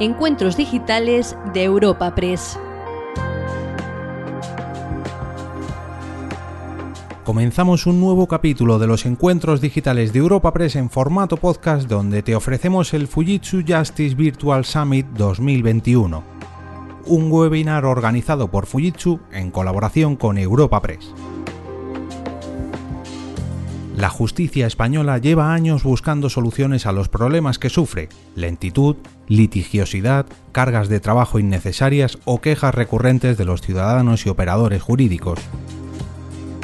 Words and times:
Encuentros 0.00 0.56
Digitales 0.56 1.36
de 1.52 1.64
Europa 1.64 2.14
Press. 2.14 2.56
Comenzamos 7.24 7.84
un 7.84 7.98
nuevo 7.98 8.28
capítulo 8.28 8.78
de 8.78 8.86
los 8.86 9.04
encuentros 9.06 9.60
digitales 9.60 10.12
de 10.12 10.20
Europa 10.20 10.52
Press 10.52 10.76
en 10.76 10.88
formato 10.88 11.36
podcast 11.36 11.88
donde 11.88 12.22
te 12.22 12.36
ofrecemos 12.36 12.94
el 12.94 13.08
Fujitsu 13.08 13.64
Justice 13.66 14.14
Virtual 14.14 14.64
Summit 14.64 15.04
2021, 15.14 16.22
un 17.06 17.32
webinar 17.32 17.84
organizado 17.84 18.52
por 18.52 18.66
Fujitsu 18.66 19.18
en 19.32 19.50
colaboración 19.50 20.14
con 20.14 20.38
Europa 20.38 20.80
Press. 20.80 21.12
La 23.98 24.10
justicia 24.10 24.68
española 24.68 25.18
lleva 25.18 25.52
años 25.52 25.82
buscando 25.82 26.30
soluciones 26.30 26.86
a 26.86 26.92
los 26.92 27.08
problemas 27.08 27.58
que 27.58 27.68
sufre, 27.68 28.08
lentitud, 28.36 28.94
litigiosidad, 29.26 30.24
cargas 30.52 30.88
de 30.88 31.00
trabajo 31.00 31.40
innecesarias 31.40 32.16
o 32.24 32.40
quejas 32.40 32.76
recurrentes 32.76 33.36
de 33.36 33.44
los 33.44 33.60
ciudadanos 33.60 34.24
y 34.24 34.28
operadores 34.28 34.82
jurídicos. 34.82 35.40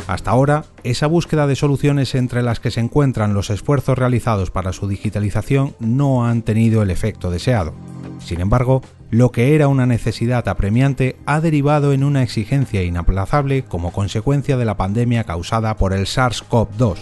Hasta 0.07 0.31
ahora, 0.31 0.67
esa 0.85 1.09
búsqueda 1.09 1.49
de 1.49 1.57
soluciones 1.57 2.15
entre 2.15 2.41
las 2.41 2.61
que 2.61 2.71
se 2.71 2.79
encuentran 2.79 3.35
los 3.35 3.51
esfuerzos 3.51 3.99
realizados 3.99 4.53
para 4.53 4.73
su 4.73 4.87
digitalización 4.87 5.75
no 5.81 6.27
han 6.27 6.43
tenido 6.43 6.83
el 6.83 6.91
efecto 6.93 7.33
deseado. 7.33 7.75
Sin 8.21 8.43
embargo, 8.43 8.81
lo 9.15 9.31
que 9.31 9.55
era 9.55 9.69
una 9.69 9.87
necesidad 9.87 10.49
apremiante 10.49 11.15
ha 11.25 11.41
derivado 11.41 11.93
en 11.93 12.03
una 12.03 12.25
exigencia 12.25 12.83
inaplazable 12.83 13.63
como 13.63 13.93
consecuencia 13.93 14.57
de 14.57 14.65
la 14.65 14.77
pandemia 14.77 15.23
causada 15.23 15.77
por 15.77 15.93
el 15.93 16.07
SARS-CoV-2. 16.07 16.97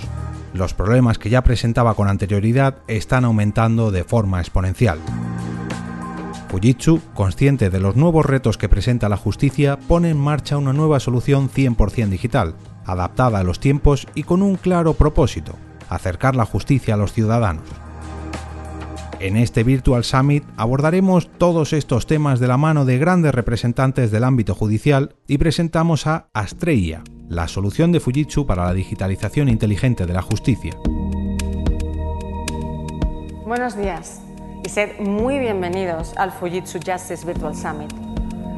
Los 0.52 0.74
problemas 0.74 1.18
que 1.18 1.30
ya 1.30 1.42
presentaba 1.42 1.94
con 1.94 2.08
anterioridad 2.08 2.76
están 2.86 3.24
aumentando 3.24 3.90
de 3.90 4.04
forma 4.04 4.40
exponencial. 4.40 4.98
Fujitsu, 6.48 7.00
consciente 7.14 7.70
de 7.70 7.80
los 7.80 7.96
nuevos 7.96 8.26
retos 8.26 8.58
que 8.58 8.68
presenta 8.68 9.08
la 9.08 9.16
justicia, 9.16 9.78
pone 9.78 10.10
en 10.10 10.18
marcha 10.18 10.58
una 10.58 10.74
nueva 10.74 11.00
solución 11.00 11.48
100% 11.48 12.10
digital, 12.10 12.56
adaptada 12.84 13.38
a 13.38 13.42
los 13.42 13.58
tiempos 13.58 14.06
y 14.14 14.24
con 14.24 14.42
un 14.42 14.56
claro 14.56 14.92
propósito, 14.92 15.54
acercar 15.88 16.36
la 16.36 16.44
justicia 16.44 16.92
a 16.92 16.98
los 16.98 17.14
ciudadanos. 17.14 17.64
En 19.22 19.36
este 19.36 19.62
Virtual 19.62 20.02
Summit 20.02 20.42
abordaremos 20.56 21.30
todos 21.38 21.72
estos 21.72 22.08
temas 22.08 22.40
de 22.40 22.48
la 22.48 22.56
mano 22.56 22.84
de 22.84 22.98
grandes 22.98 23.32
representantes 23.32 24.10
del 24.10 24.24
ámbito 24.24 24.52
judicial 24.56 25.14
y 25.28 25.38
presentamos 25.38 26.08
a 26.08 26.26
Astreia, 26.32 27.04
la 27.28 27.46
solución 27.46 27.92
de 27.92 28.00
Fujitsu 28.00 28.46
para 28.46 28.64
la 28.64 28.74
digitalización 28.74 29.48
inteligente 29.48 30.06
de 30.06 30.12
la 30.12 30.22
justicia. 30.22 30.76
Buenos 33.46 33.76
días 33.76 34.20
y 34.64 34.68
sed 34.68 34.98
muy 34.98 35.38
bienvenidos 35.38 36.14
al 36.16 36.32
Fujitsu 36.32 36.80
Justice 36.84 37.24
Virtual 37.24 37.54
Summit. 37.54 37.92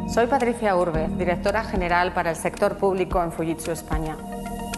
Soy 0.08 0.28
Patricia 0.28 0.76
Urbe, 0.76 1.10
directora 1.18 1.62
general 1.62 2.14
para 2.14 2.30
el 2.30 2.36
sector 2.36 2.78
público 2.78 3.22
en 3.22 3.32
Fujitsu 3.32 3.70
España. 3.70 4.16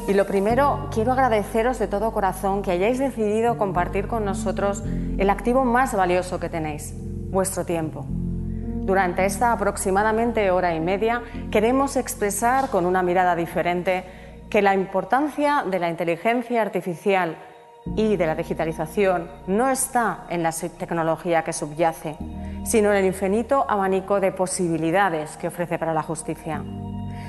Y 0.09 0.15
lo 0.15 0.25
primero, 0.25 0.89
quiero 0.93 1.13
agradeceros 1.13 1.81
de 1.81 1.89
todo 1.89 2.13
corazón 2.13 2.63
que 2.63 2.71
hayáis 2.71 3.01
decidido 3.01 3.59
compartir 3.59 4.07
con 4.07 4.25
nosotros 4.25 4.85
el 5.19 5.29
activo 5.31 5.65
más 5.65 5.95
valioso 5.95 6.39
que 6.39 6.49
tenéis, 6.49 6.95
vuestro 7.31 7.65
tiempo. 7.67 8.07
Durante 8.09 9.25
esta 9.25 9.51
aproximadamente 9.51 10.53
hora 10.53 10.73
y 10.77 10.79
media 10.79 11.23
queremos 11.51 11.97
expresar 11.97 12.71
con 12.71 12.87
una 12.87 13.03
mirada 13.03 13.35
diferente 13.35 14.05
que 14.49 14.63
la 14.63 14.75
importancia 14.75 15.65
de 15.69 15.81
la 15.81 15.91
inteligencia 15.91 16.63
artificial 16.63 17.37
y 17.97 18.17
de 18.17 18.27
la 18.27 18.37
digitalización 18.37 19.29
no 19.49 19.69
está 19.69 20.27
en 20.29 20.45
la 20.45 20.53
tecnología 20.53 21.43
que 21.43 21.53
subyace, 21.53 22.17
sino 22.65 22.93
en 22.93 22.99
el 22.99 23.07
infinito 23.07 23.67
abanico 23.69 24.21
de 24.21 24.31
posibilidades 24.31 25.37
que 25.37 25.49
ofrece 25.49 25.81
para 25.81 25.93
la 25.93 26.05
justicia. 26.05 26.63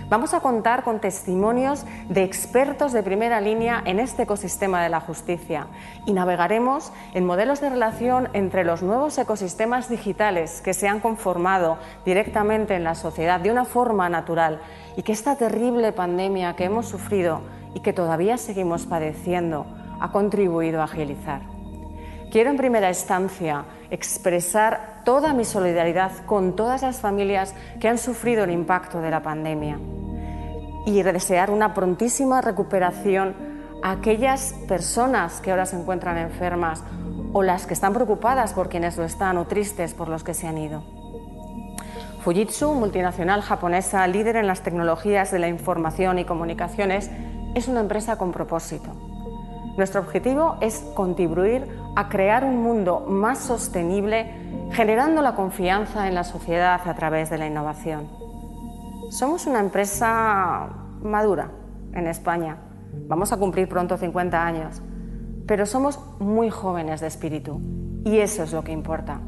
Vamos 0.09 0.33
a 0.33 0.39
contar 0.39 0.83
con 0.83 1.01
testimonios 1.01 1.85
de 2.07 2.23
expertos 2.23 2.93
de 2.93 3.03
primera 3.03 3.41
línea 3.41 3.81
en 3.83 3.99
este 3.99 4.23
ecosistema 4.23 4.81
de 4.81 4.87
la 4.87 5.01
justicia 5.01 5.67
y 6.05 6.13
navegaremos 6.13 6.93
en 7.13 7.25
modelos 7.25 7.59
de 7.59 7.69
relación 7.69 8.29
entre 8.31 8.63
los 8.63 8.81
nuevos 8.83 9.17
ecosistemas 9.17 9.89
digitales 9.89 10.61
que 10.61 10.73
se 10.73 10.87
han 10.87 11.01
conformado 11.01 11.77
directamente 12.05 12.75
en 12.75 12.85
la 12.85 12.95
sociedad 12.95 13.41
de 13.41 13.51
una 13.51 13.65
forma 13.65 14.07
natural 14.07 14.61
y 14.95 15.03
que 15.03 15.11
esta 15.11 15.35
terrible 15.35 15.91
pandemia 15.91 16.55
que 16.55 16.63
hemos 16.63 16.87
sufrido 16.87 17.41
y 17.73 17.81
que 17.81 17.91
todavía 17.91 18.37
seguimos 18.37 18.85
padeciendo 18.85 19.65
ha 19.99 20.13
contribuido 20.13 20.79
a 20.79 20.85
agilizar. 20.85 21.41
Quiero 22.31 22.49
en 22.49 22.57
primera 22.57 22.87
instancia 22.87 23.65
expresar 23.89 24.96
toda 25.07 25.31
mi 25.31 25.45
solidaridad 25.45 26.11
con 26.25 26.57
todas 26.57 26.81
las 26.81 26.99
familias 26.99 27.55
que 27.79 27.87
han 27.87 27.97
sufrido 27.97 28.43
el 28.43 28.51
impacto 28.51 28.99
de 28.99 29.09
la 29.09 29.23
pandemia 29.23 29.79
y 30.85 31.01
desear 31.01 31.49
una 31.49 31.73
prontísima 31.73 32.41
recuperación 32.41 33.33
a 33.81 33.91
aquellas 33.91 34.53
personas 34.67 35.39
que 35.39 35.51
ahora 35.51 35.65
se 35.65 35.77
encuentran 35.77 36.17
enfermas 36.17 36.83
o 37.31 37.41
las 37.41 37.65
que 37.65 37.73
están 37.73 37.93
preocupadas 37.93 38.51
por 38.51 38.67
quienes 38.67 38.97
lo 38.97 39.05
están 39.05 39.37
o 39.37 39.47
tristes 39.47 39.93
por 39.93 40.09
los 40.09 40.25
que 40.25 40.33
se 40.33 40.45
han 40.45 40.57
ido. 40.57 40.83
Fujitsu, 42.25 42.73
multinacional 42.73 43.41
japonesa 43.41 44.05
líder 44.07 44.35
en 44.35 44.45
las 44.45 44.59
tecnologías 44.59 45.31
de 45.31 45.39
la 45.39 45.47
información 45.47 46.19
y 46.19 46.25
comunicaciones, 46.25 47.09
es 47.55 47.69
una 47.69 47.79
empresa 47.79 48.17
con 48.17 48.33
propósito 48.33 49.16
nuestro 49.77 50.01
objetivo 50.01 50.57
es 50.59 50.79
contribuir 50.95 51.67
a 51.95 52.09
crear 52.09 52.43
un 52.43 52.61
mundo 52.63 53.05
más 53.07 53.37
sostenible, 53.37 54.25
generando 54.71 55.21
la 55.21 55.35
confianza 55.35 56.07
en 56.07 56.15
la 56.15 56.23
sociedad 56.23 56.81
a 56.83 56.93
través 56.95 57.29
de 57.29 57.37
la 57.37 57.45
innovación. 57.45 58.09
Somos 59.11 59.45
una 59.45 59.59
empresa 59.59 60.67
madura 61.03 61.51
en 61.93 62.07
España. 62.07 62.57
Vamos 63.07 63.31
a 63.31 63.37
cumplir 63.37 63.69
pronto 63.69 63.97
50 63.97 64.45
años, 64.45 64.81
pero 65.45 65.67
somos 65.67 65.99
muy 66.19 66.49
jóvenes 66.49 66.99
de 66.99 67.07
espíritu 67.07 67.61
y 68.03 68.17
eso 68.17 68.43
es 68.43 68.53
lo 68.53 68.63
que 68.63 68.71
importa. 68.71 69.21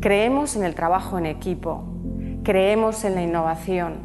Creemos 0.00 0.56
en 0.56 0.64
el 0.64 0.74
trabajo 0.74 1.18
en 1.18 1.26
equipo, 1.26 1.84
creemos 2.42 3.04
en 3.04 3.14
la 3.14 3.22
innovación 3.22 4.00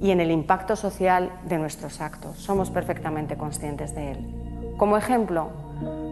y 0.00 0.10
en 0.10 0.20
el 0.20 0.30
impacto 0.30 0.76
social 0.76 1.30
de 1.46 1.58
nuestros 1.58 2.00
actos. 2.00 2.38
Somos 2.38 2.70
perfectamente 2.70 3.36
conscientes 3.36 3.94
de 3.94 4.12
él. 4.12 4.43
Como 4.76 4.96
ejemplo, 4.96 5.50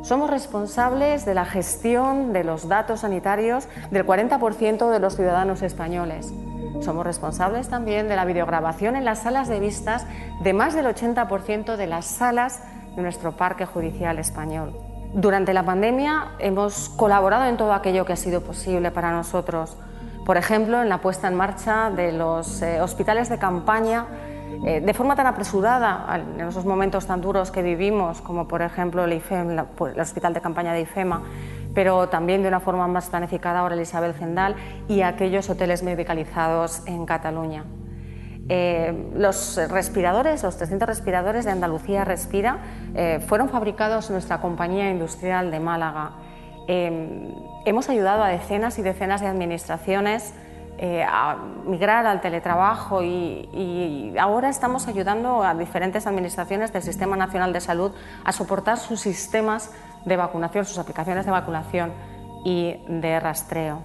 somos 0.03 0.31
responsables 0.31 1.25
de 1.25 1.35
la 1.35 1.45
gestión 1.45 2.33
de 2.33 2.45
los 2.45 2.69
datos 2.69 3.01
sanitarios 3.01 3.69
del 3.91 4.07
40% 4.07 4.91
de 4.91 4.99
los 4.99 5.17
ciudadanos 5.17 5.63
españoles. 5.63 6.33
Somos 6.81 7.05
responsables 7.05 7.69
también 7.69 8.09
de 8.09 8.17
la 8.17 8.25
videograbación 8.25 8.97
en 8.97 9.05
las 9.05 9.21
salas 9.21 9.49
de 9.49 9.61
vistas 9.61 10.07
de 10.43 10.53
más 10.53 10.75
del 10.75 10.87
80% 10.87 11.77
de 11.77 11.87
las 11.87 12.07
salas 12.07 12.63
de 12.97 13.03
nuestro 13.03 13.33
parque 13.33 13.67
judicial 13.67 14.19
español. 14.19 14.77
Durante 15.15 15.53
la 15.53 15.65
pandemia 15.65 16.33
hemos 16.39 16.89
colaborado 16.89 17.45
en 17.45 17.57
todo 17.57 17.73
aquello 17.73 18.05
que 18.05 18.15
ha 18.15 18.17
sido 18.17 18.41
posible 18.41 18.91
para 18.91 19.13
nosotros. 19.13 19.77
Por 20.25 20.37
ejemplo, 20.37 20.81
en 20.83 20.89
la 20.89 20.99
puesta 20.99 21.29
en 21.29 21.35
marcha 21.35 21.91
de 21.91 22.13
los 22.13 22.63
eh, 22.63 22.81
hospitales 22.81 23.29
de 23.29 23.39
campaña 23.39 24.07
eh, 24.67 24.81
de 24.81 24.95
forma 24.95 25.17
tan 25.17 25.27
apresurada 25.27 26.07
en 26.39 26.49
esos 26.49 26.65
momentos 26.65 27.07
tan 27.07 27.21
duros 27.21 27.51
que 27.51 27.63
vivimos, 27.63 28.21
como 28.21 28.47
por 28.47 28.63
ejemplo 28.63 29.05
el, 29.05 29.13
el 29.13 30.01
Hospital 30.01 30.35
de 30.35 30.41
Campaña 30.41 30.73
de 30.73 30.83
IFEMA, 30.83 31.23
pero 31.75 32.09
también 32.09 32.43
de 32.43 32.49
una 32.49 32.61
forma 32.61 32.87
más 32.87 33.09
planificada 33.09 33.61
ahora 33.61 33.75
el 33.75 33.81
Isabel 33.81 34.15
Zendal 34.15 34.55
y 34.89 35.03
aquellos 35.03 35.49
hoteles 35.51 35.83
medicalizados 35.83 36.87
en 36.87 37.07
Cataluña. 37.07 37.65
Eh, 38.49 39.11
los 39.15 39.59
respiradores, 39.69 40.43
los 40.43 40.57
300 40.57 40.89
respiradores 40.89 41.45
de 41.45 41.53
Andalucía 41.53 42.05
Respira, 42.05 42.59
eh, 42.95 43.21
fueron 43.27 43.49
fabricados 43.49 44.11
en 44.11 44.15
nuestra 44.15 44.41
compañía 44.41 44.91
industrial 44.91 45.51
de 45.51 45.61
Málaga. 45.61 46.13
hemos 46.69 47.89
ayudado 47.89 48.23
a 48.23 48.29
decenas 48.29 48.79
y 48.79 48.83
decenas 48.83 49.21
de 49.21 49.27
administraciones 49.27 50.33
eh, 50.79 51.05
a 51.07 51.37
migrar 51.65 52.07
al 52.07 52.21
teletrabajo 52.21 53.03
y, 53.03 54.15
ahora 54.19 54.49
estamos 54.49 54.89
ayudando 54.89 55.43
a 55.43 55.55
diferentes 55.55 56.07
administraciones 56.07 56.73
del 56.73 56.83
Sistema 56.83 57.17
Nacional 57.17 57.53
de 57.53 57.61
Salud 57.61 57.93
a 58.25 58.33
soportar 58.33 58.79
sus 58.79 59.01
sistemas 59.01 59.71
de 60.05 60.17
vacunación, 60.17 60.65
sus 60.65 60.79
aplicaciones 60.79 61.25
de 61.25 61.31
vacunación 61.31 61.93
y 62.45 62.77
de 62.89 63.21
rastreo. 63.21 63.81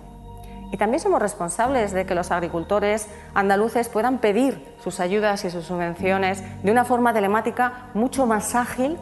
Y 0.72 0.78
también 0.78 1.00
somos 1.00 1.22
responsables 1.22 1.92
de 1.94 2.06
que 2.06 2.16
los 2.16 2.32
agricultores 2.32 3.08
andaluces 3.34 3.88
puedan 3.90 4.18
pedir 4.18 4.76
sus 4.84 5.00
ayudas 5.00 5.46
y 5.46 5.50
sus 5.50 5.66
subvenciones 5.66 6.44
de 6.64 6.72
una 6.72 6.84
forma 6.84 7.14
telemática 7.14 7.90
mucho 7.94 8.26
más 8.26 8.56
ágil 8.56 8.98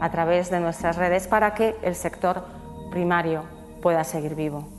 a 0.00 0.10
través 0.10 0.50
de 0.50 0.60
nuestras 0.60 0.96
redes 0.96 1.28
para 1.28 1.54
que 1.54 1.76
el 1.82 1.94
sector 1.94 2.44
primario 2.90 3.44
pueda 3.80 4.02
seguir 4.02 4.34
vivo. 4.34 4.73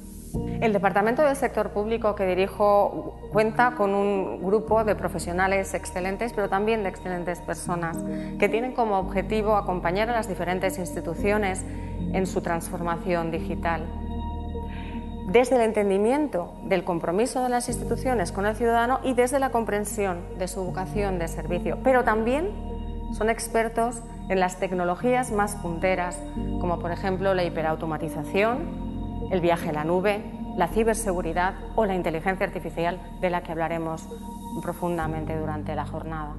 El 0.62 0.74
Departamento 0.74 1.22
del 1.22 1.36
Sector 1.36 1.72
Público 1.72 2.16
que 2.16 2.26
dirijo 2.26 3.16
cuenta 3.32 3.76
con 3.76 3.94
un 3.94 4.42
grupo 4.44 4.84
de 4.84 4.96
profesionales 4.96 5.74
excelentes, 5.74 6.34
pero 6.34 6.50
también 6.50 6.84
de 6.84 6.90
excelentes 6.90 7.40
personas, 7.40 7.98
que 8.40 8.50
tienen 8.50 8.74
como 8.74 8.98
objetivo 8.98 9.56
acompañar 9.56 10.10
a 10.10 10.14
las 10.14 10.28
diferentes 10.28 10.78
instituciones 10.78 11.64
en 12.14 12.26
su 12.26 12.42
transformación 12.42 13.32
digital. 13.32 13.86
desde 15.28 15.56
el 15.56 15.64
entendimiento 15.64 16.54
del 16.64 16.84
compromiso 16.84 17.42
de 17.42 17.50
las 17.50 17.68
instituciones 17.68 18.32
con 18.32 18.46
el 18.46 18.56
ciudadano 18.56 19.00
y 19.04 19.14
desde 19.16 19.40
la 19.40 19.50
comprensión 19.50 20.38
de 20.38 20.48
su 20.48 20.64
vocación 20.64 21.18
de 21.18 21.28
servicio, 21.28 21.80
pero 21.84 22.04
también 22.04 22.52
son 23.12 23.30
expertos 23.30 24.02
en 24.30 24.40
las 24.40 24.60
tecnologías 24.60 25.32
más 25.32 25.56
punteras, 25.56 26.22
como 26.60 26.80
por 26.80 26.92
ejemplo 26.92 27.34
la 27.34 27.44
hiperautomatización, 27.44 28.95
el 29.32 29.42
viaje 29.42 29.70
en 29.70 29.76
la 29.76 29.84
nube, 29.84 30.24
la 30.58 30.68
ciberseguridad 30.68 31.56
o 31.76 31.86
la 31.86 31.96
inteligencia 31.96 32.46
artificial, 32.46 33.00
de 33.22 33.30
la 33.30 33.44
que 33.44 33.52
hablaremos 33.52 34.08
profundamente 34.62 35.38
durante 35.38 35.76
la 35.76 35.86
jornada. 35.86 36.36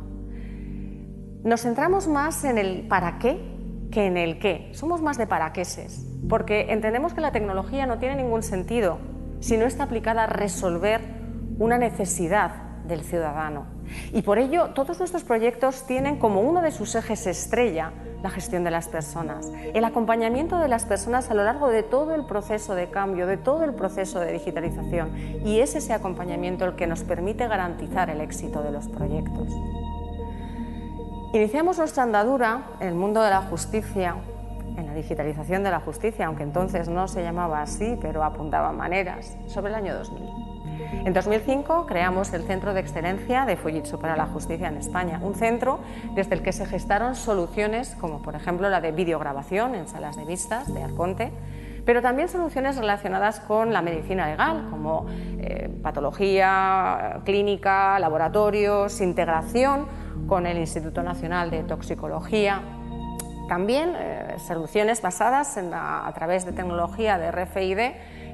Nos 1.45 1.63
centramos 1.63 2.09
más 2.09 2.45
en 2.45 2.59
el 2.59 2.89
para 2.89 3.19
qué 3.19 3.57
que 3.91 4.07
en 4.07 4.17
el 4.17 4.39
qué. 4.39 4.71
Somos 4.73 5.01
más 5.01 5.17
de 5.17 5.27
paraqueses, 5.27 6.07
porque 6.29 6.73
entendemos 6.73 7.15
que 7.15 7.21
la 7.21 7.33
tecnología 7.33 7.87
no 7.87 7.99
tiene 7.99 8.17
ningún 8.17 8.43
sentido 8.43 8.99
si 9.41 9.57
no 9.57 9.67
está 9.67 9.85
aplicada 9.85 10.25
a 10.25 10.27
resolver 10.27 11.01
una 11.59 11.79
necesidad 11.79 12.51
del 12.87 13.03
ciudadano. 13.03 13.67
Y 14.13 14.23
por 14.23 14.39
ello, 14.39 14.71
todos 14.75 14.99
nuestros 14.99 15.25
proyectos 15.25 15.87
tienen 15.87 16.19
como 16.19 16.41
uno 16.41 16.63
de 16.63 16.73
sus 16.73 16.95
ejes 16.95 17.27
estrella 17.27 17.93
la 18.27 18.31
gestión 18.31 18.65
de 18.65 18.73
las 18.73 18.89
personas, 18.89 19.53
el 19.73 19.85
acompañamiento 19.85 20.59
de 20.59 20.67
las 20.67 20.85
personas 20.85 21.31
a 21.31 21.35
lo 21.35 21.45
largo 21.45 21.69
de 21.69 21.85
todo 21.85 22.13
el 22.13 22.25
proceso 22.25 22.75
de 22.75 22.91
cambio, 22.91 23.29
de 23.29 23.37
todo 23.37 23.63
el 23.63 23.73
proceso 23.73 24.19
de 24.19 24.33
digitalización. 24.33 25.17
Y 25.45 25.61
es 25.61 25.77
ese 25.77 25.93
acompañamiento 25.93 26.65
el 26.65 26.75
que 26.75 26.89
nos 26.89 27.05
permite 27.05 27.47
garantizar 27.47 28.11
el 28.11 28.21
éxito 28.21 28.65
de 28.65 28.73
los 28.73 28.89
proyectos. 28.89 29.47
Iniciamos 31.35 31.79
nuestra 31.79 32.03
andadura 32.03 32.63
en 32.81 32.89
el 32.89 32.95
mundo 32.97 33.23
de 33.23 33.31
la 33.31 33.43
justicia, 33.43 34.17
en 34.77 34.87
la 34.87 34.95
digitalización 34.95 35.63
de 35.63 35.71
la 35.71 35.79
justicia, 35.79 36.27
aunque 36.27 36.43
entonces 36.43 36.89
no 36.89 37.07
se 37.07 37.23
llamaba 37.23 37.63
así, 37.63 37.97
pero 38.01 38.25
apuntaba 38.25 38.73
maneras, 38.73 39.37
sobre 39.47 39.69
el 39.69 39.77
año 39.77 39.95
2000. 39.95 40.46
En 40.93 41.13
2005 41.13 41.87
creamos 41.87 42.33
el 42.33 42.43
Centro 42.43 42.75
de 42.75 42.81
Excelencia 42.81 43.45
de 43.45 43.57
Fujitsu 43.57 43.99
para 43.99 44.17
la 44.17 44.27
Justicia 44.27 44.69
en 44.69 44.77
España, 44.77 45.21
un 45.23 45.35
centro 45.35 45.81
desde 46.15 46.35
el 46.35 46.43
que 46.43 46.53
se 46.53 46.67
gestaron 46.67 47.15
soluciones 47.15 47.97
como 48.01 48.23
por 48.23 48.35
ejemplo 48.35 48.69
la 48.69 48.81
de 48.81 48.93
videograbación 48.93 49.75
en 49.75 49.89
salas 49.89 50.17
de 50.17 50.25
vistas 50.25 50.73
de 50.73 50.83
Arconte, 50.83 51.33
pero 51.85 52.03
también 52.03 52.29
soluciones 52.29 52.77
relacionadas 52.77 53.41
con 53.41 53.73
la 53.73 53.81
medicina 53.81 54.27
legal, 54.27 54.67
como 54.71 55.07
eh, 55.39 55.71
patología 55.83 57.21
clínica, 57.25 57.99
laboratorios, 58.01 59.01
integración 59.01 59.87
con 60.27 60.47
el 60.47 60.59
Instituto 60.59 61.03
Nacional 61.03 61.51
de 61.51 61.63
Toxicología. 61.63 62.61
También 63.49 63.93
eh, 63.97 64.35
soluciones 64.39 65.01
basadas 65.01 65.57
a 65.57 66.13
través 66.15 66.45
de 66.45 66.53
tecnología 66.53 67.19
de 67.19 67.31
RFID 67.31 67.79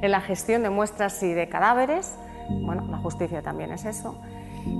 en 0.00 0.10
la 0.10 0.22
gestión 0.22 0.62
de 0.62 0.70
muestras 0.70 1.22
y 1.22 1.34
de 1.34 1.48
cadáveres, 1.48 2.16
bueno, 2.48 2.86
la 2.90 2.98
justicia 2.98 3.42
también 3.42 3.72
es 3.72 3.84
eso, 3.84 4.16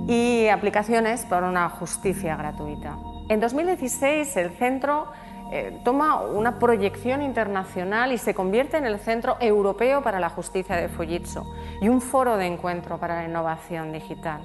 y 0.07 0.47
aplicaciones 0.47 1.25
para 1.25 1.49
una 1.49 1.69
justicia 1.69 2.35
gratuita. 2.35 2.97
En 3.29 3.39
2016 3.39 4.35
el 4.37 4.51
centro 4.51 5.07
eh, 5.51 5.79
toma 5.83 6.21
una 6.21 6.57
proyección 6.57 7.21
internacional 7.21 8.11
y 8.11 8.17
se 8.17 8.33
convierte 8.33 8.77
en 8.77 8.85
el 8.85 8.99
Centro 8.99 9.37
Europeo 9.39 10.01
para 10.01 10.19
la 10.19 10.29
Justicia 10.29 10.75
de 10.75 10.89
Fujitsu 10.89 11.43
y 11.81 11.89
un 11.89 12.01
foro 12.01 12.37
de 12.37 12.47
encuentro 12.47 12.97
para 12.97 13.15
la 13.15 13.25
innovación 13.27 13.91
digital. 13.91 14.41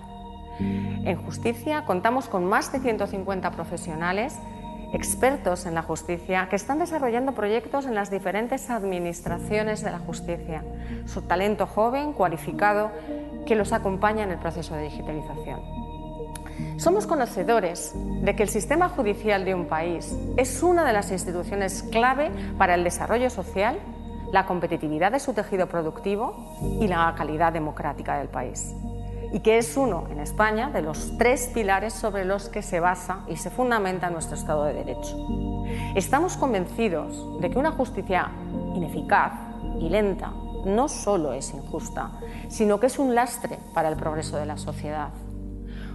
En 0.60 1.16
justicia 1.24 1.84
contamos 1.86 2.28
con 2.28 2.44
más 2.44 2.72
de 2.72 2.80
150 2.80 3.50
profesionales 3.52 4.38
expertos 4.92 5.66
en 5.66 5.74
la 5.74 5.82
justicia 5.82 6.48
que 6.48 6.56
están 6.56 6.78
desarrollando 6.78 7.32
proyectos 7.32 7.86
en 7.86 7.94
las 7.94 8.10
diferentes 8.10 8.70
administraciones 8.70 9.82
de 9.82 9.90
la 9.90 9.98
justicia. 9.98 10.64
Su 11.06 11.22
talento 11.22 11.66
joven, 11.66 12.12
cualificado, 12.12 12.90
que 13.46 13.56
los 13.56 13.72
acompaña 13.72 14.24
en 14.24 14.30
el 14.30 14.38
proceso 14.38 14.74
de 14.74 14.84
digitalización. 14.84 15.60
Somos 16.78 17.06
conocedores 17.06 17.92
de 17.94 18.34
que 18.34 18.42
el 18.42 18.48
sistema 18.48 18.88
judicial 18.88 19.44
de 19.44 19.54
un 19.54 19.66
país 19.66 20.14
es 20.36 20.62
una 20.62 20.84
de 20.84 20.92
las 20.92 21.10
instituciones 21.10 21.82
clave 21.90 22.30
para 22.56 22.74
el 22.74 22.84
desarrollo 22.84 23.30
social, 23.30 23.78
la 24.32 24.46
competitividad 24.46 25.12
de 25.12 25.20
su 25.20 25.32
tejido 25.32 25.66
productivo 25.68 26.56
y 26.80 26.86
la 26.88 27.14
calidad 27.16 27.52
democrática 27.52 28.18
del 28.18 28.28
país 28.28 28.74
y 29.32 29.40
que 29.40 29.58
es 29.58 29.76
uno 29.76 30.04
en 30.10 30.20
España 30.20 30.70
de 30.70 30.82
los 30.82 31.16
tres 31.18 31.50
pilares 31.52 31.92
sobre 31.92 32.24
los 32.24 32.48
que 32.48 32.62
se 32.62 32.80
basa 32.80 33.20
y 33.28 33.36
se 33.36 33.50
fundamenta 33.50 34.10
nuestro 34.10 34.36
Estado 34.36 34.64
de 34.64 34.74
Derecho. 34.74 35.16
Estamos 35.94 36.36
convencidos 36.36 37.40
de 37.40 37.50
que 37.50 37.58
una 37.58 37.72
justicia 37.72 38.30
ineficaz 38.74 39.32
y 39.80 39.88
lenta 39.88 40.32
no 40.64 40.88
solo 40.88 41.32
es 41.32 41.52
injusta, 41.52 42.12
sino 42.48 42.80
que 42.80 42.86
es 42.86 42.98
un 42.98 43.14
lastre 43.14 43.58
para 43.74 43.88
el 43.88 43.96
progreso 43.96 44.36
de 44.36 44.46
la 44.46 44.56
sociedad. 44.56 45.10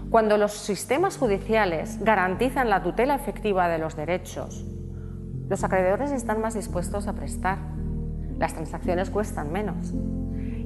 Cuando 0.09 0.37
los 0.37 0.51
sistemas 0.51 1.17
judiciales 1.17 2.03
garantizan 2.03 2.69
la 2.69 2.83
tutela 2.83 3.15
efectiva 3.15 3.67
de 3.67 3.79
los 3.79 3.95
derechos, 3.95 4.63
los 5.49 5.63
acreedores 5.63 6.11
están 6.11 6.39
más 6.39 6.53
dispuestos 6.53 7.07
a 7.07 7.13
prestar, 7.13 7.57
las 8.37 8.53
transacciones 8.53 9.09
cuestan 9.09 9.51
menos 9.51 9.93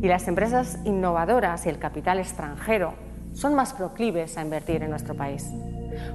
y 0.01 0.07
las 0.07 0.27
empresas 0.27 0.79
innovadoras 0.85 1.65
y 1.65 1.69
el 1.69 1.79
capital 1.79 2.19
extranjero 2.19 2.93
son 3.33 3.55
más 3.55 3.73
proclives 3.73 4.37
a 4.37 4.41
invertir 4.41 4.83
en 4.83 4.89
nuestro 4.89 5.15
país. 5.15 5.49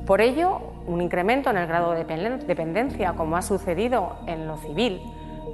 Por 0.06 0.20
ello, 0.20 0.60
un 0.86 1.00
incremento 1.00 1.50
en 1.50 1.56
el 1.56 1.66
grado 1.66 1.92
de 1.92 2.04
dependencia, 2.04 3.14
como 3.14 3.36
ha 3.36 3.42
sucedido 3.42 4.16
en 4.26 4.46
lo 4.46 4.56
civil, 4.58 5.00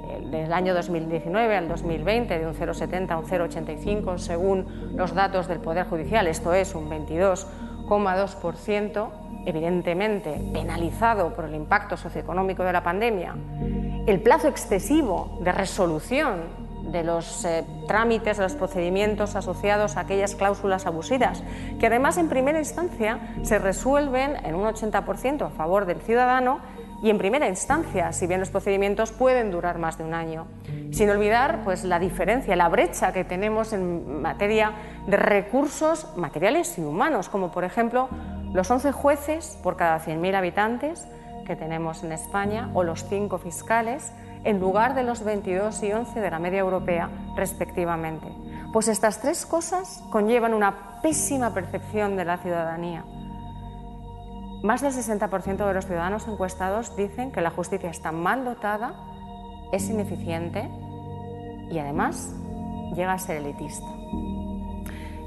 eh, 0.09 0.27
del 0.31 0.53
año 0.53 0.73
2019 0.73 1.55
al 1.55 1.67
2020, 1.67 2.39
de 2.39 2.47
un 2.47 2.53
0,70 2.53 3.11
a 3.11 3.17
un 3.17 3.25
0,85 3.25 4.17
según 4.17 4.95
los 4.95 5.13
datos 5.13 5.47
del 5.47 5.59
Poder 5.59 5.87
Judicial, 5.87 6.27
esto 6.27 6.53
es 6.53 6.75
un 6.75 6.89
22,2%, 6.89 9.09
evidentemente 9.45 10.41
penalizado 10.53 11.33
por 11.33 11.45
el 11.45 11.55
impacto 11.55 11.97
socioeconómico 11.97 12.63
de 12.63 12.73
la 12.73 12.83
pandemia, 12.83 13.35
el 14.05 14.21
plazo 14.21 14.47
excesivo 14.47 15.39
de 15.43 15.51
resolución 15.51 16.68
de 16.91 17.03
los 17.03 17.45
eh, 17.45 17.63
trámites, 17.87 18.37
de 18.37 18.43
los 18.43 18.53
procedimientos 18.53 19.35
asociados 19.35 19.97
a 19.97 20.01
aquellas 20.01 20.35
cláusulas 20.35 20.85
abusivas, 20.85 21.43
que 21.79 21.87
además 21.87 22.17
en 22.17 22.29
primera 22.29 22.59
instancia 22.59 23.19
se 23.43 23.59
resuelven 23.59 24.37
en 24.45 24.55
un 24.55 24.63
80% 24.63 25.45
a 25.45 25.49
favor 25.49 25.85
del 25.85 26.01
ciudadano 26.01 26.59
y 27.01 27.09
en 27.09 27.17
primera 27.17 27.47
instancia, 27.47 28.11
si 28.11 28.27
bien 28.27 28.39
los 28.39 28.49
procedimientos 28.49 29.11
pueden 29.11 29.51
durar 29.51 29.77
más 29.77 29.97
de 29.97 30.03
un 30.03 30.13
año. 30.13 30.47
Sin 30.91 31.09
olvidar 31.09 31.61
pues, 31.63 31.83
la 31.83 31.99
diferencia, 31.99 32.55
la 32.55 32.67
brecha 32.67 33.13
que 33.13 33.23
tenemos 33.23 33.71
en 33.73 34.21
materia 34.21 34.73
de 35.07 35.15
recursos 35.15 36.07
materiales 36.17 36.77
y 36.77 36.81
humanos, 36.81 37.29
como 37.29 37.51
por 37.51 37.63
ejemplo 37.63 38.09
los 38.53 38.69
11 38.69 38.91
jueces 38.91 39.57
por 39.63 39.77
cada 39.77 39.99
100.000 39.99 40.35
habitantes 40.35 41.07
que 41.45 41.55
tenemos 41.55 42.03
en 42.03 42.11
España 42.11 42.69
o 42.73 42.83
los 42.83 43.05
5 43.05 43.37
fiscales 43.37 44.11
en 44.43 44.59
lugar 44.59 44.95
de 44.95 45.03
los 45.03 45.23
22 45.23 45.83
y 45.83 45.91
11 45.91 46.19
de 46.19 46.31
la 46.31 46.39
media 46.39 46.59
europea, 46.59 47.09
respectivamente. 47.35 48.27
Pues 48.71 48.87
estas 48.87 49.19
tres 49.19 49.45
cosas 49.45 50.03
conllevan 50.11 50.53
una 50.53 51.01
pésima 51.01 51.53
percepción 51.53 52.15
de 52.15 52.25
la 52.25 52.37
ciudadanía. 52.37 53.03
Más 54.63 54.81
del 54.81 54.91
60% 54.91 55.67
de 55.67 55.73
los 55.73 55.85
ciudadanos 55.85 56.27
encuestados 56.27 56.95
dicen 56.95 57.31
que 57.31 57.41
la 57.41 57.49
justicia 57.49 57.89
está 57.89 58.11
mal 58.11 58.43
dotada, 58.45 58.93
es 59.71 59.89
ineficiente 59.89 60.69
y 61.71 61.79
además 61.79 62.33
llega 62.95 63.13
a 63.13 63.19
ser 63.19 63.37
elitista. 63.37 63.87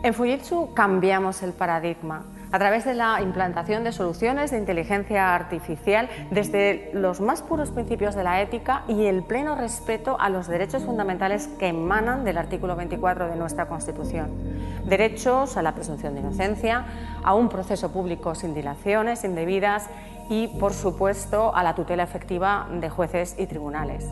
En 0.03 0.15
Fujitsu 0.15 0.75
cambiamos 0.75 1.43
el 1.43 1.53
paradigma 1.53 2.25
a 2.53 2.59
través 2.59 2.85
de 2.85 2.95
la 2.95 3.21
implantación 3.23 3.83
de 3.83 3.93
soluciones 3.93 4.51
de 4.51 4.59
inteligencia 4.59 5.35
artificial 5.35 6.09
desde 6.31 6.91
los 6.93 7.21
más 7.23 7.43
puros 7.43 7.71
principios 7.71 8.15
de 8.15 8.25
la 8.25 8.43
ética 8.43 8.85
y 8.89 9.07
el 9.07 9.23
pleno 9.23 9.57
respeto 9.57 10.17
a 10.21 10.29
los 10.29 10.49
derechos 10.49 10.85
fundamentales 10.85 11.49
que 11.59 11.69
emanan 11.69 12.25
del 12.25 12.37
artículo 12.37 12.77
24 12.77 13.29
de 13.29 13.37
nuestra 13.37 13.67
Constitución. 13.67 14.31
Derechos 14.85 15.57
a 15.57 15.63
la 15.63 15.75
presunción 15.75 16.13
de 16.15 16.21
inocencia, 16.21 16.85
a 17.25 17.35
un 17.35 17.49
proceso 17.49 17.91
público 17.91 18.35
sin 18.35 18.55
dilaciones 18.55 19.25
indebidas 19.25 19.89
y, 20.29 20.49
por 20.49 20.75
supuesto, 20.75 21.55
a 21.55 21.63
la 21.63 21.75
tutela 21.75 22.03
efectiva 22.03 22.69
de 22.71 22.91
jueces 22.91 23.35
y 23.39 23.47
tribunales. 23.47 24.07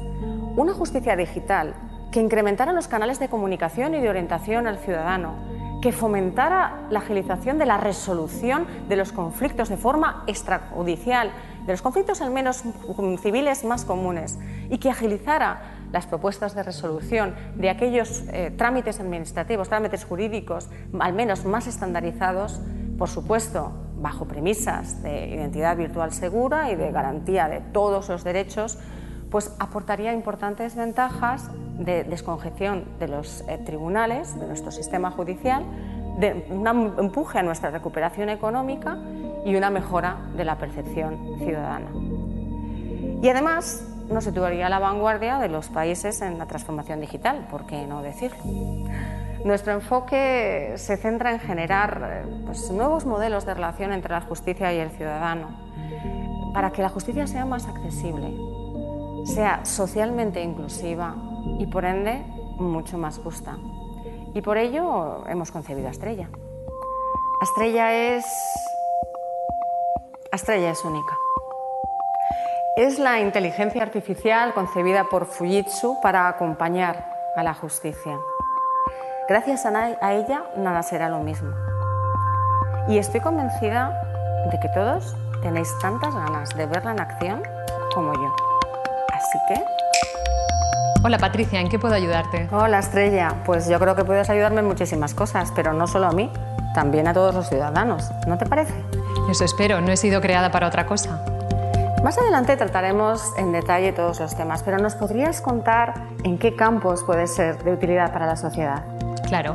Una 0.56 0.72
justicia 0.72 1.14
digital 1.14 1.74
que 2.10 2.20
incrementara 2.20 2.72
los 2.72 2.88
canales 2.88 3.18
de 3.18 3.28
comunicación 3.28 3.94
y 3.94 4.00
de 4.00 4.08
orientación 4.08 4.66
al 4.66 4.78
ciudadano, 4.78 5.34
que 5.80 5.92
fomentara 5.92 6.86
la 6.90 6.98
agilización 6.98 7.58
de 7.58 7.66
la 7.66 7.78
resolución 7.78 8.66
de 8.88 8.96
los 8.96 9.12
conflictos 9.12 9.68
de 9.68 9.76
forma 9.76 10.24
extrajudicial, 10.26 11.30
de 11.66 11.72
los 11.72 11.82
conflictos 11.82 12.20
al 12.20 12.30
menos 12.30 12.62
civiles 13.22 13.64
más 13.64 13.84
comunes, 13.84 14.38
y 14.68 14.78
que 14.78 14.90
agilizara 14.90 15.62
las 15.92 16.06
propuestas 16.06 16.54
de 16.54 16.62
resolución 16.62 17.34
de 17.56 17.70
aquellos 17.70 18.24
eh, 18.32 18.52
trámites 18.56 19.00
administrativos, 19.00 19.68
trámites 19.68 20.04
jurídicos 20.04 20.68
al 20.98 21.12
menos 21.12 21.44
más 21.44 21.66
estandarizados, 21.66 22.60
por 22.98 23.08
supuesto, 23.08 23.72
bajo 23.96 24.26
premisas 24.26 25.02
de 25.02 25.28
identidad 25.28 25.76
virtual 25.76 26.12
segura 26.12 26.70
y 26.70 26.76
de 26.76 26.90
garantía 26.90 27.48
de 27.48 27.60
todos 27.60 28.08
los 28.08 28.24
derechos, 28.24 28.78
pues 29.30 29.54
aportaría 29.58 30.12
importantes 30.12 30.74
ventajas 30.74 31.50
de 31.78 32.04
descongestión 32.04 32.84
de 32.98 33.08
los 33.08 33.42
eh, 33.48 33.58
tribunales, 33.58 34.38
de 34.38 34.46
nuestro 34.46 34.70
sistema 34.70 35.10
judicial, 35.10 35.64
de 36.18 36.46
un 36.50 36.66
empuje 36.98 37.38
a 37.38 37.42
nuestra 37.42 37.70
recuperación 37.70 38.28
económica 38.28 38.98
y 39.44 39.54
una 39.56 39.70
mejora 39.70 40.16
de 40.36 40.44
la 40.44 40.58
percepción 40.58 41.38
ciudadana. 41.38 41.90
Y 43.22 43.28
además 43.28 43.86
nos 44.10 44.24
situaría 44.24 44.66
a 44.66 44.68
la 44.68 44.78
vanguardia 44.78 45.38
de 45.38 45.48
los 45.48 45.68
países 45.68 46.20
en 46.20 46.38
la 46.38 46.46
transformación 46.46 47.00
digital, 47.00 47.46
¿por 47.50 47.66
qué 47.66 47.86
no 47.86 48.02
decirlo? 48.02 48.38
Nuestro 49.44 49.72
enfoque 49.72 50.74
se 50.76 50.96
centra 50.96 51.32
en 51.32 51.38
generar 51.38 52.24
eh, 52.26 52.42
pues, 52.44 52.70
nuevos 52.70 53.06
modelos 53.06 53.46
de 53.46 53.54
relación 53.54 53.92
entre 53.92 54.12
la 54.12 54.20
justicia 54.20 54.72
y 54.74 54.78
el 54.78 54.90
ciudadano, 54.90 55.48
para 56.52 56.72
que 56.72 56.82
la 56.82 56.90
justicia 56.90 57.26
sea 57.26 57.46
más 57.46 57.66
accesible, 57.66 58.34
sea 59.24 59.64
socialmente 59.64 60.42
inclusiva 60.42 61.14
y 61.58 61.66
por 61.66 61.84
ende 61.84 62.24
mucho 62.58 62.98
más 62.98 63.18
justa. 63.18 63.56
Y 64.34 64.42
por 64.42 64.58
ello 64.58 65.26
hemos 65.28 65.50
concebido 65.50 65.88
a 65.88 65.90
Estrella. 65.90 66.28
Estrella 67.42 67.94
es... 67.94 68.24
Estrella 70.32 70.70
es 70.70 70.84
única. 70.84 71.16
Es 72.76 72.98
la 72.98 73.20
inteligencia 73.20 73.82
artificial 73.82 74.54
concebida 74.54 75.04
por 75.04 75.26
Fujitsu 75.26 75.98
para 76.00 76.28
acompañar 76.28 77.04
a 77.34 77.42
la 77.42 77.54
justicia. 77.54 78.18
Gracias 79.28 79.66
a 79.66 80.14
ella 80.14 80.44
nada 80.56 80.82
será 80.82 81.08
lo 81.08 81.20
mismo. 81.20 81.50
Y 82.88 82.98
estoy 82.98 83.20
convencida 83.20 84.02
de 84.50 84.58
que 84.60 84.68
todos 84.70 85.14
tenéis 85.42 85.68
tantas 85.80 86.14
ganas 86.14 86.48
de 86.56 86.66
verla 86.66 86.92
en 86.92 87.00
acción 87.00 87.42
como 87.94 88.12
yo. 88.14 88.49
Así 89.30 89.38
que... 89.46 89.64
Hola 91.04 91.16
Patricia, 91.16 91.60
¿en 91.60 91.68
qué 91.68 91.78
puedo 91.78 91.94
ayudarte? 91.94 92.48
Hola 92.50 92.80
Estrella, 92.80 93.36
pues 93.46 93.68
yo 93.68 93.78
creo 93.78 93.94
que 93.94 94.04
puedes 94.04 94.28
ayudarme 94.28 94.58
en 94.58 94.66
muchísimas 94.66 95.14
cosas, 95.14 95.52
pero 95.54 95.72
no 95.72 95.86
solo 95.86 96.06
a 96.06 96.10
mí, 96.10 96.32
también 96.74 97.06
a 97.06 97.14
todos 97.14 97.32
los 97.32 97.48
ciudadanos, 97.48 98.10
¿no 98.26 98.36
te 98.38 98.46
parece? 98.46 98.74
Eso 99.30 99.44
espero, 99.44 99.80
no 99.80 99.92
he 99.92 99.96
sido 99.96 100.20
creada 100.20 100.50
para 100.50 100.66
otra 100.66 100.84
cosa. 100.84 101.24
Más 102.02 102.18
adelante 102.18 102.56
trataremos 102.56 103.22
en 103.38 103.52
detalle 103.52 103.92
todos 103.92 104.18
los 104.18 104.34
temas, 104.34 104.64
pero 104.64 104.78
¿nos 104.78 104.96
podrías 104.96 105.40
contar 105.40 105.94
en 106.24 106.36
qué 106.36 106.56
campos 106.56 107.04
puede 107.04 107.28
ser 107.28 107.62
de 107.62 107.72
utilidad 107.72 108.12
para 108.12 108.26
la 108.26 108.34
sociedad? 108.34 108.82
Claro, 109.28 109.54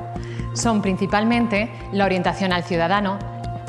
son 0.53 0.81
principalmente 0.81 1.69
la 1.91 2.05
orientación 2.05 2.53
al 2.53 2.63
ciudadano, 2.63 3.19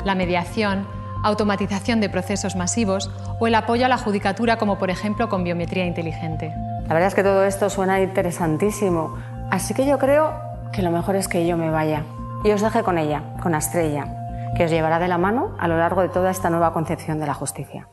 la 0.05 0.15
mediación, 0.15 0.87
automatización 1.27 2.01
de 2.01 2.09
procesos 2.09 2.55
masivos 2.55 3.09
o 3.39 3.47
el 3.47 3.55
apoyo 3.55 3.85
a 3.85 3.89
la 3.89 3.97
judicatura 3.97 4.57
como 4.57 4.77
por 4.77 4.89
ejemplo 4.89 5.29
con 5.29 5.43
biometría 5.43 5.85
inteligente. 5.85 6.53
La 6.87 6.93
verdad 6.93 7.07
es 7.07 7.15
que 7.15 7.23
todo 7.23 7.43
esto 7.43 7.69
suena 7.69 8.01
interesantísimo, 8.01 9.15
así 9.51 9.73
que 9.73 9.85
yo 9.85 9.97
creo 9.99 10.33
que 10.71 10.81
lo 10.81 10.91
mejor 10.91 11.15
es 11.15 11.27
que 11.27 11.45
yo 11.45 11.57
me 11.57 11.69
vaya 11.69 12.03
y 12.43 12.51
os 12.51 12.61
deje 12.61 12.83
con 12.83 12.97
ella, 12.97 13.23
con 13.41 13.55
Estrella, 13.55 14.07
que 14.55 14.65
os 14.65 14.71
llevará 14.71 14.99
de 14.99 15.07
la 15.07 15.17
mano 15.17 15.55
a 15.59 15.67
lo 15.67 15.77
largo 15.77 16.01
de 16.01 16.09
toda 16.09 16.31
esta 16.31 16.49
nueva 16.49 16.73
concepción 16.73 17.19
de 17.19 17.27
la 17.27 17.33
justicia. 17.33 17.87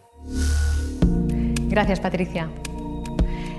Gracias, 1.68 2.00
Patricia. 2.00 2.48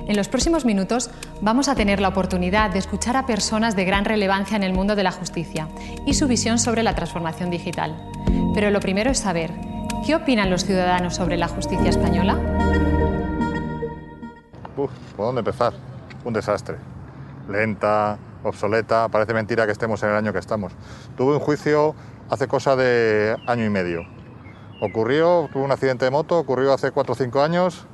En 0.08 0.16
los 0.16 0.28
próximos 0.28 0.66
minutos 0.66 1.10
vamos 1.42 1.68
a 1.68 1.74
tener 1.74 2.00
la 2.00 2.10
oportunidad 2.10 2.70
de 2.70 2.78
escuchar 2.78 3.18
a 3.18 3.26
personas 3.26 3.76
de 3.76 3.86
gran 3.86 4.06
relevancia 4.06 4.56
en 4.56 4.62
el 4.62 4.72
mundo 4.72 4.96
de 4.96 5.02
la 5.02 5.12
justicia 5.12 5.68
y 6.06 6.14
su 6.14 6.28
visión 6.28 6.60
sobre 6.60 6.84
la 6.84 6.94
transformación 6.94 7.50
digital. 7.50 7.96
Pero 8.54 8.70
lo 8.70 8.80
primero 8.80 9.10
es 9.10 9.18
saber, 9.18 9.52
¿qué 10.06 10.14
opinan 10.14 10.52
los 10.52 10.64
ciudadanos 10.64 11.16
sobre 11.16 11.38
la 11.38 11.48
justicia 11.48 11.90
española? 11.90 12.38
Uf, 14.78 14.92
¿por 15.18 15.26
dónde 15.26 15.40
empezar? 15.40 15.74
Un 16.24 16.34
desastre. 16.34 16.76
Lenta, 17.50 18.20
obsoleta, 18.44 19.08
parece 19.10 19.34
mentira 19.34 19.66
que 19.66 19.72
estemos 19.72 20.04
en 20.04 20.10
el 20.10 20.16
año 20.18 20.32
que 20.32 20.40
estamos. 20.40 20.72
Tuve 21.18 21.34
un 21.34 21.40
juicio 21.40 21.96
hace 22.30 22.48
cosa 22.48 22.76
de 22.76 23.36
año 23.48 23.66
y 23.66 23.70
medio. 23.72 24.04
Ocurrió, 24.82 25.50
tuve 25.52 25.64
un 25.64 25.72
accidente 25.72 26.06
de 26.06 26.12
moto, 26.12 26.38
ocurrió 26.38 26.74
hace 26.74 26.92
4 26.92 27.14
o 27.14 27.16
5 27.16 27.42
años 27.42 27.88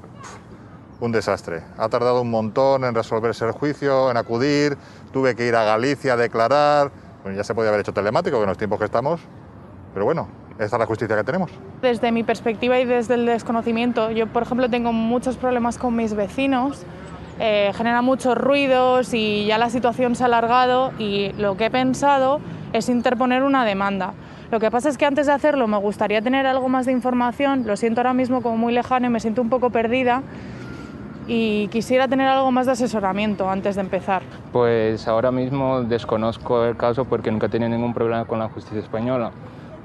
un 1.01 1.11
desastre. 1.11 1.63
Ha 1.77 1.89
tardado 1.89 2.21
un 2.21 2.29
montón 2.29 2.85
en 2.85 2.95
resolverse 2.95 3.43
el 3.45 3.51
juicio, 3.51 4.09
en 4.09 4.17
acudir, 4.17 4.77
tuve 5.11 5.35
que 5.35 5.47
ir 5.47 5.55
a 5.55 5.63
Galicia 5.63 6.13
a 6.13 6.17
declarar. 6.17 6.91
ya 7.35 7.43
se 7.43 7.53
podía 7.53 7.69
haber 7.69 7.81
hecho 7.81 7.93
telemático 7.93 8.39
en 8.41 8.47
los 8.47 8.57
tiempos 8.57 8.79
que 8.79 8.85
estamos, 8.85 9.19
pero 9.93 10.05
bueno, 10.05 10.27
esta 10.51 10.77
es 10.77 10.79
la 10.79 10.85
justicia 10.85 11.15
que 11.17 11.23
tenemos. 11.23 11.51
Desde 11.81 12.11
mi 12.11 12.23
perspectiva 12.23 12.79
y 12.79 12.85
desde 12.85 13.15
el 13.15 13.25
desconocimiento, 13.25 14.11
yo 14.11 14.27
por 14.27 14.43
ejemplo 14.43 14.69
tengo 14.69 14.93
muchos 14.93 15.37
problemas 15.37 15.77
con 15.77 15.95
mis 15.95 16.13
vecinos, 16.13 16.83
eh, 17.39 17.71
genera 17.75 18.03
muchos 18.03 18.37
ruidos 18.37 19.13
y 19.13 19.45
ya 19.45 19.57
la 19.57 19.69
situación 19.71 20.15
se 20.15 20.23
ha 20.23 20.27
alargado 20.27 20.91
y 20.99 21.31
lo 21.33 21.57
que 21.57 21.65
he 21.65 21.71
pensado 21.71 22.39
es 22.73 22.89
interponer 22.89 23.43
una 23.43 23.65
demanda. 23.65 24.13
Lo 24.51 24.59
que 24.59 24.69
pasa 24.69 24.89
es 24.89 24.97
que 24.97 25.05
antes 25.05 25.27
de 25.27 25.33
hacerlo 25.33 25.67
me 25.67 25.77
gustaría 25.77 26.21
tener 26.21 26.45
algo 26.45 26.69
más 26.69 26.85
de 26.85 26.91
información, 26.91 27.63
lo 27.65 27.77
siento 27.77 28.01
ahora 28.01 28.13
mismo 28.13 28.41
como 28.41 28.57
muy 28.57 28.73
lejano 28.73 29.07
y 29.07 29.09
me 29.09 29.19
siento 29.19 29.41
un 29.41 29.49
poco 29.49 29.69
perdida 29.69 30.23
y 31.33 31.69
quisiera 31.69 32.09
tener 32.09 32.27
algo 32.27 32.51
más 32.51 32.65
de 32.65 32.73
asesoramiento 32.73 33.49
antes 33.49 33.75
de 33.75 33.81
empezar. 33.81 34.21
Pues 34.51 35.07
ahora 35.07 35.31
mismo 35.31 35.81
desconozco 35.81 36.65
el 36.65 36.75
caso 36.75 37.05
porque 37.05 37.31
nunca 37.31 37.45
he 37.45 37.49
tenido 37.49 37.69
ningún 37.69 37.93
problema 37.93 38.25
con 38.25 38.39
la 38.39 38.49
justicia 38.49 38.81
española, 38.81 39.31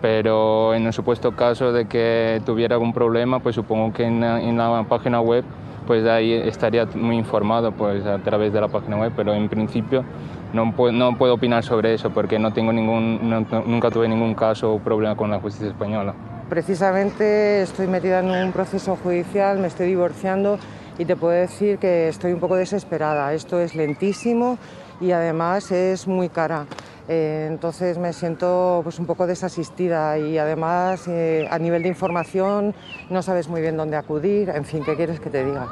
pero 0.02 0.74
en 0.74 0.86
el 0.86 0.92
supuesto 0.92 1.36
caso 1.36 1.72
de 1.72 1.86
que 1.86 2.42
tuviera 2.44 2.74
algún 2.74 2.92
problema, 2.92 3.38
pues 3.38 3.54
supongo 3.54 3.92
que 3.92 4.02
en, 4.02 4.20
la 4.58 4.86
página 4.88 5.20
web 5.20 5.44
pues 5.86 6.04
ahí 6.04 6.32
estaría 6.32 6.84
muy 6.96 7.16
informado 7.16 7.70
pues 7.70 8.04
a 8.04 8.18
través 8.18 8.52
de 8.52 8.60
la 8.60 8.66
página 8.66 8.96
web, 8.96 9.12
pero 9.14 9.32
en 9.32 9.48
principio 9.48 10.04
no 10.52 10.72
puedo, 10.72 10.90
no 10.90 11.16
puedo 11.16 11.34
opinar 11.34 11.62
sobre 11.62 11.94
eso 11.94 12.10
porque 12.10 12.40
no 12.40 12.52
tengo 12.52 12.72
ningún, 12.72 13.20
nunca 13.66 13.88
tuve 13.92 14.08
ningún 14.08 14.34
caso 14.34 14.74
o 14.74 14.80
problema 14.80 15.14
con 15.14 15.30
la 15.30 15.38
justicia 15.38 15.68
española. 15.68 16.12
Precisamente 16.48 17.62
estoy 17.62 17.86
metida 17.86 18.18
en 18.18 18.30
un 18.30 18.52
proceso 18.52 18.96
judicial, 18.96 19.58
me 19.60 19.68
estoy 19.68 19.86
divorciando 19.86 20.58
y 20.98 21.04
te 21.04 21.16
puedo 21.16 21.32
decir 21.32 21.78
que 21.78 22.08
estoy 22.08 22.32
un 22.32 22.40
poco 22.40 22.56
desesperada. 22.56 23.32
Esto 23.34 23.60
es 23.60 23.74
lentísimo 23.74 24.58
y 25.00 25.12
además 25.12 25.70
es 25.72 26.06
muy 26.06 26.28
cara. 26.28 26.66
Eh, 27.08 27.46
entonces 27.48 27.98
me 27.98 28.12
siento 28.12 28.80
pues, 28.82 28.98
un 28.98 29.06
poco 29.06 29.26
desasistida 29.26 30.18
y 30.18 30.38
además 30.38 31.06
eh, 31.06 31.46
a 31.50 31.58
nivel 31.58 31.82
de 31.82 31.88
información 31.88 32.74
no 33.10 33.22
sabes 33.22 33.48
muy 33.48 33.60
bien 33.60 33.76
dónde 33.76 33.96
acudir. 33.96 34.48
En 34.50 34.64
fin, 34.64 34.82
¿qué 34.84 34.96
quieres 34.96 35.20
que 35.20 35.30
te 35.30 35.44
diga? 35.44 35.68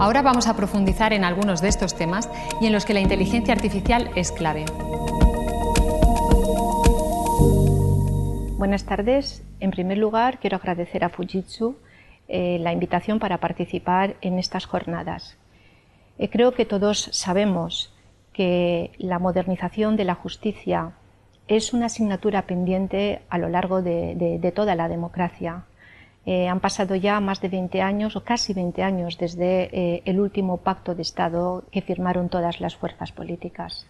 Ahora 0.00 0.22
vamos 0.22 0.48
a 0.48 0.56
profundizar 0.56 1.12
en 1.12 1.24
algunos 1.24 1.60
de 1.60 1.68
estos 1.68 1.94
temas 1.94 2.28
y 2.60 2.66
en 2.66 2.72
los 2.72 2.86
que 2.86 2.94
la 2.94 3.00
inteligencia 3.00 3.52
artificial 3.52 4.10
es 4.16 4.32
clave. 4.32 4.64
Buenas 8.56 8.84
tardes. 8.84 9.42
En 9.60 9.70
primer 9.70 9.98
lugar, 9.98 10.38
quiero 10.40 10.56
agradecer 10.56 11.04
a 11.04 11.10
Fujitsu 11.10 11.76
eh, 12.32 12.60
la 12.60 12.72
invitación 12.72 13.18
para 13.18 13.38
participar 13.38 14.14
en 14.20 14.38
estas 14.38 14.64
jornadas. 14.64 15.36
Eh, 16.16 16.30
creo 16.30 16.54
que 16.54 16.64
todos 16.64 17.08
sabemos 17.10 17.92
que 18.32 18.92
la 18.98 19.18
modernización 19.18 19.96
de 19.96 20.04
la 20.04 20.14
justicia 20.14 20.92
es 21.48 21.72
una 21.72 21.86
asignatura 21.86 22.42
pendiente 22.42 23.22
a 23.30 23.38
lo 23.38 23.48
largo 23.48 23.82
de, 23.82 24.52
toda 24.54 24.76
la 24.76 24.88
democracia. 24.88 25.64
Eh, 26.24 26.46
han 26.46 26.60
pasado 26.60 26.94
ya 26.94 27.18
más 27.18 27.40
de 27.40 27.48
20 27.48 27.82
años 27.82 28.14
o 28.14 28.22
casi 28.22 28.54
20 28.54 28.80
años 28.84 29.18
desde 29.18 30.08
el 30.08 30.20
último 30.20 30.58
pacto 30.58 30.94
de 30.94 31.02
Estado 31.02 31.64
que 31.72 31.82
firmaron 31.82 32.28
todas 32.28 32.60
las 32.60 32.76
fuerzas 32.76 33.10
políticas. 33.10 33.88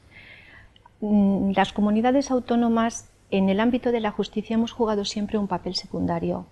Mm, 1.02 1.52
las 1.54 1.74
comunidades 1.74 2.30
autónomas 2.30 3.10
en 3.30 3.50
el 3.50 3.60
ámbito 3.60 3.92
de 3.92 4.00
la 4.00 4.12
justicia 4.12 4.54
hemos 4.54 4.72
jugado 4.72 5.04
siempre 5.04 5.36
un 5.36 5.46
papel 5.46 5.74
secundario 5.74 6.46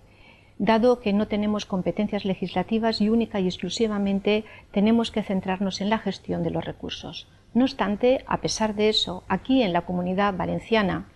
dado 0.59 0.99
que 0.99 1.13
no 1.13 1.27
tenemos 1.27 1.65
competencias 1.65 2.25
legislativas 2.25 2.99
y 3.01 3.09
única 3.09 3.39
y 3.39 3.47
exclusivamente 3.47 4.43
tenemos 4.71 5.09
que 5.09 5.23
centrarnos 5.23 5.79
en 5.81 5.89
la 5.89 5.97
gestión 5.97 6.43
de 6.43 6.51
los 6.51 6.63
recursos. 6.63 7.27
No 7.53 7.63
obstante, 7.63 8.23
a 8.27 8.41
pesar 8.41 8.75
de 8.75 8.89
eso, 8.89 9.23
aquí 9.29 9.63
en 9.63 9.73
la 9.73 9.81
comunidad 9.81 10.35
valenciana, 10.35 11.07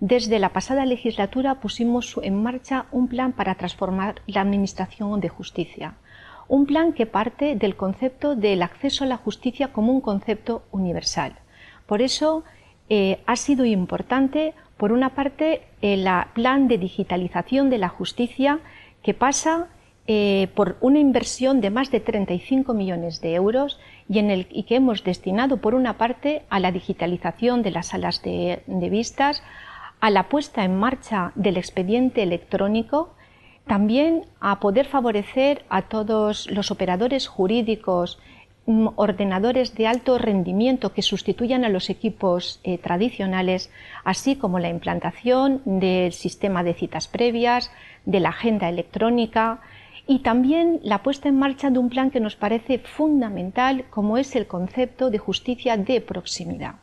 desde 0.00 0.40
la 0.40 0.52
pasada 0.52 0.84
legislatura 0.84 1.60
pusimos 1.60 2.18
en 2.22 2.42
marcha 2.42 2.86
un 2.90 3.08
plan 3.08 3.32
para 3.32 3.54
transformar 3.54 4.16
la 4.26 4.40
Administración 4.40 5.20
de 5.20 5.28
Justicia, 5.28 5.94
un 6.48 6.66
plan 6.66 6.92
que 6.92 7.06
parte 7.06 7.54
del 7.54 7.76
concepto 7.76 8.34
del 8.34 8.62
acceso 8.62 9.04
a 9.04 9.06
la 9.06 9.16
justicia 9.16 9.68
como 9.68 9.92
un 9.92 10.00
concepto 10.00 10.64
universal. 10.72 11.34
Por 11.86 12.02
eso 12.02 12.42
eh, 12.88 13.20
ha 13.26 13.36
sido 13.36 13.64
importante, 13.64 14.54
por 14.76 14.92
una 14.92 15.10
parte, 15.10 15.62
el 15.82 16.06
plan 16.32 16.66
de 16.66 16.78
digitalización 16.78 17.70
de 17.70 17.78
la 17.78 17.88
justicia 17.88 18.60
que 19.02 19.14
pasa 19.14 19.68
eh, 20.10 20.48
por 20.54 20.78
una 20.80 21.00
inversión 21.00 21.60
de 21.60 21.68
más 21.68 21.90
de 21.90 22.00
35 22.00 22.72
millones 22.72 23.20
de 23.20 23.34
euros 23.34 23.78
y, 24.08 24.18
en 24.18 24.30
el, 24.30 24.46
y 24.50 24.62
que 24.62 24.76
hemos 24.76 25.04
destinado 25.04 25.58
por 25.58 25.74
una 25.74 25.98
parte 25.98 26.44
a 26.48 26.60
la 26.60 26.72
digitalización 26.72 27.62
de 27.62 27.72
las 27.72 27.88
salas 27.88 28.22
de, 28.22 28.62
vistas, 28.90 29.42
a 30.00 30.08
la 30.08 30.30
puesta 30.30 30.64
en 30.64 30.78
marcha 30.78 31.32
del 31.34 31.58
expediente 31.58 32.22
electrónico, 32.22 33.14
también 33.66 34.24
a 34.40 34.60
poder 34.60 34.86
favorecer 34.86 35.66
a 35.68 35.82
todos 35.82 36.50
los 36.50 36.70
operadores 36.70 37.26
jurídicos, 37.26 38.18
mm, 38.64 38.88
ordenadores 38.96 39.74
de 39.74 39.88
alto 39.88 40.16
rendimiento 40.16 40.94
que 40.94 41.02
sustituyan 41.02 41.66
a 41.66 41.68
los 41.68 41.90
equipos 41.90 42.60
eh, 42.64 42.78
tradicionales, 42.78 43.70
así 44.04 44.36
como 44.36 44.58
la 44.58 44.70
implantación 44.70 45.60
del 45.66 46.14
sistema 46.14 46.62
de 46.62 46.72
citas 46.72 47.08
previas, 47.08 47.70
de 48.08 48.20
la 48.20 48.30
agenda 48.30 48.68
electrónica 48.68 49.60
y 50.08 50.20
también 50.20 50.80
la 50.82 51.02
puesta 51.04 51.28
en 51.28 51.38
marcha 51.38 51.70
de 51.70 51.78
un 51.78 51.90
plan 51.90 52.10
que 52.10 52.20
nos 52.20 52.34
parece 52.34 52.78
fundamental 52.78 53.84
como 53.90 54.18
es 54.18 54.34
el 54.34 54.46
concepto 54.46 55.10
de 55.10 55.18
justicia 55.18 55.76
de 55.76 56.00
proximidad 56.00 56.76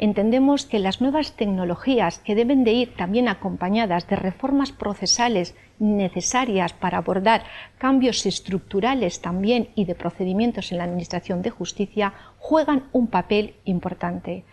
entendemos 0.00 0.64
que 0.64 0.78
las 0.78 1.02
nuevas 1.02 1.36
tecnologías 1.36 2.18
que 2.20 2.34
deben 2.34 2.64
de 2.64 2.72
ir 2.72 2.96
también 2.96 3.28
acompañadas 3.28 4.08
de 4.08 4.16
reformas 4.16 4.72
procesales 4.72 5.54
necesarias 5.78 6.72
para 6.72 6.98
abordar 6.98 7.44
cambios 7.76 8.24
estructurales 8.24 9.20
también 9.20 9.68
y 9.74 9.84
de 9.84 9.94
procedimientos 9.94 10.72
en 10.72 10.78
la 10.78 10.84
Administración 10.84 11.42
de 11.42 11.50
Justicia 11.50 12.14
juegan 12.38 12.84
un 12.92 13.08
papel 13.08 13.54
importante. 13.66 14.44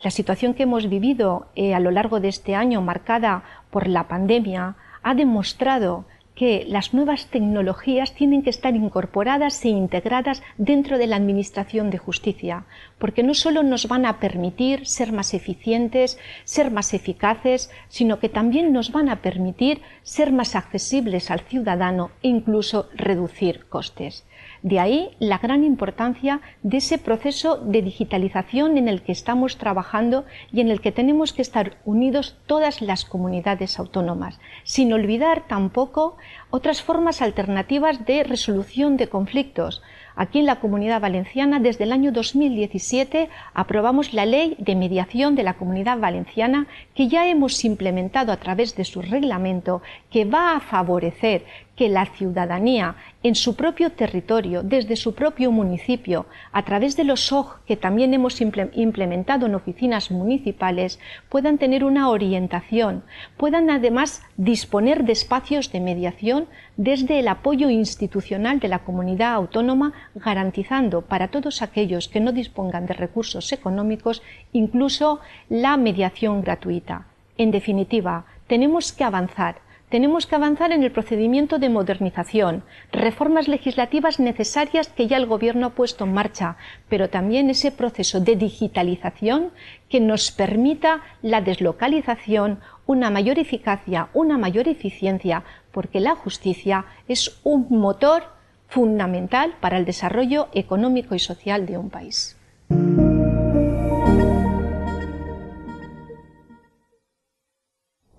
La 0.00 0.12
situación 0.12 0.54
que 0.54 0.62
hemos 0.62 0.88
vivido 0.88 1.48
eh, 1.56 1.74
a 1.74 1.80
lo 1.80 1.90
largo 1.90 2.20
de 2.20 2.28
este 2.28 2.54
año, 2.54 2.80
marcada 2.80 3.42
por 3.70 3.88
la 3.88 4.06
pandemia, 4.06 4.76
ha 5.04 5.14
demostrado 5.14 6.06
que 6.34 6.64
las 6.66 6.92
nuevas 6.92 7.26
tecnologías 7.26 8.12
tienen 8.12 8.42
que 8.42 8.50
estar 8.50 8.74
incorporadas 8.74 9.64
e 9.64 9.68
integradas 9.68 10.42
dentro 10.58 10.98
de 10.98 11.06
la 11.06 11.16
Administración 11.16 11.90
de 11.90 11.98
Justicia, 11.98 12.64
porque 12.98 13.22
no 13.22 13.34
solo 13.34 13.62
nos 13.62 13.86
van 13.86 14.04
a 14.04 14.18
permitir 14.18 14.86
ser 14.86 15.12
más 15.12 15.32
eficientes, 15.32 16.18
ser 16.42 16.72
más 16.72 16.92
eficaces, 16.92 17.70
sino 17.88 18.18
que 18.18 18.28
también 18.28 18.72
nos 18.72 18.90
van 18.90 19.08
a 19.08 19.22
permitir 19.22 19.80
ser 20.02 20.32
más 20.32 20.56
accesibles 20.56 21.30
al 21.30 21.40
ciudadano 21.40 22.10
e 22.22 22.28
incluso 22.28 22.88
reducir 22.96 23.66
costes. 23.66 24.24
De 24.62 24.80
ahí 24.80 25.10
la 25.18 25.38
gran 25.38 25.64
importancia 25.64 26.40
de 26.62 26.78
ese 26.78 26.98
proceso 26.98 27.56
de 27.58 27.82
digitalización 27.82 28.78
en 28.78 28.88
el 28.88 29.02
que 29.02 29.12
estamos 29.12 29.58
trabajando 29.58 30.24
y 30.52 30.60
en 30.60 30.70
el 30.70 30.80
que 30.80 30.92
tenemos 30.92 31.32
que 31.32 31.42
estar 31.42 31.76
unidos 31.84 32.36
todas 32.46 32.80
las 32.80 33.04
comunidades 33.04 33.78
autónomas, 33.78 34.40
sin 34.62 34.92
olvidar 34.92 35.46
tampoco 35.48 36.16
otras 36.50 36.82
formas 36.82 37.22
alternativas 37.22 38.06
de 38.06 38.24
resolución 38.24 38.96
de 38.96 39.08
conflictos. 39.08 39.82
Aquí 40.16 40.38
en 40.38 40.46
la 40.46 40.60
Comunidad 40.60 41.00
Valenciana, 41.00 41.58
desde 41.58 41.84
el 41.84 41.92
año 41.92 42.12
2017, 42.12 43.28
aprobamos 43.52 44.14
la 44.14 44.26
Ley 44.26 44.54
de 44.58 44.76
Mediación 44.76 45.34
de 45.34 45.42
la 45.42 45.54
Comunidad 45.54 45.98
Valenciana, 45.98 46.68
que 46.94 47.08
ya 47.08 47.26
hemos 47.26 47.64
implementado 47.64 48.30
a 48.30 48.36
través 48.36 48.76
de 48.76 48.84
su 48.84 49.02
reglamento, 49.02 49.82
que 50.10 50.24
va 50.24 50.54
a 50.54 50.60
favorecer 50.60 51.44
que 51.76 51.88
la 51.88 52.06
ciudadanía 52.06 52.96
en 53.22 53.34
su 53.34 53.56
propio 53.56 53.90
territorio, 53.90 54.62
desde 54.62 54.96
su 54.96 55.14
propio 55.14 55.50
municipio, 55.50 56.26
a 56.52 56.64
través 56.64 56.96
de 56.96 57.04
los 57.04 57.32
OG 57.32 57.64
que 57.66 57.76
también 57.76 58.14
hemos 58.14 58.40
implementado 58.40 59.46
en 59.46 59.54
oficinas 59.54 60.10
municipales, 60.10 61.00
puedan 61.28 61.58
tener 61.58 61.84
una 61.84 62.10
orientación, 62.10 63.02
puedan 63.36 63.70
además 63.70 64.22
disponer 64.36 65.04
de 65.04 65.12
espacios 65.12 65.72
de 65.72 65.80
mediación 65.80 66.46
desde 66.76 67.18
el 67.18 67.28
apoyo 67.28 67.70
institucional 67.70 68.60
de 68.60 68.68
la 68.68 68.80
comunidad 68.80 69.34
autónoma, 69.34 69.92
garantizando 70.14 71.02
para 71.02 71.28
todos 71.28 71.62
aquellos 71.62 72.08
que 72.08 72.20
no 72.20 72.32
dispongan 72.32 72.86
de 72.86 72.94
recursos 72.94 73.52
económicos 73.52 74.22
incluso 74.52 75.20
la 75.48 75.76
mediación 75.76 76.42
gratuita. 76.42 77.06
En 77.36 77.50
definitiva, 77.50 78.26
tenemos 78.46 78.92
que 78.92 79.04
avanzar 79.04 79.56
tenemos 79.88 80.26
que 80.26 80.34
avanzar 80.34 80.72
en 80.72 80.82
el 80.82 80.90
procedimiento 80.90 81.58
de 81.58 81.68
modernización, 81.68 82.64
reformas 82.90 83.48
legislativas 83.48 84.18
necesarias 84.18 84.88
que 84.88 85.06
ya 85.06 85.16
el 85.16 85.26
Gobierno 85.26 85.66
ha 85.66 85.70
puesto 85.70 86.04
en 86.04 86.14
marcha, 86.14 86.56
pero 86.88 87.10
también 87.10 87.50
ese 87.50 87.70
proceso 87.70 88.20
de 88.20 88.36
digitalización 88.36 89.50
que 89.88 90.00
nos 90.00 90.30
permita 90.30 91.02
la 91.22 91.40
deslocalización, 91.40 92.60
una 92.86 93.10
mayor 93.10 93.38
eficacia, 93.38 94.08
una 94.14 94.38
mayor 94.38 94.68
eficiencia, 94.68 95.44
porque 95.72 96.00
la 96.00 96.14
justicia 96.14 96.86
es 97.08 97.40
un 97.44 97.66
motor 97.70 98.24
fundamental 98.68 99.54
para 99.60 99.78
el 99.78 99.84
desarrollo 99.84 100.48
económico 100.52 101.14
y 101.14 101.18
social 101.18 101.66
de 101.66 101.78
un 101.78 101.90
país. 101.90 102.36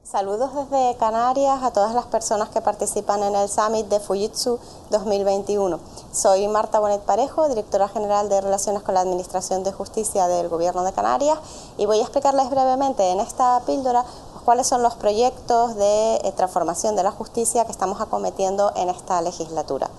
Saludos 0.05 0.51
desde 0.53 0.95
Canarias 0.97 1.63
a 1.63 1.71
todas 1.71 1.95
las 1.95 2.05
personas 2.05 2.49
que 2.49 2.61
participan 2.61 3.23
en 3.23 3.35
el 3.35 3.49
Summit 3.49 3.87
de 3.87 3.99
Fujitsu 3.99 4.59
2021. 4.91 5.79
Soy 6.11 6.47
Marta 6.47 6.79
Bonet 6.79 7.01
Parejo, 7.01 7.49
directora 7.49 7.87
general 7.87 8.29
de 8.29 8.39
Relaciones 8.39 8.83
con 8.83 8.93
la 8.93 9.01
Administración 9.01 9.63
de 9.63 9.71
Justicia 9.71 10.27
del 10.27 10.47
Gobierno 10.47 10.83
de 10.83 10.93
Canarias 10.93 11.39
y 11.79 11.87
voy 11.87 11.97
a 11.97 12.03
explicarles 12.03 12.51
brevemente 12.51 13.09
en 13.09 13.19
esta 13.19 13.59
píldora 13.65 14.05
cuáles 14.45 14.67
son 14.67 14.83
los 14.83 14.93
proyectos 14.93 15.75
de 15.75 16.17
eh, 16.17 16.31
transformación 16.37 16.95
de 16.95 17.01
la 17.01 17.09
justicia 17.09 17.65
que 17.65 17.71
estamos 17.71 17.99
acometiendo 17.99 18.73
en 18.75 18.89
esta 18.89 19.19
legislatura. 19.23 19.89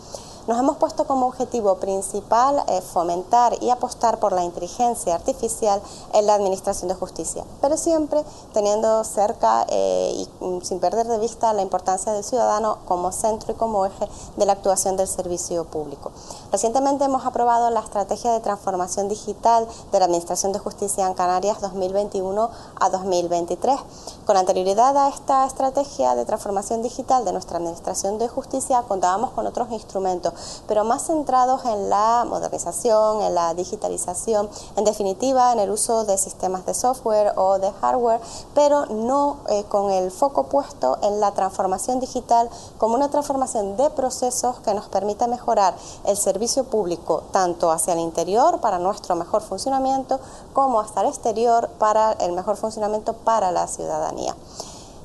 Nos 0.46 0.60
hemos 0.60 0.76
puesto 0.76 1.08
como 1.08 1.26
objetivo 1.26 1.74
principal 1.78 2.62
eh, 2.68 2.80
fomentar 2.80 3.60
y 3.60 3.70
apostar 3.70 4.20
por 4.20 4.32
la 4.32 4.44
inteligencia 4.44 5.16
artificial 5.16 5.82
en 6.12 6.24
la 6.24 6.34
Administración 6.34 6.86
de 6.86 6.94
Justicia, 6.94 7.42
pero 7.60 7.76
siempre 7.76 8.22
teniendo 8.52 9.02
cerca 9.02 9.66
eh, 9.68 10.12
y 10.14 10.44
mm, 10.44 10.62
sin 10.62 10.78
perder 10.78 11.08
de 11.08 11.18
vista 11.18 11.52
la 11.52 11.62
importancia 11.62 12.12
del 12.12 12.22
ciudadano 12.22 12.78
como 12.86 13.10
centro 13.10 13.50
y 13.50 13.56
como 13.56 13.86
eje 13.86 14.08
de 14.36 14.46
la 14.46 14.52
actuación 14.52 14.96
del 14.96 15.08
servicio 15.08 15.64
público. 15.64 16.12
Recientemente 16.52 17.04
hemos 17.04 17.26
aprobado 17.26 17.68
la 17.70 17.80
Estrategia 17.80 18.30
de 18.30 18.38
Transformación 18.38 19.08
Digital 19.08 19.66
de 19.90 19.98
la 19.98 20.04
Administración 20.04 20.52
de 20.52 20.60
Justicia 20.60 21.08
en 21.08 21.14
Canarias 21.14 21.60
2021 21.60 22.50
a 22.78 22.90
2023. 22.90 23.80
Con 24.24 24.36
anterioridad 24.36 24.96
a 24.96 25.08
esta 25.08 25.44
estrategia 25.44 26.14
de 26.14 26.24
transformación 26.24 26.82
digital 26.82 27.24
de 27.24 27.32
nuestra 27.32 27.56
Administración 27.56 28.18
de 28.18 28.28
Justicia 28.28 28.84
contábamos 28.86 29.32
con 29.32 29.48
otros 29.48 29.72
instrumentos 29.72 30.34
pero 30.66 30.84
más 30.84 31.06
centrados 31.06 31.64
en 31.64 31.90
la 31.90 32.24
modernización, 32.28 33.22
en 33.22 33.34
la 33.34 33.54
digitalización, 33.54 34.48
en 34.76 34.84
definitiva 34.84 35.52
en 35.52 35.58
el 35.58 35.70
uso 35.70 36.04
de 36.04 36.18
sistemas 36.18 36.66
de 36.66 36.74
software 36.74 37.32
o 37.36 37.58
de 37.58 37.72
hardware, 37.72 38.20
pero 38.54 38.86
no 38.86 39.38
eh, 39.48 39.64
con 39.68 39.90
el 39.90 40.10
foco 40.10 40.44
puesto 40.44 40.98
en 41.02 41.20
la 41.20 41.32
transformación 41.32 42.00
digital 42.00 42.48
como 42.78 42.94
una 42.94 43.10
transformación 43.10 43.76
de 43.76 43.90
procesos 43.90 44.56
que 44.60 44.74
nos 44.74 44.86
permita 44.88 45.26
mejorar 45.26 45.74
el 46.04 46.16
servicio 46.16 46.64
público 46.64 47.24
tanto 47.32 47.70
hacia 47.70 47.94
el 47.94 48.00
interior 48.00 48.60
para 48.60 48.78
nuestro 48.78 49.14
mejor 49.16 49.42
funcionamiento 49.42 50.20
como 50.52 50.80
hasta 50.80 51.02
el 51.02 51.08
exterior 51.08 51.68
para 51.78 52.12
el 52.12 52.32
mejor 52.32 52.56
funcionamiento 52.56 53.12
para 53.12 53.50
la 53.50 53.66
ciudadanía. 53.66 54.34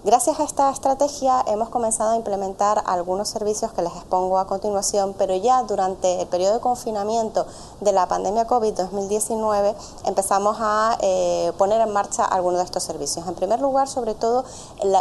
Gracias 0.04 0.40
a 0.40 0.46
esta 0.46 0.72
estrategia 0.72 1.44
hemos 1.46 1.70
comenzado 1.70 2.10
a 2.10 2.16
implementar 2.16 2.82
algunos 2.88 3.30
servicios 3.30 3.72
que 3.72 3.84
les 3.84 3.96
expongo 3.96 4.40
a 4.40 4.48
continuación, 4.48 5.14
pero 5.16 5.36
ya 5.36 5.62
durante 5.62 6.22
el 6.22 6.28
periodo 6.28 6.56
de 6.56 6.60
confinamiento 6.60 7.46
de 7.82 7.92
la 7.92 8.08
pandemia 8.08 8.48
COVID-2019 8.48 9.76
empezamos 10.06 10.58
a 10.60 10.98
eh, 11.02 11.54
poner 11.60 11.82
en 11.82 11.94
marcha 11.94 12.26
algunos 12.26 12.58
de 12.58 12.66
estos 12.66 12.82
servicios. 12.82 13.28
En 13.28 13.36
primer 13.36 13.62
lugar, 13.62 13.88
sobre 13.88 14.16
todo, 14.16 14.44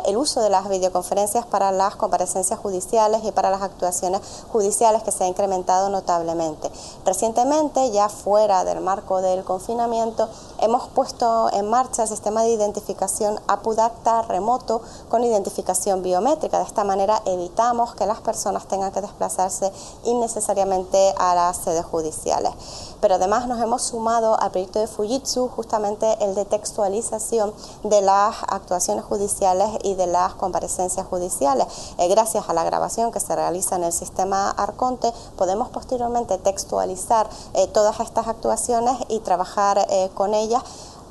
el, 0.06 0.16
uso 0.18 0.42
de 0.42 0.50
las 0.50 0.68
videoconferencias 0.68 1.46
para 1.46 1.72
las 1.72 1.96
comparecencias 1.96 2.60
judiciales 2.60 3.24
y 3.24 3.32
para 3.32 3.48
las 3.48 3.62
actuaciones 3.62 4.20
judiciales 4.52 5.02
que 5.02 5.12
se 5.12 5.24
ha 5.24 5.28
incrementado 5.28 5.88
notablemente. 5.88 6.70
Recientemente, 7.06 7.90
ya 7.90 8.10
fuera 8.10 8.64
del 8.64 8.82
marco 8.82 9.22
del 9.22 9.44
confinamiento, 9.44 10.28
hemos 10.58 10.88
puesto 10.88 11.50
en 11.54 11.70
marcha 11.70 12.02
el 12.02 12.08
sistema 12.10 12.42
de 12.42 12.50
identificación 12.50 13.40
APUDACTA 13.46 14.20
remoto 14.28 14.82
con 15.08 15.24
identificación 15.24 16.02
biométrica. 16.02 16.58
De 16.58 16.64
esta 16.64 16.84
manera 16.84 17.22
evitamos 17.26 17.94
que 17.94 18.06
las 18.06 18.20
personas 18.20 18.66
tengan 18.66 18.92
que 18.92 19.00
desplazarse 19.00 19.72
innecesariamente 20.04 21.14
a 21.18 21.34
las 21.34 21.56
sedes 21.58 21.84
judiciales. 21.84 22.52
Pero 23.00 23.14
además 23.14 23.46
nos 23.46 23.60
hemos 23.60 23.82
sumado 23.82 24.38
al 24.40 24.50
proyecto 24.50 24.78
de 24.78 24.86
Fujitsu 24.86 25.48
justamente 25.48 26.16
el 26.20 26.34
de 26.34 26.44
textualización 26.44 27.52
de 27.84 28.00
las 28.02 28.36
actuaciones 28.48 29.04
judiciales 29.04 29.68
y 29.82 29.94
de 29.94 30.06
las 30.06 30.34
comparecencias 30.34 31.06
judiciales. 31.06 31.66
Eh, 31.98 32.08
gracias 32.08 32.48
a 32.48 32.54
la 32.54 32.64
grabación 32.64 33.10
que 33.12 33.20
se 33.20 33.34
realiza 33.34 33.76
en 33.76 33.84
el 33.84 33.92
sistema 33.92 34.50
Arconte, 34.50 35.12
podemos 35.36 35.68
posteriormente 35.68 36.38
textualizar 36.38 37.28
eh, 37.54 37.66
todas 37.68 38.00
estas 38.00 38.28
actuaciones 38.28 38.96
y 39.08 39.20
trabajar 39.20 39.86
eh, 39.90 40.10
con 40.14 40.34
ellas 40.34 40.62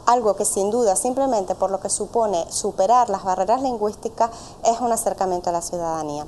algo 0.09 0.35
que 0.35 0.43
sin 0.43 0.71
duda, 0.71 0.95
simplemente 0.95 1.53
por 1.53 1.69
lo 1.69 1.79
que 1.79 1.89
supone 1.89 2.45
superar 2.51 3.09
las 3.09 3.23
barreras 3.23 3.61
lingüísticas, 3.61 4.31
es 4.65 4.81
un 4.81 4.91
acercamiento 4.91 5.49
a 5.49 5.53
la 5.53 5.61
ciudadanía 5.61 6.25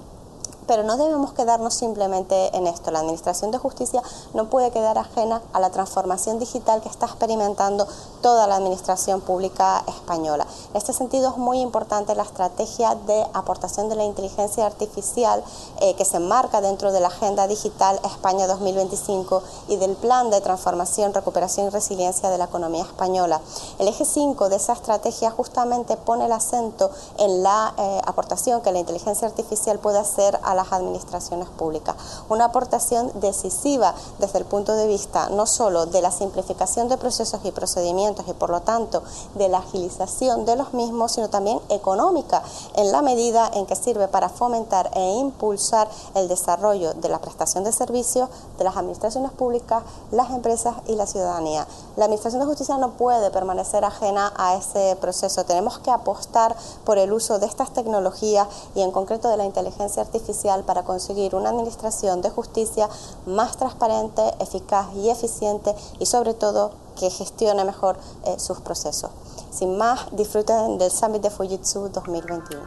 Pero 0.72 0.84
no 0.84 0.96
debemos 0.96 1.34
quedarnos 1.34 1.74
simplemente 1.74 2.56
en 2.56 2.66
esto. 2.66 2.92
La 2.92 3.00
Administración 3.00 3.52
de 3.52 3.58
Justicia 3.58 4.02
no 4.34 4.50
puede 4.50 4.72
quedar 4.72 4.98
ajena 4.98 5.42
a 5.52 5.60
la 5.60 5.70
transformación 5.70 6.40
digital 6.40 6.82
que 6.82 6.88
está 6.88 7.08
experimentando 7.08 7.86
toda 8.22 8.48
la 8.48 8.56
Administración 8.56 9.20
Pública 9.20 9.84
española. 9.86 10.48
En 10.70 10.78
este 10.78 10.94
sentido 10.94 11.32
es 11.32 11.38
muy 11.38 11.60
importante 11.60 12.16
la 12.16 12.24
estrategia 12.24 12.96
de 12.96 13.22
aportación 13.34 13.90
de 13.90 13.98
la 13.98 14.06
inteligencia 14.06 14.66
artificial 14.66 15.44
eh, 15.82 15.94
que 15.96 16.06
se 16.06 16.16
enmarca 16.16 16.62
dentro 16.62 16.94
de 16.94 17.02
la 17.02 17.10
Agenda 17.10 17.48
Digital 17.48 18.00
España 18.06 18.48
2025 18.48 19.44
y 19.68 19.76
del 19.76 19.98
Plan 19.98 20.30
de 20.30 20.40
Transformación, 20.40 21.14
Recuperación 21.14 21.68
y 21.68 21.70
Resiliencia 21.72 22.30
de 22.30 22.38
la 22.38 22.46
Economía 22.46 22.84
Española. 22.84 23.42
El 23.78 23.90
eje 23.90 24.06
5 24.06 24.48
de 24.48 24.56
esa 24.56 24.72
estrategia 24.72 25.32
justamente 25.32 25.98
pone 25.98 26.28
el 26.28 26.32
acento 26.32 26.92
en 27.18 27.44
la 27.44 27.74
eh, 27.78 28.02
aportación 28.06 28.62
que 28.62 28.72
la 28.72 28.80
inteligencia 28.80 29.28
artificial 29.28 29.78
puede 29.78 30.00
hacer 30.00 30.40
a 30.44 30.61
las 30.62 30.72
administraciones 30.74 31.50
públicas. 31.50 31.96
Una 32.30 32.46
aportación 32.46 33.12
decisiva 33.16 33.94
desde 34.20 34.40
el 34.40 34.46
punto 34.46 34.74
de 34.74 34.88
vista 34.88 35.30
no 35.30 35.46
solo 35.46 35.86
de 35.86 36.02
la 36.02 36.12
simplificación 36.12 36.88
de 36.88 36.98
procesos 36.98 37.42
y 37.44 37.52
procedimientos 37.52 38.28
y 38.28 38.34
por 38.34 38.50
lo 38.50 38.62
tanto 38.62 39.04
de 39.36 39.50
la 39.50 39.60
agilización 39.60 40.46
de 40.46 40.56
los 40.56 40.74
mismos, 40.74 41.14
sino 41.14 41.30
también 41.30 41.60
económica 41.70 42.44
en 42.76 42.92
la 42.92 43.02
medida 43.02 43.50
en 43.54 43.66
que 43.66 43.76
sirve 43.76 44.08
para 44.08 44.30
fomentar 44.30 44.92
e 44.94 45.16
impulsar 45.16 45.90
el 46.14 46.28
desarrollo 46.28 46.94
de 46.94 47.10
la 47.10 47.20
prestación 47.20 47.64
de 47.64 47.72
servicios 47.72 48.30
de 48.58 48.64
las 48.64 48.78
administraciones 48.78 49.32
públicas, 49.32 49.84
las 50.12 50.30
empresas 50.30 50.76
y 50.88 50.96
la 50.96 51.08
ciudadanía. 51.08 51.66
La 51.98 52.06
Administración 52.06 52.40
de 52.40 52.46
Justicia 52.46 52.78
no 52.78 52.92
puede 52.92 53.32
permanecer 53.32 53.84
ajena 53.84 54.32
a 54.38 54.56
ese 54.56 54.96
proceso. 55.02 55.44
Tenemos 55.44 55.80
que 55.80 55.92
apostar 55.92 56.56
por 56.86 56.98
el 56.98 57.12
uso 57.12 57.38
de 57.38 57.46
estas 57.46 57.74
tecnologías 57.74 58.48
y 58.76 58.82
en 58.82 58.92
concreto 58.92 59.30
de 59.30 59.36
la 59.36 59.44
inteligencia 59.44 60.02
artificial 60.02 60.64
para 60.64 60.84
conseguir 60.84 61.36
una 61.36 61.50
administración 61.50 62.22
de 62.22 62.30
justicia 62.30 62.88
más 63.26 63.58
transparente, 63.58 64.22
eficaz 64.40 64.88
y 64.96 65.10
eficiente 65.10 65.76
y 66.00 66.06
sobre 66.06 66.34
todo 66.34 66.72
que 66.98 67.10
gestione 67.10 67.66
mejor 67.66 67.98
eh, 68.26 68.40
sus 68.40 68.62
procesos. 68.62 69.12
Sin 69.52 69.78
más, 69.78 70.06
disfruten 70.14 70.78
del 70.78 70.92
Summit 70.92 71.22
de 71.22 71.30
Fujitsu 71.30 71.90
2021. 71.90 72.64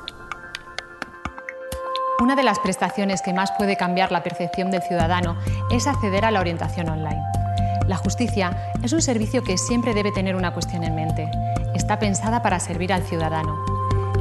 Una 2.21 2.37
de 2.37 2.43
las 2.43 2.59
prestaciones 2.59 3.23
que 3.23 3.33
más 3.33 3.53
puede 3.53 3.77
cambiar 3.77 4.13
la 4.13 4.23
percepción 4.23 4.71
del 4.71 4.83
ciudadano 4.83 5.37
es 5.71 5.87
acceder 5.87 6.27
a 6.27 6.31
la 6.31 6.41
orientación 6.41 6.89
online. 6.91 7.44
La 7.87 7.97
justicia 7.97 8.73
es 8.83 8.95
un 8.95 9.03
servicio 9.03 9.45
que 9.45 9.59
siempre 9.59 9.93
debe 9.93 10.11
tener 10.11 10.37
una 10.37 10.55
cuestión 10.55 10.85
en 10.85 10.95
mente. 10.95 11.31
Está 11.75 11.99
pensada 11.99 12.43
para 12.43 12.59
servir 12.59 12.95
al 12.95 13.03
ciudadano. 13.03 13.63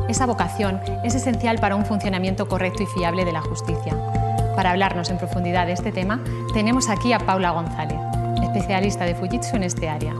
Esa 0.09 0.25
vocación 0.25 0.81
es 1.05 1.15
esencial 1.15 1.59
para 1.59 1.77
un 1.77 1.85
funcionamiento 1.85 2.49
correcto 2.49 2.83
y 2.83 2.87
fiable 2.87 3.23
de 3.23 3.31
la 3.31 3.41
justicia. 3.41 3.95
Para 4.57 4.71
hablarnos 4.71 5.09
en 5.09 5.17
profundidad 5.17 5.65
de 5.65 5.71
este 5.71 5.93
tema, 5.93 6.19
tenemos 6.53 6.89
aquí 6.89 7.13
a 7.13 7.19
Paula 7.19 7.51
González, 7.51 7.97
especialista 8.43 9.05
de 9.05 9.15
Fujitsu 9.15 9.55
en 9.55 9.63
este 9.63 9.87
área. 9.87 10.13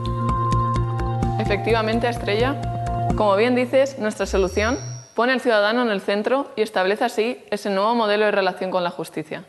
Efectivamente, 1.38 2.08
Estrella, 2.08 2.56
como 3.14 3.36
bien 3.36 3.54
dices, 3.54 3.98
nuestra 3.98 4.24
solución 4.24 4.78
pone 5.14 5.32
al 5.32 5.40
ciudadano 5.40 5.82
en 5.82 5.90
el 5.90 6.00
centro 6.00 6.50
y 6.56 6.62
establece 6.62 7.04
así 7.04 7.44
ese 7.50 7.68
nuevo 7.68 7.94
modelo 7.94 8.24
de 8.24 8.30
relación 8.30 8.70
con 8.70 8.82
la 8.82 8.90
justicia. 8.90 9.44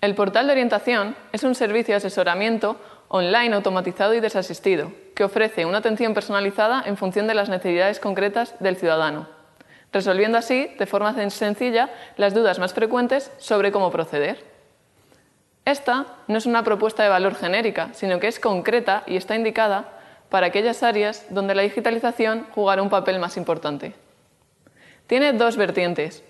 El 0.00 0.14
portal 0.14 0.46
de 0.46 0.52
orientación 0.52 1.16
es 1.32 1.42
un 1.42 1.54
servicio 1.54 1.92
de 1.92 1.96
asesoramiento 1.96 2.76
online 3.12 3.56
automatizado 3.56 4.14
y 4.14 4.20
desasistido 4.20 4.92
que 5.16 5.24
ofrece 5.24 5.66
una 5.66 5.78
atención 5.78 6.14
personalizada 6.14 6.82
en 6.86 6.96
función 6.96 7.26
de 7.26 7.34
las 7.34 7.48
necesidades 7.48 7.98
concretas 7.98 8.54
del 8.60 8.76
ciudadano, 8.76 9.26
resolviendo 9.92 10.38
así 10.38 10.68
de 10.78 10.86
forma 10.86 11.12
sencilla 11.28 11.90
las 12.16 12.34
dudas 12.34 12.60
más 12.60 12.72
frecuentes 12.72 13.32
sobre 13.38 13.72
cómo 13.72 13.90
proceder. 13.90 14.44
Esta 15.64 16.06
no 16.28 16.38
es 16.38 16.46
una 16.46 16.62
propuesta 16.62 17.02
de 17.02 17.08
valor 17.08 17.34
genérica, 17.34 17.90
sino 17.94 18.20
que 18.20 18.28
es 18.28 18.38
concreta 18.38 19.02
y 19.06 19.16
está 19.16 19.34
indicada 19.34 19.88
para 20.28 20.46
aquellas 20.46 20.84
áreas 20.84 21.26
donde 21.30 21.56
la 21.56 21.62
digitalización 21.62 22.46
jugará 22.54 22.80
un 22.80 22.90
papel 22.90 23.18
más 23.18 23.36
importante. 23.36 23.94
Tiene 25.08 25.32
dos 25.32 25.56
vertientes. 25.56 26.22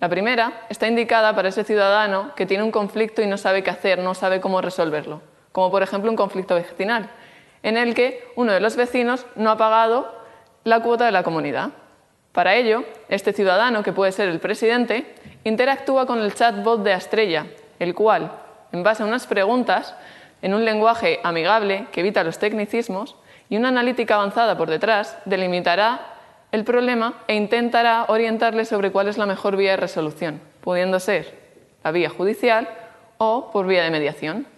La 0.00 0.10
primera 0.10 0.66
está 0.68 0.86
indicada 0.86 1.34
para 1.34 1.48
ese 1.48 1.64
ciudadano 1.64 2.34
que 2.36 2.44
tiene 2.44 2.62
un 2.62 2.70
conflicto 2.70 3.22
y 3.22 3.26
no 3.26 3.38
sabe 3.38 3.62
qué 3.62 3.70
hacer, 3.70 4.00
no 4.00 4.14
sabe 4.14 4.42
cómo 4.42 4.60
resolverlo, 4.60 5.22
como 5.56 5.70
por 5.70 5.82
ejemplo 5.82 6.10
un 6.10 6.18
conflicto 6.18 6.54
vecinal, 6.54 7.08
en 7.62 7.78
el 7.78 7.94
que 7.94 8.30
uno 8.36 8.52
de 8.52 8.60
los 8.60 8.76
vecinos 8.76 9.24
no 9.36 9.50
ha 9.50 9.56
pagado 9.56 10.14
la 10.64 10.80
cuota 10.80 11.06
de 11.06 11.12
la 11.12 11.22
comunidad. 11.22 11.70
Para 12.32 12.56
ello, 12.56 12.84
este 13.08 13.32
ciudadano, 13.32 13.82
que 13.82 13.94
puede 13.94 14.12
ser 14.12 14.28
el 14.28 14.38
presidente, 14.38 15.14
interactúa 15.44 16.04
con 16.04 16.20
el 16.20 16.34
chatbot 16.34 16.82
de 16.82 16.92
Astrella, 16.92 17.46
el 17.78 17.94
cual, 17.94 18.32
en 18.70 18.82
base 18.82 19.02
a 19.02 19.06
unas 19.06 19.26
preguntas, 19.26 19.96
en 20.42 20.52
un 20.52 20.66
lenguaje 20.66 21.20
amigable 21.22 21.86
que 21.90 22.00
evita 22.00 22.22
los 22.22 22.38
tecnicismos, 22.38 23.16
y 23.48 23.56
una 23.56 23.68
analítica 23.68 24.16
avanzada 24.16 24.58
por 24.58 24.68
detrás 24.68 25.16
delimitará 25.24 26.00
el 26.52 26.64
problema 26.64 27.14
e 27.28 27.34
intentará 27.34 28.04
orientarle 28.08 28.66
sobre 28.66 28.92
cuál 28.92 29.08
es 29.08 29.16
la 29.16 29.24
mejor 29.24 29.56
vía 29.56 29.70
de 29.70 29.78
resolución, 29.78 30.38
pudiendo 30.60 31.00
ser 31.00 31.32
la 31.82 31.92
vía 31.92 32.10
judicial 32.10 32.68
o 33.16 33.50
por 33.52 33.66
vía 33.66 33.84
de 33.84 33.90
mediación. 33.90 34.55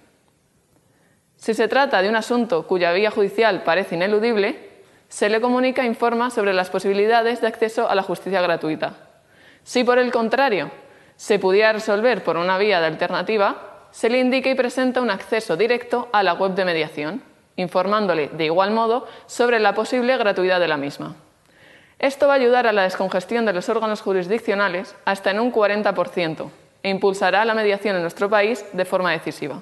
Si 1.39 1.55
se 1.55 1.69
trata 1.69 2.03
de 2.03 2.09
un 2.09 2.17
asunto 2.17 2.67
cuya 2.67 2.93
vía 2.93 3.13
judicial 3.13 3.63
parece 3.63 3.95
ineludible, 3.95 4.69
se 5.09 5.29
le 5.29 5.41
comunica 5.41 5.83
e 5.83 5.87
informa 5.87 6.31
sobre 6.31 6.53
las 6.53 6.69
posibilidades 6.69 7.41
de 7.41 7.47
acceso 7.47 7.89
a 7.89 7.95
la 7.95 8.03
justicia 8.03 8.43
gratuita. 8.43 8.95
Si 9.63 9.85
por 9.85 9.99
el 9.99 10.11
contrario 10.11 10.71
se 11.17 11.39
pudiera 11.39 11.73
resolver 11.73 12.25
por 12.25 12.37
una 12.37 12.59
vía 12.59 12.81
de 12.81 12.87
alternativa, 12.87 13.87
se 13.93 14.11
le 14.11 14.19
indica 14.19 14.51
y 14.51 14.57
presenta 14.57 15.01
un 15.01 15.11
acceso 15.11 15.57
directo 15.57 16.09
a 16.13 16.23
la 16.23 16.35
web 16.35 16.55
de 16.55 16.65
mediación 16.65 17.23
informándole 17.57 18.29
de 18.29 18.45
igual 18.45 18.71
modo 18.73 19.07
sobre 19.27 19.59
la 19.59 19.75
posible 19.75 20.17
gratuidad 20.17 20.61
de 20.61 20.69
la 20.69 20.77
misma. 20.77 21.17
Esto 21.99 22.29
va 22.29 22.35
a 22.35 22.37
ayudar 22.37 22.67
a 22.67 22.73
la 22.73 22.83
descongestión 22.83 23.45
de 23.47 23.53
los 23.53 23.69
órganos 23.69 24.01
jurisdiccionales 24.01 24.95
hasta 25.05 25.31
en 25.31 25.41
un 25.41 25.53
40% 25.53 26.51
e 26.83 26.91
impulsará 26.91 27.45
la 27.45 27.55
mediación 27.55 27.97
en 27.97 28.03
nuestro 28.03 28.29
país 28.29 28.65
de 28.73 28.85
forma 28.85 29.11
decisiva. 29.13 29.61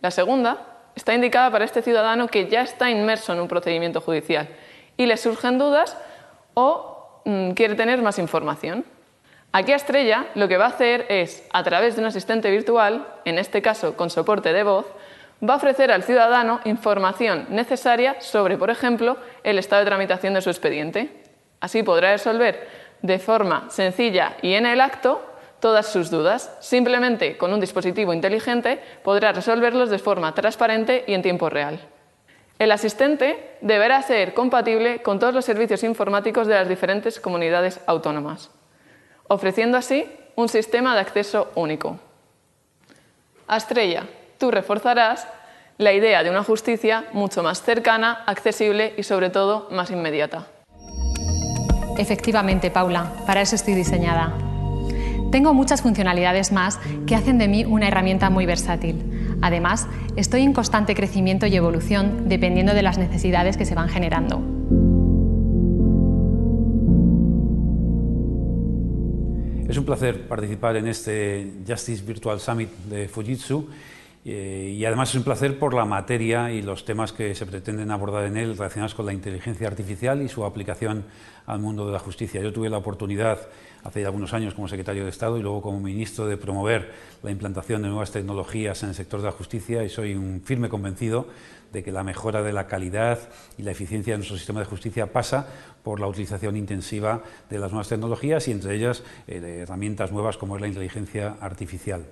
La 0.00 0.10
segunda 0.10 0.69
está 1.00 1.14
indicada 1.14 1.50
para 1.50 1.64
este 1.64 1.80
ciudadano 1.80 2.28
que 2.28 2.46
ya 2.48 2.60
está 2.60 2.90
inmerso 2.90 3.32
en 3.32 3.40
un 3.40 3.48
procedimiento 3.48 4.02
judicial 4.02 4.48
y 4.98 5.06
le 5.06 5.16
surgen 5.16 5.58
dudas 5.58 5.96
o 6.52 7.22
mm, 7.24 7.52
quiere 7.52 7.74
tener 7.74 8.02
más 8.02 8.18
información. 8.18 8.84
Aquí 9.50 9.72
Estrella 9.72 10.26
lo 10.34 10.46
que 10.46 10.58
va 10.58 10.66
a 10.66 10.68
hacer 10.68 11.06
es, 11.08 11.42
a 11.54 11.64
través 11.64 11.96
de 11.96 12.02
un 12.02 12.08
asistente 12.08 12.50
virtual, 12.50 13.08
en 13.24 13.38
este 13.38 13.62
caso 13.62 13.96
con 13.96 14.10
soporte 14.10 14.52
de 14.52 14.62
voz, 14.62 14.84
va 15.42 15.54
a 15.54 15.56
ofrecer 15.56 15.90
al 15.90 16.02
ciudadano 16.02 16.60
información 16.66 17.46
necesaria 17.48 18.20
sobre, 18.20 18.58
por 18.58 18.68
ejemplo, 18.68 19.16
el 19.42 19.58
estado 19.58 19.80
de 19.80 19.88
tramitación 19.88 20.34
de 20.34 20.42
su 20.42 20.50
expediente. 20.50 21.10
Así 21.60 21.82
podrá 21.82 22.12
resolver 22.12 22.68
de 23.00 23.18
forma 23.18 23.70
sencilla 23.70 24.36
y 24.42 24.52
en 24.52 24.66
el 24.66 24.82
acto 24.82 25.29
todas 25.60 25.86
sus 25.86 26.10
dudas. 26.10 26.50
Simplemente 26.60 27.36
con 27.36 27.52
un 27.52 27.60
dispositivo 27.60 28.12
inteligente 28.12 28.80
podrá 29.02 29.32
resolverlos 29.32 29.90
de 29.90 29.98
forma 29.98 30.34
transparente 30.34 31.04
y 31.06 31.14
en 31.14 31.22
tiempo 31.22 31.48
real. 31.50 31.80
El 32.58 32.72
asistente 32.72 33.56
deberá 33.62 34.02
ser 34.02 34.34
compatible 34.34 35.00
con 35.02 35.18
todos 35.18 35.32
los 35.32 35.44
servicios 35.44 35.82
informáticos 35.82 36.46
de 36.46 36.54
las 36.54 36.68
diferentes 36.68 37.18
comunidades 37.18 37.80
autónomas, 37.86 38.50
ofreciendo 39.28 39.78
así 39.78 40.06
un 40.36 40.48
sistema 40.48 40.94
de 40.94 41.00
acceso 41.00 41.50
único. 41.54 41.98
Estrella 43.48 44.04
tú 44.38 44.50
reforzarás 44.50 45.26
la 45.78 45.92
idea 45.92 46.22
de 46.22 46.30
una 46.30 46.44
justicia 46.44 47.06
mucho 47.12 47.42
más 47.42 47.62
cercana, 47.62 48.24
accesible 48.26 48.94
y 48.96 49.02
sobre 49.02 49.30
todo 49.30 49.68
más 49.70 49.90
inmediata. 49.90 50.46
Efectivamente, 51.96 52.70
Paula, 52.70 53.12
para 53.26 53.40
eso 53.40 53.54
estoy 53.54 53.74
diseñada. 53.74 54.49
Tengo 55.30 55.54
muchas 55.54 55.80
funcionalidades 55.80 56.50
más 56.50 56.80
que 57.06 57.14
hacen 57.14 57.38
de 57.38 57.46
mí 57.46 57.64
una 57.64 57.86
herramienta 57.86 58.30
muy 58.30 58.46
versátil. 58.46 59.38
Además, 59.40 59.86
estoy 60.16 60.42
en 60.42 60.52
constante 60.52 60.96
crecimiento 60.96 61.46
y 61.46 61.54
evolución 61.54 62.28
dependiendo 62.28 62.74
de 62.74 62.82
las 62.82 62.98
necesidades 62.98 63.56
que 63.56 63.64
se 63.64 63.76
van 63.76 63.88
generando. 63.88 64.42
Es 69.68 69.76
un 69.76 69.84
placer 69.84 70.26
participar 70.26 70.74
en 70.76 70.88
este 70.88 71.52
Justice 71.66 72.04
Virtual 72.04 72.40
Summit 72.40 72.70
de 72.88 73.06
Fujitsu 73.06 73.68
Eh, 74.22 74.76
y 74.76 74.84
además 74.84 75.08
es 75.10 75.14
un 75.14 75.22
placer 75.22 75.58
por 75.58 75.72
la 75.72 75.86
materia 75.86 76.52
y 76.52 76.60
los 76.60 76.84
temas 76.84 77.12
que 77.12 77.34
se 77.34 77.46
pretenden 77.46 77.90
abordar 77.90 78.26
en 78.26 78.36
él 78.36 78.56
relacionados 78.56 78.94
con 78.94 79.06
la 79.06 79.14
inteligencia 79.14 79.66
artificial 79.66 80.20
y 80.20 80.28
su 80.28 80.44
aplicación 80.44 81.04
al 81.46 81.58
mundo 81.58 81.86
de 81.86 81.92
la 81.92 81.98
justicia. 81.98 82.42
Yo 82.42 82.52
tuve 82.52 82.68
la 82.68 82.76
oportunidad 82.76 83.48
hace 83.84 84.04
algunos 84.04 84.34
años 84.34 84.54
como 84.54 84.68
secretario 84.68 85.04
de 85.04 85.10
Estado 85.10 85.38
y 85.38 85.42
luego 85.42 85.62
como 85.62 85.80
ministro 85.80 86.26
de 86.26 86.36
promover 86.36 86.92
la 87.22 87.30
implantación 87.30 87.82
de 87.82 87.88
nuevas 87.88 88.10
tecnologías 88.10 88.82
en 88.82 88.90
el 88.90 88.94
sector 88.94 89.20
de 89.20 89.26
la 89.26 89.32
justicia 89.32 89.84
y 89.84 89.88
soy 89.88 90.14
un 90.14 90.42
firme 90.44 90.68
convencido 90.68 91.28
de 91.72 91.82
que 91.82 91.92
la 91.92 92.02
mejora 92.02 92.42
de 92.42 92.52
la 92.52 92.66
calidad 92.66 93.18
y 93.56 93.62
la 93.62 93.70
eficiencia 93.70 94.14
de 94.14 94.18
nuestro 94.18 94.36
sistema 94.36 94.60
de 94.60 94.66
justicia 94.66 95.12
pasa 95.12 95.46
por 95.82 96.00
la 96.00 96.06
utilización 96.06 96.56
intensiva 96.56 97.22
de 97.48 97.58
las 97.58 97.70
nuevas 97.70 97.88
tecnologías 97.88 98.48
y 98.48 98.52
entre 98.52 98.74
ellas 98.74 99.02
eh, 99.26 99.60
herramientas 99.62 100.12
nuevas 100.12 100.36
como 100.36 100.56
es 100.56 100.60
la 100.60 100.68
inteligencia 100.68 101.36
artificial. 101.40 102.04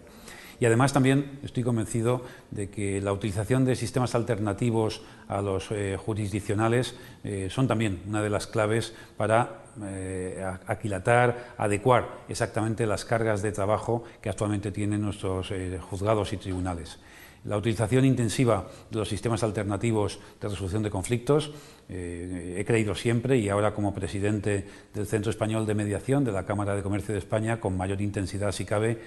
Y 0.61 0.67
además 0.67 0.93
también 0.93 1.39
estoy 1.45 1.63
convencido 1.63 2.23
de 2.51 2.69
que 2.69 3.01
la 3.01 3.13
utilización 3.13 3.65
de 3.65 3.77
sistemas 3.77 4.15
alternativos 4.15 5.03
a 5.29 5.41
los 5.41 5.71
eh, 5.71 5.97
jurisdiccionales 5.97 6.97
eh, 7.23 7.49
son 7.51 7.69
también 7.69 8.03
una 8.09 8.23
de 8.23 8.31
las 8.31 8.49
claves 8.49 8.93
para 9.17 9.63
eh, 9.85 10.45
aquilatar, 10.67 11.55
adecuar 11.57 12.25
exactamente 12.29 12.87
las 12.87 13.05
cargas 13.05 13.43
de 13.43 13.53
trabajo 13.53 14.05
que 14.21 14.29
actualmente 14.29 14.73
tienen 14.73 15.03
nuestros 15.03 15.53
juzgados 15.91 16.33
y 16.33 16.37
tribunales. 16.37 16.99
La 17.45 17.57
utilización 17.57 18.05
intensiva 18.05 18.67
de 18.91 18.99
los 18.99 19.09
sistemas 19.09 19.43
alternativos 19.43 20.19
de 20.41 20.49
resolución 20.49 20.83
de 20.83 20.91
conflictos, 20.91 21.53
he 21.89 22.63
creído 22.67 22.95
siempre 22.95 23.39
y 23.39 23.49
ahora 23.49 23.73
como 23.73 23.95
presidente 23.95 24.67
del 24.93 25.07
Centro 25.07 25.31
Español 25.31 25.65
de 25.65 25.75
Mediación 25.75 26.25
de 26.25 26.33
la 26.33 26.45
Cámara 26.45 26.75
de 26.75 26.83
Comercio 26.83 27.15
de 27.15 27.21
España, 27.21 27.61
con 27.61 27.77
mayor 27.77 28.03
intensidad 28.03 28.53
si 28.53 28.65
cabe, 28.65 28.99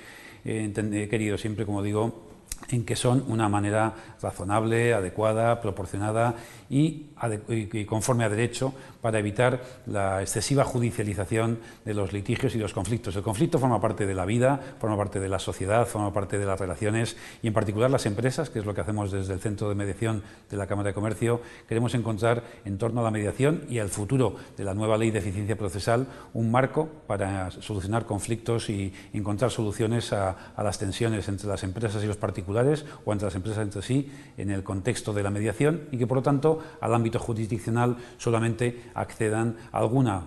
he 0.46 1.08
querido 1.10 1.38
siempre, 1.38 1.66
como 1.66 1.84
digo, 1.84 2.32
en 2.70 2.86
que 2.86 2.96
son 2.96 3.26
una 3.28 3.50
manera 3.50 3.94
razonable, 4.22 4.94
adecuada, 4.94 5.62
proporcionada 5.62 6.36
y, 6.72 7.86
conforme 7.86 8.24
a 8.24 8.30
derecho 8.30 8.74
para 9.02 9.20
evitar 9.20 9.62
la 9.88 10.22
excesiva 10.22 10.64
judicialización 10.64 11.60
de 11.84 11.94
los 11.94 12.14
litigios 12.14 12.56
y 12.56 12.60
los 12.60 12.74
conflictos. 12.74 13.16
El 13.16 13.24
conflicto 13.24 13.60
forma 13.60 13.82
parte 13.82 14.06
de 14.06 14.14
la 14.14 14.26
vida, 14.26 14.60
forma 14.80 14.96
parte 14.96 15.20
de 15.20 15.28
la 15.28 15.40
sociedad, 15.40 15.86
forma 15.86 16.14
parte 16.14 16.38
de 16.38 16.46
las 16.46 16.60
relaciones 16.60 17.18
y 17.42 17.48
en 17.48 17.54
particular 17.54 17.92
las 17.92 18.06
empresas, 18.06 18.50
que 18.50 18.60
es 18.60 18.66
lo 18.66 18.74
que 18.74 18.82
hacemos 18.82 19.12
desde 19.12 19.34
el 19.34 19.42
Centro 19.42 19.68
de 19.68 19.76
Mediación 19.76 20.24
de 20.50 20.56
la 20.56 20.68
Cámara 20.68 20.90
de 20.90 20.94
Comercio, 20.94 21.42
queremos 21.68 21.94
encontrar 21.94 22.44
en 22.64 22.78
torno 22.78 23.02
a 23.02 23.04
la 23.04 23.12
mediación 23.12 23.66
y 23.70 23.80
al 23.80 23.90
futuro 23.90 24.36
de 24.56 24.64
la 24.64 24.74
nueva 24.74 24.98
ley 24.98 25.12
de 25.12 25.20
eficiencia 25.20 25.58
procesal 25.58 26.08
un 26.34 26.52
marco 26.52 26.88
para 27.08 27.52
solucionar 27.52 28.06
conflictos 28.06 28.70
y 28.70 28.94
encontrar 29.12 29.52
soluciones 29.52 30.14
a, 30.14 30.54
a 30.56 30.64
las 30.64 30.80
tensiones 30.80 31.28
entre 31.28 31.48
las 31.48 31.64
empresas 31.64 32.02
y 32.04 32.08
los 32.08 32.18
particulares 32.18 32.86
o 33.04 33.12
entre 33.12 33.26
las 33.26 33.36
empresas 33.36 33.64
entre 33.64 33.82
sí 33.82 34.10
en 34.38 34.52
el 34.52 34.64
contexto 34.64 35.12
de 35.12 35.24
la 35.24 35.32
mediación 35.32 35.88
y 35.92 35.98
que 35.98 36.08
por 36.08 36.18
lo 36.18 36.24
tanto 36.24 36.61
al 36.80 36.94
ámbito 36.94 37.20
jurisdiccional 37.20 37.98
solamente 38.18 38.84
accedan 38.94 39.56
a 39.72 39.80
alguna 39.80 40.24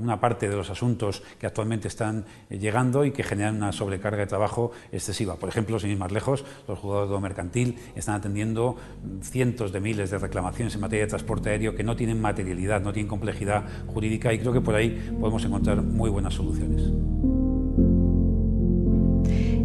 una 0.00 0.20
parte 0.20 0.48
de 0.48 0.56
los 0.56 0.70
asuntos 0.70 1.22
que 1.38 1.46
actualmente 1.46 1.88
están 1.88 2.24
eh, 2.50 2.58
llegando 2.58 3.04
y 3.04 3.12
que 3.12 3.22
generan 3.22 3.56
una 3.56 3.72
sobrecarga 3.72 4.18
de 4.18 4.26
trabajo 4.26 4.72
excesiva. 4.92 5.36
Por 5.36 5.48
ejemplo, 5.48 5.78
sin 5.78 5.90
ir 5.90 5.98
más 5.98 6.12
lejos, 6.12 6.44
los 6.68 6.78
juzgados 6.78 7.10
de 7.10 7.18
mercantil 7.20 7.78
están 7.94 8.16
atendiendo 8.16 8.76
cientos 9.22 9.72
de 9.72 9.80
miles 9.80 10.10
de 10.10 10.18
reclamaciones 10.18 10.74
en 10.74 10.80
materia 10.80 11.04
de 11.04 11.10
transporte 11.10 11.50
aéreo 11.50 11.74
que 11.74 11.84
no 11.84 11.96
tienen 11.96 12.20
materialidad, 12.20 12.80
no 12.80 12.92
tienen 12.92 13.08
complejidad 13.08 13.64
jurídica 13.86 14.32
y 14.32 14.38
creo 14.38 14.52
que 14.52 14.60
por 14.60 14.74
ahí 14.74 15.14
podemos 15.20 15.44
encontrar 15.44 15.82
muy 15.82 16.10
buenas 16.10 16.34
soluciones. 16.34 16.82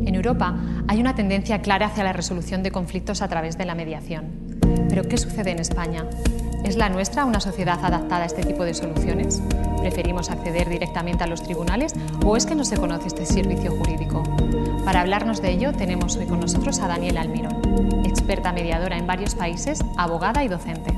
En 0.06 0.16
Europa 0.16 0.58
hay 0.88 1.00
una 1.00 1.14
tendencia 1.14 1.62
clara 1.62 1.88
hacia 1.88 2.04
la 2.04 2.14
resolución 2.14 2.64
de 2.64 2.72
conflictos 2.72 3.22
a 3.22 3.28
través 3.28 3.58
de 3.58 3.66
la 3.66 3.76
mediación. 3.76 4.49
Pero 4.90 5.04
¿qué 5.04 5.18
sucede 5.18 5.52
en 5.52 5.60
España? 5.60 6.06
¿Es 6.64 6.76
la 6.76 6.90
nuestra 6.90 7.26
una 7.26 7.40
sociedad 7.40 7.84
adaptada 7.84 8.24
a 8.24 8.26
este 8.26 8.44
tipo 8.44 8.64
de 8.64 8.74
soluciones? 8.74 9.42
¿Preferimos 9.80 10.30
acceder 10.30 10.68
directamente 10.68 11.24
a 11.24 11.28
los 11.28 11.42
tribunales 11.42 11.94
o 12.26 12.36
es 12.36 12.46
que 12.46 12.56
no 12.56 12.66
se 12.66 12.78
conoce 12.78 13.08
este 13.08 13.26
servicio 13.26 13.72
jurídico? 13.72 14.24
Para 14.84 15.02
hablarnos 15.02 15.42
de 15.42 15.52
ello 15.52 15.74
tenemos 15.74 16.18
hoy 16.18 16.26
con 16.26 16.40
nosotros 16.40 16.80
a 16.80 16.88
Daniela 16.88 17.22
Almirón, 17.22 18.06
experta 18.06 18.52
mediadora 18.52 18.98
en 18.98 19.08
varios 19.08 19.36
países, 19.36 19.80
abogada 19.98 20.44
y 20.44 20.48
docente. 20.48 20.92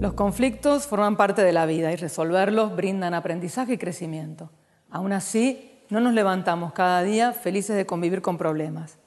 Los 0.00 0.14
conflictos 0.14 0.86
forman 0.86 1.16
parte 1.16 1.42
de 1.42 1.52
la 1.52 1.66
vida 1.66 1.92
y 1.92 1.96
resolverlos 1.96 2.74
brindan 2.74 3.14
aprendizaje 3.14 3.74
y 3.74 3.78
crecimiento. 3.78 4.50
Aún 4.90 5.12
así, 5.12 5.67
no 5.90 6.00
nos 6.00 6.12
levantamos 6.12 6.72
cada 6.72 7.02
día 7.02 7.32
felices 7.32 7.76
de 7.76 7.86
convivir 7.86 8.22
con 8.22 8.36
problemas. 8.38 8.98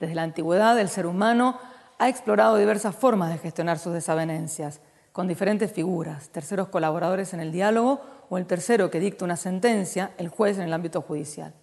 Desde 0.00 0.14
la 0.14 0.22
antigüedad, 0.22 0.78
el 0.78 0.88
ser 0.88 1.06
humano 1.06 1.58
ha 1.98 2.08
explorado 2.08 2.56
diversas 2.56 2.94
formas 2.94 3.30
de 3.30 3.38
gestionar 3.38 3.78
sus 3.78 3.92
desavenencias, 3.92 4.80
con 5.12 5.28
diferentes 5.28 5.70
figuras, 5.70 6.30
terceros 6.30 6.68
colaboradores 6.68 7.34
en 7.34 7.40
el 7.40 7.52
diálogo 7.52 8.00
o 8.28 8.36
el 8.36 8.46
tercero 8.46 8.90
que 8.90 8.98
dicta 8.98 9.24
una 9.24 9.36
sentencia, 9.36 10.10
el 10.18 10.28
juez 10.28 10.58
en 10.58 10.64
el 10.64 10.72
ámbito 10.72 11.02
judicial. 11.02 11.54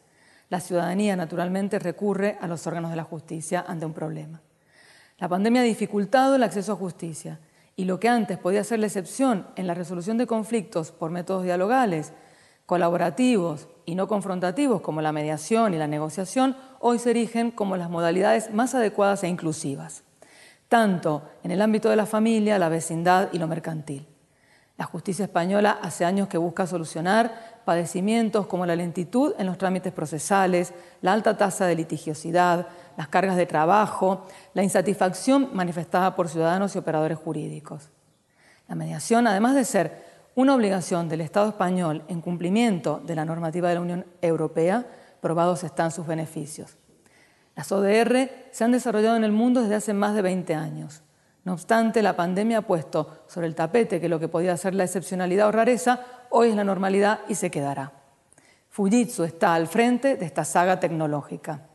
La 0.50 0.62
ciudadanía, 0.62 1.18
naturalmente, 1.18 1.78
recurre 1.78 2.38
a 2.40 2.48
los 2.48 2.66
órganos 2.66 2.92
de 2.92 2.96
la 2.96 3.04
justicia 3.04 3.66
ante 3.68 3.86
un 3.86 3.94
problema. 3.94 4.42
La 5.18 5.28
pandemia 5.28 5.62
ha 5.62 5.66
dificultado 5.66 6.36
el 6.36 6.44
acceso 6.44 6.74
a 6.74 6.78
justicia 6.78 7.40
y 7.76 7.86
lo 7.86 8.00
que 8.00 8.10
antes 8.10 8.38
podía 8.38 8.64
ser 8.64 8.80
la 8.80 8.88
excepción 8.88 9.48
en 9.56 9.68
la 9.68 9.74
resolución 9.74 10.18
de 10.18 10.28
conflictos 10.28 10.92
por 10.92 11.12
métodos 11.12 11.44
dialogales, 11.44 12.14
colaborativos 12.66 13.68
y 13.86 13.96
no 13.96 14.08
confrontativos 14.08 14.82
como 14.82 15.02
la 15.02 15.12
mediación 15.12 15.74
y 15.74 15.78
la 15.78 15.88
negociación 15.88 16.56
hoy 16.80 17.00
se 17.00 17.12
erigen 17.12 17.52
como 17.52 17.78
las 17.78 17.90
modalidades 17.90 18.54
más 18.54 18.76
adecuadas 18.76 19.24
e 19.24 19.28
inclusivas, 19.28 20.04
tanto 20.70 21.24
en 21.44 21.52
el 21.52 21.62
ámbito 21.62 21.90
de 21.90 21.96
la 21.96 22.06
familia, 22.06 22.60
la 22.60 22.70
vecindad 22.70 23.30
y 23.34 23.40
lo 23.40 23.48
mercantil. 23.48 24.08
La 24.78 24.86
justicia 24.86 25.26
española 25.26 25.78
hace 25.82 26.06
años 26.06 26.28
que 26.28 26.40
busca 26.40 26.66
solucionar 26.66 27.62
padecimientos 27.66 28.48
como 28.48 28.66
la 28.66 28.76
lentitud 28.76 29.36
en 29.38 29.46
los 29.46 29.58
trámites 29.58 29.94
procesales, 29.94 30.74
la 31.02 31.14
alta 31.14 31.38
tasa 31.38 31.68
de 31.68 31.76
litigiosidad, 31.76 32.68
las 32.98 33.08
cargas 33.08 33.36
de 33.36 33.46
trabajo, 33.46 34.26
la 34.54 34.64
insatisfacción 34.64 35.50
manifestada 35.54 36.16
por 36.16 36.30
ciudadanos 36.30 36.76
y 36.76 36.80
operadores 36.80 37.20
jurídicos. 37.20 37.90
La 38.68 38.74
mediación, 38.74 39.28
además 39.28 39.54
de 39.54 39.66
ser 39.66 40.11
una 40.36 40.56
obligación 40.56 41.10
del 41.10 41.22
Estado 41.22 41.50
español 41.50 42.04
en 42.08 42.22
cumplimiento 42.22 43.02
de 43.06 43.16
la 43.16 43.26
normativa 43.26 43.70
de 43.70 43.76
la 43.76 43.82
Unión 43.82 44.06
Europea, 44.22 44.86
probados 45.20 45.64
están 45.64 45.92
sus 45.92 46.08
beneficios. 46.08 46.78
Las 47.56 47.72
ODR 47.72 48.30
se 48.52 48.64
han 48.64 48.72
desarrollado 48.72 49.18
en 49.18 49.24
el 49.24 49.34
mundo 49.34 49.62
desde 49.62 49.76
hace 49.76 49.94
más 49.94 50.16
de 50.16 50.22
20 50.22 50.56
años. 50.56 51.04
No 51.44 51.54
obstante, 51.54 52.02
la 52.02 52.16
pandemia 52.16 52.60
ha 52.60 52.62
puesto 52.62 53.24
sobre 53.28 53.48
el 53.48 53.56
tapete 53.56 54.00
que 54.00 54.10
lo 54.10 54.20
que 54.20 54.28
podía 54.28 54.56
ser 54.58 54.74
la 54.74 54.84
excepcionalidad 54.84 55.48
o 55.48 55.52
rareza 55.52 56.00
hoy 56.30 56.50
es 56.50 56.56
la 56.56 56.64
normalidad 56.64 57.22
y 57.28 57.36
se 57.36 57.52
quedará. 57.52 57.92
Fujitsu 58.70 59.24
está 59.26 59.54
al 59.54 59.68
frente 59.68 60.16
de 60.16 60.26
esta 60.26 60.46
saga 60.46 60.80
tecnológica. 60.80 61.68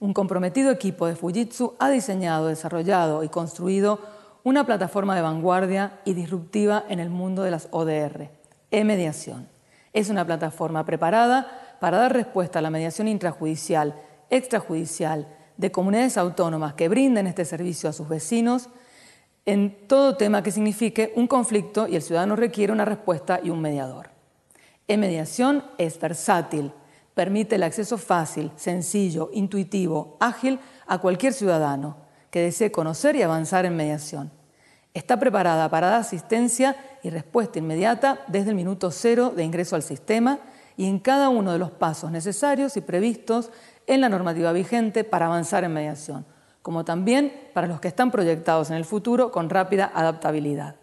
Un 0.00 0.12
comprometido 0.12 0.70
equipo 0.72 1.06
de 1.06 1.14
Fujitsu 1.14 1.76
ha 1.78 1.88
diseñado, 1.88 2.48
desarrollado 2.48 3.22
y 3.22 3.28
construido 3.28 4.00
una 4.44 4.66
plataforma 4.66 5.16
de 5.16 5.22
vanguardia 5.22 6.00
y 6.04 6.12
disruptiva 6.12 6.84
en 6.88 7.00
el 7.00 7.08
mundo 7.08 7.42
de 7.42 7.50
las 7.50 7.66
ODR, 7.70 8.28
e-mediación. 8.70 9.48
Es 9.94 10.10
una 10.10 10.26
plataforma 10.26 10.84
preparada 10.84 11.76
para 11.80 11.96
dar 11.96 12.12
respuesta 12.12 12.58
a 12.58 12.62
la 12.62 12.70
mediación 12.70 13.08
intrajudicial, 13.08 13.94
extrajudicial, 14.28 15.26
de 15.56 15.72
comunidades 15.72 16.18
autónomas 16.18 16.74
que 16.74 16.88
brinden 16.88 17.26
este 17.26 17.44
servicio 17.44 17.88
a 17.88 17.92
sus 17.92 18.08
vecinos 18.08 18.68
en 19.46 19.86
todo 19.86 20.16
tema 20.16 20.42
que 20.42 20.50
signifique 20.50 21.12
un 21.16 21.26
conflicto 21.26 21.86
y 21.86 21.96
el 21.96 22.02
ciudadano 22.02 22.36
requiere 22.36 22.72
una 22.72 22.84
respuesta 22.84 23.40
y 23.42 23.50
un 23.50 23.60
mediador. 23.60 24.10
E-mediación 24.88 25.64
es 25.78 25.98
versátil, 25.98 26.72
permite 27.14 27.54
el 27.54 27.62
acceso 27.62 27.96
fácil, 27.96 28.50
sencillo, 28.56 29.30
intuitivo, 29.32 30.18
ágil 30.20 30.58
a 30.86 30.98
cualquier 30.98 31.32
ciudadano 31.32 32.03
que 32.34 32.40
desee 32.40 32.72
conocer 32.72 33.14
y 33.14 33.22
avanzar 33.22 33.64
en 33.64 33.76
mediación. 33.76 34.32
Está 34.92 35.20
preparada 35.20 35.68
para 35.68 35.86
dar 35.86 36.00
asistencia 36.00 36.74
y 37.04 37.10
respuesta 37.10 37.60
inmediata 37.60 38.24
desde 38.26 38.50
el 38.50 38.56
minuto 38.56 38.90
cero 38.90 39.32
de 39.36 39.44
ingreso 39.44 39.76
al 39.76 39.84
sistema 39.84 40.40
y 40.76 40.88
en 40.88 40.98
cada 40.98 41.28
uno 41.28 41.52
de 41.52 41.60
los 41.60 41.70
pasos 41.70 42.10
necesarios 42.10 42.76
y 42.76 42.80
previstos 42.80 43.52
en 43.86 44.00
la 44.00 44.08
normativa 44.08 44.50
vigente 44.50 45.04
para 45.04 45.26
avanzar 45.26 45.62
en 45.62 45.74
mediación, 45.74 46.26
como 46.60 46.84
también 46.84 47.32
para 47.54 47.68
los 47.68 47.78
que 47.78 47.86
están 47.86 48.10
proyectados 48.10 48.68
en 48.68 48.78
el 48.78 48.84
futuro 48.84 49.30
con 49.30 49.48
rápida 49.48 49.92
adaptabilidad. 49.94 50.74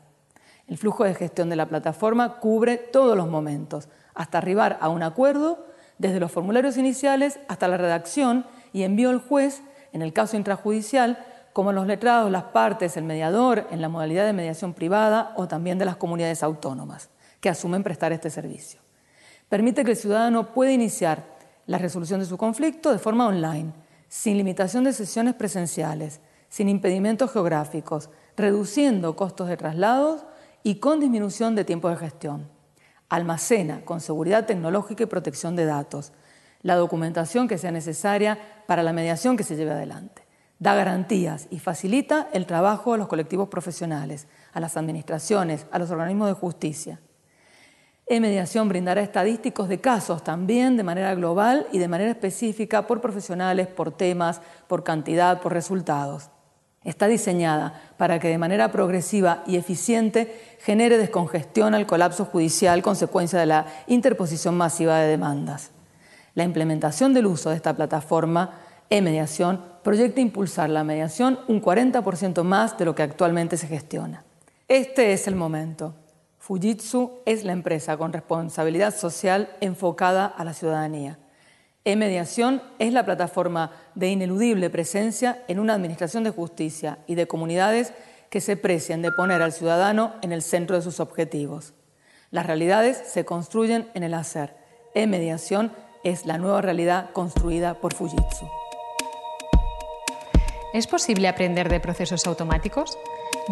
El 0.70 0.78
flujo 0.78 1.04
de 1.04 1.16
gestión 1.16 1.50
de 1.50 1.58
la 1.58 1.68
plataforma 1.68 2.40
cubre 2.40 2.78
todos 2.78 3.18
los 3.18 3.28
momentos, 3.28 3.90
hasta 4.14 4.38
arribar 4.38 4.78
a 4.80 4.88
un 4.88 5.04
acuerdo, 5.04 5.66
desde 5.98 6.22
los 6.22 6.32
formularios 6.32 6.78
iniciales 6.78 7.40
hasta 7.50 7.68
la 7.68 7.76
redacción 7.76 8.46
y 8.72 8.84
envío 8.84 9.10
al 9.10 9.20
juez, 9.20 9.62
en 9.92 10.02
el 10.02 10.14
caso 10.14 10.38
intrajudicial, 10.38 11.26
como 11.54 11.72
los 11.72 11.88
letrados, 11.88 12.32
las 12.32 12.44
partes, 12.46 12.98
el 12.98 13.04
mediador 13.04 13.68
en 13.72 13.82
la 13.82 13.90
modalidad 13.90 14.26
de 14.26 14.34
mediación 14.34 14.74
privada 14.74 15.34
o 15.36 15.48
también 15.48 15.78
de 15.78 15.86
las 15.86 15.98
comunidades 15.98 16.44
autónomas 16.44 17.10
que 17.40 17.50
asumen 17.50 17.84
prestar 17.84 18.12
este 18.12 18.30
servicio. 18.30 18.80
Permite 19.50 19.84
que 19.84 19.92
el 19.92 19.98
ciudadano 19.98 20.54
pueda 20.54 20.72
iniciar 20.72 21.26
la 21.66 21.78
resolución 21.78 22.20
de 22.20 22.26
su 22.26 22.38
conflicto 22.38 22.92
de 22.92 23.00
forma 23.00 23.28
online, 23.28 23.74
sin 24.08 24.38
limitación 24.38 24.84
de 24.84 24.94
sesiones 24.94 25.34
presenciales, 25.34 26.22
sin 26.50 26.70
impedimentos 26.70 27.32
geográficos, 27.32 28.10
reduciendo 28.38 29.16
costos 29.16 29.48
de 29.48 29.58
traslados 29.58 30.26
y 30.64 30.76
con 30.76 31.00
disminución 31.00 31.56
de 31.56 31.66
tiempo 31.66 31.90
de 31.90 31.98
gestión. 31.98 32.48
Almacena 33.10 33.84
con 33.84 34.00
seguridad 34.00 34.46
tecnológica 34.46 35.04
y 35.04 35.08
protección 35.08 35.56
de 35.56 35.66
datos 35.66 36.14
la 36.62 36.76
documentación 36.76 37.48
que 37.48 37.58
sea 37.58 37.72
necesaria 37.72 38.38
para 38.68 38.84
la 38.84 38.94
mediación 38.94 39.36
que 39.38 39.44
se 39.44 39.56
lleve 39.56 39.72
adelante. 39.72 40.24
Da 40.62 40.76
garantías 40.76 41.48
y 41.50 41.58
facilita 41.58 42.28
el 42.34 42.46
trabajo 42.46 42.94
a 42.94 42.98
los 42.98 43.08
colectivos 43.08 43.50
profesionales, 43.50 44.28
a 44.54 44.60
las 44.60 44.78
administraciones, 44.78 45.66
a 45.72 45.80
los 45.80 45.90
organismos 45.90 46.28
de 46.28 46.36
justicia. 46.36 47.00
E-mediación 48.06 48.70
brindará 48.70 49.02
estadísticos 49.02 49.70
de 49.70 49.82
casos 49.82 50.24
también 50.24 50.78
de 50.78 50.84
manera 50.84 51.16
global 51.16 51.66
y 51.72 51.80
de 51.80 51.88
manera 51.88 52.12
específica 52.12 52.86
por 52.86 53.02
profesionales, 53.02 53.66
por 53.70 53.92
temas, 53.92 54.40
por 54.68 54.84
cantidad, 54.84 55.42
por 55.42 55.52
resultados. 55.52 56.30
Está 56.84 57.08
diseñada 57.08 57.82
para 57.98 58.20
que 58.20 58.28
de 58.28 58.38
manera 58.38 58.72
progresiva 58.72 59.42
y 59.48 59.56
eficiente 59.56 60.58
genere 60.60 61.00
descongestión 61.00 61.74
al 61.74 61.88
colapso 61.88 62.26
judicial 62.26 62.84
consecuencia 62.84 63.40
de 63.40 63.48
la 63.48 63.66
interposición 63.88 64.56
masiva 64.58 65.00
de 65.00 65.08
demandas. 65.08 65.72
La 66.36 66.44
implementación 66.44 67.16
del 67.16 67.26
uso 67.26 67.50
de 67.50 67.56
esta 67.56 67.76
plataforma 67.76 68.60
e-mediación 68.92 69.71
proyecta 69.84 70.22
impulsar 70.22 70.70
la 70.70 70.84
mediación 70.84 71.40
un 71.48 71.62
40% 71.62 72.44
más 72.44 72.78
de 72.78 72.86
lo 72.86 72.96
que 72.96 73.04
actualmente 73.04 73.58
se 73.58 73.68
gestiona. 73.68 74.24
Este 74.68 75.14
es 75.14 75.28
el 75.28 75.36
momento. 75.36 75.96
Fujitsu 76.40 77.20
es 77.26 77.44
la 77.44 77.52
empresa 77.52 77.98
con 77.98 78.14
responsabilidad 78.14 78.96
social 78.96 79.56
enfocada 79.62 80.26
a 80.26 80.44
la 80.44 80.54
ciudadanía. 80.54 81.20
E-mediación 81.84 82.62
es 82.80 82.94
la 82.94 83.06
plataforma 83.06 83.72
de 83.96 84.10
ineludible 84.10 84.70
presencia 84.70 85.44
en 85.48 85.60
una 85.60 85.74
administración 85.74 86.24
de 86.24 86.30
justicia 86.30 87.00
y 87.08 87.16
de 87.16 87.28
comunidades 87.28 87.94
que 88.30 88.42
se 88.42 88.56
precian 88.56 89.02
de 89.02 89.12
poner 89.12 89.42
al 89.42 89.52
ciudadano 89.52 90.14
en 90.22 90.32
el 90.32 90.42
centro 90.42 90.76
de 90.76 90.82
sus 90.82 91.00
objetivos. 91.00 91.74
Las 92.30 92.46
realidades 92.46 93.02
se 93.06 93.26
construyen 93.26 93.90
en 93.94 94.04
el 94.04 94.14
hacer. 94.14 94.56
E-mediación 94.94 95.74
es 96.04 96.26
la 96.26 96.38
nueva 96.38 96.62
realidad 96.62 97.12
construida 97.12 97.74
por 97.76 97.94
Fujitsu. 97.94 98.48
¿Es 100.74 100.88
posible 100.88 101.28
aprender 101.28 101.68
de 101.68 101.82
procesos 101.82 102.26
automáticos? 102.28 102.98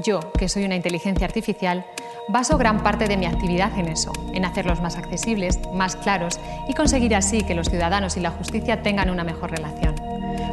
Yo, 0.05 0.31
que 0.37 0.47
soy 0.47 0.63
una 0.63 0.77
inteligencia 0.77 1.27
artificial, 1.27 1.85
baso 2.29 2.57
gran 2.57 2.81
parte 2.81 3.09
de 3.09 3.17
mi 3.17 3.25
actividad 3.25 3.77
en 3.77 3.89
eso, 3.89 4.13
en 4.31 4.45
hacerlos 4.45 4.79
más 4.79 4.95
accesibles, 4.95 5.59
más 5.73 5.97
claros 5.97 6.39
y 6.69 6.73
conseguir 6.73 7.13
así 7.15 7.43
que 7.43 7.55
los 7.55 7.69
ciudadanos 7.69 8.15
y 8.15 8.21
la 8.21 8.31
justicia 8.31 8.83
tengan 8.83 9.09
una 9.09 9.25
mejor 9.25 9.51
relación. 9.51 9.95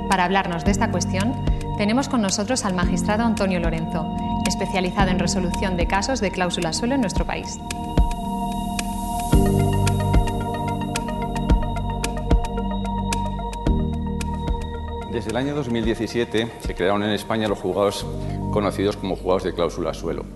Para 0.08 0.24
hablarnos 0.24 0.64
de 0.64 0.72
esta 0.72 0.90
cuestión, 0.90 1.44
tenemos 1.78 2.08
con 2.08 2.20
nosotros 2.20 2.64
al 2.64 2.74
magistrado 2.74 3.22
Antonio 3.22 3.60
Lorenzo, 3.60 4.04
especializado 4.48 5.10
en 5.10 5.20
resolución 5.20 5.76
de 5.76 5.86
casos 5.86 6.20
de 6.20 6.32
cláusula 6.32 6.72
suelo 6.72 6.96
en 6.96 7.02
nuestro 7.02 7.24
país. 7.24 7.60
Desde 15.16 15.30
el 15.30 15.38
año 15.38 15.54
2017 15.54 16.46
se 16.60 16.74
crearon 16.74 17.02
en 17.02 17.08
España 17.12 17.48
los 17.48 17.58
juzgados 17.58 18.04
conocidos 18.52 18.98
como 18.98 19.16
juzgados 19.16 19.44
de 19.44 19.54
cláusula 19.54 19.94
suelo. 19.94 20.26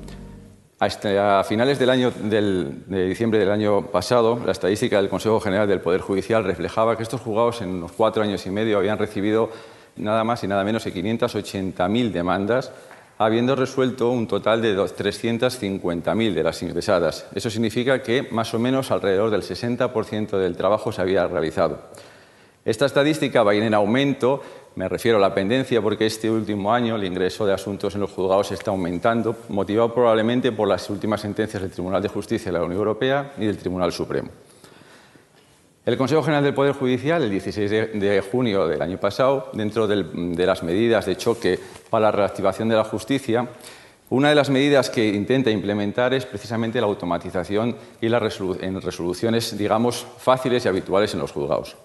Hasta 0.78 1.44
finales 1.44 1.78
del 1.78 1.90
año 1.90 2.10
de 2.10 3.04
diciembre 3.06 3.38
del 3.38 3.50
año 3.50 3.88
pasado, 3.88 4.40
la 4.42 4.52
estadística 4.52 4.96
del 4.96 5.10
Consejo 5.10 5.38
General 5.38 5.68
del 5.68 5.82
Poder 5.82 6.00
Judicial 6.00 6.44
reflejaba 6.44 6.96
que 6.96 7.02
estos 7.02 7.20
juzgados 7.20 7.60
en 7.60 7.68
unos 7.68 7.92
cuatro 7.92 8.22
años 8.22 8.46
y 8.46 8.50
medio 8.50 8.78
habían 8.78 8.96
recibido 8.96 9.50
nada 9.96 10.24
más 10.24 10.44
y 10.44 10.48
nada 10.48 10.64
menos 10.64 10.82
que 10.82 10.94
580.000 10.94 12.10
demandas, 12.10 12.72
habiendo 13.18 13.56
resuelto 13.56 14.08
un 14.10 14.26
total 14.26 14.62
de 14.62 14.74
350.000 14.74 16.32
de 16.32 16.42
las 16.42 16.62
ingresadas. 16.62 17.26
Eso 17.34 17.50
significa 17.50 18.02
que 18.02 18.28
más 18.30 18.54
o 18.54 18.58
menos 18.58 18.90
alrededor 18.90 19.28
del 19.28 19.42
60% 19.42 20.38
del 20.38 20.56
trabajo 20.56 20.90
se 20.90 21.02
había 21.02 21.26
realizado. 21.26 21.80
Esta 22.62 22.84
estadística 22.84 23.42
va 23.42 23.52
a 23.52 23.54
ir 23.54 23.62
en 23.62 23.72
aumento 23.72 24.42
me 24.76 24.88
refiero 24.88 25.18
a 25.18 25.20
la 25.20 25.34
pendencia 25.34 25.82
porque 25.82 26.06
este 26.06 26.30
último 26.30 26.72
año 26.72 26.96
el 26.96 27.04
ingreso 27.04 27.44
de 27.44 27.52
asuntos 27.52 27.94
en 27.94 28.00
los 28.00 28.10
juzgados 28.10 28.52
está 28.52 28.70
aumentando, 28.70 29.36
motivado 29.48 29.92
probablemente 29.92 30.52
por 30.52 30.68
las 30.68 30.88
últimas 30.90 31.20
sentencias 31.20 31.62
del 31.62 31.72
Tribunal 31.72 32.02
de 32.02 32.08
Justicia 32.08 32.52
de 32.52 32.58
la 32.58 32.64
Unión 32.64 32.78
Europea 32.78 33.32
y 33.38 33.46
del 33.46 33.58
Tribunal 33.58 33.92
Supremo. 33.92 34.30
El 35.84 35.96
Consejo 35.96 36.22
General 36.22 36.44
del 36.44 36.54
Poder 36.54 36.74
Judicial, 36.74 37.22
el 37.22 37.30
16 37.30 37.70
de 37.70 38.24
junio 38.30 38.68
del 38.68 38.82
año 38.82 38.98
pasado, 38.98 39.50
dentro 39.54 39.88
de 39.88 40.46
las 40.46 40.62
medidas 40.62 41.06
de 41.06 41.16
choque 41.16 41.58
para 41.88 42.06
la 42.06 42.12
reactivación 42.12 42.68
de 42.68 42.76
la 42.76 42.84
justicia, 42.84 43.48
una 44.10 44.28
de 44.28 44.34
las 44.34 44.50
medidas 44.50 44.90
que 44.90 45.06
intenta 45.06 45.50
implementar 45.50 46.12
es 46.14 46.26
precisamente 46.26 46.80
la 46.80 46.88
automatización 46.88 47.76
y 48.00 48.08
las 48.08 48.40
en 48.60 48.80
resoluciones, 48.80 49.56
digamos, 49.56 50.04
fáciles 50.18 50.64
y 50.64 50.68
habituales 50.68 51.14
en 51.14 51.20
los 51.20 51.30
juzgados. 51.30 51.76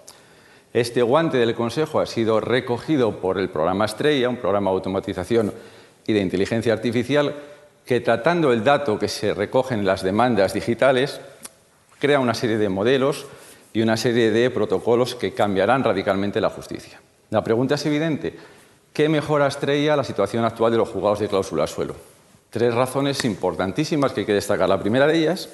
Este 0.72 1.02
guante 1.02 1.38
del 1.38 1.54
Consejo 1.54 2.00
ha 2.00 2.06
sido 2.06 2.40
recogido 2.40 3.20
por 3.20 3.38
el 3.38 3.48
programa 3.48 3.86
Estrella, 3.86 4.28
un 4.28 4.36
programa 4.36 4.70
de 4.70 4.76
automatización 4.76 5.52
y 6.06 6.12
de 6.12 6.20
inteligencia 6.20 6.72
artificial 6.72 7.34
que 7.84 8.00
tratando 8.00 8.52
el 8.52 8.64
dato 8.64 8.98
que 8.98 9.08
se 9.08 9.32
recoge 9.32 9.74
en 9.74 9.86
las 9.86 10.02
demandas 10.02 10.52
digitales, 10.52 11.20
crea 11.98 12.20
una 12.20 12.34
serie 12.34 12.58
de 12.58 12.68
modelos 12.68 13.26
y 13.72 13.80
una 13.80 13.96
serie 13.96 14.30
de 14.30 14.50
protocolos 14.50 15.14
que 15.14 15.32
cambiarán 15.32 15.84
radicalmente 15.84 16.40
la 16.40 16.50
justicia. 16.50 17.00
La 17.30 17.44
pregunta 17.44 17.76
es 17.76 17.86
evidente. 17.86 18.36
¿Qué 18.92 19.08
mejora 19.08 19.46
Estrella 19.46 19.96
la 19.96 20.04
situación 20.04 20.44
actual 20.44 20.72
de 20.72 20.78
los 20.78 20.88
juzgados 20.88 21.20
de 21.20 21.28
cláusula 21.28 21.66
suelo? 21.66 21.94
Tres 22.50 22.74
razones 22.74 23.24
importantísimas 23.24 24.12
que 24.12 24.20
hay 24.20 24.26
que 24.26 24.32
destacar. 24.32 24.68
La 24.68 24.80
primera 24.80 25.06
de 25.06 25.18
ellas 25.18 25.48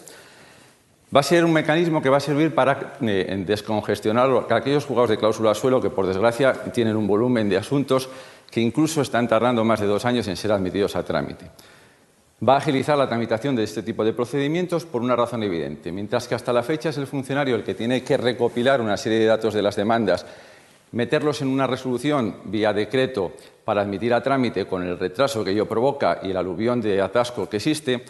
Va 1.14 1.20
a 1.20 1.22
ser 1.22 1.44
un 1.44 1.52
mecanismo 1.52 2.00
que 2.00 2.08
va 2.08 2.16
a 2.16 2.20
servir 2.20 2.54
para 2.54 2.94
eh, 3.02 3.44
descongestionar 3.46 4.30
aquellos 4.48 4.86
juzgados 4.86 5.10
de 5.10 5.18
cláusula 5.18 5.54
suelo 5.54 5.78
que, 5.78 5.90
por 5.90 6.06
desgracia, 6.06 6.54
tienen 6.72 6.96
un 6.96 7.06
volumen 7.06 7.50
de 7.50 7.58
asuntos 7.58 8.08
que 8.50 8.60
incluso 8.60 9.02
están 9.02 9.28
tardando 9.28 9.62
más 9.62 9.80
de 9.80 9.86
dos 9.86 10.06
años 10.06 10.26
en 10.28 10.36
ser 10.36 10.52
admitidos 10.52 10.96
a 10.96 11.02
trámite. 11.02 11.50
Va 12.46 12.54
a 12.54 12.58
agilizar 12.58 12.96
la 12.96 13.08
tramitación 13.08 13.54
de 13.54 13.62
este 13.62 13.82
tipo 13.82 14.04
de 14.04 14.14
procedimientos 14.14 14.86
por 14.86 15.02
una 15.02 15.14
razón 15.14 15.42
evidente. 15.42 15.92
Mientras 15.92 16.26
que 16.26 16.34
hasta 16.34 16.52
la 16.52 16.62
fecha 16.62 16.88
es 16.88 16.96
el 16.96 17.06
funcionario 17.06 17.56
el 17.56 17.62
que 17.62 17.74
tiene 17.74 18.02
que 18.02 18.16
recopilar 18.16 18.80
una 18.80 18.96
serie 18.96 19.18
de 19.18 19.26
datos 19.26 19.52
de 19.52 19.62
las 19.62 19.76
demandas, 19.76 20.24
meterlos 20.92 21.42
en 21.42 21.48
una 21.48 21.66
resolución 21.66 22.36
vía 22.44 22.72
decreto 22.72 23.32
para 23.64 23.82
admitir 23.82 24.14
a 24.14 24.22
trámite 24.22 24.66
con 24.66 24.82
el 24.82 24.98
retraso 24.98 25.44
que 25.44 25.50
ello 25.50 25.68
provoca 25.68 26.20
y 26.22 26.30
el 26.30 26.36
aluvión 26.36 26.80
de 26.80 27.00
atasco 27.00 27.48
que 27.48 27.58
existe, 27.58 28.02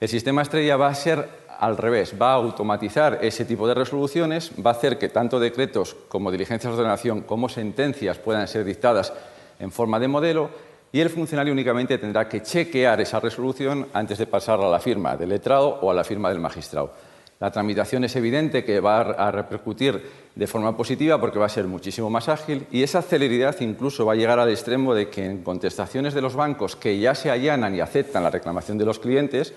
el 0.00 0.08
sistema 0.08 0.42
estrella 0.42 0.76
va 0.76 0.88
a 0.88 0.94
ser 0.94 1.45
al 1.58 1.76
revés, 1.76 2.14
va 2.20 2.32
a 2.32 2.34
automatizar 2.34 3.18
ese 3.22 3.44
tipo 3.44 3.66
de 3.66 3.74
resoluciones, 3.74 4.52
va 4.64 4.70
a 4.70 4.74
hacer 4.74 4.98
que 4.98 5.08
tanto 5.08 5.40
decretos 5.40 5.96
como 6.08 6.30
diligencias 6.30 6.72
de 6.72 6.80
ordenación 6.80 7.22
como 7.22 7.48
sentencias 7.48 8.18
puedan 8.18 8.46
ser 8.48 8.64
dictadas 8.64 9.12
en 9.58 9.70
forma 9.70 9.98
de 9.98 10.08
modelo 10.08 10.50
y 10.92 11.00
el 11.00 11.10
funcionario 11.10 11.52
únicamente 11.52 11.98
tendrá 11.98 12.28
que 12.28 12.42
chequear 12.42 13.00
esa 13.00 13.20
resolución 13.20 13.88
antes 13.92 14.18
de 14.18 14.26
pasarla 14.26 14.66
a 14.66 14.70
la 14.70 14.80
firma 14.80 15.16
del 15.16 15.30
letrado 15.30 15.78
o 15.82 15.90
a 15.90 15.94
la 15.94 16.04
firma 16.04 16.28
del 16.28 16.40
magistrado. 16.40 16.92
La 17.38 17.50
tramitación 17.50 18.02
es 18.04 18.16
evidente 18.16 18.64
que 18.64 18.80
va 18.80 19.00
a 19.00 19.30
repercutir 19.30 20.02
de 20.34 20.46
forma 20.46 20.74
positiva 20.74 21.20
porque 21.20 21.38
va 21.38 21.46
a 21.46 21.50
ser 21.50 21.66
muchísimo 21.66 22.08
más 22.08 22.30
ágil 22.30 22.66
y 22.70 22.82
esa 22.82 23.02
celeridad 23.02 23.60
incluso 23.60 24.06
va 24.06 24.14
a 24.14 24.16
llegar 24.16 24.38
al 24.38 24.48
extremo 24.48 24.94
de 24.94 25.10
que 25.10 25.26
en 25.26 25.42
contestaciones 25.42 26.14
de 26.14 26.22
los 26.22 26.34
bancos 26.34 26.76
que 26.76 26.98
ya 26.98 27.14
se 27.14 27.30
allanan 27.30 27.74
y 27.74 27.80
aceptan 27.80 28.22
la 28.22 28.30
reclamación 28.30 28.78
de 28.78 28.86
los 28.86 28.98
clientes, 28.98 29.52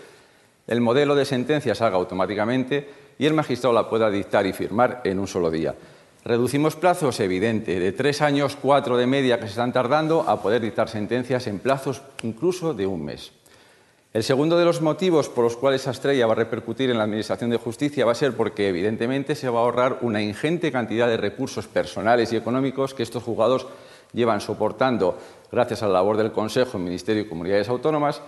el 0.69 0.82
modelo 0.82 1.15
de 1.15 1.25
sentencia 1.25 1.73
salga 1.73 1.97
automáticamente 1.97 2.88
y 3.17 3.25
el 3.25 3.34
magistrado 3.34 3.73
la 3.73 3.89
pueda 3.89 4.10
dictar 4.12 4.45
y 4.45 4.53
firmar 4.53 5.01
en 5.03 5.17
un 5.17 5.27
solo 5.27 5.49
día. 5.49 5.73
Reducimos 6.23 6.75
plazos, 6.75 7.19
evidente, 7.19 7.79
de 7.79 7.91
tres 7.91 8.21
años, 8.21 8.55
cuatro 8.55 8.95
de 8.95 9.08
media 9.08 9.39
que 9.39 9.45
se 9.45 9.51
están 9.51 9.73
tardando, 9.73 10.21
a 10.21 10.41
poder 10.41 10.62
dictar 10.62 10.88
sentencias 10.88 11.47
en 11.47 11.58
plazos 11.58 12.03
incluso 12.21 12.75
de 12.75 12.86
un 12.86 13.03
mes. 13.03 13.32
El 14.13 14.23
segundo 14.23 14.58
de 14.60 14.65
los 14.65 14.82
motivos 14.82 15.27
por 15.27 15.43
los 15.43 15.58
cuales 15.58 15.82
esa 15.82 15.91
estrella 15.91 16.27
va 16.27 16.34
a 16.34 16.36
repercutir 16.36 16.91
en 16.91 16.97
la 16.97 17.03
Administración 17.03 17.49
de 17.49 17.58
Justicia 17.58 18.05
va 18.05 18.12
a 18.12 18.15
ser 18.15 18.34
porque, 18.36 18.69
evidentemente, 18.69 19.34
se 19.34 19.49
va 19.49 19.60
a 19.60 19.63
ahorrar 19.63 19.99
una 20.01 20.21
ingente 20.21 20.71
cantidad 20.71 21.08
de 21.08 21.17
recursos 21.17 21.67
personales 21.67 22.32
y 22.32 22.36
económicos 22.36 22.93
que 22.93 23.03
estos 23.03 23.23
juzgados 23.23 23.67
llevan 24.13 24.41
soportando 24.41 25.17
gracias 25.51 25.82
a 25.82 25.88
la 25.88 25.93
labor 25.93 26.17
del 26.17 26.32
Consejo, 26.32 26.77
Ministerio 26.77 27.23
y 27.23 27.27
Comunidades 27.27 27.69
Autónomas 27.69 28.21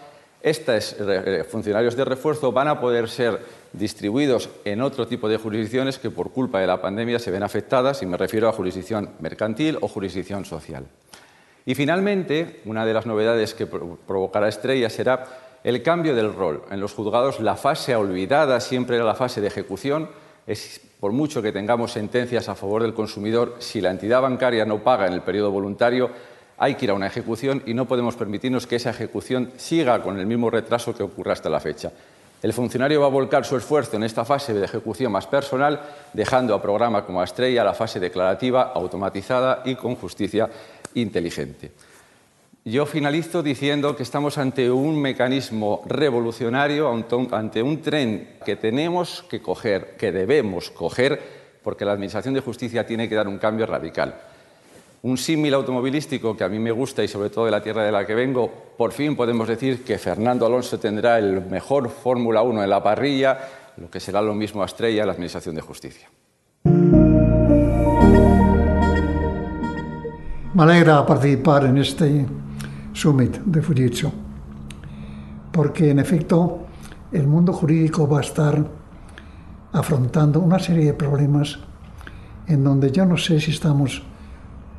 estos 0.43 0.95
eh, 0.99 1.45
funcionarios 1.49 1.95
de 1.95 2.05
refuerzo 2.05 2.51
van 2.51 2.67
a 2.67 2.79
poder 2.79 3.09
ser 3.09 3.39
distribuidos 3.73 4.49
en 4.65 4.81
otro 4.81 5.07
tipo 5.07 5.29
de 5.29 5.37
jurisdicciones 5.37 5.99
que 5.99 6.09
por 6.09 6.31
culpa 6.31 6.59
de 6.59 6.67
la 6.67 6.81
pandemia 6.81 7.19
se 7.19 7.31
ven 7.31 7.43
afectadas, 7.43 8.01
y 8.01 8.05
me 8.05 8.17
refiero 8.17 8.49
a 8.49 8.53
jurisdicción 8.53 9.11
mercantil 9.19 9.77
o 9.81 9.87
jurisdicción 9.87 10.45
social. 10.45 10.85
Y 11.65 11.75
finalmente, 11.75 12.61
una 12.65 12.85
de 12.85 12.93
las 12.93 13.05
novedades 13.05 13.53
que 13.53 13.67
provocará 13.67 14.47
Estrella 14.47 14.89
será 14.89 15.25
el 15.63 15.83
cambio 15.83 16.15
del 16.15 16.33
rol. 16.33 16.63
En 16.71 16.79
los 16.79 16.93
juzgados 16.93 17.39
la 17.39 17.55
fase 17.55 17.95
olvidada 17.95 18.59
siempre 18.59 18.95
era 18.95 19.05
la 19.05 19.15
fase 19.15 19.41
de 19.41 19.47
ejecución, 19.47 20.09
es 20.47 20.81
por 20.99 21.11
mucho 21.11 21.41
que 21.41 21.51
tengamos 21.51 21.91
sentencias 21.91 22.49
a 22.49 22.55
favor 22.55 22.81
del 22.81 22.93
consumidor, 22.93 23.55
si 23.59 23.79
la 23.79 23.91
entidad 23.91 24.21
bancaria 24.21 24.65
no 24.65 24.83
paga 24.83 25.07
en 25.07 25.13
el 25.13 25.21
periodo 25.21 25.51
voluntario, 25.51 26.09
hay 26.61 26.75
que 26.75 26.85
ir 26.85 26.91
a 26.91 26.93
una 26.93 27.07
ejecución 27.07 27.63
y 27.65 27.73
no 27.73 27.87
podemos 27.87 28.15
permitirnos 28.15 28.67
que 28.67 28.75
esa 28.75 28.91
ejecución 28.91 29.51
siga 29.57 29.99
con 30.03 30.19
el 30.19 30.27
mismo 30.27 30.47
retraso 30.51 30.93
que 30.93 31.01
ocurre 31.01 31.31
hasta 31.31 31.49
la 31.49 31.59
fecha. 31.59 31.91
El 32.43 32.53
funcionario 32.53 33.01
va 33.01 33.07
a 33.07 33.09
volcar 33.09 33.45
su 33.45 33.57
esfuerzo 33.57 33.95
en 33.95 34.03
esta 34.03 34.25
fase 34.25 34.53
de 34.53 34.65
ejecución 34.65 35.11
más 35.11 35.25
personal, 35.25 35.81
dejando 36.13 36.53
a 36.53 36.61
programa 36.61 37.03
como 37.03 37.23
Estrella 37.23 37.63
la 37.63 37.73
fase 37.73 37.99
declarativa, 37.99 38.73
automatizada 38.75 39.63
y 39.65 39.73
con 39.73 39.95
justicia 39.95 40.51
inteligente. 40.93 41.71
Yo 42.63 42.85
finalizo 42.85 43.41
diciendo 43.41 43.95
que 43.95 44.03
estamos 44.03 44.37
ante 44.37 44.69
un 44.69 45.01
mecanismo 45.01 45.81
revolucionario, 45.87 46.91
ante 47.31 47.63
un 47.63 47.81
tren 47.81 48.37
que 48.45 48.55
tenemos 48.55 49.23
que 49.27 49.41
coger, 49.41 49.95
que 49.97 50.11
debemos 50.11 50.69
coger, 50.69 51.19
porque 51.63 51.85
la 51.85 51.93
Administración 51.93 52.35
de 52.35 52.41
Justicia 52.41 52.85
tiene 52.85 53.09
que 53.09 53.15
dar 53.15 53.27
un 53.27 53.39
cambio 53.39 53.65
radical. 53.65 54.13
Un 55.03 55.17
símil 55.17 55.55
automovilístico 55.55 56.37
que 56.37 56.43
a 56.43 56.49
mí 56.49 56.59
me 56.59 56.71
gusta 56.71 57.03
y 57.03 57.07
sobre 57.07 57.31
todo 57.31 57.45
de 57.45 57.51
la 57.51 57.63
tierra 57.63 57.83
de 57.83 57.91
la 57.91 58.05
que 58.05 58.13
vengo, 58.13 58.51
por 58.77 58.91
fin 58.91 59.15
podemos 59.15 59.47
decir 59.47 59.83
que 59.83 59.97
Fernando 59.97 60.45
Alonso 60.45 60.79
tendrá 60.79 61.17
el 61.17 61.43
mejor 61.43 61.89
Fórmula 61.89 62.43
1 62.43 62.63
en 62.63 62.69
la 62.69 62.83
parrilla, 62.83 63.39
lo 63.77 63.89
que 63.89 63.99
será 63.99 64.21
lo 64.21 64.35
mismo 64.35 64.61
a 64.61 64.67
Estrella 64.67 65.01
en 65.01 65.07
la 65.07 65.13
Administración 65.13 65.55
de 65.55 65.61
Justicia. 65.61 66.07
Me 70.53 70.63
alegra 70.63 71.03
participar 71.03 71.65
en 71.65 71.79
este 71.79 72.27
Summit 72.93 73.37
de 73.37 73.61
Fujitsu, 73.63 74.11
porque 75.51 75.89
en 75.89 75.97
efecto 75.97 76.67
el 77.11 77.25
mundo 77.25 77.53
jurídico 77.53 78.07
va 78.07 78.19
a 78.19 78.21
estar 78.21 78.63
afrontando 79.73 80.41
una 80.41 80.59
serie 80.59 80.85
de 80.85 80.93
problemas 80.93 81.57
en 82.45 82.63
donde 82.63 82.91
yo 82.91 83.03
no 83.03 83.17
sé 83.17 83.39
si 83.39 83.49
estamos 83.49 84.03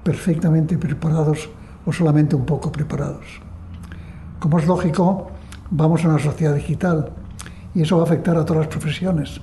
perfectamente 0.02 0.78
preparados 0.78 1.48
o 1.84 1.92
solamente 1.92 2.36
un 2.36 2.44
poco 2.44 2.70
preparados. 2.70 3.40
Como 4.38 4.58
es 4.58 4.66
lógico, 4.66 5.30
vamos 5.70 6.04
a 6.04 6.08
una 6.08 6.18
sociedad 6.18 6.54
digital 6.54 7.10
y 7.74 7.82
eso 7.82 7.96
va 7.96 8.02
a 8.02 8.06
afectar 8.06 8.36
a 8.36 8.44
todas 8.44 8.66
las 8.66 8.74
profesiones. 8.74 9.40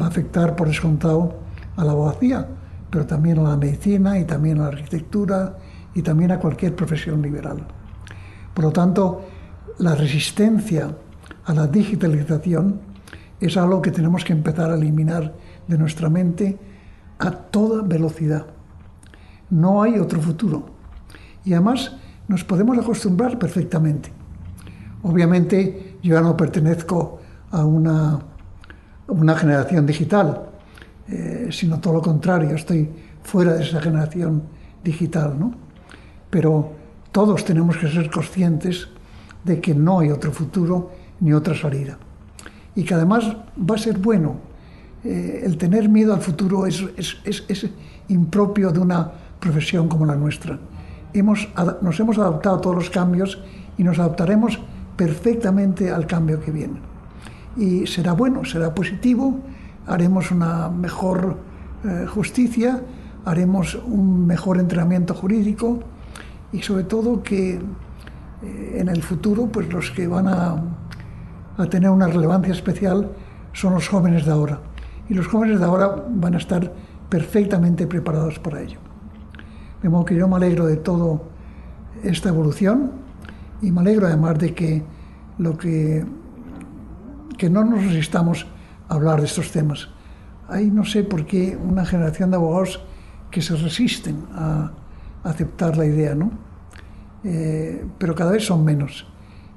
Va 0.00 0.06
a 0.06 0.08
afectar, 0.08 0.54
por 0.54 0.68
descontado, 0.68 1.38
a 1.76 1.84
la 1.84 1.92
abogacía, 1.92 2.46
pero 2.90 3.06
también 3.06 3.38
a 3.38 3.42
la 3.42 3.56
medicina 3.56 4.18
y 4.18 4.24
también 4.24 4.58
a 4.58 4.62
la 4.62 4.68
arquitectura 4.68 5.56
y 5.94 6.02
también 6.02 6.32
a 6.32 6.38
cualquier 6.38 6.74
profesión 6.74 7.22
liberal. 7.22 7.66
Por 8.54 8.64
lo 8.64 8.72
tanto, 8.72 9.22
la 9.78 9.94
resistencia 9.94 10.90
a 11.44 11.54
la 11.54 11.66
digitalización 11.66 12.80
es 13.40 13.56
algo 13.56 13.80
que 13.80 13.92
tenemos 13.92 14.24
que 14.24 14.32
empezar 14.32 14.70
a 14.70 14.74
eliminar 14.74 15.32
de 15.66 15.78
nuestra 15.78 16.08
mente 16.08 16.58
a 17.18 17.30
toda 17.30 17.82
velocidad. 17.82 18.46
No 19.50 19.82
hay 19.82 19.98
otro 19.98 20.20
futuro. 20.20 20.66
Y 21.44 21.52
además 21.52 21.92
nos 22.26 22.44
podemos 22.44 22.76
acostumbrar 22.78 23.38
perfectamente. 23.38 24.10
Obviamente 25.02 25.98
yo 26.02 26.14
ya 26.14 26.20
no 26.20 26.36
pertenezco 26.36 27.20
a 27.50 27.64
una, 27.64 28.20
generación 29.36 29.86
digital, 29.86 30.42
eh, 31.08 31.48
sino 31.50 31.80
todo 31.80 31.94
lo 31.94 32.02
contrario, 32.02 32.54
estoy 32.54 32.90
fuera 33.22 33.54
de 33.54 33.64
esa 33.64 33.80
generación 33.80 34.42
digital, 34.84 35.38
¿no? 35.38 35.54
Pero 36.30 36.72
todos 37.12 37.44
tenemos 37.44 37.76
que 37.78 37.90
ser 37.90 38.10
conscientes 38.10 38.88
de 39.44 39.60
que 39.60 39.74
no 39.74 40.00
hay 40.00 40.10
otro 40.10 40.30
futuro 40.32 40.90
ni 41.20 41.32
otra 41.32 41.54
salida. 41.54 41.98
Y 42.74 42.84
que 42.84 42.94
además 42.94 43.36
va 43.58 43.74
a 43.74 43.78
ser 43.78 43.98
bueno. 43.98 44.36
Eh, 45.04 45.42
el 45.44 45.56
tener 45.56 45.88
miedo 45.88 46.12
al 46.12 46.20
futuro 46.20 46.66
es, 46.66 46.84
impropio 48.08 48.70
de 48.70 48.78
una 48.78 49.12
profesión 49.40 49.88
como 49.88 50.06
la 50.06 50.16
nuestra. 50.16 50.58
Hemos, 51.12 51.48
nos 51.80 51.98
hemos 52.00 52.18
adaptado 52.18 52.56
a 52.56 52.60
todos 52.60 52.76
los 52.76 52.90
cambios 52.90 53.42
y 53.76 53.84
nos 53.84 53.98
adaptaremos 53.98 54.58
perfectamente 54.96 55.90
al 55.90 56.06
cambio 56.06 56.40
que 56.40 56.50
viene. 56.50 56.80
Y 57.56 57.86
será 57.86 58.12
bueno, 58.12 58.44
será 58.44 58.74
positivo, 58.74 59.38
haremos 59.86 60.30
una 60.30 60.68
mejor 60.68 61.36
eh, 61.84 62.06
justicia, 62.06 62.82
haremos 63.24 63.74
un 63.74 64.26
mejor 64.26 64.58
entrenamiento 64.58 65.14
jurídico 65.14 65.80
y 66.52 66.62
sobre 66.62 66.84
todo 66.84 67.22
que 67.22 67.60
eh, 68.42 68.76
en 68.78 68.88
el 68.88 69.02
futuro 69.02 69.46
pues 69.46 69.72
los 69.72 69.90
que 69.90 70.06
van 70.06 70.28
a, 70.28 70.62
a, 71.56 71.66
tener 71.66 71.90
una 71.90 72.06
relevancia 72.06 72.52
especial 72.52 73.10
son 73.52 73.74
los 73.74 73.88
jóvenes 73.88 74.24
de 74.24 74.32
ahora 74.32 74.60
y 75.08 75.14
los 75.14 75.26
jóvenes 75.26 75.58
de 75.58 75.64
ahora 75.64 76.04
van 76.08 76.34
a 76.34 76.38
estar 76.38 76.72
perfectamente 77.08 77.86
preparados 77.86 78.38
para 78.38 78.60
ello. 78.60 78.87
De 79.82 79.88
modo 79.88 80.04
que 80.04 80.14
yo 80.14 80.26
me 80.28 80.36
alegro 80.36 80.66
de 80.66 80.76
toda 80.76 81.20
esta 82.02 82.28
evolución 82.28 82.92
y 83.62 83.70
me 83.70 83.80
alegro 83.80 84.06
además 84.06 84.38
de 84.38 84.54
que 84.54 84.82
lo 85.38 85.56
que, 85.56 86.04
que 87.36 87.48
no 87.48 87.64
nos 87.64 87.84
resistamos 87.84 88.46
a 88.88 88.94
hablar 88.94 89.20
de 89.20 89.26
estos 89.26 89.50
temas. 89.52 89.88
Hay 90.48 90.70
no 90.70 90.84
sé 90.84 91.04
por 91.04 91.26
qué 91.26 91.56
una 91.56 91.84
generación 91.84 92.30
de 92.30 92.36
abogados 92.36 92.82
que 93.30 93.42
se 93.42 93.54
resisten 93.56 94.24
a, 94.32 94.72
aceptar 95.24 95.76
la 95.76 95.84
idea, 95.84 96.14
¿no? 96.14 96.30
Eh, 97.24 97.84
pero 97.98 98.14
cada 98.14 98.30
vez 98.30 98.46
son 98.46 98.64
menos 98.64 99.06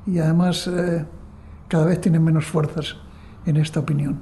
y 0.07 0.17
además 0.17 0.67
eh, 0.67 1.05
cada 1.67 1.86
vez 1.86 2.01
tienen 2.01 2.24
menos 2.24 2.45
fuerzas 2.45 2.97
en 3.45 3.57
esta 3.57 3.80
opinión. 3.80 4.19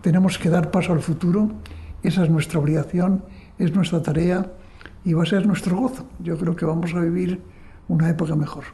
Tenemos 0.00 0.38
que 0.38 0.48
dar 0.48 0.70
paso 0.70 0.92
al 0.92 1.00
futuro, 1.00 1.50
esa 2.02 2.24
es 2.24 2.30
nuestra 2.30 2.58
obligación, 2.58 3.24
es 3.58 3.74
nuestra 3.74 4.02
tarea 4.02 4.50
y 5.04 5.12
va 5.12 5.22
a 5.22 5.26
ser 5.26 5.46
nuestro 5.46 5.76
gozo. 5.76 6.06
Yo 6.20 6.36
creo 6.38 6.56
que 6.56 6.64
vamos 6.64 6.94
a 6.94 7.00
vivir 7.00 7.40
una 7.88 8.08
época 8.08 8.36
mejor. 8.36 8.64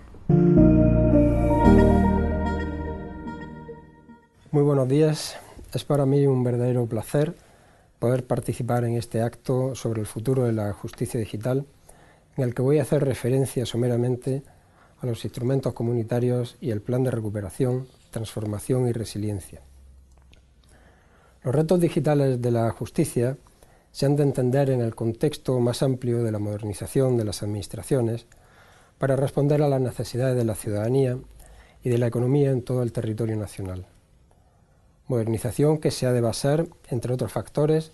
Muy 4.50 4.62
buenos 4.62 4.88
días. 4.88 5.36
Es 5.72 5.84
para 5.84 6.06
mí 6.06 6.26
un 6.26 6.42
verdadero 6.42 6.86
placer 6.86 7.34
poder 7.98 8.26
participar 8.26 8.84
en 8.84 8.96
este 8.96 9.22
acto 9.22 9.74
sobre 9.74 10.00
el 10.00 10.06
futuro 10.06 10.44
de 10.44 10.52
la 10.52 10.72
justicia 10.72 11.18
digital 11.18 11.66
en 12.36 12.44
el 12.44 12.54
que 12.54 12.62
voy 12.62 12.78
a 12.78 12.82
hacer 12.82 13.04
referencia 13.04 13.66
someramente 13.66 14.42
a 15.00 15.06
los 15.06 15.24
instrumentos 15.24 15.72
comunitarios 15.74 16.56
y 16.60 16.70
el 16.70 16.80
plan 16.80 17.02
de 17.04 17.10
recuperación, 17.10 17.86
transformación 18.10 18.88
y 18.88 18.92
resiliencia. 18.92 19.60
Los 21.42 21.54
retos 21.54 21.80
digitales 21.80 22.40
de 22.40 22.50
la 22.50 22.70
justicia 22.70 23.36
se 23.92 24.06
han 24.06 24.16
de 24.16 24.22
entender 24.22 24.70
en 24.70 24.80
el 24.80 24.94
contexto 24.94 25.58
más 25.60 25.82
amplio 25.82 26.22
de 26.22 26.32
la 26.32 26.38
modernización 26.38 27.16
de 27.16 27.24
las 27.24 27.42
administraciones 27.42 28.26
para 28.98 29.16
responder 29.16 29.62
a 29.62 29.68
las 29.68 29.80
necesidades 29.80 30.36
de 30.36 30.44
la 30.44 30.54
ciudadanía 30.54 31.18
y 31.82 31.90
de 31.90 31.98
la 31.98 32.06
economía 32.06 32.50
en 32.50 32.62
todo 32.62 32.82
el 32.82 32.92
territorio 32.92 33.36
nacional. 33.36 33.86
Modernización 35.06 35.78
que 35.78 35.90
se 35.90 36.06
ha 36.06 36.12
de 36.12 36.20
basar, 36.20 36.66
entre 36.90 37.12
otros 37.14 37.32
factores, 37.32 37.92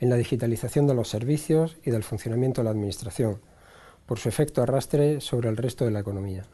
en 0.00 0.10
la 0.10 0.16
digitalización 0.16 0.86
de 0.86 0.94
los 0.94 1.08
servicios 1.08 1.76
y 1.84 1.90
del 1.90 2.02
funcionamiento 2.02 2.60
de 2.60 2.64
la 2.64 2.70
Administración, 2.70 3.40
por 4.06 4.18
su 4.18 4.28
efecto 4.28 4.62
arrastre 4.62 5.20
sobre 5.20 5.48
el 5.48 5.56
resto 5.56 5.84
de 5.84 5.90
la 5.90 6.00
economía. 6.00 6.44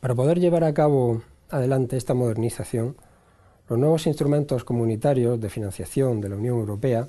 Para 0.00 0.14
poder 0.14 0.38
llevar 0.38 0.62
a 0.64 0.74
cabo 0.74 1.22
adelante 1.50 1.96
esta 1.96 2.14
modernización, 2.14 2.96
los 3.68 3.78
nuevos 3.78 4.06
instrumentos 4.06 4.64
comunitarios 4.64 5.40
de 5.40 5.48
financiación 5.48 6.20
de 6.20 6.28
la 6.28 6.36
Unión 6.36 6.58
Europea 6.58 7.08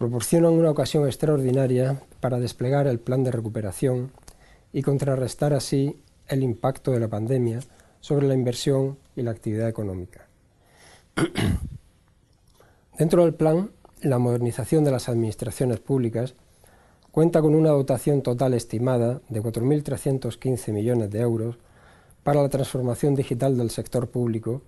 proporcionan 0.00 0.54
una 0.54 0.70
ocasión 0.70 1.04
extraordinaria 1.04 2.00
para 2.20 2.38
desplegar 2.38 2.86
el 2.86 3.00
plan 3.00 3.22
de 3.22 3.32
recuperación 3.32 4.12
y 4.72 4.80
contrarrestar 4.80 5.52
así 5.52 6.00
el 6.26 6.42
impacto 6.42 6.92
de 6.92 7.00
la 7.00 7.08
pandemia 7.08 7.60
sobre 8.00 8.26
la 8.26 8.32
inversión 8.32 8.96
y 9.14 9.20
la 9.20 9.32
actividad 9.32 9.68
económica. 9.68 10.26
Dentro 12.98 13.24
del 13.24 13.34
plan, 13.34 13.72
la 14.00 14.18
modernización 14.18 14.84
de 14.84 14.90
las 14.90 15.10
administraciones 15.10 15.80
públicas 15.80 16.34
cuenta 17.12 17.42
con 17.42 17.54
una 17.54 17.68
dotación 17.68 18.22
total 18.22 18.54
estimada 18.54 19.20
de 19.28 19.42
4.315 19.42 20.72
millones 20.72 21.10
de 21.10 21.20
euros 21.20 21.58
para 22.22 22.40
la 22.40 22.48
transformación 22.48 23.14
digital 23.14 23.58
del 23.58 23.68
sector 23.68 24.08
público 24.08 24.62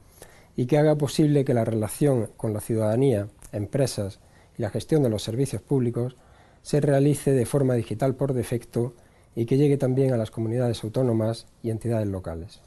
y 0.57 0.67
que 0.67 0.77
haga 0.77 0.97
posible 0.97 1.47
que 1.47 1.55
la 1.55 1.65
relación 1.65 2.29
con 2.37 2.53
la 2.53 2.61
ciudadanía, 2.61 3.29
empresas 3.51 4.21
y 4.59 4.63
la 4.63 4.71
gestión 4.71 5.03
de 5.03 5.09
los 5.09 5.23
servicios 5.23 5.63
públicos 5.63 6.17
se 6.63 6.81
realice 6.81 7.33
de 7.33 7.47
forma 7.47 7.75
digital 7.75 8.15
por 8.15 8.35
defecto 8.35 8.95
y 9.35 9.47
que 9.47 9.57
llegue 9.57 9.77
también 9.77 10.13
a 10.13 10.17
las 10.17 10.31
comunidades 10.31 10.85
autónomas 10.85 11.47
y 11.63 11.71
entidades 11.71 12.07
locales. 12.07 12.61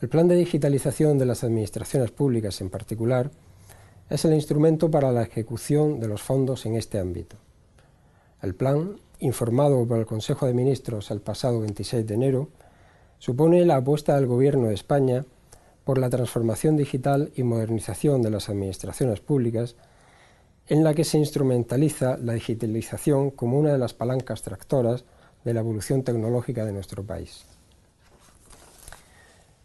El 0.00 0.08
plan 0.08 0.28
de 0.28 0.36
digitalización 0.36 1.18
de 1.18 1.26
las 1.26 1.42
administraciones 1.42 2.10
públicas 2.10 2.60
en 2.60 2.68
particular 2.68 3.30
es 4.10 4.24
el 4.24 4.34
instrumento 4.34 4.90
para 4.90 5.10
la 5.10 5.22
ejecución 5.22 6.00
de 6.00 6.08
los 6.08 6.22
fondos 6.22 6.66
en 6.66 6.76
este 6.76 6.98
ámbito. 6.98 7.36
El 8.42 8.54
plan, 8.54 9.00
informado 9.18 9.86
por 9.86 9.98
el 9.98 10.06
Consejo 10.06 10.46
de 10.46 10.52
Ministros 10.52 11.10
el 11.10 11.20
pasado 11.20 11.60
26 11.60 12.06
de 12.06 12.14
enero, 12.14 12.48
supone 13.18 13.64
la 13.64 13.76
apuesta 13.76 14.14
del 14.16 14.26
Gobierno 14.26 14.68
de 14.68 14.74
España 14.74 15.24
por 15.86 15.98
la 15.98 16.10
transformación 16.10 16.76
digital 16.76 17.30
y 17.36 17.44
modernización 17.44 18.20
de 18.20 18.28
las 18.28 18.48
administraciones 18.48 19.20
públicas, 19.20 19.76
en 20.66 20.82
la 20.82 20.94
que 20.94 21.04
se 21.04 21.16
instrumentaliza 21.16 22.16
la 22.16 22.32
digitalización 22.32 23.30
como 23.30 23.56
una 23.56 23.70
de 23.70 23.78
las 23.78 23.94
palancas 23.94 24.42
tractoras 24.42 25.04
de 25.44 25.54
la 25.54 25.60
evolución 25.60 26.02
tecnológica 26.02 26.64
de 26.64 26.72
nuestro 26.72 27.04
país. 27.04 27.44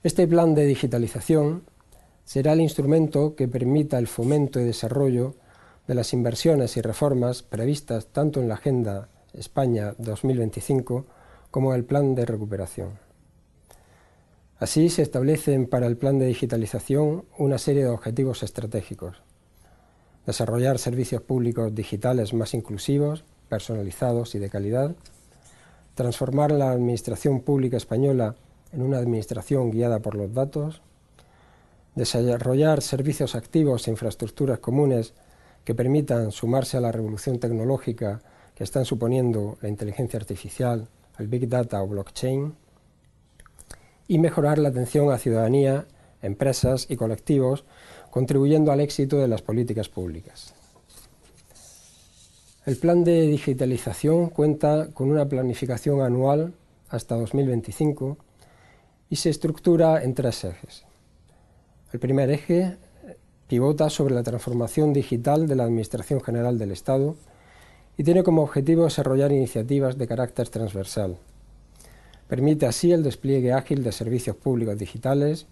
Este 0.04 0.28
plan 0.28 0.54
de 0.54 0.68
digitalización 0.68 1.64
será 2.24 2.54
el 2.54 2.62
instrumento 2.62 3.36
que 3.36 3.48
permita 3.48 3.98
el 3.98 4.06
fomento 4.06 4.60
y 4.60 4.64
desarrollo 4.64 5.34
de 5.88 5.96
las 5.96 6.14
inversiones 6.14 6.78
y 6.78 6.82
reformas 6.82 7.42
previstas 7.42 8.06
tanto 8.06 8.40
en 8.40 8.48
la 8.48 8.54
Agenda 8.54 9.10
España 9.34 9.96
2025 9.98 11.04
como 11.50 11.74
en 11.74 11.80
el 11.80 11.86
Plan 11.86 12.14
de 12.14 12.28
Recuperación. 12.28 13.11
Así 14.62 14.90
se 14.90 15.02
establecen 15.02 15.66
para 15.66 15.88
el 15.88 15.98
Plan 15.98 16.20
de 16.20 16.28
Digitalización 16.28 17.26
una 17.40 17.58
serie 17.58 17.84
de 17.84 17.90
objetivos 17.90 18.44
estratégicos. 18.44 19.24
Desarrollar 20.28 20.78
servicios 20.78 21.24
públicos 21.24 21.74
digitales 21.74 22.32
más 22.36 22.54
inclusivos, 22.54 23.24
personalizados 23.50 24.36
y 24.36 24.40
de 24.40 24.52
calidad. 24.52 24.96
Transformar 25.96 26.52
la 26.52 26.70
Administración 26.70 27.42
Pública 27.42 27.76
Española 27.76 28.36
en 28.72 28.84
una 28.84 29.00
administración 29.00 29.72
guiada 29.72 29.98
por 29.98 30.14
los 30.14 30.32
datos. 30.32 30.84
Desarrollar 31.96 32.84
servicios 32.84 33.34
activos 33.34 33.88
e 33.88 33.92
infraestructuras 33.92 34.60
comunes 34.60 35.16
que 35.66 35.74
permitan 35.74 36.32
sumarse 36.32 36.78
a 36.78 36.82
la 36.82 36.92
revolución 36.92 37.40
tecnológica 37.40 38.22
que 38.54 38.64
están 38.64 38.86
suponiendo 38.86 39.58
la 39.60 39.70
inteligencia 39.70 40.20
artificial, 40.20 40.88
el 41.18 41.28
Big 41.30 41.50
Data 41.50 41.82
o 41.82 41.88
blockchain, 41.88 42.61
y 44.12 44.20
mejorar 44.20 44.58
la 44.58 44.68
atención 44.68 45.10
a 45.10 45.18
ciudadanía, 45.18 45.86
empresas 46.22 46.86
y 46.90 46.98
colectivos, 46.98 47.64
contribuyendo 48.10 48.74
al 48.74 48.82
éxito 48.82 49.16
de 49.16 49.30
las 49.30 49.42
políticas 49.42 49.88
públicas. 49.88 50.54
El 52.66 52.76
plan 52.76 53.06
de 53.06 53.22
digitalización 53.28 54.28
cuenta 54.28 54.90
con 54.94 55.10
una 55.10 55.30
planificación 55.30 56.02
anual 56.02 56.52
hasta 56.90 57.16
2025 57.16 58.18
y 59.10 59.16
se 59.16 59.30
estructura 59.30 60.04
en 60.04 60.14
tres 60.14 60.44
ejes. 60.44 60.84
El 61.94 62.02
primer 62.02 62.32
eje 62.32 62.76
pivota 63.48 63.90
sobre 63.90 64.14
la 64.14 64.24
transformación 64.24 64.92
digital 64.92 65.48
de 65.48 65.56
la 65.56 65.64
Administración 65.64 66.20
General 66.20 66.60
del 66.60 66.74
Estado 66.74 67.16
y 67.96 68.04
tiene 68.04 68.24
como 68.24 68.44
objetivo 68.44 68.84
desarrollar 68.84 69.32
iniciativas 69.32 69.98
de 69.98 70.06
carácter 70.06 70.50
transversal. 70.50 71.18
Permite 72.32 72.66
así 72.66 72.94
el 72.94 73.04
despliegue 73.04 73.52
ágil 73.52 73.84
de 73.84 73.92
servicios 73.92 74.38
públicos 74.38 74.78
digitales, 74.78 75.48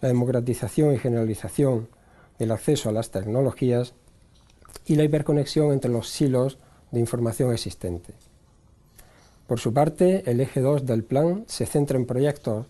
la 0.00 0.06
democratización 0.06 0.94
y 0.94 0.98
generalización 0.98 1.88
del 2.38 2.52
acceso 2.52 2.88
a 2.88 2.92
las 2.92 3.10
tecnologías 3.10 3.94
y 4.86 4.94
la 4.94 5.02
hiperconexión 5.02 5.72
entre 5.72 5.90
los 5.90 6.08
silos 6.08 6.58
de 6.92 7.00
información 7.00 7.52
existente. 7.52 8.14
Por 9.48 9.58
su 9.58 9.74
parte, 9.74 10.22
el 10.30 10.40
eje 10.40 10.60
2 10.60 10.86
del 10.86 11.02
plan 11.02 11.42
se 11.48 11.66
centra 11.66 11.98
en 11.98 12.06
proyectos 12.06 12.66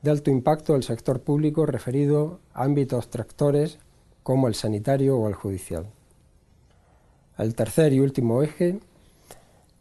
de 0.00 0.10
alto 0.10 0.30
impacto 0.30 0.72
del 0.72 0.82
sector 0.82 1.20
público 1.20 1.66
referido 1.66 2.40
a 2.54 2.64
ámbitos 2.64 3.10
tractores 3.10 3.78
como 4.22 4.48
el 4.48 4.54
sanitario 4.54 5.18
o 5.18 5.28
el 5.28 5.34
judicial. 5.34 5.84
El 7.36 7.54
tercer 7.54 7.92
y 7.92 8.00
último 8.00 8.42
eje 8.42 8.80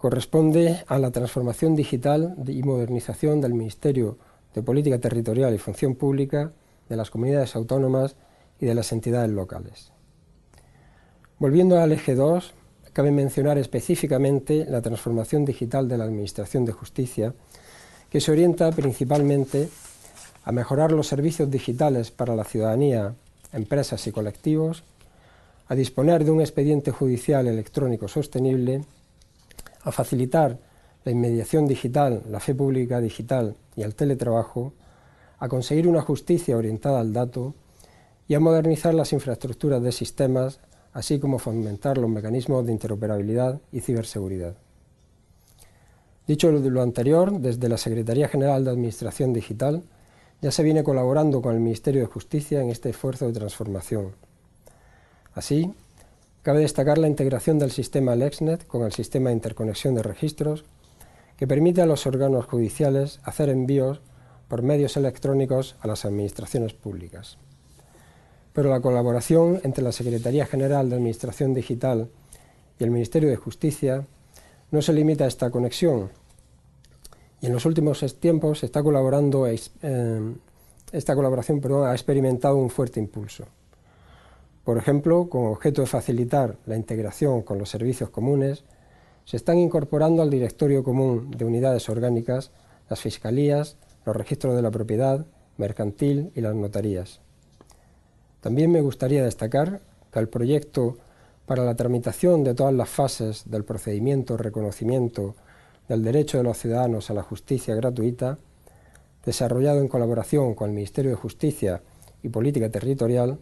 corresponde 0.05 0.83
a 0.85 0.99
la 0.99 1.09
transformación 1.09 1.75
digital 1.75 2.35
y 2.45 2.61
modernización 2.61 3.41
del 3.41 3.55
Ministerio 3.55 4.19
de 4.53 4.61
Política 4.61 4.99
Territorial 4.99 5.51
y 5.55 5.57
Función 5.57 5.95
Pública, 5.95 6.51
de 6.87 6.95
las 6.95 7.09
comunidades 7.09 7.55
autónomas 7.55 8.15
y 8.61 8.67
de 8.67 8.75
las 8.75 8.91
entidades 8.91 9.31
locales. 9.31 9.91
Volviendo 11.39 11.79
al 11.79 11.91
eje 11.91 12.13
2, 12.13 12.53
cabe 12.93 13.09
mencionar 13.09 13.57
específicamente 13.57 14.67
la 14.69 14.83
transformación 14.83 15.43
digital 15.43 15.89
de 15.89 15.97
la 15.97 16.03
Administración 16.03 16.65
de 16.65 16.73
Justicia, 16.73 17.33
que 18.11 18.21
se 18.21 18.31
orienta 18.31 18.71
principalmente 18.73 19.69
a 20.43 20.51
mejorar 20.51 20.91
los 20.91 21.07
servicios 21.07 21.49
digitales 21.49 22.11
para 22.11 22.35
la 22.35 22.43
ciudadanía 22.43 23.15
empresas 23.53 24.05
y 24.05 24.11
colectivos, 24.11 24.83
a 25.67 25.73
disponer 25.73 26.23
de 26.25 26.29
un 26.29 26.41
expediente 26.41 26.91
judicial 26.91 27.47
electrónico 27.47 28.07
sostenible, 28.07 28.83
a 29.85 29.91
facilitar 29.91 30.59
la 31.05 31.11
inmediación 31.11 31.67
digital, 31.67 32.23
la 32.29 32.39
fe 32.39 32.53
pública 32.53 32.99
digital 32.99 33.55
y 33.75 33.83
el 33.83 33.95
teletrabajo, 33.95 34.73
a 35.37 35.47
conseguir 35.47 35.87
una 35.87 36.01
justicia 36.01 36.57
orientada 36.57 36.99
al 36.99 37.13
dato 37.13 37.53
y 38.27 38.33
a 38.33 38.39
modernizar 38.39 38.93
las 38.95 39.13
infraestructuras 39.13 39.81
de 39.83 39.91
sistemas, 39.91 40.59
así 40.91 41.19
como 41.19 41.37
fomentar 41.37 41.99
los 41.99 42.09
mecanismos 42.09 42.65
de 42.65 42.71
interoperabilidad 42.71 43.61
y 43.71 43.81
ciberseguridad. 43.81 44.55
Dicho 46.27 46.51
lo 46.51 46.81
anterior, 46.81 47.39
desde 47.39 47.69
la 47.69 47.77
Secretaría 47.77 48.27
General 48.27 48.63
de 48.63 48.71
Administración 48.71 49.31
Digital 49.31 49.83
ya 50.41 50.51
se 50.51 50.63
viene 50.63 50.83
colaborando 50.83 51.41
con 51.41 51.53
el 51.53 51.61
Ministerio 51.61 52.01
de 52.01 52.07
Justicia 52.07 52.61
en 52.61 52.71
este 52.71 52.89
esfuerzo 52.89 53.27
de 53.27 53.33
transformación. 53.33 54.13
Así, 55.33 55.71
cabe 56.45 56.59
destacar 56.59 56.99
la 56.99 57.07
integración 57.07 57.57
del 57.57 57.71
sistema 57.71 58.15
LexNet 58.15 58.67
con 58.67 58.83
el 58.83 58.91
sistema 58.91 59.29
de 59.29 59.35
interconexión 59.35 59.95
de 59.95 60.03
registros, 60.03 60.63
que 61.37 61.47
permite 61.47 61.81
a 61.81 61.87
los 61.87 62.05
órganos 62.05 62.45
judiciales 62.45 63.19
hacer 63.23 63.49
envíos 63.49 64.01
por 64.47 64.61
medios 64.61 64.95
electrónicos 64.95 65.75
a 65.79 65.87
las 65.87 66.05
administraciones 66.05 66.73
públicas. 66.73 67.39
Pero 68.53 68.69
la 68.69 68.79
colaboración 68.79 69.59
entre 69.63 69.83
la 69.83 69.91
Secretaría 69.91 70.45
General 70.45 70.87
de 70.87 70.97
Administración 70.97 71.55
Digital 71.55 72.09
y 72.77 72.83
el 72.83 72.91
Ministerio 72.91 73.29
de 73.29 73.37
Justicia 73.37 74.05
no 74.69 74.83
se 74.83 74.93
limita 74.93 75.23
a 75.23 75.27
esta 75.27 75.49
conexión, 75.49 76.11
y 77.41 77.47
en 77.47 77.53
los 77.53 77.65
últimos 77.65 78.05
tiempos 78.19 78.63
está 78.63 78.83
colaborando, 78.83 79.47
eh, 79.47 79.57
esta 80.91 81.15
colaboración 81.15 81.59
ha 81.87 81.93
experimentado 81.93 82.55
un 82.57 82.69
fuerte 82.69 82.99
impulso. 82.99 83.47
Por 84.65 84.79
ejemplo, 84.79 85.29
con 85.29 85.45
objeto 85.45 85.81
de 85.81 85.87
facilitar 85.87 86.57
la 86.65 86.75
integración 86.75 87.43
con 87.43 87.59
los 87.59 87.69
servicios 87.69 88.09
comunes, 88.09 88.63
se 89.23 89.37
están 89.37 89.59
incorporando 89.59 90.23
al 90.23 90.31
directorio 90.31 90.83
común 90.83 91.29
de 91.29 91.45
unidades 91.45 91.87
orgánicas 91.87 92.51
las 92.89 92.99
fiscalías, 92.99 93.77
los 94.05 94.15
registros 94.15 94.55
de 94.55 94.63
la 94.63 94.71
propiedad, 94.71 95.27
mercantil 95.57 96.31
y 96.35 96.41
las 96.41 96.55
notarías. 96.55 97.21
También 98.41 98.71
me 98.71 98.81
gustaría 98.81 99.23
destacar 99.23 99.81
que 100.11 100.17
el 100.19 100.29
proyecto 100.29 100.97
para 101.45 101.63
la 101.63 101.75
tramitación 101.75 102.43
de 102.43 102.55
todas 102.55 102.73
las 102.73 102.89
fases 102.89 103.43
del 103.45 103.65
procedimiento, 103.65 104.35
reconocimiento 104.35 105.35
del 105.87 106.03
derecho 106.03 106.39
de 106.39 106.43
los 106.43 106.57
ciudadanos 106.57 107.11
a 107.11 107.13
la 107.13 107.21
justicia 107.21 107.75
gratuita, 107.75 108.39
desarrollado 109.23 109.79
en 109.79 109.87
colaboración 109.87 110.55
con 110.55 110.69
el 110.69 110.75
Ministerio 110.75 111.11
de 111.11 111.17
Justicia 111.17 111.83
y 112.23 112.29
Política 112.29 112.69
Territorial, 112.69 113.37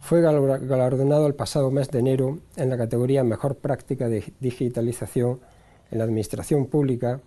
fue 0.00 0.20
galardonado 0.22 1.26
el 1.26 1.34
pasado 1.34 1.70
mes 1.70 1.90
de 1.90 1.98
enero 1.98 2.38
en 2.56 2.70
la 2.70 2.76
categoría 2.76 3.24
Mejor 3.24 3.56
Práctica 3.56 4.08
de 4.08 4.32
Digitalización 4.40 5.40
en 5.90 5.98
la 5.98 6.04
Administración 6.04 6.66
Pública, 6.66 7.20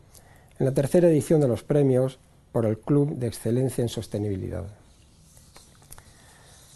en 0.60 0.66
la 0.66 0.74
tercera 0.74 1.08
edición 1.10 1.42
de 1.42 1.48
los 1.48 1.64
premios 1.64 2.20
por 2.52 2.66
el 2.66 2.78
Club 2.78 3.16
de 3.18 3.28
Excelencia 3.28 3.82
en 3.82 3.90
Sostenibilidad. 3.90 4.66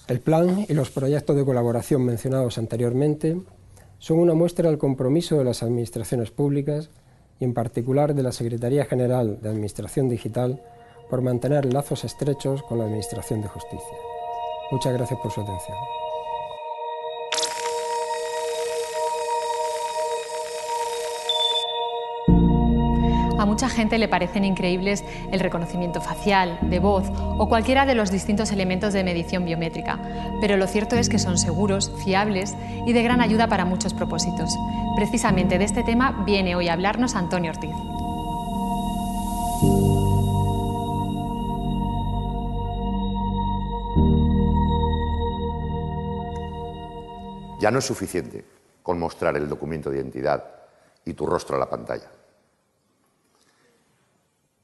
El 0.08 0.20
plan 0.20 0.66
y 0.68 0.74
los 0.74 0.91
proyectos 0.91 1.36
de 1.36 1.46
colaboración 1.46 2.06
mencionados 2.06 2.58
anteriormente 2.58 3.41
son 3.98 4.20
una 4.20 4.36
muestra 4.36 4.70
del 4.70 4.78
compromiso 4.78 5.38
de 5.38 5.43
las 5.43 5.64
administraciones 5.64 6.30
públicas 6.30 6.89
y 7.39 7.46
en 7.46 7.54
particular 7.54 8.14
de 8.14 8.24
la 8.24 8.32
Secretaría 8.32 8.86
General 8.86 9.39
de 9.41 9.50
Administración 9.50 10.10
Digital 10.10 10.62
por 11.10 11.22
mantener 11.22 11.72
lazos 11.74 12.04
estrechos 12.04 12.62
con 12.64 12.78
la 12.78 12.86
Administración 12.86 13.41
de 13.41 13.48
Justicia. 13.48 14.14
Muchas 14.72 14.93
gracias 14.93 15.20
por 15.20 15.32
su 15.32 15.41
atención. 15.41 15.78
A 23.38 23.45
mucha 23.45 23.70
gente 23.70 23.97
le 23.97 24.07
parecen 24.07 24.45
increíbles 24.45 25.03
el 25.32 25.39
reconocimiento 25.39 26.01
facial, 26.01 26.57
de 26.61 26.80
voz 26.80 27.11
o 27.38 27.47
cualquiera 27.49 27.86
de 27.86 27.93
los 27.93 28.09
distintos 28.09 28.51
elementos 28.51 28.93
de 28.93 29.03
medición 29.03 29.45
biométrica, 29.45 29.99
pero 30.41 30.57
lo 30.57 30.68
cierto 30.68 30.95
es 30.95 31.09
que 31.09 31.20
son 31.20 31.38
seguros, 31.38 31.91
fiables 32.03 32.55
y 32.88 32.93
de 32.93 33.03
gran 33.03 33.22
ayuda 33.22 33.47
para 33.47 33.66
muchos 33.66 33.93
propósitos. 33.93 34.49
Precisamente 34.95 35.57
de 35.57 35.66
este 35.66 35.84
tema 35.84 36.24
viene 36.26 36.55
hoy 36.55 36.70
a 36.70 36.74
hablarnos 36.74 37.16
Antonio 37.16 37.51
Ortiz. 37.51 37.95
Ya 47.66 47.72
no 47.72 47.80
es 47.80 47.86
suficiente 47.86 48.45
con 48.84 48.99
mostrar 48.99 49.36
el 49.38 49.49
documento 49.49 49.89
de 49.89 49.97
identidad 49.97 50.45
y 51.03 51.16
tu 51.16 51.26
rostro 51.26 51.55
a 51.55 51.59
la 51.59 51.68
pantalla. 51.68 52.11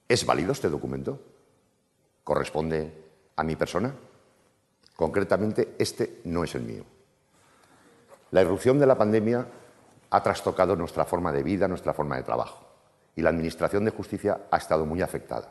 ¿Es 0.07 0.23
válido 0.23 0.51
este 0.51 0.69
documento? 0.69 1.19
¿Corresponde 2.23 2.93
a 3.37 3.43
mi 3.43 3.55
persona? 3.55 3.91
Concretamente, 4.95 5.73
este 5.79 6.21
no 6.25 6.43
es 6.43 6.53
el 6.53 6.61
mío. 6.61 6.83
La 8.29 8.43
irrupción 8.43 8.77
de 8.77 8.85
la 8.85 8.99
pandemia 8.99 9.47
ha 10.11 10.21
trastocado 10.21 10.75
nuestra 10.75 11.03
forma 11.03 11.31
de 11.31 11.41
vida, 11.41 11.67
nuestra 11.67 11.95
forma 11.95 12.17
de 12.17 12.23
trabajo, 12.23 12.67
y 13.15 13.23
la 13.23 13.31
Administración 13.31 13.83
de 13.83 13.89
Justicia 13.89 14.41
ha 14.51 14.57
estado 14.57 14.85
muy 14.85 15.01
afectada. 15.01 15.49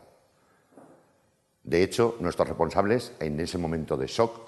De 1.65 1.83
hecho, 1.83 2.17
nuestros 2.21 2.47
responsables, 2.47 3.13
en 3.19 3.41
ese 3.41 3.59
momento 3.59 3.97
de 3.97 4.07
shock, 4.07 4.39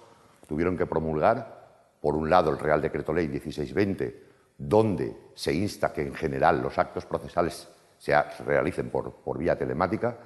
tuvieron 0.46 0.78
que 0.78 0.86
promulgar, 0.86 1.61
por 2.02 2.16
un 2.16 2.28
lado, 2.28 2.50
el 2.50 2.58
Real 2.58 2.82
Decreto 2.82 3.14
Ley 3.14 3.28
1620, 3.28 4.22
donde 4.58 5.16
se 5.34 5.54
insta 5.54 5.92
que, 5.92 6.02
en 6.02 6.14
general, 6.14 6.60
los 6.60 6.76
actos 6.76 7.06
procesales 7.06 7.68
se 7.96 8.20
realicen 8.44 8.90
por, 8.90 9.12
por 9.12 9.38
vía 9.38 9.56
telemática, 9.56 10.18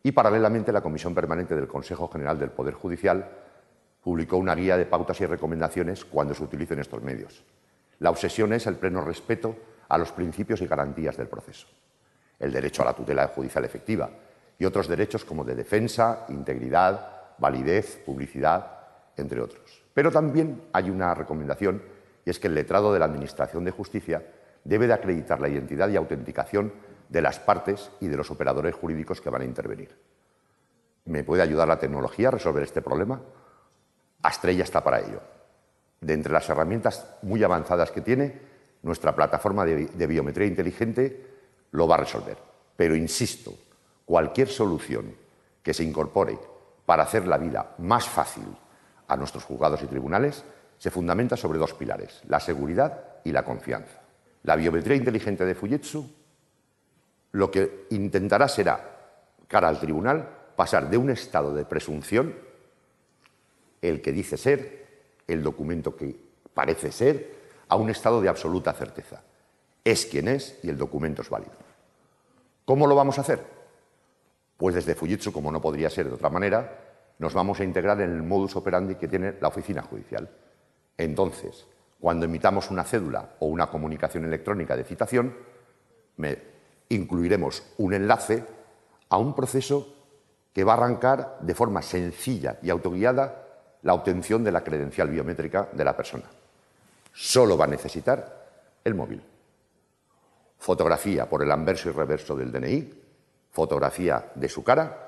y, 0.00 0.12
paralelamente, 0.12 0.72
la 0.72 0.80
Comisión 0.80 1.16
Permanente 1.16 1.56
del 1.56 1.66
Consejo 1.66 2.06
General 2.08 2.38
del 2.38 2.50
Poder 2.50 2.74
Judicial 2.74 3.28
publicó 4.00 4.36
una 4.36 4.54
guía 4.54 4.76
de 4.76 4.86
pautas 4.86 5.20
y 5.20 5.26
recomendaciones 5.26 6.04
cuando 6.04 6.34
se 6.34 6.44
utilicen 6.44 6.78
estos 6.78 7.02
medios. 7.02 7.44
La 7.98 8.10
obsesión 8.10 8.52
es 8.52 8.68
el 8.68 8.76
pleno 8.76 9.00
respeto 9.00 9.56
a 9.88 9.98
los 9.98 10.12
principios 10.12 10.62
y 10.62 10.68
garantías 10.68 11.16
del 11.16 11.26
proceso. 11.26 11.66
El 12.38 12.52
derecho 12.52 12.82
a 12.82 12.86
la 12.86 12.94
tutela 12.94 13.26
judicial 13.26 13.64
efectiva, 13.64 14.08
y 14.56 14.64
otros 14.64 14.86
derechos 14.86 15.24
como 15.24 15.42
de 15.42 15.56
defensa, 15.56 16.26
integridad, 16.28 17.34
validez, 17.38 18.00
publicidad, 18.06 18.77
entre 19.18 19.40
otros. 19.40 19.82
Pero 19.94 20.10
también 20.10 20.62
hay 20.72 20.90
una 20.90 21.14
recomendación 21.14 21.82
y 22.24 22.30
es 22.30 22.38
que 22.38 22.48
el 22.48 22.54
letrado 22.54 22.92
de 22.92 22.98
la 22.98 23.06
Administración 23.06 23.64
de 23.64 23.70
Justicia 23.70 24.22
debe 24.64 24.86
de 24.86 24.92
acreditar 24.92 25.40
la 25.40 25.48
identidad 25.48 25.88
y 25.88 25.96
autenticación 25.96 26.72
de 27.08 27.22
las 27.22 27.38
partes 27.38 27.90
y 28.00 28.08
de 28.08 28.16
los 28.16 28.30
operadores 28.30 28.74
jurídicos 28.74 29.20
que 29.20 29.30
van 29.30 29.42
a 29.42 29.46
intervenir. 29.46 29.96
¿Me 31.06 31.24
puede 31.24 31.42
ayudar 31.42 31.68
la 31.68 31.78
tecnología 31.78 32.28
a 32.28 32.32
resolver 32.32 32.62
este 32.62 32.82
problema? 32.82 33.20
Astrella 34.22 34.64
está 34.64 34.84
para 34.84 35.00
ello. 35.00 35.20
De 36.00 36.12
entre 36.12 36.32
las 36.32 36.48
herramientas 36.48 37.16
muy 37.22 37.42
avanzadas 37.42 37.90
que 37.90 38.02
tiene, 38.02 38.38
nuestra 38.82 39.16
plataforma 39.16 39.64
de, 39.64 39.86
de 39.86 40.06
biometría 40.06 40.46
inteligente 40.46 41.26
lo 41.70 41.88
va 41.88 41.94
a 41.94 42.00
resolver. 42.00 42.36
Pero 42.76 42.94
insisto, 42.94 43.54
cualquier 44.04 44.48
solución 44.48 45.14
que 45.62 45.74
se 45.74 45.82
incorpore 45.82 46.38
para 46.84 47.04
hacer 47.04 47.26
la 47.26 47.38
vida 47.38 47.74
más 47.78 48.06
fácil 48.06 48.44
a 49.08 49.16
nuestros 49.16 49.44
juzgados 49.44 49.82
y 49.82 49.86
tribunales 49.86 50.44
se 50.78 50.90
fundamenta 50.90 51.36
sobre 51.36 51.58
dos 51.58 51.74
pilares, 51.74 52.20
la 52.28 52.38
seguridad 52.38 53.02
y 53.24 53.32
la 53.32 53.44
confianza. 53.44 54.00
La 54.44 54.54
biometría 54.54 54.96
inteligente 54.96 55.44
de 55.44 55.54
Fujitsu 55.54 56.08
lo 57.32 57.50
que 57.50 57.86
intentará 57.90 58.48
será, 58.48 58.80
cara 59.48 59.68
al 59.68 59.80
tribunal, 59.80 60.28
pasar 60.56 60.88
de 60.88 60.96
un 60.96 61.10
estado 61.10 61.54
de 61.54 61.64
presunción, 61.64 62.34
el 63.82 64.00
que 64.00 64.12
dice 64.12 64.36
ser, 64.36 64.86
el 65.26 65.42
documento 65.42 65.94
que 65.94 66.16
parece 66.54 66.90
ser, 66.90 67.36
a 67.68 67.76
un 67.76 67.90
estado 67.90 68.20
de 68.20 68.28
absoluta 68.28 68.72
certeza. 68.72 69.22
Es 69.84 70.06
quien 70.06 70.28
es 70.28 70.58
y 70.62 70.70
el 70.70 70.78
documento 70.78 71.22
es 71.22 71.30
válido. 71.30 71.52
¿Cómo 72.64 72.86
lo 72.86 72.94
vamos 72.94 73.18
a 73.18 73.20
hacer? 73.20 73.44
Pues 74.56 74.74
desde 74.74 74.94
Fujitsu, 74.94 75.32
como 75.32 75.52
no 75.52 75.60
podría 75.60 75.90
ser 75.90 76.08
de 76.08 76.14
otra 76.14 76.30
manera, 76.30 76.87
nos 77.18 77.34
vamos 77.34 77.60
a 77.60 77.64
integrar 77.64 78.00
en 78.00 78.10
el 78.10 78.22
modus 78.22 78.56
operandi 78.56 78.94
que 78.94 79.08
tiene 79.08 79.34
la 79.40 79.48
oficina 79.48 79.82
judicial. 79.82 80.28
Entonces, 80.96 81.66
cuando 82.00 82.26
emitamos 82.26 82.70
una 82.70 82.84
cédula 82.84 83.34
o 83.40 83.46
una 83.46 83.66
comunicación 83.66 84.24
electrónica 84.24 84.76
de 84.76 84.84
citación, 84.84 85.34
incluiremos 86.88 87.62
un 87.78 87.94
enlace 87.94 88.44
a 89.08 89.18
un 89.18 89.34
proceso 89.34 89.94
que 90.52 90.64
va 90.64 90.74
a 90.74 90.76
arrancar 90.76 91.38
de 91.40 91.54
forma 91.54 91.82
sencilla 91.82 92.58
y 92.62 92.70
autoguiada 92.70 93.44
la 93.82 93.94
obtención 93.94 94.44
de 94.44 94.52
la 94.52 94.62
credencial 94.64 95.08
biométrica 95.08 95.68
de 95.72 95.84
la 95.84 95.96
persona. 95.96 96.24
Solo 97.12 97.56
va 97.56 97.64
a 97.64 97.68
necesitar 97.68 98.46
el 98.84 98.94
móvil. 98.94 99.22
Fotografía 100.58 101.28
por 101.28 101.42
el 101.42 101.50
anverso 101.50 101.88
y 101.88 101.92
reverso 101.92 102.36
del 102.36 102.52
DNI, 102.52 102.92
fotografía 103.50 104.30
de 104.34 104.48
su 104.48 104.62
cara 104.62 105.07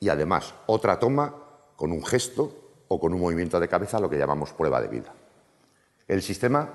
y 0.00 0.08
además 0.08 0.54
otra 0.66 0.98
toma 0.98 1.34
con 1.76 1.92
un 1.92 2.04
gesto 2.04 2.82
o 2.88 2.98
con 2.98 3.14
un 3.14 3.20
movimiento 3.20 3.60
de 3.60 3.68
cabeza, 3.68 4.00
lo 4.00 4.10
que 4.10 4.18
llamamos 4.18 4.52
prueba 4.52 4.80
de 4.80 4.88
vida. 4.88 5.12
El 6.08 6.22
sistema 6.22 6.68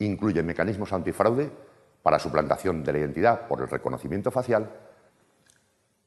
incluye 0.00 0.42
mecanismos 0.42 0.92
antifraude 0.92 1.50
para 2.02 2.18
suplantación 2.18 2.82
de 2.82 2.92
la 2.92 2.98
identidad 2.98 3.46
por 3.46 3.60
el 3.60 3.68
reconocimiento 3.68 4.30
facial, 4.30 4.68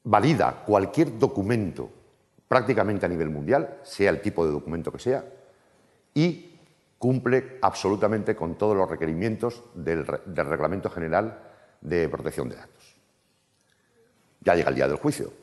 valida 0.04 0.64
cualquier 0.66 1.18
documento 1.18 1.90
prácticamente 2.48 3.06
a 3.06 3.10
nivel 3.10 3.30
mundial, 3.30 3.80
sea 3.84 4.10
el 4.10 4.22
tipo 4.22 4.46
de 4.46 4.52
documento 4.52 4.92
que 4.92 5.00
sea, 5.00 5.24
y 6.14 6.60
cumple 6.98 7.60
absolutamente 7.62 8.36
con 8.36 8.56
todos 8.56 8.76
los 8.76 8.90
requerimientos 8.90 9.64
del, 9.74 10.06
Reglamento 10.06 10.90
General 10.90 11.40
de 11.80 12.10
Protección 12.10 12.50
de 12.50 12.56
Datos 12.58 12.96
ya 14.46 14.56
llega 14.56 14.70
el 14.70 14.76
día 14.76 14.88
del 14.88 14.98
juicio. 14.98 15.34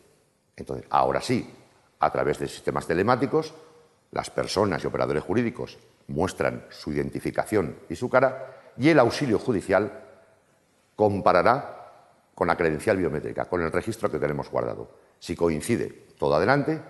Entonces, 0.56 0.86
ahora 0.90 1.20
sí, 1.20 1.48
a 2.00 2.10
través 2.10 2.38
de 2.38 2.48
sistemas 2.48 2.86
telemáticos, 2.86 3.54
las 4.10 4.30
personas 4.30 4.82
y 4.82 4.86
operadores 4.86 5.22
jurídicos 5.22 5.78
muestran 6.08 6.66
su 6.70 6.92
identificación 6.92 7.76
y 7.88 7.96
su 7.96 8.10
cara 8.10 8.72
y 8.76 8.88
el 8.88 8.98
auxilio 8.98 9.38
judicial 9.38 9.90
comparará 10.96 11.82
con 12.34 12.48
la 12.48 12.56
credencial 12.56 12.96
biométrica, 12.96 13.44
con 13.46 13.62
el 13.62 13.72
registro 13.72 14.10
que 14.10 14.18
tenemos 14.18 14.50
guardado. 14.50 14.90
Si 15.18 15.36
coincide, 15.36 16.06
todo 16.18 16.34
adelante. 16.34 16.80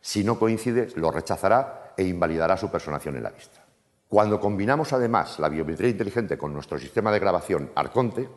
Si 0.00 0.22
no 0.22 0.38
coincide, 0.38 0.88
lo 0.96 1.10
rechazará 1.10 1.94
e 1.96 2.04
invalidará 2.04 2.56
su 2.56 2.70
personación 2.70 3.16
en 3.16 3.22
la 3.22 3.30
vista. 3.30 3.64
Cuando 4.08 4.40
combinamos 4.40 4.92
además 4.92 5.38
la 5.38 5.48
biometría 5.48 5.90
inteligente 5.90 6.38
con 6.38 6.52
nuestro 6.52 6.78
sistema 6.78 7.12
de 7.12 7.18
grabación 7.18 7.70
Arconte, 7.74 8.28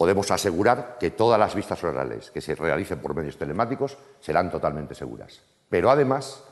podemos 0.00 0.30
asegurar 0.30 0.96
que 0.98 1.10
todas 1.10 1.38
las 1.38 1.54
vistas 1.54 1.84
orales 1.84 2.30
que 2.30 2.40
se 2.40 2.54
realicen 2.54 3.00
por 3.00 3.14
medios 3.14 3.36
telemáticos 3.36 3.98
serán 4.18 4.50
totalmente 4.50 4.94
seguras. 4.94 5.42
Pero 5.68 5.90
además 5.90 6.42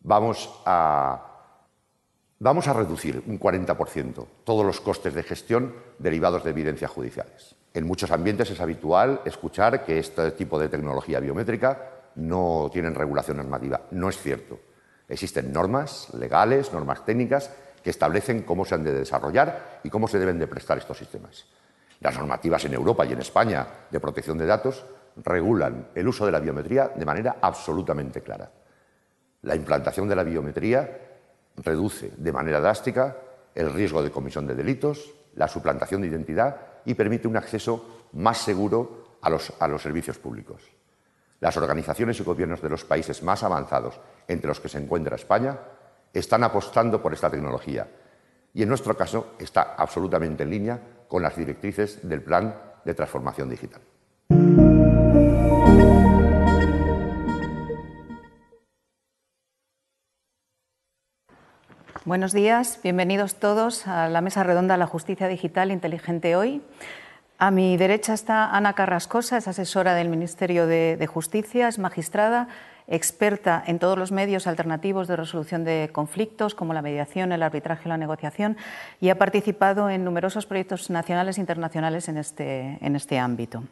vamos 0.00 0.60
a, 0.66 1.54
vamos 2.38 2.68
a 2.68 2.74
reducir 2.74 3.22
un 3.26 3.40
40% 3.40 4.26
todos 4.44 4.66
los 4.66 4.82
costes 4.82 5.14
de 5.14 5.22
gestión 5.22 5.74
derivados 5.98 6.44
de 6.44 6.50
evidencias 6.50 6.90
judiciales. 6.90 7.54
En 7.72 7.86
muchos 7.86 8.10
ambientes 8.10 8.50
es 8.50 8.60
habitual 8.60 9.22
escuchar 9.24 9.86
que 9.86 9.98
este 9.98 10.32
tipo 10.32 10.58
de 10.58 10.68
tecnología 10.68 11.20
biométrica 11.20 11.90
no 12.16 12.68
tienen 12.70 12.94
regulación 12.94 13.38
normativa. 13.38 13.80
No 13.92 14.10
es 14.10 14.18
cierto. 14.18 14.60
Existen 15.08 15.54
normas 15.54 16.12
legales, 16.12 16.70
normas 16.70 17.02
técnicas 17.02 17.50
que 17.82 17.88
establecen 17.88 18.42
cómo 18.42 18.66
se 18.66 18.74
han 18.74 18.84
de 18.84 18.92
desarrollar 18.92 19.80
y 19.84 19.88
cómo 19.88 20.06
se 20.06 20.18
deben 20.18 20.38
de 20.38 20.48
prestar 20.48 20.76
estos 20.76 20.98
sistemas. 20.98 21.46
Las 22.00 22.16
normativas 22.16 22.64
en 22.64 22.74
Europa 22.74 23.04
y 23.06 23.12
en 23.12 23.20
España 23.20 23.66
de 23.90 24.00
protección 24.00 24.38
de 24.38 24.46
datos 24.46 24.84
regulan 25.16 25.88
el 25.94 26.08
uso 26.08 26.26
de 26.26 26.32
la 26.32 26.40
biometría 26.40 26.88
de 26.94 27.04
manera 27.04 27.36
absolutamente 27.40 28.22
clara. 28.22 28.50
La 29.42 29.54
implantación 29.54 30.08
de 30.08 30.16
la 30.16 30.24
biometría 30.24 31.00
reduce 31.56 32.12
de 32.16 32.32
manera 32.32 32.60
drástica 32.60 33.16
el 33.54 33.72
riesgo 33.72 34.02
de 34.02 34.10
comisión 34.10 34.46
de 34.46 34.54
delitos, 34.54 35.14
la 35.34 35.48
suplantación 35.48 36.02
de 36.02 36.08
identidad 36.08 36.56
y 36.84 36.94
permite 36.94 37.28
un 37.28 37.36
acceso 37.36 38.08
más 38.12 38.38
seguro 38.38 39.18
a 39.22 39.30
los, 39.30 39.52
a 39.58 39.66
los 39.66 39.82
servicios 39.82 40.18
públicos. 40.18 40.62
Las 41.40 41.56
organizaciones 41.56 42.18
y 42.20 42.24
gobiernos 42.24 42.62
de 42.62 42.68
los 42.68 42.84
países 42.84 43.22
más 43.22 43.42
avanzados, 43.42 43.98
entre 44.28 44.48
los 44.48 44.60
que 44.60 44.68
se 44.68 44.78
encuentra 44.78 45.16
España, 45.16 45.58
están 46.12 46.44
apostando 46.44 47.02
por 47.02 47.12
esta 47.12 47.30
tecnología 47.30 47.88
y, 48.54 48.62
en 48.62 48.68
nuestro 48.68 48.96
caso, 48.96 49.34
está 49.38 49.74
absolutamente 49.76 50.44
en 50.44 50.50
línea 50.50 50.80
con 51.08 51.22
las 51.22 51.36
directrices 51.36 52.08
del 52.08 52.22
Plan 52.22 52.54
de 52.84 52.94
Transformación 52.94 53.50
Digital. 53.50 53.80
Buenos 62.06 62.32
días, 62.32 62.78
bienvenidos 62.84 63.34
todos 63.34 63.88
a 63.88 64.08
la 64.08 64.20
mesa 64.20 64.44
redonda 64.44 64.74
de 64.74 64.78
la 64.78 64.86
justicia 64.86 65.26
digital 65.26 65.72
inteligente 65.72 66.36
hoy. 66.36 66.62
A 67.38 67.50
mi 67.50 67.76
derecha 67.76 68.14
está 68.14 68.54
Ana 68.54 68.74
Carrascosa, 68.74 69.36
es 69.36 69.48
asesora 69.48 69.92
del 69.94 70.08
Ministerio 70.08 70.68
de, 70.68 71.04
Justicia, 71.12 71.66
es 71.66 71.80
magistrada 71.80 72.46
experta 72.88 73.62
en 73.66 73.78
todos 73.78 73.98
los 73.98 74.12
medios 74.12 74.46
alternativos 74.46 75.08
de 75.08 75.16
resolución 75.16 75.64
de 75.64 75.90
conflictos, 75.92 76.54
como 76.54 76.74
la 76.74 76.82
mediación, 76.82 77.32
el 77.32 77.42
arbitraje 77.42 77.82
y 77.86 77.88
la 77.88 77.96
negociación, 77.96 78.56
y 79.00 79.08
ha 79.08 79.18
participado 79.18 79.90
en 79.90 80.04
numerosos 80.04 80.46
proyectos 80.46 80.90
nacionales 80.90 81.38
e 81.38 81.40
internacionales 81.40 82.08
en 82.08 82.18
este, 82.18 82.78
en 82.80 82.96
este 82.96 83.18
ámbito. 83.18 83.64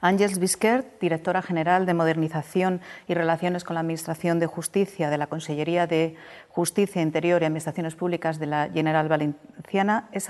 Ángels 0.00 0.38
Biskert, 0.38 1.00
directora 1.00 1.42
general 1.42 1.86
de 1.86 1.94
Modernización 1.94 2.80
y 3.08 3.14
Relaciones 3.14 3.64
con 3.64 3.74
la 3.74 3.80
Administración 3.80 4.38
de 4.38 4.46
Justicia 4.46 5.10
de 5.10 5.18
la 5.18 5.26
Consellería 5.26 5.86
de 5.86 6.16
Justicia 6.48 7.02
Interior 7.02 7.42
y 7.42 7.46
Administraciones 7.46 7.94
Públicas 7.94 8.38
de 8.38 8.46
la 8.46 8.68
General 8.68 9.08
Valenciana, 9.08 10.08
es, 10.12 10.28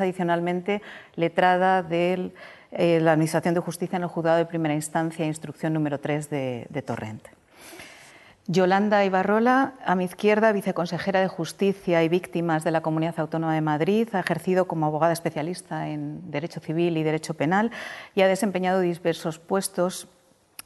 adicionalmente 0.00 0.82
letrada 1.16 1.82
de 1.82 2.32
eh, 2.70 3.00
la 3.00 3.12
Administración 3.12 3.54
de 3.54 3.60
Justicia 3.60 3.96
en 3.96 4.02
el 4.02 4.08
Juzgado 4.08 4.38
de 4.38 4.46
Primera 4.46 4.74
Instancia, 4.74 5.26
instrucción 5.26 5.72
número 5.72 5.98
3 5.98 6.30
de, 6.30 6.66
de 6.70 6.82
Torrent. 6.82 7.37
Yolanda 8.50 9.04
Ibarrola, 9.04 9.74
a 9.84 9.94
mi 9.94 10.04
izquierda, 10.04 10.52
viceconsejera 10.52 11.20
de 11.20 11.28
Justicia 11.28 12.02
y 12.02 12.08
Víctimas 12.08 12.64
de 12.64 12.70
la 12.70 12.80
Comunidad 12.80 13.20
Autónoma 13.20 13.52
de 13.54 13.60
Madrid, 13.60 14.08
ha 14.14 14.20
ejercido 14.20 14.66
como 14.66 14.86
abogada 14.86 15.12
especialista 15.12 15.88
en 15.88 16.30
Derecho 16.30 16.58
Civil 16.58 16.96
y 16.96 17.02
Derecho 17.02 17.34
Penal 17.34 17.70
y 18.14 18.22
ha 18.22 18.26
desempeñado 18.26 18.80
diversos 18.80 19.38
puestos 19.38 20.08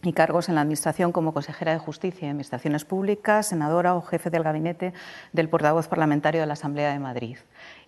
y 0.04 0.12
cargos 0.12 0.48
en 0.48 0.54
la 0.54 0.60
Administración 0.60 1.10
como 1.10 1.34
consejera 1.34 1.72
de 1.72 1.80
Justicia 1.80 2.26
y 2.26 2.30
Administraciones 2.30 2.84
Públicas, 2.84 3.48
senadora 3.48 3.96
o 3.96 4.02
jefe 4.02 4.30
del 4.30 4.44
gabinete 4.44 4.92
del 5.32 5.48
portavoz 5.48 5.88
parlamentario 5.88 6.40
de 6.40 6.46
la 6.46 6.52
Asamblea 6.52 6.92
de 6.92 7.00
Madrid. 7.00 7.38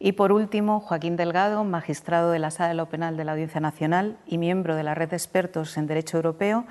Y 0.00 0.12
por 0.12 0.32
último, 0.32 0.80
Joaquín 0.80 1.14
Delgado, 1.14 1.62
magistrado 1.62 2.32
de 2.32 2.40
la 2.40 2.50
Sala 2.50 2.70
de 2.70 2.74
lo 2.74 2.88
Penal 2.88 3.16
de 3.16 3.24
la 3.24 3.32
Audiencia 3.32 3.60
Nacional 3.60 4.16
y 4.26 4.38
miembro 4.38 4.74
de 4.74 4.82
la 4.82 4.96
Red 4.96 5.10
de 5.10 5.16
Expertos 5.16 5.76
en 5.76 5.86
Derecho 5.86 6.16
Europeo, 6.16 6.66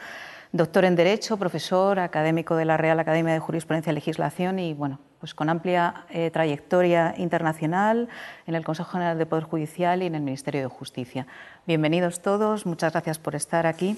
doctor 0.54 0.86
en 0.86 0.96
Derecho, 0.96 1.38
profesor, 1.38 1.98
académico 1.98 2.56
de 2.56 2.66
la 2.66 2.78
Real 2.78 3.00
Academia 3.00 3.34
de 3.34 3.40
Jurisprudencia 3.40 3.90
y 3.90 3.96
Legislación 3.96 4.60
y 4.60 4.76
bueno, 4.76 5.00
pues 5.20 5.34
con 5.34 5.50
amplia 5.50 6.06
eh, 6.12 6.30
trayectoria 6.30 7.16
internacional 7.18 8.08
en 8.46 8.54
el 8.54 8.64
Consejo 8.64 8.92
General 8.92 9.18
de 9.18 9.26
Poder 9.26 9.46
Judicial 9.46 10.04
y 10.04 10.06
en 10.06 10.14
el 10.14 10.22
Ministerio 10.22 10.62
de 10.62 10.68
Justicia. 10.68 11.26
Bienvenidos 11.66 12.22
todos, 12.22 12.68
muchas 12.68 12.94
gracias 12.94 13.18
por 13.18 13.34
estar 13.34 13.66
aquí. 13.66 13.98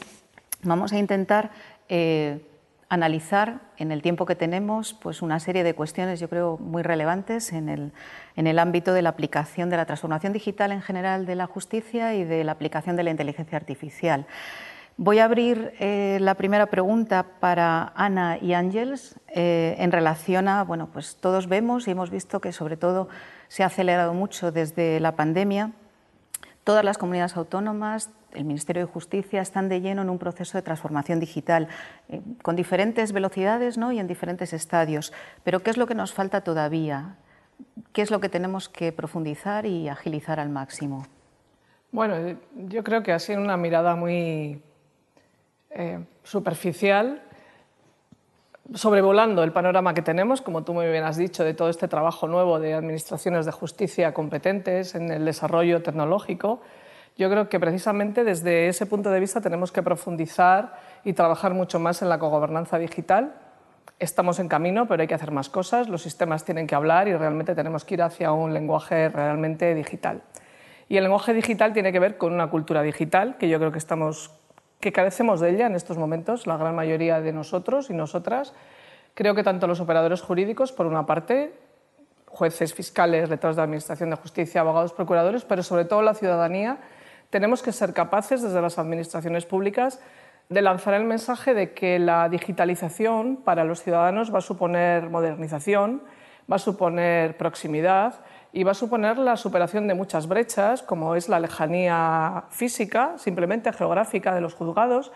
Vamos 0.64 0.94
a 0.94 0.98
intentar 0.98 1.52
eh, 1.90 2.40
analizar 2.88 3.60
en 3.76 3.92
el 3.92 4.02
tiempo 4.02 4.26
que 4.26 4.36
tenemos 4.36 4.94
pues 4.94 5.22
una 5.22 5.42
serie 5.42 5.66
de 5.66 5.76
cuestiones, 5.76 6.22
yo 6.22 6.30
creo, 6.30 6.58
muy 6.58 6.84
relevantes 6.84 7.52
en 7.52 7.68
el, 7.68 7.92
en 8.38 8.48
el 8.48 8.60
ámbito 8.60 8.94
de 8.94 9.02
la 9.02 9.10
aplicación 9.10 9.70
de 9.70 9.76
la 9.76 9.86
transformación 9.86 10.32
digital 10.32 10.72
en 10.72 10.82
general 10.82 11.26
de 11.26 11.36
la 11.36 11.48
justicia 11.48 12.14
y 12.14 12.24
de 12.24 12.46
la 12.46 12.54
aplicación 12.54 12.96
de 12.96 13.04
la 13.04 13.12
inteligencia 13.12 13.58
artificial. 13.58 14.26
Voy 14.98 15.20
a 15.20 15.26
abrir 15.26 15.74
eh, 15.80 16.20
la 16.22 16.36
primera 16.36 16.68
pregunta 16.68 17.26
para 17.42 17.92
Ana 17.96 18.38
y 18.42 18.54
Ángels 18.54 19.20
eh, 19.28 19.76
en 19.78 19.92
relación 19.92 20.48
a, 20.48 20.64
bueno, 20.64 20.88
pues 20.94 21.18
todos 21.18 21.50
vemos 21.50 21.88
y 21.88 21.92
hemos 21.92 22.10
visto 22.10 22.40
que 22.40 22.54
sobre 22.54 22.78
todo 22.78 23.10
se 23.50 23.64
ha 23.64 23.66
acelerado 23.66 24.14
mucho 24.14 24.54
desde 24.54 25.02
la 25.02 25.18
pandemia. 25.18 25.74
Todas 26.64 26.86
las 26.86 26.98
comunidades 26.98 27.36
autónomas, 27.36 28.10
el 28.34 28.46
Ministerio 28.46 28.86
de 28.86 28.92
Justicia 28.92 29.42
están 29.42 29.68
de 29.68 29.82
lleno 29.82 30.02
en 30.02 30.10
un 30.10 30.18
proceso 30.18 30.58
de 30.58 30.62
transformación 30.62 31.20
digital 31.20 31.68
eh, 32.08 32.22
con 32.42 32.56
diferentes 32.56 33.12
velocidades 33.12 33.78
¿no? 33.78 33.92
y 33.92 34.00
en 34.00 34.08
diferentes 34.08 34.54
estadios. 34.54 35.12
Pero 35.44 35.60
¿qué 35.62 35.72
es 35.72 35.78
lo 35.78 35.88
que 35.88 35.96
nos 35.96 36.14
falta 36.14 36.40
todavía? 36.40 37.18
¿Qué 37.92 38.02
es 38.02 38.12
lo 38.12 38.22
que 38.22 38.30
tenemos 38.30 38.70
que 38.70 38.94
profundizar 38.94 39.66
y 39.66 39.90
agilizar 39.90 40.40
al 40.40 40.50
máximo? 40.50 41.06
Bueno, 41.92 42.38
yo 42.56 42.84
creo 42.86 43.04
que 43.04 43.12
ha 43.12 43.20
sido 43.20 43.42
una 43.42 43.58
mirada 43.58 43.98
muy 43.98 44.62
eh, 45.76 46.00
superficial, 46.24 47.22
sobrevolando 48.74 49.44
el 49.44 49.52
panorama 49.52 49.94
que 49.94 50.02
tenemos, 50.02 50.42
como 50.42 50.64
tú 50.64 50.74
muy 50.74 50.88
bien 50.88 51.04
has 51.04 51.18
dicho, 51.18 51.44
de 51.44 51.54
todo 51.54 51.70
este 51.70 51.88
trabajo 51.88 52.28
nuevo 52.28 52.60
de 52.60 52.74
administraciones 52.74 53.46
de 53.46 53.52
justicia 53.52 54.14
competentes 54.14 54.96
en 54.96 55.12
el 55.12 55.26
desarrollo 55.26 55.84
tecnológico. 55.84 56.62
Yo 57.18 57.30
creo 57.30 57.48
que 57.50 57.60
precisamente 57.60 58.24
desde 58.24 58.68
ese 58.68 58.86
punto 58.86 59.10
de 59.12 59.20
vista 59.20 59.42
tenemos 59.42 59.72
que 59.72 59.84
profundizar 59.84 60.80
y 61.04 61.14
trabajar 61.14 61.54
mucho 61.54 61.80
más 61.80 62.02
en 62.02 62.10
la 62.10 62.20
cogobernanza 62.20 62.78
digital. 62.78 63.36
Estamos 64.00 64.40
en 64.40 64.48
camino, 64.48 64.88
pero 64.88 65.02
hay 65.02 65.08
que 65.08 65.14
hacer 65.14 65.32
más 65.32 65.50
cosas. 65.50 65.88
Los 65.88 66.02
sistemas 66.02 66.44
tienen 66.44 66.68
que 66.68 66.76
hablar 66.76 67.08
y 67.08 67.16
realmente 67.16 67.54
tenemos 67.54 67.86
que 67.86 67.94
ir 67.94 68.02
hacia 68.02 68.32
un 68.32 68.54
lenguaje 68.54 69.10
realmente 69.10 69.76
digital. 69.76 70.24
Y 70.90 70.98
el 70.98 71.04
lenguaje 71.04 71.34
digital 71.34 71.74
tiene 71.74 71.92
que 71.92 72.00
ver 72.00 72.18
con 72.18 72.34
una 72.34 72.50
cultura 72.50 72.82
digital, 72.82 73.38
que 73.38 73.50
yo 73.50 73.60
creo 73.60 73.72
que 73.72 73.78
estamos 73.78 74.32
que 74.86 74.92
carecemos 74.92 75.40
de 75.40 75.50
ella 75.50 75.66
en 75.66 75.74
estos 75.74 75.98
momentos, 75.98 76.46
la 76.46 76.58
gran 76.58 76.76
mayoría 76.76 77.20
de 77.20 77.34
nosotros 77.34 77.90
y 77.90 77.94
nosotras. 77.96 78.54
Creo 79.16 79.34
que 79.34 79.42
tanto 79.42 79.66
los 79.66 79.80
operadores 79.80 80.22
jurídicos, 80.22 80.72
por 80.72 80.86
una 80.86 81.08
parte, 81.08 81.56
jueces, 82.28 82.76
fiscales, 82.76 83.28
letrados 83.28 83.56
de 83.56 83.64
Administración 83.64 84.12
de 84.12 84.16
Justicia, 84.16 84.62
abogados, 84.62 84.94
procuradores, 84.94 85.44
pero 85.44 85.64
sobre 85.64 85.86
todo 85.86 86.04
la 86.04 86.14
ciudadanía, 86.14 86.78
tenemos 87.32 87.64
que 87.64 87.72
ser 87.72 87.94
capaces 87.94 88.44
desde 88.44 88.62
las 88.62 88.78
administraciones 88.78 89.48
públicas 89.48 90.00
de 90.50 90.62
lanzar 90.62 90.94
el 90.94 91.06
mensaje 91.06 91.56
de 91.56 91.74
que 91.74 91.98
la 91.98 92.30
digitalización 92.30 93.38
para 93.38 93.64
los 93.64 93.82
ciudadanos 93.82 94.32
va 94.32 94.38
a 94.38 94.42
suponer 94.42 95.10
modernización, 95.10 96.04
va 96.52 96.58
a 96.58 96.60
suponer 96.60 97.38
proximidad, 97.38 98.20
y 98.56 98.64
va 98.64 98.72
a 98.72 98.74
suponer 98.74 99.18
la 99.18 99.36
superación 99.36 99.86
de 99.86 99.96
muchas 99.96 100.30
brechas, 100.30 100.82
como 100.82 101.16
es 101.16 101.28
la 101.28 101.42
lejanía 101.42 102.46
física, 102.52 103.16
simplemente 103.18 103.74
geográfica 103.74 104.34
de 104.34 104.40
los 104.40 104.54
juzgados, 104.54 105.12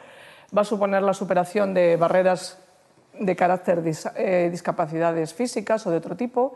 va 0.56 0.64
a 0.64 0.66
suponer 0.66 1.04
la 1.04 1.14
superación 1.14 1.74
de 1.74 1.96
barreras 1.96 2.60
de 3.18 3.38
carácter 3.38 3.82
eh, 4.18 4.50
discapacidades 4.52 5.34
físicas 5.34 5.88
o 5.88 5.92
de 5.92 5.96
otro 5.96 6.18
tipo 6.18 6.56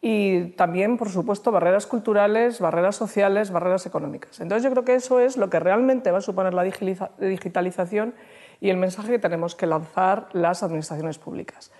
y 0.00 0.50
también, 0.50 0.96
por 0.96 1.10
supuesto, 1.10 1.50
barreras 1.50 1.88
culturales, 1.88 2.60
barreras 2.60 2.94
sociales, 2.94 3.50
barreras 3.50 3.84
económicas. 3.86 4.38
Entonces 4.40 4.62
yo 4.62 4.70
creo 4.70 4.84
que 4.84 4.94
eso 4.94 5.18
es 5.18 5.36
lo 5.36 5.50
que 5.50 5.58
realmente 5.58 6.12
va 6.12 6.18
a 6.18 6.20
suponer 6.20 6.54
la 6.54 6.62
digitalización 6.62 8.14
y 8.60 8.70
el 8.70 8.76
mensaje 8.76 9.10
que 9.10 9.18
tenemos 9.18 9.56
que 9.56 9.66
lanzar 9.66 10.28
las 10.34 10.62
administraciones 10.62 11.18
públicas 11.18 11.72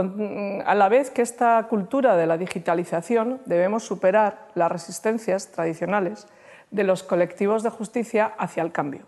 a 0.00 0.74
la 0.74 0.88
vez 0.88 1.10
que 1.10 1.22
esta 1.22 1.62
cultura 1.68 2.16
de 2.16 2.26
la 2.26 2.36
digitalización 2.36 3.40
debemos 3.46 3.84
superar 3.84 4.48
las 4.54 4.70
resistencias 4.70 5.52
tradicionales 5.52 6.26
de 6.70 6.84
los 6.84 7.02
colectivos 7.02 7.62
de 7.62 7.70
justicia 7.70 8.32
hacia 8.36 8.62
el 8.62 8.72
cambio. 8.72 9.02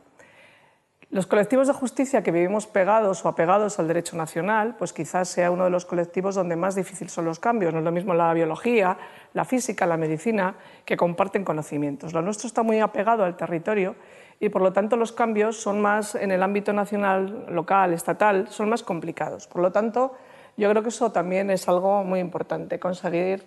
Los 1.10 1.26
colectivos 1.26 1.68
de 1.68 1.72
justicia 1.72 2.22
que 2.22 2.32
vivimos 2.32 2.66
pegados 2.66 3.24
o 3.24 3.28
apegados 3.28 3.78
al 3.78 3.86
derecho 3.86 4.16
nacional, 4.16 4.74
pues 4.76 4.92
quizás 4.92 5.28
sea 5.28 5.52
uno 5.52 5.64
de 5.64 5.70
los 5.70 5.86
colectivos 5.86 6.34
donde 6.34 6.56
más 6.56 6.74
difícil 6.74 7.08
son 7.08 7.24
los 7.24 7.38
cambios. 7.38 7.72
No 7.72 7.78
es 7.78 7.84
lo 7.84 7.92
mismo 7.92 8.12
la 8.12 8.34
biología, 8.34 8.98
la 9.32 9.44
física, 9.44 9.86
la 9.86 9.96
medicina, 9.96 10.56
que 10.84 10.96
comparten 10.96 11.44
conocimientos. 11.44 12.12
Lo 12.12 12.22
nuestro 12.22 12.48
está 12.48 12.64
muy 12.64 12.80
apegado 12.80 13.24
al 13.24 13.36
territorio 13.36 13.94
y 14.40 14.48
por 14.48 14.62
lo 14.62 14.72
tanto 14.72 14.96
los 14.96 15.12
cambios 15.12 15.56
son 15.56 15.80
más 15.80 16.16
en 16.16 16.32
el 16.32 16.42
ámbito 16.42 16.72
nacional, 16.72 17.46
local, 17.50 17.92
estatal, 17.92 18.48
son 18.48 18.68
más 18.68 18.82
complicados. 18.82 19.46
Por 19.46 19.62
lo 19.62 19.70
tanto, 19.70 20.16
yo 20.56 20.70
creo 20.70 20.82
que 20.82 20.88
eso 20.88 21.12
también 21.12 21.50
es 21.50 21.68
algo 21.68 22.04
muy 22.04 22.20
importante, 22.20 22.78
conseguir 22.78 23.44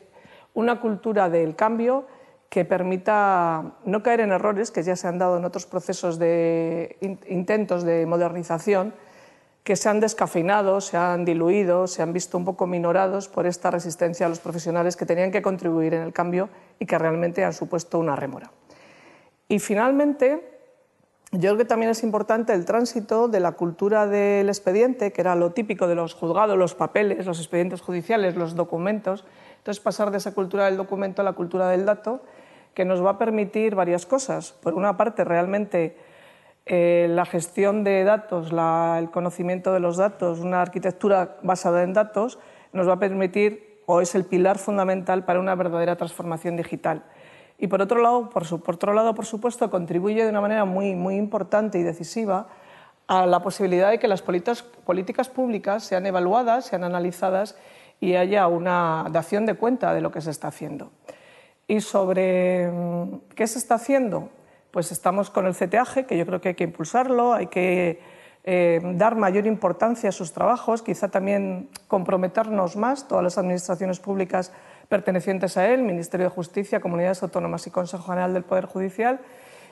una 0.54 0.80
cultura 0.80 1.30
del 1.30 1.56
cambio 1.56 2.06
que 2.50 2.66
permita 2.66 3.74
no 3.86 4.02
caer 4.02 4.22
en 4.22 4.32
errores 4.32 4.72
que 4.72 4.84
ya 4.84 4.96
se 4.96 5.08
han 5.08 5.20
dado 5.20 5.38
en 5.38 5.46
otros 5.46 5.66
procesos 5.66 6.18
de 6.18 6.98
intentos 7.28 7.84
de 7.84 8.06
modernización, 8.06 8.94
que 9.64 9.76
se 9.76 9.88
han 9.88 10.00
descafeinado, 10.00 10.82
se 10.82 10.98
han 10.98 11.26
diluido, 11.26 11.86
se 11.86 12.02
han 12.02 12.12
visto 12.12 12.38
un 12.38 12.46
poco 12.46 12.66
minorados 12.66 13.28
por 13.28 13.46
esta 13.46 13.70
resistencia 13.70 14.26
a 14.26 14.30
los 14.30 14.40
profesionales 14.40 14.96
que 14.96 15.06
tenían 15.06 15.32
que 15.32 15.44
contribuir 15.44 15.94
en 15.94 16.02
el 16.02 16.12
cambio 16.12 16.50
y 16.80 16.88
que 16.88 16.98
realmente 16.98 17.44
han 17.46 17.54
supuesto 17.54 18.00
una 18.00 18.16
rémora. 18.16 18.52
Y 19.48 19.60
finalmente, 19.60 20.59
yo 21.32 21.40
creo 21.42 21.58
que 21.58 21.66
también 21.66 21.92
es 21.92 22.02
importante 22.02 22.54
el 22.54 22.66
tránsito 22.66 23.28
de 23.28 23.40
la 23.40 23.52
cultura 23.52 24.08
del 24.08 24.50
expediente, 24.50 25.12
que 25.12 25.22
era 25.22 25.36
lo 25.36 25.52
típico 25.52 25.88
de 25.88 25.94
los 25.94 26.16
juzgados, 26.16 26.58
los 26.58 26.74
papeles, 26.74 27.26
los 27.26 27.38
expedientes 27.38 27.82
judiciales, 27.82 28.36
los 28.36 28.56
documentos. 28.56 29.26
Entonces, 29.58 29.80
pasar 29.80 30.10
de 30.10 30.18
esa 30.18 30.34
cultura 30.34 30.66
del 30.66 30.78
documento 30.78 31.22
a 31.22 31.26
la 31.26 31.34
cultura 31.34 31.70
del 31.70 31.86
dato, 31.86 32.24
que 32.74 32.84
nos 32.84 33.06
va 33.06 33.12
a 33.12 33.18
permitir 33.20 33.76
varias 33.76 34.08
cosas. 34.08 34.54
Por 34.54 34.74
una 34.74 34.98
parte, 34.98 35.24
realmente 35.24 35.98
eh, 36.66 37.08
la 37.10 37.26
gestión 37.26 37.84
de 37.84 38.04
datos, 38.04 38.52
el 38.52 39.12
conocimiento 39.12 39.72
de 39.72 39.80
los 39.80 39.98
datos, 39.98 40.40
una 40.40 40.64
arquitectura 40.64 41.38
basada 41.44 41.84
en 41.84 41.94
datos, 41.94 42.40
nos 42.74 42.88
va 42.88 42.94
a 42.94 43.00
permitir 43.00 43.82
o 43.86 44.02
es 44.02 44.16
el 44.16 44.24
pilar 44.24 44.58
fundamental 44.58 45.26
para 45.26 45.40
una 45.40 45.54
verdadera 45.56 45.96
transformación 45.96 46.56
digital. 46.56 47.04
Y 47.60 47.68
por 47.68 47.82
otro 47.82 48.02
lado, 48.02 48.30
por, 48.30 48.44
otro 48.74 48.94
lado, 48.94 49.14
por 49.14 49.26
supuesto, 49.26 49.70
contribuye 49.70 50.24
de 50.24 50.30
una 50.30 50.40
manera 50.40 50.64
muy, 50.64 50.96
muy 50.96 51.18
importante 51.18 51.78
y 51.78 51.84
decisiva 51.84 52.48
a 53.08 53.26
la 53.26 53.42
posibilidad 53.42 53.90
de 53.90 54.00
que 54.00 54.08
las 54.08 54.22
políticas, 54.22 55.30
públicas 55.30 55.84
sean 55.84 56.06
evaluadas, 56.06 56.68
sean 56.68 56.86
analizadas 56.86 57.58
y 58.00 58.16
haya 58.16 58.48
una 58.48 59.08
dación 59.12 59.46
de 59.46 59.56
cuenta 59.56 59.94
de 59.94 60.00
lo 60.00 60.12
que 60.12 60.22
se 60.22 60.32
está 60.32 60.48
haciendo. 60.48 60.92
Y 61.68 61.82
sobre 61.82 62.72
mm, 62.72 63.20
qué 63.36 63.46
se 63.46 63.60
está 63.60 63.76
haciendo, 63.76 64.30
pues 64.72 64.94
estamos 64.94 65.30
con 65.30 65.46
el 65.46 65.54
CTAG, 65.54 66.06
que 66.06 66.18
yo 66.18 66.26
creo 66.26 66.40
que 66.40 66.50
hay 66.50 66.56
que 66.56 66.64
impulsarlo, 66.64 67.34
hay 67.34 67.48
que 67.48 68.00
eh, 68.46 68.80
dar 68.96 69.18
mayor 69.18 69.48
importancia 69.48 70.10
a 70.10 70.14
sus 70.14 70.32
trabajos, 70.32 70.82
quizá 70.82 71.10
también 71.10 71.70
comprometernos 71.88 72.78
más, 72.78 73.08
todas 73.08 73.24
las 73.24 73.38
administraciones 73.38 74.00
públicas, 74.00 74.54
pertenecientes 74.90 75.56
a 75.56 75.70
él, 75.70 75.84
Ministerio 75.84 76.26
de 76.26 76.32
Justicia, 76.32 76.82
Comunidades 76.82 77.24
Autónomas 77.24 77.66
y 77.68 77.72
Consejo 77.72 78.04
General 78.04 78.34
del 78.34 78.44
Poder 78.44 78.66
Judicial, 78.66 79.20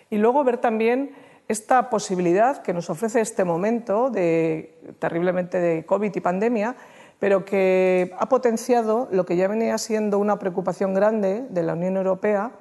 y 0.10 0.18
luego 0.18 0.44
ver 0.44 0.58
también 0.58 1.12
esta 1.48 1.90
posibilidad 1.90 2.62
que 2.62 2.74
nos 2.74 2.90
ofrece 2.90 3.20
este 3.20 3.44
momento 3.44 4.10
de, 4.10 4.96
terriblemente 5.00 5.60
de 5.60 5.86
COVID 5.86 6.16
y 6.16 6.20
pandemia, 6.20 6.76
pero 7.20 7.46
que 7.46 8.14
ha 8.20 8.30
potenciado 8.30 9.08
lo 9.12 9.26
que 9.26 9.36
ya 9.36 9.48
venía 9.48 9.78
siendo 9.78 10.20
una 10.20 10.38
preocupación 10.38 10.94
grande 10.94 11.46
de 11.50 11.64
la 11.64 11.74
Unión 11.74 11.98
Europea 11.98 12.52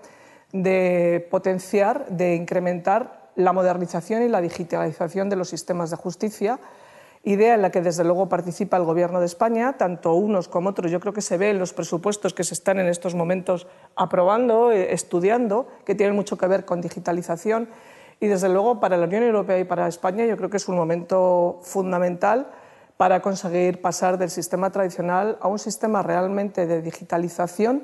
de 0.53 1.27
potenciar, 1.31 2.07
de 2.09 2.37
incrementar 2.37 3.31
la 3.35 3.53
modernización 3.53 4.23
y 4.23 4.29
la 4.29 4.41
digitalización 4.41 5.29
de 5.29 5.37
los 5.37 5.51
sistemas 5.51 5.91
de 5.91 5.97
justicia 5.97 6.59
idea 7.27 7.55
en 7.55 7.63
la 7.63 7.71
que 7.71 7.83
desde 7.83 8.05
luego 8.05 8.29
participa 8.29 8.77
el 8.77 8.85
Gobierno 8.85 9.19
de 9.19 9.27
España, 9.27 9.77
tanto 9.77 10.15
unos 10.15 10.47
como 10.47 10.71
otros. 10.71 10.93
Yo 10.93 11.01
creo 11.01 11.13
que 11.13 11.21
se 11.21 11.37
ve 11.37 11.51
en 11.51 11.59
los 11.59 11.73
presupuestos 11.73 12.33
que 12.33 12.45
se 12.45 12.55
están 12.55 12.79
en 12.79 12.87
estos 12.87 13.17
momentos 13.17 13.67
aprobando, 13.97 14.71
eh, 14.71 14.95
estudiando, 14.95 15.67
que 15.85 15.97
tienen 15.97 16.15
mucho 16.15 16.39
que 16.39 16.47
ver 16.47 16.65
con 16.65 16.81
digitalización. 16.81 17.69
Y 18.21 18.29
desde 18.29 18.49
luego 18.49 18.79
para 18.79 18.97
la 18.97 19.07
Unión 19.07 19.25
Europea 19.25 19.59
y 19.59 19.65
para 19.65 19.89
España 19.89 20.25
yo 20.25 20.37
creo 20.37 20.51
que 20.51 20.57
es 20.57 20.69
un 20.69 20.77
momento 20.77 21.59
fundamental 21.63 22.47
para 22.97 23.21
conseguir 23.21 23.83
pasar 23.83 24.19
del 24.19 24.31
sistema 24.31 24.71
tradicional 24.71 25.37
a 25.41 25.49
un 25.49 25.59
sistema 25.59 26.03
realmente 26.03 26.67
de 26.67 26.81
digitalización 26.81 27.83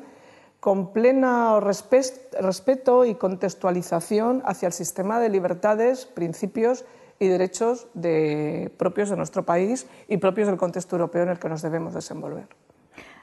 con 0.61 0.93
pleno 0.93 1.59
respeto 1.59 3.05
y 3.05 3.16
contextualización 3.16 4.40
hacia 4.47 4.68
el 4.68 4.72
sistema 4.72 5.18
de 5.18 5.30
libertades, 5.30 6.07
principios 6.07 6.84
y 7.19 7.29
derechos 7.29 7.89
propios 8.77 9.11
de 9.11 9.17
nuestro 9.17 9.45
país 9.45 9.87
y 10.09 10.17
propios 10.17 10.49
del 10.49 10.57
contexto 10.57 10.97
europeo 10.97 11.23
en 11.23 11.31
el 11.31 11.39
que 11.39 11.49
nos 11.49 11.63
debemos 11.63 11.95
desenvolver. 11.95 12.47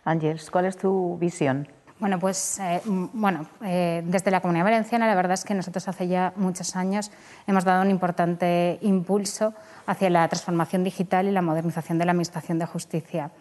Ángeles, 0.04 0.50
¿cuál 0.50 0.66
es 0.66 0.78
tu 0.78 1.18
visión? 1.18 1.68
Bueno, 2.00 2.18
pues 2.18 2.60
eh, 2.60 2.82
bueno, 2.86 3.46
eh, 3.62 4.02
desde 4.06 4.32
la 4.32 4.40
Comunidad 4.40 4.64
Valenciana 4.64 5.06
la 5.06 5.16
verdad 5.16 5.34
es 5.34 5.44
que 5.44 5.54
nosotros 5.54 5.86
hace 5.90 6.08
ya 6.08 6.32
muchos 6.38 6.78
años 6.78 7.12
hemos 7.46 7.66
dado 7.66 7.82
un 7.82 7.90
importante 7.90 8.80
impulso 8.82 9.54
hacia 9.86 10.10
la 10.10 10.26
transformación 10.30 10.86
digital 10.86 11.28
y 11.28 11.32
la 11.32 11.42
modernización 11.42 11.98
de 11.98 12.06
la 12.06 12.12
Administración 12.12 12.58
de 12.58 12.66
Justicia. 12.66 13.32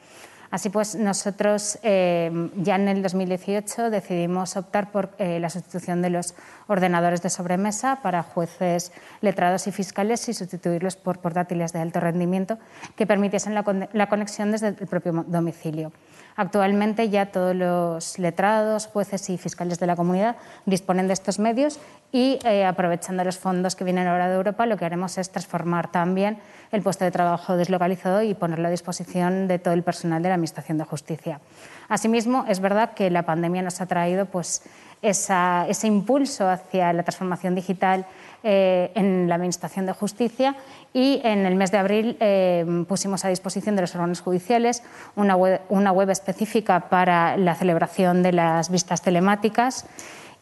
Así 0.51 0.71
pues, 0.71 0.95
nosotros 0.95 1.79
eh, 1.83 2.51
ya 2.57 2.77
en 2.77 2.89
el 2.89 3.03
2018 3.03 3.91
decidimos 3.91 4.57
optar 4.57 4.91
por 4.91 5.11
eh, 5.19 5.39
la 5.41 5.51
sustitución 5.51 6.01
de 6.01 6.11
los 6.11 6.35
ordenadores 6.69 7.21
de 7.23 7.31
sobremesa 7.31 8.01
para 8.03 8.23
jueces 8.23 8.93
letrados 9.21 9.67
y 9.67 9.73
fiscales 9.73 10.29
y 10.29 10.35
sustituirlos 10.35 10.97
por 10.97 11.19
portátiles 11.19 11.73
de 11.73 11.81
alto 11.81 12.01
rendimiento 12.01 12.59
que 12.97 13.07
permitiesen 13.07 13.55
la 13.55 14.09
conexión 14.09 14.51
desde 14.51 14.69
el 14.69 14.75
propio 14.75 15.25
domicilio. 15.27 15.93
Actualmente 16.39 17.09
ya 17.09 17.33
todos 17.33 17.53
los 17.53 18.17
letrados, 18.21 18.87
jueces 18.87 19.29
y 19.29 19.39
fiscales 19.39 19.81
de 19.81 19.89
la 19.89 19.97
comunidad 19.97 20.37
disponen 20.67 21.09
de 21.09 21.13
estos 21.13 21.41
medios 21.41 21.81
y 22.13 22.39
eh, 22.45 22.65
aprovechando 22.65 23.25
los 23.25 23.39
fondos 23.39 23.75
que 23.75 23.83
vienen 23.83 24.07
ahora 24.07 24.29
de 24.29 24.37
Europa 24.37 24.65
lo 24.65 24.77
que 24.77 24.85
haremos 24.85 25.19
es 25.19 25.31
transformar 25.31 25.91
también 25.91 26.39
el 26.73 26.83
puesto 26.83 27.05
de 27.05 27.11
trabajo 27.11 27.57
deslocalizado 27.57 28.23
y 28.23 28.35
ponerlo 28.35 28.69
a 28.69 28.71
disposición 28.71 29.49
de 29.49 29.59
todo 29.59 29.75
el 29.75 29.83
personal 29.83 30.23
de 30.23 30.29
la 30.29 30.35
Administración 30.35 30.79
de 30.79 30.85
Justicia. 30.85 31.41
Asimismo, 31.89 32.45
es 32.49 32.61
verdad 32.61 32.93
que 32.93 33.11
la 33.11 33.23
pandemia 33.23 33.63
nos 33.63 33.81
ha 33.81 33.87
traído 33.87 34.27
pues, 34.27 34.63
ese 35.01 35.87
impulso 35.87 36.49
hacia 36.49 36.93
la 36.93 37.03
transformación 37.03 37.55
digital 37.55 38.07
eh, 38.43 38.91
en 38.95 39.29
la 39.29 39.37
Administración 39.37 39.87
de 39.87 39.93
Justicia 39.93 40.57
y 40.93 41.21
en 41.25 41.47
el 41.47 41.55
mes 41.55 41.71
de 41.71 41.79
abril 41.79 42.17
eh, 42.21 42.85
pusimos 42.89 43.25
a 43.25 43.29
disposición 43.29 43.77
de 43.77 43.83
los 43.83 43.95
órganos 43.95 44.21
judiciales 44.21 44.83
una 45.17 45.37
una 45.69 45.93
web 45.93 46.11
específica 46.11 46.89
para 46.89 47.37
la 47.37 47.55
celebración 47.55 48.23
de 48.23 48.33
las 48.33 48.71
vistas 48.71 49.03
telemáticas 49.03 49.87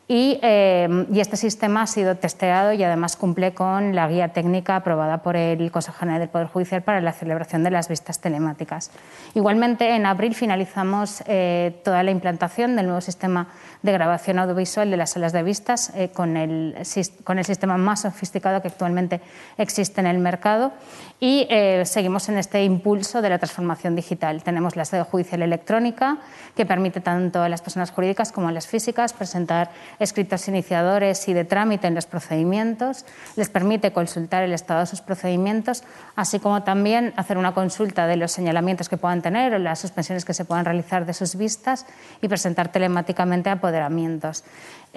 eh, 0.09 1.07
y, 1.13 1.19
este 1.19 1.37
sistema 1.37 1.83
ha 1.83 1.87
sido 1.89 2.15
testeado 2.15 2.73
y 2.73 2.85
además 2.85 3.17
cumple 3.17 3.55
con 3.55 3.97
la 3.97 4.07
guía 4.07 4.29
técnica 4.29 4.77
aprobada 4.77 5.19
por 5.19 5.35
el 5.35 5.73
Consejo 5.73 5.99
General 5.99 6.21
del 6.21 6.29
Poder 6.29 6.47
Judicial 6.47 6.83
para 6.83 7.01
la 7.01 7.13
celebración 7.13 7.65
de 7.65 7.73
las 7.73 7.89
vistas 7.89 8.21
telemáticas. 8.21 8.93
Igualmente, 9.35 9.97
en 9.97 10.07
abril 10.07 10.37
finalizamos 10.37 11.25
eh, 11.27 11.81
toda 11.83 12.05
la 12.05 12.13
implantación 12.13 12.77
del 12.77 12.87
nuevo 12.87 13.01
sistema 13.01 13.49
de 13.83 13.93
grabación 13.93 14.39
audiovisual 14.39 14.91
de 14.91 14.97
las 14.97 15.11
salas 15.11 15.33
de 15.33 15.43
vistas 15.43 15.93
eh, 15.97 16.11
con, 16.11 16.37
el, 16.37 16.77
con 17.25 17.41
el 17.41 17.45
sistema 17.45 17.77
más 17.77 18.03
sofisticado 18.03 18.63
que 18.63 18.69
actualmente 18.69 19.21
existe 19.59 20.01
en 20.01 20.07
el 20.07 20.19
mercado 20.19 20.73
y 21.19 21.49
seguimos 21.85 22.29
en 22.29 22.37
este 22.37 22.63
impulso 22.63 23.23
de 23.23 23.31
la 23.31 23.39
transformación 23.39 23.97
digital. 23.97 24.43
Tenemos 24.43 24.77
la 24.77 24.85
sede 24.85 25.03
judicial 25.03 25.41
electrónica 25.41 26.19
que 26.55 26.67
permite 26.67 27.01
tanto 27.01 27.41
a 27.41 27.49
las 27.49 27.63
personas 27.63 27.91
jurídicas 27.91 28.33
como 28.33 28.49
a 28.49 28.53
las 28.53 28.67
físicas 28.67 29.15
presentar 29.15 29.71
escritos 29.99 30.49
iniciadores 30.49 31.29
y 31.29 31.35
de 31.35 31.45
trámite 31.45 31.87
en 31.87 31.95
los 31.95 32.07
procedimientos, 32.07 33.05
les 33.37 33.49
permite 33.49 33.93
consultar 33.93 34.43
el 34.43 34.53
estado 34.53 34.81
de 34.81 34.87
sus 34.87 35.01
procedimientos, 35.01 35.85
así 36.15 36.39
como 36.39 36.63
también 36.63 37.13
hacer 37.17 37.39
una 37.39 37.55
consulta 37.55 38.07
de 38.07 38.17
los 38.17 38.33
señalamientos 38.33 38.89
que 38.89 38.97
puedan 38.97 39.23
tener 39.23 39.55
o 39.55 39.59
las 39.59 39.79
suspensiones 39.79 40.25
que 40.25 40.35
se 40.35 40.45
puedan 40.45 40.65
realizar 40.65 41.07
de 41.07 41.15
sus 41.15 41.37
vistas 41.37 41.87
y 42.21 42.29
presentar 42.29 42.73
telemáticamente 42.73 43.51
apoderamientos. 43.51 44.45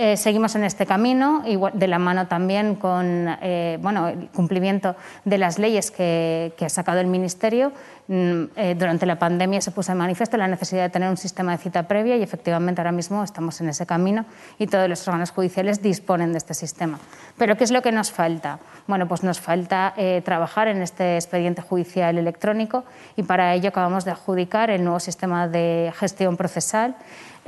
Eh, 0.01 0.15
seguimos 0.15 0.55
en 0.55 0.63
este 0.63 0.85
camino, 0.85 1.43
de 1.73 1.87
la 1.87 1.99
mano 1.99 2.25
también 2.27 2.75
con 2.75 3.27
eh, 3.41 3.77
bueno, 3.81 4.07
el 4.07 4.29
cumplimiento 4.29 4.95
de 5.25 5.37
las 5.37 5.59
leyes 5.59 5.91
que, 5.91 6.53
ha 6.57 6.69
sacado 6.69 7.01
el 7.01 7.07
Ministerio. 7.07 7.73
Mm, 8.07 8.43
eh, 8.55 8.75
durante 8.79 9.05
la 9.05 9.19
pandemia 9.19 9.59
se 9.59 9.71
puso 9.71 9.91
en 9.91 9.97
manifiesto 9.97 10.37
la 10.37 10.47
necesidad 10.47 10.83
de 10.83 10.89
tener 10.89 11.09
un 11.09 11.17
sistema 11.17 11.51
de 11.51 11.57
cita 11.57 11.83
previa 11.83 12.15
y 12.15 12.23
efectivamente 12.23 12.79
ahora 12.79 12.93
mismo 12.93 13.25
estamos 13.25 13.59
en 13.59 13.67
ese 13.67 13.85
camino 13.85 14.25
y 14.57 14.67
todos 14.67 14.87
los 14.87 15.05
órganos 15.05 15.31
judiciales 15.31 15.81
disponen 15.81 16.31
de 16.31 16.37
este 16.37 16.53
sistema. 16.53 16.97
Pero 17.37 17.57
¿qué 17.57 17.65
es 17.65 17.71
lo 17.71 17.81
que 17.81 17.91
nos 17.91 18.09
falta? 18.09 18.59
Bueno, 18.87 19.05
pues 19.05 19.21
nos 19.23 19.41
falta 19.41 19.93
trabajar 20.23 20.69
en 20.69 20.81
este 20.81 21.15
expediente 21.15 21.61
judicial 21.61 22.17
electrónico 22.17 22.85
y 23.17 23.23
para 23.23 23.53
ello 23.53 23.67
acabamos 23.67 24.05
de 24.05 24.11
adjudicar 24.11 24.69
el 24.69 24.81
nuevo 24.83 25.01
sistema 25.01 25.49
de 25.49 25.91
gestión 25.95 26.37
procesal 26.37 26.95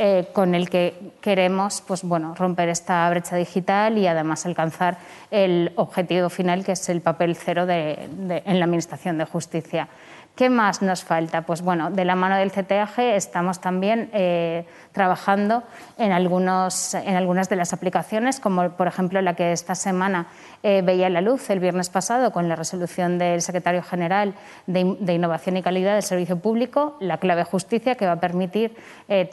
eh, 0.04 0.30
con 0.34 0.56
el 0.56 0.68
que 0.68 0.96
queremos 1.22 1.84
pues, 1.86 2.02
bueno, 2.02 2.34
romper 2.34 2.70
esta 2.70 3.08
brecha 3.12 3.36
digital 3.36 4.00
y 4.00 4.08
además 4.08 4.48
alcanzar 4.48 4.98
el 5.30 5.72
objetivo 5.76 6.28
final, 6.32 6.66
que 6.66 6.72
es 6.72 6.90
el 6.90 7.02
papel 7.02 7.36
cero 7.36 7.68
en 7.70 8.60
la 8.60 8.66
Administración 8.66 9.20
de 9.20 9.26
Justicia. 9.26 9.90
¿Qué 10.36 10.50
más 10.50 10.82
nos 10.82 11.04
falta? 11.04 11.44
Pues 11.44 11.62
bueno, 11.62 11.92
de 11.92 12.04
la 12.04 12.16
mano 12.16 12.36
del 12.38 12.52
CTAG 12.52 13.00
estamos 13.00 13.62
también 13.62 14.10
eh, 14.12 14.66
trabajando 14.92 15.64
en, 15.98 16.12
algunos, 16.12 16.94
en 16.94 17.16
algunas 17.16 17.50
de 17.50 17.56
las 17.56 17.74
aplicaciones, 17.74 18.40
como 18.40 18.70
por 18.72 18.88
ejemplo 18.88 19.22
la 19.22 19.36
que 19.36 19.52
esta 19.52 19.76
semana 19.76 20.28
eh, 20.64 20.82
veía 20.84 21.10
la 21.10 21.22
luz 21.22 21.50
el 21.50 21.60
viernes 21.60 21.90
pasado 21.90 22.32
con 22.32 22.50
la 22.50 22.56
resolución 22.56 23.18
del 23.18 23.42
secretario 23.42 23.84
general 23.84 24.36
de, 24.68 24.82
Innovación 25.12 25.58
y 25.58 25.62
Calidad 25.62 25.94
del 25.94 26.04
Servicio 26.04 26.40
Público, 26.40 26.98
la 27.00 27.18
clave 27.18 27.44
justicia, 27.44 27.96
que 27.96 28.06
va 28.06 28.14
a 28.14 28.20
permitir 28.20 28.76
eh, 29.10 29.30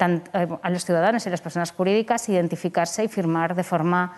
a 0.62 0.70
los 0.70 0.84
ciudadanos 0.84 1.26
y 1.26 1.30
las 1.30 1.40
personas 1.40 1.72
jurídicas 1.72 2.28
identificarse 2.28 3.04
y 3.04 3.08
firmar 3.08 3.54
de 3.54 3.64
forma 3.64 4.16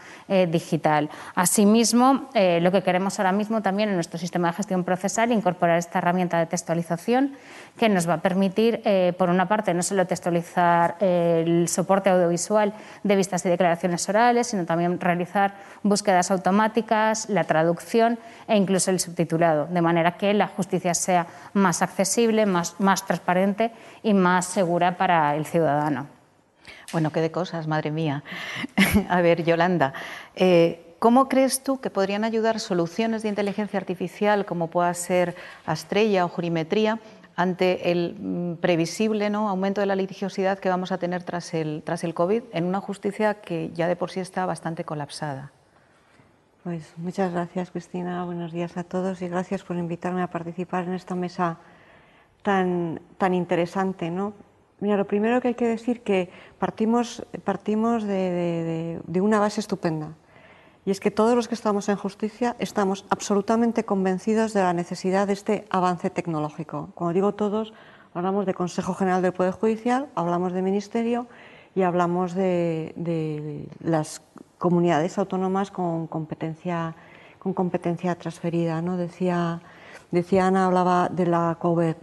digital. 0.49 1.11
Asimismo, 1.35 2.29
lo 2.35 2.73
que 2.73 2.83
queremos 2.83 3.19
ahora 3.19 3.33
mismo 3.33 3.63
también 3.63 3.89
en 3.89 3.95
nuestro 3.95 4.19
sistema 4.19 4.49
de 4.49 4.55
gestión 4.55 4.85
procesal, 4.85 5.33
incorporar 5.33 5.79
esta 5.79 5.99
herramienta 5.99 6.39
de 6.39 6.47
texto 6.47 6.73
que 7.79 7.89
nos 7.89 8.09
va 8.09 8.15
a 8.15 8.21
permitir, 8.21 8.83
eh, 8.85 9.15
por 9.17 9.31
una 9.31 9.49
parte, 9.49 9.73
no 9.75 9.83
solo 9.83 10.07
textualizar 10.07 10.97
el 11.01 11.67
soporte 11.69 12.11
audiovisual 12.11 12.75
de 13.03 13.17
vistas 13.17 13.45
y 13.47 13.49
declaraciones 13.49 14.09
orales, 14.09 14.49
sino 14.49 14.67
también 14.67 15.01
realizar 15.01 15.55
búsquedas 15.83 16.31
automáticas, 16.31 17.29
la 17.29 17.45
traducción 17.45 18.19
e 18.49 18.57
incluso 18.57 18.91
el 18.91 19.01
subtitulado, 19.01 19.67
de 19.67 19.81
manera 19.81 20.17
que 20.17 20.35
la 20.35 20.49
justicia 20.49 20.95
sea 20.95 21.27
más 21.55 21.83
accesible, 21.83 22.47
más, 22.47 22.79
más 22.79 23.07
transparente 23.07 23.73
y 24.03 24.15
más 24.15 24.47
segura 24.47 24.97
para 24.97 25.35
el 25.37 25.47
ciudadano. 25.47 26.07
Bueno, 26.93 27.13
qué 27.13 27.21
de 27.21 27.31
cosas, 27.31 27.67
madre 27.67 27.91
mía. 27.91 28.25
a 29.09 29.21
ver, 29.21 29.45
Yolanda. 29.45 29.93
Eh, 30.35 30.87
¿Cómo 30.99 31.31
crees 31.31 31.63
tú 31.63 31.81
que 31.81 31.89
podrían 31.89 32.25
ayudar 32.25 32.61
soluciones 32.61 33.23
de 33.23 33.31
inteligencia 33.31 33.79
artificial 33.79 34.45
como 34.45 34.67
pueda 34.67 34.93
ser 34.93 35.35
Astrella 35.65 36.27
o 36.27 36.29
Jurimetría 36.29 36.99
ante 37.41 37.91
el 37.91 38.17
mm, 38.21 38.57
previsible 38.57 39.31
¿no? 39.31 39.49
aumento 39.49 39.81
de 39.81 39.87
la 39.87 39.97
litigiosidad 39.97 40.59
que 40.59 40.69
vamos 40.69 40.93
a 40.93 40.99
tener 40.99 41.23
tras 41.23 41.55
el, 41.55 41.83
tras 41.83 42.05
el 42.05 42.13
COVID 42.13 42.43
en 42.53 42.65
una 42.65 42.83
justicia 42.83 43.41
que 43.41 43.71
ya 43.73 43.89
de 43.89 43.97
por 43.97 44.11
sí 44.11 44.21
está 44.21 44.45
bastante 44.45 44.85
colapsada? 44.85 45.51
Pues 46.63 46.93
muchas 46.99 47.33
gracias, 47.33 47.71
Cristina. 47.71 48.27
Buenos 48.27 48.53
días 48.53 48.77
a 48.77 48.85
todos 48.85 49.23
y 49.23 49.29
gracias 49.29 49.65
por 49.65 49.79
invitarme 49.79 50.21
a 50.21 50.27
participar 50.27 50.85
en 50.85 50.93
esta 50.93 51.15
mesa 51.15 51.57
tan, 52.43 53.01
tan 53.17 53.33
interesante. 53.33 54.11
¿no? 54.11 54.35
Mira, 54.81 54.99
lo 54.99 55.07
primero 55.07 55.41
que 55.41 55.49
hay 55.49 55.55
que 55.55 55.67
decir 55.67 56.03
que 56.03 56.29
partimos, 56.59 57.25
partimos 57.43 58.05
de, 58.05 59.01
de 59.03 59.21
una 59.23 59.41
base 59.41 59.61
estupenda 59.61 60.15
y 60.91 60.93
es 60.93 60.99
que 60.99 61.13
todos 61.13 61.37
los 61.37 61.47
que 61.47 61.55
estamos 61.55 61.89
en 61.89 61.95
justicia 61.95 62.57
estamos 62.59 63.07
absolutamente 63.11 63.85
convencidos 63.85 64.53
de 64.53 64.63
la 64.63 64.73
necesidad 64.73 65.29
de 65.29 65.35
este 65.35 65.65
avance 65.71 66.11
tecnológico. 66.11 66.89
Como 66.97 67.13
digo 67.13 67.33
todos, 67.33 67.73
hablamos 68.13 68.45
de 68.45 68.55
Consejo 68.55 68.95
General 68.95 69.23
del 69.23 69.33
Poder 69.33 69.53
Judicial, 69.53 70.09
hablamos 70.17 70.53
de 70.53 70.63
Ministerio 70.63 71.29
y 71.77 71.83
hablamos 71.83 72.35
de, 72.35 73.69
las 73.79 74.21
comunidades 74.59 75.17
autónomas 75.17 75.71
con 75.71 76.09
competencia, 76.09 76.97
con 77.39 77.55
competencia 77.55 78.17
transferida. 78.17 78.83
¿no? 78.83 78.97
Decía, 78.97 79.63
decía 80.11 80.49
Ana, 80.49 80.67
hablaba 80.67 81.09
de 81.09 81.27
la, 81.27 81.57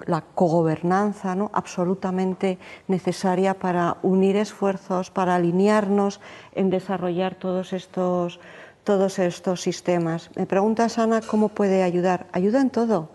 la 0.06 0.22
cogobernanza 0.22 1.36
¿no? 1.36 1.52
absolutamente 1.54 2.58
necesaria 2.88 3.54
para 3.54 3.98
unir 4.02 4.38
esfuerzos, 4.38 5.12
para 5.12 5.36
alinearnos 5.36 6.22
en 6.56 6.70
desarrollar 6.70 7.36
todos 7.36 7.74
estos 7.74 8.40
todos 8.88 9.20
estos 9.20 9.60
sistemas. 9.60 10.32
Me 10.38 10.46
preguntas, 10.46 10.98
Ana, 10.98 11.20
cómo 11.20 11.50
puede 11.50 11.84
ayudar. 11.84 12.28
Ayuda 12.32 12.62
en 12.62 12.70
todo. 12.70 13.10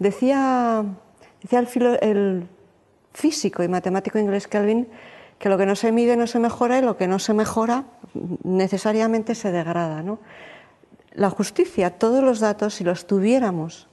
Decía, 0.00 0.84
el 1.48 2.48
físico 3.12 3.62
y 3.62 3.68
matemático 3.68 4.18
inglés 4.18 4.48
Kelvin 4.48 4.88
que 5.38 5.48
lo 5.48 5.58
que 5.58 5.66
no 5.66 5.76
se 5.76 5.92
mide 5.92 6.16
no 6.16 6.26
se 6.26 6.40
mejora 6.40 6.78
y 6.78 6.82
lo 6.82 6.96
que 6.96 7.06
no 7.06 7.20
se 7.20 7.34
mejora 7.34 7.84
necesariamente 8.42 9.36
se 9.36 9.52
degrada. 9.52 10.02
¿no? 10.02 10.18
La 11.12 11.30
justicia, 11.30 11.98
todos 11.98 12.24
los 12.24 12.40
datos, 12.40 12.74
si 12.74 12.82
los 12.82 13.06
tuviéramos 13.06 13.86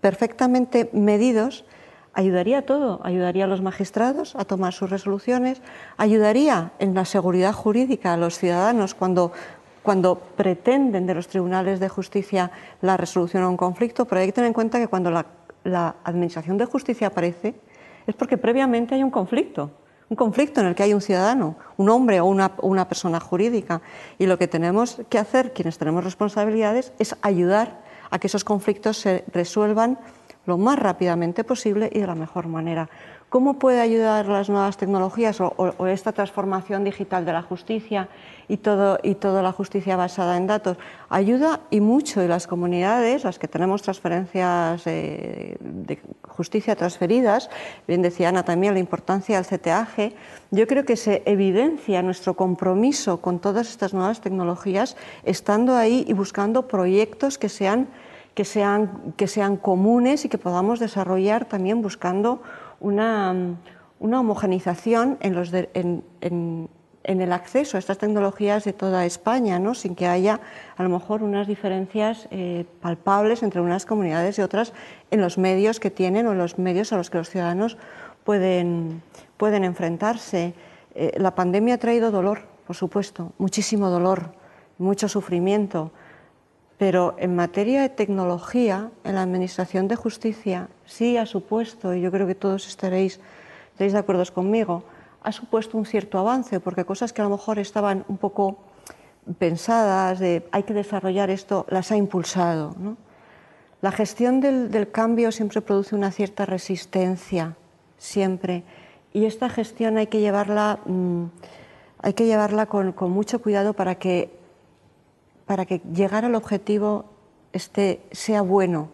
perfectamente 0.00 0.88
medidos, 0.94 1.66
ayudaría 2.14 2.58
a 2.58 2.62
todo, 2.62 3.00
ayudaría 3.04 3.44
a 3.44 3.46
los 3.46 3.60
magistrados 3.60 4.34
a 4.36 4.46
tomar 4.46 4.72
sus 4.72 4.88
resoluciones, 4.88 5.60
ayudaría 5.98 6.72
en 6.78 6.94
la 6.94 7.04
seguridad 7.04 7.52
jurídica 7.52 8.14
a 8.14 8.16
los 8.16 8.38
ciudadanos 8.38 8.94
cuando, 8.94 9.32
cuando 9.82 10.16
pretenden 10.16 11.06
de 11.06 11.14
los 11.14 11.28
tribunales 11.28 11.80
de 11.80 11.88
justicia 11.88 12.50
la 12.80 12.96
resolución 12.96 13.42
a 13.42 13.48
un 13.48 13.56
conflicto, 13.56 14.04
pero 14.04 14.20
hay 14.20 14.28
que 14.28 14.32
tener 14.32 14.48
en 14.48 14.54
cuenta 14.54 14.78
que 14.78 14.88
cuando 14.88 15.10
la, 15.10 15.26
la 15.64 15.96
Administración 16.04 16.56
de 16.58 16.66
Justicia 16.66 17.08
aparece 17.08 17.54
es 18.06 18.14
porque 18.14 18.38
previamente 18.38 18.94
hay 18.94 19.02
un 19.02 19.10
conflicto 19.10 19.70
un 20.12 20.16
conflicto 20.16 20.60
en 20.60 20.66
el 20.66 20.74
que 20.74 20.82
hay 20.82 20.92
un 20.92 21.00
ciudadano, 21.00 21.56
un 21.78 21.88
hombre 21.88 22.20
o 22.20 22.26
una, 22.26 22.52
una, 22.60 22.86
persona 22.86 23.18
jurídica. 23.18 23.80
Y 24.18 24.26
lo 24.26 24.36
que 24.36 24.46
tenemos 24.46 25.00
que 25.08 25.18
hacer, 25.18 25.54
quienes 25.54 25.78
tenemos 25.78 26.04
responsabilidades, 26.04 26.92
es 26.98 27.16
ayudar 27.22 27.80
a 28.10 28.18
que 28.18 28.26
esos 28.26 28.44
conflictos 28.44 28.98
se 28.98 29.24
resuelvan 29.32 29.98
lo 30.44 30.58
más 30.58 30.78
rápidamente 30.78 31.44
posible 31.44 31.88
y 31.90 32.00
de 32.00 32.06
la 32.06 32.14
mejor 32.14 32.46
manera. 32.46 32.90
¿Cómo 33.32 33.54
puede 33.54 33.80
ayudar 33.80 34.26
las 34.26 34.50
nuevas 34.50 34.76
tecnologías 34.76 35.40
o, 35.40 35.86
esta 35.86 36.12
transformación 36.12 36.84
digital 36.84 37.24
de 37.24 37.32
la 37.32 37.40
justicia 37.40 38.10
y, 38.46 38.58
todo, 38.58 38.98
y 39.02 39.14
toda 39.14 39.40
la 39.40 39.52
justicia 39.52 39.96
basada 39.96 40.36
en 40.36 40.46
datos? 40.46 40.76
Ayuda 41.08 41.60
y 41.70 41.80
mucho 41.80 42.22
y 42.22 42.28
las 42.28 42.46
comunidades, 42.46 43.24
las 43.24 43.38
que 43.38 43.48
tenemos 43.48 43.80
transferencias 43.80 44.84
de 44.84 45.98
justicia 46.28 46.76
transferidas, 46.76 47.48
bien 47.88 48.02
decía 48.02 48.28
Ana 48.28 48.42
también 48.42 48.74
la 48.74 48.80
importancia 48.80 49.40
del 49.40 49.46
CTAG, 49.46 50.12
yo 50.50 50.66
creo 50.66 50.84
que 50.84 50.96
se 50.96 51.22
evidencia 51.24 52.02
nuestro 52.02 52.34
compromiso 52.34 53.22
con 53.22 53.38
todas 53.38 53.70
estas 53.70 53.94
nuevas 53.94 54.20
tecnologías 54.20 54.94
estando 55.24 55.74
ahí 55.74 56.04
y 56.06 56.12
buscando 56.12 56.68
proyectos 56.68 57.38
que 57.38 57.48
sean, 57.48 57.88
que 58.34 58.44
sean, 58.44 59.14
que 59.16 59.26
sean 59.26 59.56
comunes 59.56 60.26
y 60.26 60.28
que 60.28 60.36
podamos 60.36 60.80
desarrollar 60.80 61.46
también 61.46 61.80
buscando 61.80 62.42
una, 62.82 63.34
una 64.00 64.20
homogenización 64.20 65.16
en, 65.20 65.34
los 65.34 65.52
en, 65.52 66.04
en, 66.20 66.68
el 67.04 67.32
acceso 67.32 67.76
a 67.76 67.80
estas 67.80 67.98
tecnologías 67.98 68.64
de 68.64 68.72
toda 68.72 69.06
España, 69.06 69.58
¿no? 69.58 69.74
sin 69.74 69.94
que 69.94 70.06
haya 70.06 70.40
a 70.76 70.82
lo 70.82 70.88
mejor 70.88 71.22
unas 71.22 71.46
diferencias 71.46 72.28
eh, 72.30 72.64
palpables 72.80 73.42
entre 73.42 73.60
unas 73.60 73.86
comunidades 73.86 74.38
y 74.38 74.42
otras 74.42 74.72
en 75.10 75.20
los 75.20 75.38
medios 75.38 75.80
que 75.80 75.90
tienen 75.90 76.26
o 76.26 76.32
en 76.32 76.38
los 76.38 76.58
medios 76.58 76.92
a 76.92 76.96
los 76.96 77.10
que 77.10 77.18
los 77.18 77.30
ciudadanos 77.30 77.78
pueden, 78.24 79.02
pueden 79.36 79.64
enfrentarse. 79.64 80.54
Eh, 80.94 81.12
la 81.16 81.34
pandemia 81.34 81.74
ha 81.74 81.78
traído 81.78 82.10
dolor, 82.10 82.42
por 82.66 82.76
supuesto, 82.76 83.32
muchísimo 83.38 83.88
dolor, 83.88 84.32
mucho 84.78 85.08
sufrimiento, 85.08 85.92
pero 86.78 87.14
en 87.18 87.36
materia 87.36 87.82
de 87.82 87.88
tecnología, 87.88 88.90
en 89.04 89.14
la 89.14 89.22
Administración 89.22 89.88
de 89.88 89.96
Justicia, 89.96 90.68
sí 90.84 91.16
ha 91.16 91.26
supuesto, 91.26 91.94
y 91.94 92.00
yo 92.00 92.10
creo 92.10 92.26
que 92.26 92.34
todos 92.34 92.66
estaréis, 92.66 93.20
estaréis 93.72 93.92
de 93.92 93.98
acuerdo 93.98 94.24
conmigo, 94.32 94.84
ha 95.22 95.32
supuesto 95.32 95.78
un 95.78 95.86
cierto 95.86 96.18
avance, 96.18 96.60
porque 96.60 96.84
cosas 96.84 97.12
que 97.12 97.20
a 97.20 97.24
lo 97.24 97.30
mejor 97.30 97.58
estaban 97.58 98.04
un 98.08 98.16
poco 98.16 98.58
pensadas, 99.38 100.18
de 100.18 100.48
hay 100.50 100.64
que 100.64 100.74
desarrollar 100.74 101.30
esto, 101.30 101.66
las 101.68 101.92
ha 101.92 101.96
impulsado. 101.96 102.74
La 103.80 103.92
gestión 103.92 104.40
del, 104.40 104.90
cambio 104.90 105.30
siempre 105.32 105.60
produce 105.60 105.94
una 105.94 106.10
cierta 106.10 106.46
resistencia, 106.46 107.56
siempre, 107.98 108.64
y 109.12 109.26
esta 109.26 109.48
gestión 109.48 109.98
hay 109.98 110.08
que 110.08 110.20
llevarla, 110.20 110.80
mm, 110.86 111.24
hay 111.98 112.14
que 112.14 112.26
llevarla 112.26 112.66
con, 112.66 112.92
con 112.92 113.12
mucho 113.12 113.40
cuidado 113.40 113.74
para 113.74 113.96
que 113.96 114.41
para 115.52 115.66
que 115.66 115.82
llegar 115.92 116.24
al 116.24 116.34
objetivo 116.34 117.04
este, 117.52 118.00
sea 118.10 118.40
bueno. 118.40 118.88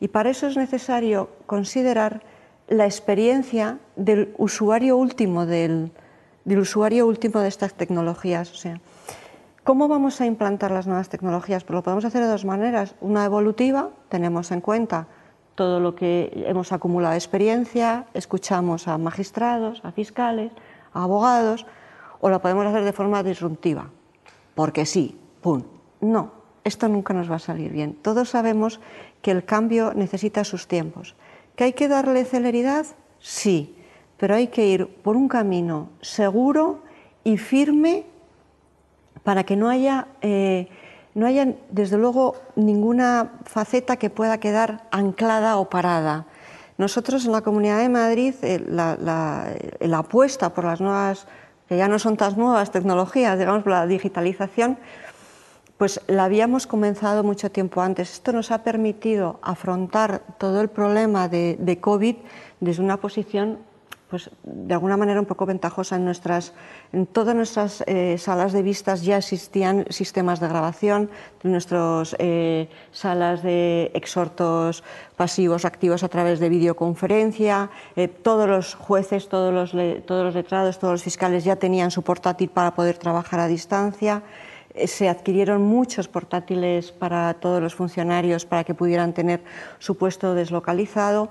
Y 0.00 0.08
para 0.08 0.30
eso 0.30 0.48
es 0.48 0.56
necesario 0.56 1.30
considerar 1.46 2.24
la 2.66 2.84
experiencia 2.84 3.78
del 3.94 4.34
usuario 4.36 4.96
último, 4.96 5.46
del, 5.46 5.92
usuario 6.44 7.06
último 7.06 7.38
de 7.38 7.46
estas 7.46 7.74
tecnologías. 7.74 8.50
O 8.50 8.56
sea, 8.56 8.80
¿Cómo 9.62 9.86
vamos 9.86 10.20
a 10.20 10.26
implantar 10.26 10.72
las 10.72 10.88
nuevas 10.88 11.08
tecnologías? 11.08 11.62
Pues 11.62 11.76
lo 11.76 11.84
podemos 11.84 12.04
hacer 12.04 12.22
de 12.22 12.28
dos 12.28 12.44
maneras. 12.44 12.96
Una 13.00 13.24
evolutiva, 13.24 13.90
tenemos 14.08 14.50
en 14.50 14.60
cuenta 14.62 15.06
todo 15.54 15.78
lo 15.78 15.94
que 15.94 16.42
hemos 16.48 16.72
acumulado 16.72 17.14
experiencia, 17.14 18.06
escuchamos 18.14 18.88
a 18.88 18.98
magistrados, 18.98 19.80
a 19.84 19.92
fiscales, 19.92 20.50
a 20.92 21.04
abogados, 21.04 21.66
o 22.20 22.30
la 22.30 22.40
podemos 22.40 22.66
hacer 22.66 22.82
de 22.82 22.92
forma 22.92 23.22
disruptiva, 23.22 23.90
porque 24.56 24.86
sí, 24.86 25.16
¡pum! 25.40 25.62
No, 26.00 26.32
esto 26.64 26.88
nunca 26.88 27.14
nos 27.14 27.30
va 27.30 27.36
a 27.36 27.40
salir 27.40 27.72
bien. 27.72 27.94
Todos 27.94 28.30
sabemos 28.30 28.80
que 29.22 29.30
el 29.30 29.44
cambio 29.44 29.92
necesita 29.94 30.44
sus 30.44 30.66
tiempos. 30.66 31.14
¿Que 31.56 31.64
hay 31.64 31.72
que 31.72 31.88
darle 31.88 32.24
celeridad? 32.24 32.86
Sí, 33.18 33.76
pero 34.16 34.34
hay 34.34 34.48
que 34.48 34.66
ir 34.66 34.86
por 34.86 35.16
un 35.16 35.28
camino 35.28 35.90
seguro 36.00 36.80
y 37.24 37.36
firme 37.38 38.04
para 39.24 39.44
que 39.44 39.56
no 39.56 39.68
haya, 39.68 40.08
eh, 40.22 40.68
no 41.14 41.26
haya, 41.26 41.54
desde 41.70 41.98
luego, 41.98 42.36
ninguna 42.56 43.32
faceta 43.44 43.96
que 43.96 44.08
pueda 44.10 44.38
quedar 44.38 44.86
anclada 44.90 45.56
o 45.58 45.68
parada. 45.68 46.26
Nosotros 46.78 47.26
en 47.26 47.32
la 47.32 47.42
Comunidad 47.42 47.78
de 47.78 47.90
Madrid, 47.90 48.34
eh, 48.42 48.64
la, 48.66 48.96
la 48.98 49.98
apuesta 49.98 50.54
por 50.54 50.64
las 50.64 50.80
nuevas, 50.80 51.26
que 51.68 51.76
ya 51.76 51.88
no 51.88 51.98
son 51.98 52.16
tan 52.16 52.36
nuevas 52.36 52.70
tecnologías, 52.70 53.38
digamos, 53.38 53.62
por 53.62 53.72
la 53.72 53.86
digitalización, 53.86 54.78
pues 55.80 55.98
la 56.08 56.24
habíamos 56.24 56.66
comenzado 56.66 57.24
mucho 57.24 57.50
tiempo 57.50 57.80
antes. 57.80 58.12
Esto 58.12 58.32
nos 58.32 58.50
ha 58.50 58.62
permitido 58.62 59.40
afrontar 59.40 60.20
todo 60.36 60.60
el 60.60 60.68
problema 60.68 61.26
de, 61.26 61.78
COVID 61.80 62.16
desde 62.60 62.82
una 62.82 62.98
posición 62.98 63.60
pues 64.10 64.28
de 64.42 64.74
alguna 64.74 64.98
manera 64.98 65.20
un 65.20 65.24
poco 65.24 65.46
ventajosa 65.46 65.96
en 65.96 66.04
nuestras 66.04 66.52
en 66.92 67.06
todas 67.06 67.34
nuestras 67.34 67.82
eh, 67.86 68.18
salas 68.18 68.52
de 68.52 68.60
vistas 68.60 69.04
ya 69.04 69.16
existían 69.16 69.86
sistemas 69.88 70.38
de 70.40 70.48
grabación 70.48 71.08
en 71.44 71.52
nuestras 71.52 72.14
eh, 72.18 72.68
salas 72.92 73.42
de 73.42 73.90
exhortos 73.94 74.82
pasivos 75.16 75.64
activos 75.64 76.02
a 76.02 76.08
través 76.08 76.40
de 76.40 76.48
videoconferencia 76.50 77.70
eh, 77.96 78.08
todos 78.08 78.48
los 78.48 78.74
jueces 78.74 79.28
todos 79.28 79.54
los 79.54 79.70
todos 80.04 80.24
los 80.24 80.34
letrados 80.34 80.78
todos 80.78 80.92
los 80.92 81.02
fiscales 81.04 81.44
ya 81.44 81.56
tenían 81.56 81.90
su 81.90 82.02
portátil 82.02 82.50
para 82.50 82.74
poder 82.74 82.98
trabajar 82.98 83.40
a 83.40 83.46
distancia 83.46 84.24
se 84.86 85.08
adquirieron 85.08 85.62
muchos 85.62 86.08
portátiles 86.08 86.92
para 86.92 87.34
todos 87.34 87.62
los 87.62 87.74
funcionarios 87.74 88.44
para 88.44 88.64
que 88.64 88.74
pudieran 88.74 89.12
tener 89.12 89.42
su 89.78 89.96
puesto 89.96 90.34
deslocalizado, 90.34 91.30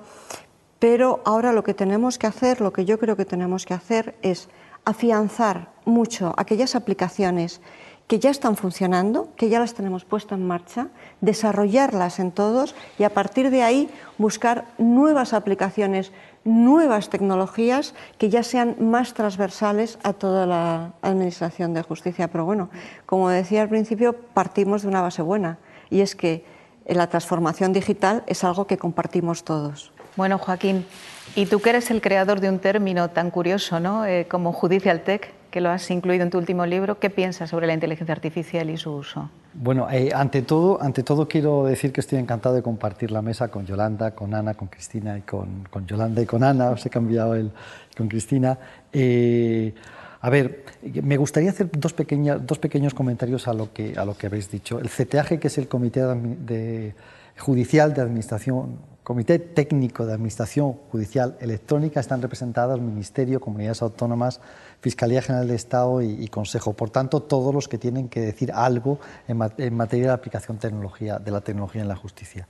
pero 0.79 1.21
ahora 1.25 1.51
lo 1.51 1.63
que 1.63 1.73
tenemos 1.73 2.17
que 2.17 2.27
hacer, 2.27 2.61
lo 2.61 2.71
que 2.71 2.85
yo 2.85 2.99
creo 2.99 3.17
que 3.17 3.25
tenemos 3.25 3.65
que 3.65 3.73
hacer 3.73 4.15
es 4.21 4.49
afianzar 4.85 5.69
mucho 5.85 6.33
aquellas 6.37 6.75
aplicaciones 6.75 7.61
que 8.09 8.17
ya 8.17 8.31
están 8.31 8.55
funcionando, 8.55 9.29
que 9.35 9.49
ya 9.49 9.59
las 9.59 9.75
tenemos 9.75 10.03
puestas 10.03 10.39
en 10.39 10.47
marcha, 10.47 10.87
desarrollarlas 11.21 12.17
en 12.17 12.31
todos 12.31 12.73
y 12.97 13.03
a 13.03 13.13
partir 13.13 13.51
de 13.51 13.61
ahí 13.61 13.87
buscar 14.17 14.65
nuevas 14.79 15.33
aplicaciones, 15.33 16.11
nuevas 16.43 17.09
tecnologías 17.09 17.93
que 18.17 18.29
ya 18.29 18.43
sean 18.43 18.75
más 18.79 19.13
transversales 19.13 19.99
a 20.03 20.13
toda 20.13 20.45
la 20.45 20.93
Administración 21.01 21.73
de 21.73 21.83
Justicia. 21.83 22.27
Pero 22.29 22.45
bueno, 22.45 22.69
como 23.05 23.29
decía 23.29 23.61
al 23.61 23.69
principio, 23.69 24.13
partimos 24.13 24.81
de 24.83 24.87
una 24.87 25.01
base 25.01 25.21
buena 25.21 25.57
y 25.89 26.01
es 26.01 26.15
que 26.15 26.45
la 26.85 27.07
transformación 27.07 27.73
digital 27.73 28.23
es 28.27 28.43
algo 28.43 28.65
que 28.65 28.77
compartimos 28.77 29.43
todos. 29.43 29.91
Bueno, 30.15 30.37
Joaquín, 30.37 30.85
y 31.35 31.45
tú 31.45 31.59
que 31.59 31.69
eres 31.69 31.91
el 31.91 32.01
creador 32.01 32.39
de 32.39 32.49
un 32.49 32.59
término 32.59 33.09
tan 33.09 33.31
curioso 33.31 33.79
¿no? 33.79 34.05
Eh, 34.05 34.27
como 34.29 34.51
Judicial 34.51 35.01
Tech, 35.01 35.33
que 35.51 35.61
lo 35.61 35.69
has 35.69 35.89
incluido 35.91 36.23
en 36.23 36.29
tu 36.29 36.37
último 36.37 36.65
libro, 36.65 36.99
¿qué 36.99 37.09
piensas 37.09 37.49
sobre 37.49 37.67
la 37.67 37.73
inteligencia 37.73 38.13
artificial 38.13 38.69
y 38.69 38.77
su 38.77 38.91
uso? 38.91 39.29
Bueno, 39.53 39.89
eh, 39.89 40.11
ante, 40.13 40.43
todo, 40.43 40.81
ante 40.81 41.01
todo 41.01 41.27
quiero 41.27 41.65
decir 41.65 41.91
que 41.91 42.01
estoy 42.01 42.19
encantado 42.19 42.55
de 42.55 42.61
compartir 42.61 43.09
la 43.09 43.21
mesa 43.21 43.47
con 43.47 43.65
Yolanda, 43.65 44.11
con 44.11 44.33
Ana, 44.35 44.53
con 44.53 44.67
Cristina 44.67 45.17
y 45.17 45.21
con, 45.21 45.67
con 45.71 45.87
Yolanda 45.87 46.21
y 46.21 46.25
con 46.25 46.43
Ana, 46.43 46.69
os 46.69 46.85
he 46.85 46.89
cambiado 46.89 47.33
el 47.33 47.51
con 47.97 48.07
Cristina. 48.07 48.57
Eh, 48.93 49.73
a 50.21 50.29
ver, 50.29 50.65
me 51.01 51.17
gustaría 51.17 51.49
hacer 51.49 51.69
dos, 51.71 51.93
pequeñas, 51.93 52.45
dos 52.45 52.59
pequeños 52.59 52.93
comentarios 52.93 53.47
a 53.47 53.53
lo, 53.53 53.73
que, 53.73 53.97
a 53.97 54.05
lo 54.05 54.15
que 54.17 54.27
habéis 54.27 54.51
dicho. 54.51 54.79
El 54.79 54.89
CTAG, 54.89 55.39
que 55.39 55.47
es 55.47 55.57
el 55.57 55.67
Comité 55.67 56.01
de, 56.01 56.93
Judicial 57.37 57.93
de 57.93 58.01
Administración 58.01 58.77
Comité 59.09 59.39
Técnico 59.39 60.05
de 60.05 60.13
Administración 60.13 60.73
Judicial 60.91 61.35
Electrónica 61.39 61.99
están 61.99 62.21
representados 62.21 62.79
Ministerio, 62.79 63.39
Comunidades 63.39 63.81
Autónomas, 63.81 64.39
Fiscalía 64.81 65.23
General 65.23 65.47
de 65.47 65.55
Estado 65.55 66.03
y, 66.03 66.27
Consejo. 66.27 66.73
Por 66.73 66.91
tanto, 66.91 67.23
todos 67.23 67.51
los 67.51 67.67
que 67.67 67.79
tienen 67.79 68.07
que 68.07 68.19
decir 68.19 68.51
algo 68.53 68.99
en, 69.27 69.75
materia 69.75 70.05
de 70.05 70.13
aplicación 70.13 70.59
tecnología, 70.59 71.17
de 71.17 71.31
la 71.31 71.41
tecnología 71.41 71.81
en 71.81 71.87
la 71.87 71.95
justicia. 71.95 72.47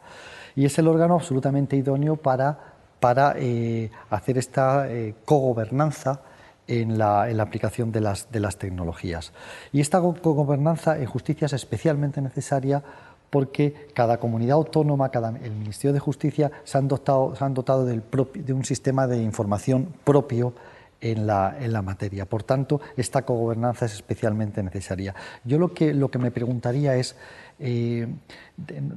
Y 0.53 0.65
es 0.65 0.77
el 0.77 0.89
órgano 0.89 1.13
absolutamente 1.13 1.77
idóneo 1.77 2.17
para, 2.17 2.59
para 2.99 3.35
eh, 3.37 3.89
hacer 4.09 4.37
esta 4.37 4.91
eh, 4.91 5.15
cogobernanza 5.23 6.19
en 6.67 6.97
la, 6.97 7.23
aplicación 7.41 7.93
de 7.93 8.01
las, 8.01 8.31
de 8.33 8.41
las 8.41 8.57
tecnologías. 8.57 9.31
Y 9.71 9.79
esta 9.79 10.01
cogobernanza 10.01 10.99
en 10.99 11.05
justicia 11.05 11.45
es 11.45 11.53
especialmente 11.53 12.21
necesaria 12.21 12.83
porque 13.29 13.87
cada 13.93 14.19
comunidad 14.19 14.53
autónoma, 14.53 15.09
cada, 15.09 15.29
el 15.37 15.51
Ministerio 15.51 15.93
de 15.93 15.99
Justicia 15.99 16.51
se 16.63 16.77
han 16.77 16.87
dotado, 16.87 17.85
del 17.85 18.03
de 18.33 18.53
un 18.53 18.65
sistema 18.65 19.07
de 19.07 19.21
información 19.21 19.93
propio 20.03 20.53
en 21.01 21.27
la, 21.27 21.55
en 21.59 21.71
la, 21.71 21.81
materia. 21.81 22.25
Por 22.25 22.43
tanto, 22.43 22.81
esta 22.97 23.21
cogobernanza 23.23 23.85
es 23.85 23.93
especialmente 23.93 24.61
necesaria. 24.63 25.15
Yo 25.45 25.57
lo 25.57 25.73
que, 25.73 25.93
lo 25.93 26.11
que 26.11 26.19
me 26.19 26.31
preguntaría 26.31 26.95
es, 26.95 27.15
eh, 27.59 28.07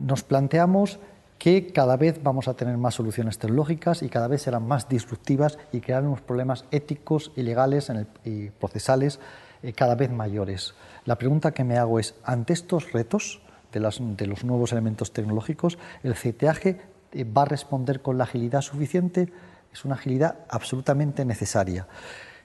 nos 0.01 0.23
planteamos 0.25 0.99
que 1.39 1.73
cada 1.73 1.97
vez 1.97 2.23
vamos 2.23 2.47
a 2.47 2.55
tener 2.55 2.77
más 2.79 2.95
soluciones 2.95 3.39
tecnológicas 3.39 4.03
y 4.03 4.09
cada 4.09 4.29
vez 4.29 4.43
serán 4.43 4.67
más 4.67 4.89
disruptivas 4.89 5.59
y 5.73 5.81
crearemos 5.81 6.21
problemas 6.21 6.65
éticos 6.71 7.33
y 7.35 7.43
legales 7.43 7.91
y 8.25 8.51
procesales 8.51 9.19
eh, 9.63 9.73
cada 9.73 9.97
vez 9.97 10.11
mayores. 10.11 10.75
La 11.05 11.19
pregunta 11.19 11.53
que 11.53 11.65
me 11.65 11.79
hago 11.79 11.99
es, 11.99 12.15
ante 12.23 12.53
estos 12.53 12.93
retos 12.93 13.41
de, 13.73 14.27
los 14.27 14.45
nuevos 14.45 14.73
elementos 14.73 15.13
tecnológicos, 15.13 15.79
¿el 16.03 16.15
CTAG 16.15 16.67
eh, 16.67 17.25
va 17.25 17.43
a 17.43 17.47
responder 17.47 18.01
con 18.01 18.19
la 18.19 18.25
agilidad 18.25 18.61
suficiente? 18.61 19.29
Es 19.73 19.85
una 19.85 19.95
agilidad 19.95 20.37
absolutamente 20.49 21.25
necesaria. 21.25 21.87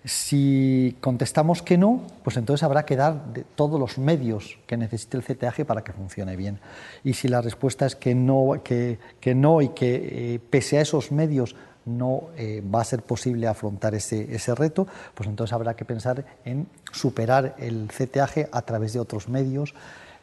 Si 0.05 0.95
contestamos 1.01 1.61
que 1.61 1.78
no, 1.78 2.01
pues 2.23 2.38
entonces 2.38 2.63
habrá 2.63 2.86
que 2.86 2.95
dar 2.95 3.23
todos 3.55 3.80
los 3.80 3.97
medios 3.97 4.57
que 4.65 4.78
necesite 4.78 5.17
el 5.17 5.23
CTAG 5.23 5.65
para 5.65 5.84
que 5.84 5.91
funcione 5.91 6.38
bien. 6.38 6.59
Y 7.03 7.13
si 7.13 7.28
la 7.28 7.41
respuesta 7.41 7.86
es 7.86 7.95
que 7.95 8.15
no, 8.15 8.61
que, 8.63 8.99
no 9.36 9.61
y 9.61 9.69
que 9.69 10.36
eh, 10.36 10.39
pese 10.39 10.78
a 10.78 10.82
esos 10.82 11.11
medios 11.11 11.55
no 11.86 12.30
eh, 12.38 12.63
va 12.63 12.82
a 12.82 12.86
ser 12.86 13.01
posible 13.01 13.47
afrontar 13.47 13.95
ese, 13.95 14.34
ese, 14.34 14.53
reto, 14.55 14.88
pues 15.13 15.28
entonces 15.28 15.53
habrá 15.53 15.75
que 15.75 15.86
pensar 15.86 16.25
en 16.45 16.67
superar 16.91 17.55
el 17.57 17.88
CTAG 17.88 18.49
a 18.51 18.61
través 18.61 18.93
de 18.93 18.99
otros 18.99 19.28
medios 19.28 19.73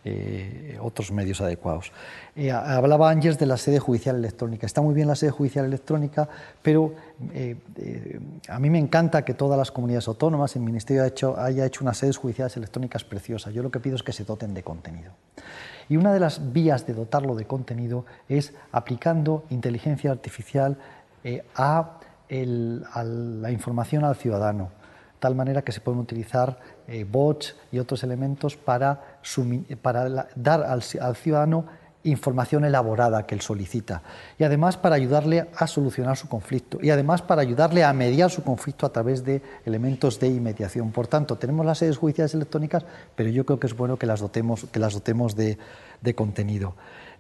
eh, 0.07 0.77
otros 0.83 1.11
medios 1.13 1.41
adecuados. 1.41 1.91
Eh, 2.37 2.51
hablaba 2.53 3.09
Ángels 3.09 3.39
de 3.39 3.47
la 3.47 3.57
sede 3.57 3.79
judicial 3.79 4.17
electrónica. 4.17 4.67
Está 4.67 4.83
muy 4.83 4.95
bien 4.95 5.09
la 5.09 5.15
sede 5.15 5.31
judicial 5.31 5.65
electrónica, 5.65 6.29
pero 6.61 6.93
eh, 7.33 7.57
a 8.49 8.59
mí 8.59 8.69
me 8.69 8.79
encanta 8.79 9.25
que 9.25 9.33
todas 9.33 9.59
las 9.59 9.71
comunidades 9.71 10.07
autónomas, 10.07 10.57
el 10.57 10.63
Ministerio 10.63 11.07
hecho, 11.07 11.41
haya 11.41 11.65
hecho 11.65 11.83
unas 11.83 11.97
sedes 11.97 12.19
judiciales 12.19 12.55
electrónicas 12.59 13.03
preciosas. 13.03 13.55
Yo 13.55 13.63
lo 13.63 13.71
que 13.71 13.81
pido 13.81 13.97
es 13.97 14.03
que 14.03 14.13
se 14.13 14.25
doten 14.25 14.53
de 14.53 14.63
contenido. 14.63 15.13
Y 15.89 15.97
una 15.97 16.13
de 16.13 16.21
las 16.21 16.53
vías 16.53 16.87
de 16.87 16.93
dotarlo 16.93 17.35
de 17.35 17.47
contenido 17.47 18.05
es 18.29 18.53
aplicando 18.73 19.45
inteligencia 19.49 20.11
artificial 20.11 20.77
a, 21.57 21.99
a 22.93 23.05
la 23.05 23.51
información 23.51 24.05
al 24.05 24.17
ciudadano 24.17 24.71
tal 25.25 25.35
manera 25.35 25.63
que 25.63 25.73
se 25.73 25.81
pueden 25.81 26.03
utilizar 26.03 26.59
bots 27.11 27.57
y 27.73 27.79
otros 27.79 28.05
elementos 28.05 28.59
para, 28.59 29.14
para 29.83 30.29
dar 30.35 30.63
al, 30.63 30.83
ciudadano 30.83 31.65
información 32.05 32.67
elaborada 32.67 33.27
que 33.27 33.35
él 33.35 33.41
solicita 33.41 34.03
y 34.39 34.45
además 34.45 34.77
para 34.77 34.95
ayudarle 34.95 35.49
a 35.57 35.67
solucionar 35.67 36.19
su 36.19 36.29
conflicto 36.29 36.79
y 36.83 36.91
además 36.91 37.23
para 37.23 37.41
ayudarle 37.41 37.83
a 37.83 37.93
mediar 37.95 38.31
su 38.31 38.43
conflicto 38.43 38.85
a 38.85 38.93
través 38.93 39.25
de 39.25 39.41
elementos 39.65 40.21
de 40.21 40.29
inmediación. 40.29 40.93
Por 40.93 41.07
tanto, 41.07 41.37
tenemos 41.37 41.65
las 41.65 41.79
sedes 41.79 41.97
judiciales 41.97 42.35
electrónicas, 42.35 42.85
pero 43.17 43.31
yo 43.31 43.47
creo 43.47 43.59
que 43.59 43.67
es 43.67 43.75
bueno 43.75 43.99
que 43.99 44.05
las 44.05 44.21
dotemos, 44.21 44.67
que 44.71 44.79
las 44.79 44.93
dotemos 44.93 45.35
de 45.35 45.57
contenido. 46.15 46.75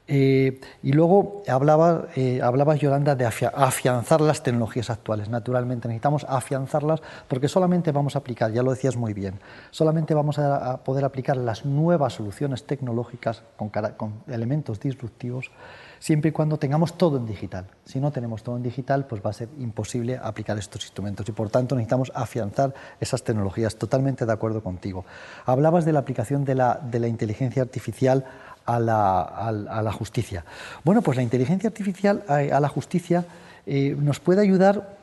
Eh, 0.06 0.60
y 0.82 0.92
luego 0.92 1.42
hablaba, 1.48 2.08
eh, 2.14 2.42
hablaba 2.42 2.76
Yolanda 2.76 3.14
de 3.14 3.24
afianzar 3.24 4.20
las 4.20 4.42
tecnologías 4.42 4.90
actuales. 4.90 5.30
Naturalmente 5.30 5.88
necesitamos 5.88 6.26
afianzarlas 6.28 7.00
porque 7.26 7.48
solamente 7.48 7.90
vamos 7.90 8.14
a 8.14 8.18
aplicar, 8.18 8.52
ya 8.52 8.62
lo 8.62 8.72
decías 8.72 8.96
muy 8.96 9.14
bien, 9.14 9.40
solamente 9.70 10.12
vamos 10.12 10.38
a, 10.38 10.84
poder 10.84 11.06
aplicar 11.06 11.38
las 11.38 11.64
nuevas 11.64 12.12
soluciones 12.14 12.64
tecnológicas 12.64 13.42
con, 13.56 13.70
con, 13.70 14.22
elementos 14.28 14.78
disruptivos 14.78 15.50
siempre 15.98 16.28
y 16.28 16.32
cuando 16.32 16.58
tengamos 16.58 16.98
todo 16.98 17.16
en 17.16 17.24
digital. 17.24 17.66
Si 17.86 17.98
no 17.98 18.12
tenemos 18.12 18.42
todo 18.42 18.58
en 18.58 18.62
digital, 18.62 19.06
pues 19.06 19.22
va 19.24 19.30
a 19.30 19.32
ser 19.32 19.48
imposible 19.58 20.20
aplicar 20.22 20.58
estos 20.58 20.84
instrumentos 20.84 21.26
y 21.30 21.32
por 21.32 21.48
tanto 21.48 21.74
necesitamos 21.76 22.12
afianzar 22.14 22.74
esas 23.00 23.24
tecnologías. 23.24 23.76
Totalmente 23.76 24.26
de 24.26 24.32
acuerdo 24.32 24.62
contigo. 24.62 25.06
Hablabas 25.46 25.86
de 25.86 25.92
la 25.92 26.00
aplicación 26.00 26.44
de 26.44 26.56
la, 26.56 26.74
de 26.74 27.00
la 27.00 27.08
inteligencia 27.08 27.62
artificial 27.62 28.26
a 28.66 28.80
la, 28.80 29.92
justicia. 29.92 30.44
Bueno, 30.84 31.02
pues 31.02 31.16
la 31.16 31.22
inteligencia 31.22 31.68
artificial 31.68 32.24
eh, 32.28 32.50
a, 32.52 32.60
la 32.60 32.68
justicia 32.68 33.24
eh, 33.66 33.96
nos 33.98 34.20
puede 34.20 34.40
ayudar 34.40 34.96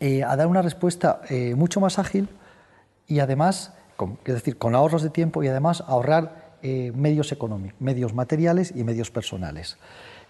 eh, 0.00 0.24
a 0.24 0.36
dar 0.36 0.46
una 0.46 0.62
respuesta 0.62 1.20
mucho 1.54 1.80
más 1.80 1.98
ágil 1.98 2.28
y 3.06 3.20
además, 3.20 3.72
es 4.24 4.34
decir, 4.34 4.58
con 4.58 4.74
ahorros 4.74 5.02
de 5.02 5.10
tiempo 5.10 5.42
y 5.42 5.48
además 5.48 5.82
ahorrar 5.86 6.42
medios 6.62 7.32
económicos, 7.32 7.80
medios 7.80 8.14
materiales 8.14 8.72
y 8.74 8.84
medios 8.84 9.10
personales. 9.10 9.76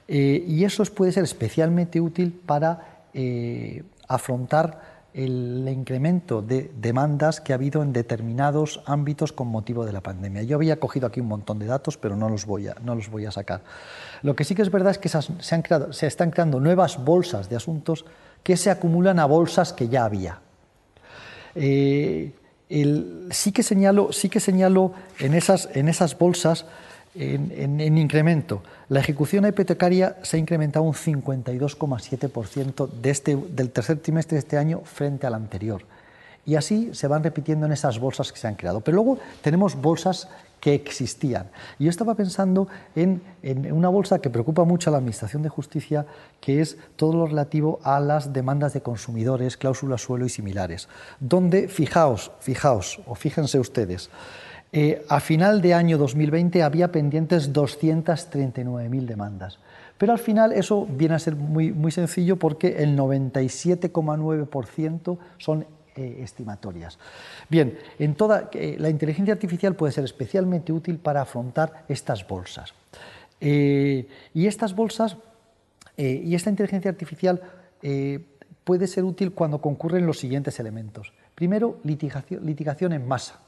y 0.09 0.65
eso 0.65 0.83
puede 0.87 1.13
ser 1.13 1.25
especialmente 1.25 2.01
útil 2.01 2.33
para 2.47 3.05
afrontar 4.09 4.92
el 5.15 5.69
incremento 5.69 6.41
de 6.41 6.71
demandas 6.77 7.41
que 7.41 7.53
ha 7.53 7.57
habido 7.57 7.83
en 7.83 7.93
determinados 7.93 8.83
ámbitos 8.87 9.33
con 9.33 9.49
motivo 9.49 9.85
de 9.85 9.93
la 9.93 10.01
pandemia. 10.01 10.43
Yo 10.43 10.57
había 10.57 10.81
cogido 10.81 11.07
aquí 11.07 11.21
un 11.21 11.29
montón 11.29 11.59
de 11.59 11.67
datos, 11.67 11.99
pero 11.99 12.17
no 12.17 12.29
los 12.29 12.47
voy 12.47 12.69
a, 12.69 12.77
no 12.83 12.95
los 12.95 13.11
voy 13.11 13.27
a 13.27 13.31
sacar. 13.31 13.61
Lo 14.23 14.35
que 14.35 14.45
sí 14.45 14.55
que 14.55 14.63
es 14.63 14.71
verdad 14.71 14.93
es 14.93 14.99
que 14.99 15.09
se, 15.09 15.55
han 15.55 15.63
creado, 15.63 15.93
se 15.93 16.07
están 16.07 16.31
creando 16.31 16.61
nuevas 16.61 17.03
bolsas 17.05 17.51
de 17.51 17.57
asuntos 17.57 18.07
que 18.43 18.57
se 18.57 18.71
acumulan 18.71 19.19
a 19.19 19.27
bolsas 19.27 19.73
que 19.73 19.89
ya 19.89 20.05
había. 20.05 20.41
Eh, 21.55 22.33
sí, 23.31 23.53
que 23.53 23.63
señalo, 23.63 24.13
sí 24.13 24.31
que 24.31 24.41
señalo 24.41 24.93
en 25.19 25.35
esas, 25.35 25.69
en 25.75 25.89
esas 25.89 26.17
bolsas 26.17 26.65
en, 27.15 27.99
incremento. 27.99 28.63
La 28.89 29.01
ejecución 29.01 29.47
hipotecaria 29.47 30.17
se 30.23 30.37
ha 30.37 30.41
incrementado 30.41 30.85
un 30.85 30.95
52,7% 30.95 32.89
de 32.89 33.11
este, 33.11 33.37
del 33.37 33.71
tercer 33.71 33.99
trimestre 33.99 34.37
de 34.37 34.41
este 34.41 34.59
año 34.59 34.81
frente 34.85 35.27
al 35.27 35.35
anterior. 35.35 35.83
Y 36.45 36.57
así 36.57 36.91
se 36.93 37.07
van 37.07 37.23
repitiendo 37.23 37.67
en 37.67 37.73
esas 37.73 38.01
bolsas 38.01 38.33
que 38.33 38.39
se 38.39 38.49
han 38.49 38.57
creado. 38.57 38.81
Pero 38.81 38.97
luego 38.97 39.19
tenemos 39.43 39.81
bolsas 39.81 40.29
que 40.59 40.75
existían. 40.75 41.51
Yo 41.79 41.91
estaba 41.91 42.15
pensando 42.15 42.69
en, 42.95 43.21
en, 43.43 43.73
una 43.73 43.89
bolsa 43.89 44.21
que 44.21 44.31
preocupa 44.31 44.65
mucho 44.65 44.91
a 44.91 44.93
la 44.93 44.99
Administración 44.99 45.43
de 45.43 45.49
Justicia, 45.49 46.07
que 46.41 46.61
es 46.61 46.79
todo 46.97 47.15
lo 47.15 47.27
relativo 47.27 47.81
a 47.83 47.99
las 48.01 48.33
demandas 48.33 48.73
de 48.73 48.81
consumidores, 48.81 49.57
cláusulas 49.57 50.03
suelo 50.03 50.25
y 50.25 50.29
similares, 50.29 50.89
donde, 51.19 51.67
fijaos, 51.67 52.31
fijaos, 52.41 53.01
o 53.07 53.17
fíjense 53.17 53.59
ustedes, 53.59 54.09
eh, 54.75 55.05
a 55.09 55.21
final 55.21 55.61
de 55.61 55.75
año 55.75 55.99
2020 55.99 56.63
había 56.63 56.91
pendientes 56.91 57.53
239.000 57.53 59.05
demandas. 59.05 59.59
Pero 59.99 60.13
al 60.13 60.19
final 60.19 60.53
eso 60.53 60.87
viene 60.87 61.15
a 61.15 61.19
ser 61.19 61.37
muy, 61.37 61.73
muy 61.73 61.93
sencillo 61.93 62.37
porque 62.37 62.83
el 62.83 62.97
97,9% 62.97 65.19
son 65.37 65.67
eh, 65.95 66.21
estimatorias. 66.23 66.99
Bien, 67.51 67.79
en 67.99 68.15
toda, 68.15 68.49
eh, 68.55 68.77
la 68.79 68.89
inteligencia 68.89 69.35
artificial 69.35 69.77
puede 69.77 69.93
ser 69.93 70.05
especialmente 70.05 70.73
útil 70.73 70.97
para 70.97 71.21
afrontar 71.21 71.85
estas 71.89 72.27
bolsas. 72.27 72.73
y 73.41 74.07
estas 74.47 74.75
bolsas 74.75 75.19
y 75.97 76.35
esta 76.37 76.49
inteligencia 76.49 76.93
artificial 76.93 77.43
puede 78.63 78.87
ser 78.87 79.03
útil 79.03 79.33
cuando 79.33 79.61
concurren 79.61 80.07
los 80.07 80.21
siguientes 80.21 80.61
elementos. 80.61 81.13
Primero, 81.35 81.81
litigación 81.83 82.93
en 82.93 83.09
masa. 83.09 83.42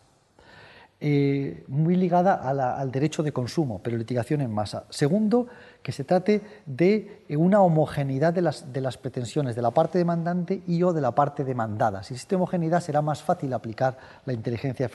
Eh, 1.01 1.65
muy 1.69 1.97
ligada 1.97 2.35
al 2.35 2.91
derecho 2.91 3.23
de 3.23 3.33
consumo, 3.33 3.81
pero 3.83 3.99
litigación 3.99 4.41
en 4.41 4.51
masa. 4.51 4.85
Segundo, 4.89 5.49
que 5.83 5.93
se 5.93 6.05
trate 6.05 6.41
de 6.65 7.25
eh, 7.29 7.37
una 7.37 7.61
homogeneidad 7.61 8.33
de 8.33 8.41
las, 8.41 8.73
de 8.73 8.81
las 8.81 8.97
pretensiones 8.97 9.55
de 9.55 9.61
la 9.61 9.73
parte 9.73 9.99
demandante 9.99 10.63
y 10.67 10.83
o 10.83 10.93
de 10.95 11.03
la 11.03 11.13
parte 11.15 11.45
demandada. 11.45 12.03
Si 12.05 12.15
existe 12.15 12.37
homogeneidad 12.37 12.81
será 12.81 13.03
más 13.03 13.23
fácil 13.23 13.53
aplicar 13.53 13.99
la 14.25 14.33
inteligencia 14.33 14.89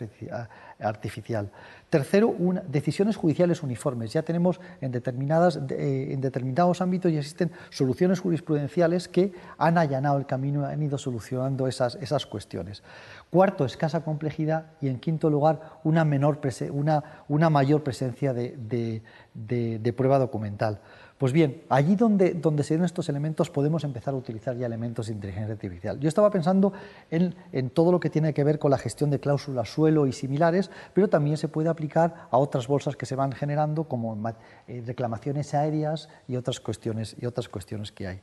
artificial. 0.79 1.51
Tercero, 1.89 2.35
decisiones 2.67 3.15
judiciales 3.15 3.63
uniformes. 3.63 4.13
Ya 4.13 4.21
tenemos 4.21 4.59
en, 4.79 4.93
eh, 4.93 6.07
en 6.11 6.21
determinados 6.21 6.81
ámbitos 6.81 7.11
ya 7.11 7.17
existen 7.17 7.51
soluciones 7.71 8.19
jurisprudenciales 8.19 9.07
que 9.07 9.33
han 9.57 9.77
allanado 9.79 10.19
el 10.19 10.27
camino, 10.27 10.61
y 10.61 10.65
han 10.71 10.83
ido 10.83 10.99
solucionando 10.99 11.67
esas, 11.67 11.95
esas 11.95 12.27
cuestiones. 12.27 12.83
Cuarto, 13.31 13.65
escasa 13.65 14.03
complejidad 14.03 14.67
y 14.81 14.87
en 14.87 14.99
quinto 14.99 15.31
lugar, 15.31 15.79
una, 15.83 16.05
menor 16.05 16.39
una, 16.71 17.23
una 17.27 17.49
mayor 17.49 17.83
presencia 17.83 18.33
de, 18.33 19.01
de 19.33 19.93
prueba 19.93 20.19
documental. 20.19 20.79
Pues 21.19 21.33
bien, 21.33 21.63
allí 21.67 21.97
donde, 21.97 22.33
donde 22.33 22.63
se 22.63 22.75
den 22.75 22.85
estos 22.85 23.09
elementos 23.09 23.49
podemos 23.49 23.83
empezar 23.83 24.13
a 24.13 24.17
utilizar 24.17 24.55
ya 24.55 24.65
elementos 24.65 25.07
de 25.07 25.13
inteligencia 25.13 25.51
artificial. 25.51 25.99
Yo 25.99 26.07
estaba 26.07 26.31
pensando 26.31 26.71
en, 27.11 27.35
todo 27.71 27.91
lo 27.91 27.99
que 27.99 28.09
tiene 28.09 28.33
que 28.33 28.41
ver 28.45 28.57
con 28.57 28.71
la 28.71 28.77
gestión 28.77 29.09
de 29.09 29.19
cláusulas 29.19 29.67
suelo 29.67 30.07
y 30.07 30.13
similares, 30.13 30.71
pero 30.93 31.09
también 31.09 31.35
se 31.35 31.49
puede 31.49 31.67
aplicar 31.67 32.29
a 32.31 32.37
otras 32.37 32.67
bolsas 32.67 32.95
que 32.95 33.05
se 33.05 33.17
van 33.17 33.33
generando, 33.33 33.83
como 33.83 34.17
eh, 34.69 34.81
reclamaciones 34.87 35.53
aéreas 35.53 36.07
y 36.25 36.37
otras 36.37 36.61
cuestiones, 36.61 37.17
y 37.19 37.25
otras 37.25 37.49
cuestiones 37.49 37.91
que 37.91 38.07
hay. 38.07 38.21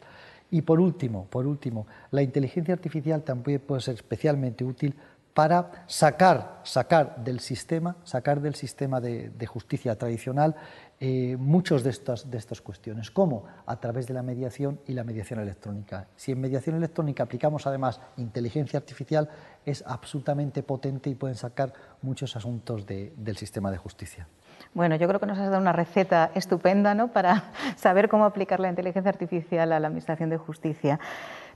Y 0.50 0.62
por 0.62 0.80
último, 0.80 1.26
por 1.26 1.46
último, 1.46 1.86
la 2.12 2.22
inteligencia 2.22 2.72
artificial 2.72 3.22
también 3.24 3.60
puede 3.60 3.82
ser 3.82 3.96
especialmente 3.96 4.64
útil 4.64 4.94
para 5.34 5.84
sacar, 5.86 6.60
sacar 6.62 7.22
del 7.22 7.40
sistema, 7.40 7.96
sacar 8.04 8.40
del 8.40 8.54
sistema 8.54 9.02
de 9.02 9.46
justicia 9.46 9.94
tradicional 9.98 10.56
eh, 10.98 11.36
muchas 11.38 11.82
de 11.82 11.90
estas, 11.90 12.30
de 12.30 12.38
estas 12.38 12.62
cuestiones. 12.62 13.10
¿Cómo? 13.10 13.44
A 13.66 13.78
través 13.78 14.06
de 14.06 14.14
la 14.14 14.22
mediación 14.22 14.80
y 14.86 14.94
la 14.94 15.04
mediación 15.04 15.40
electrónica. 15.40 16.08
Si 16.16 16.32
en 16.32 16.40
mediación 16.40 16.76
electrónica 16.76 17.24
aplicamos 17.24 17.66
además 17.66 18.00
inteligencia 18.16 18.78
artificial, 18.78 19.28
es 19.66 19.84
absolutamente 19.86 20.62
potente 20.62 21.10
y 21.10 21.14
pueden 21.14 21.36
sacar 21.36 21.74
muchos 22.00 22.34
asuntos 22.34 22.86
del 22.86 23.36
sistema 23.36 23.70
de 23.70 23.76
justicia. 23.76 24.26
Bueno, 24.72 24.96
yo 24.96 25.06
creo 25.06 25.20
que 25.20 25.26
nos 25.26 25.38
has 25.38 25.50
dado 25.50 25.60
una 25.60 25.72
receta 25.72 26.30
estupenda 26.34 26.94
¿no? 26.94 27.08
para 27.08 27.44
saber 27.76 28.08
cómo 28.08 28.24
aplicar 28.24 28.60
la 28.60 28.70
inteligencia 28.70 29.10
artificial 29.10 29.72
a 29.72 29.80
la 29.80 29.88
Administración 29.88 30.30
de 30.30 30.38
Justicia. 30.38 30.98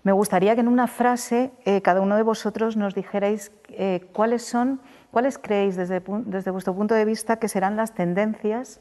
Me 0.03 0.13
gustaría 0.13 0.55
que 0.55 0.61
en 0.61 0.69
una 0.69 0.87
frase 0.87 1.51
eh, 1.65 1.83
cada 1.83 2.01
uno 2.01 2.17
de 2.17 2.23
vosotros 2.23 2.77
nos 2.77 2.95
dijerais 2.95 3.53
eh, 3.69 4.09
cuáles 4.13 4.43
son, 4.47 4.81
cuáles 5.11 5.39
creéis 5.39 5.77
desde, 5.77 6.03
desde 6.25 6.51
vuestro 6.51 6.75
punto 6.75 6.95
de 6.95 7.05
vista 7.05 7.37
que 7.37 7.49
serán 7.49 7.77
las 7.77 7.95
tendencias 7.95 8.81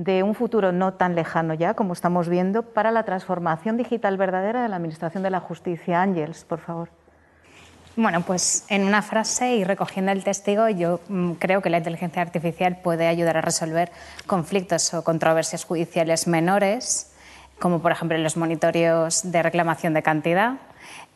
de 0.00 0.22
un 0.22 0.34
futuro 0.34 0.72
no 0.72 0.94
tan 0.94 1.14
lejano 1.14 1.52
ya, 1.52 1.74
como 1.74 1.92
estamos 1.92 2.26
viendo, 2.26 2.62
para 2.62 2.90
la 2.90 3.02
transformación 3.02 3.76
digital 3.76 4.16
verdadera 4.16 4.62
de 4.62 4.68
la 4.70 4.76
Administración 4.76 5.22
de 5.22 5.28
la 5.28 5.40
Justicia. 5.40 6.00
Ángels, 6.00 6.44
por 6.44 6.58
favor. 6.60 6.88
Bueno, 7.96 8.22
pues 8.22 8.64
en 8.68 8.84
una 8.84 9.02
frase 9.02 9.56
y 9.56 9.64
recogiendo 9.64 10.10
el 10.10 10.24
testigo, 10.24 10.70
yo 10.70 11.00
mm, 11.08 11.32
creo 11.32 11.60
que 11.60 11.68
la 11.68 11.78
inteligencia 11.78 12.22
artificial 12.22 12.78
puede 12.82 13.08
ayudar 13.08 13.36
a 13.36 13.42
resolver 13.42 13.92
conflictos 14.26 14.94
o 14.94 15.04
controversias 15.04 15.64
judiciales 15.64 16.26
menores, 16.26 17.12
como 17.58 17.82
por 17.82 17.92
ejemplo 17.92 18.16
los 18.16 18.38
monitorios 18.38 19.30
de 19.30 19.42
reclamación 19.42 19.92
de 19.92 20.02
cantidad, 20.02 20.54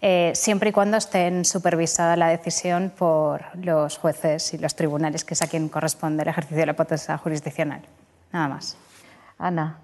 eh, 0.03 0.33
siempre 0.35 0.71
y 0.71 0.73
cuando 0.73 0.99
estén 0.99 1.47
supervisada 1.47 2.17
la 2.17 2.29
decisión 2.29 2.93
por 2.95 3.45
los 3.57 3.97
jueces 3.97 4.53
y 4.53 4.59
los 4.59 4.77
tribunales, 4.77 5.25
que 5.25 5.33
es 5.33 5.41
a 5.41 5.47
quien 5.47 5.71
corresponde 5.71 6.25
el 6.25 6.29
ejercicio 6.29 6.59
de 6.59 6.67
la 6.67 6.77
potestad 6.77 7.19
jurisdiccional. 7.19 7.81
Nada 8.35 8.49
más. 8.49 8.77
Ana, 9.39 9.79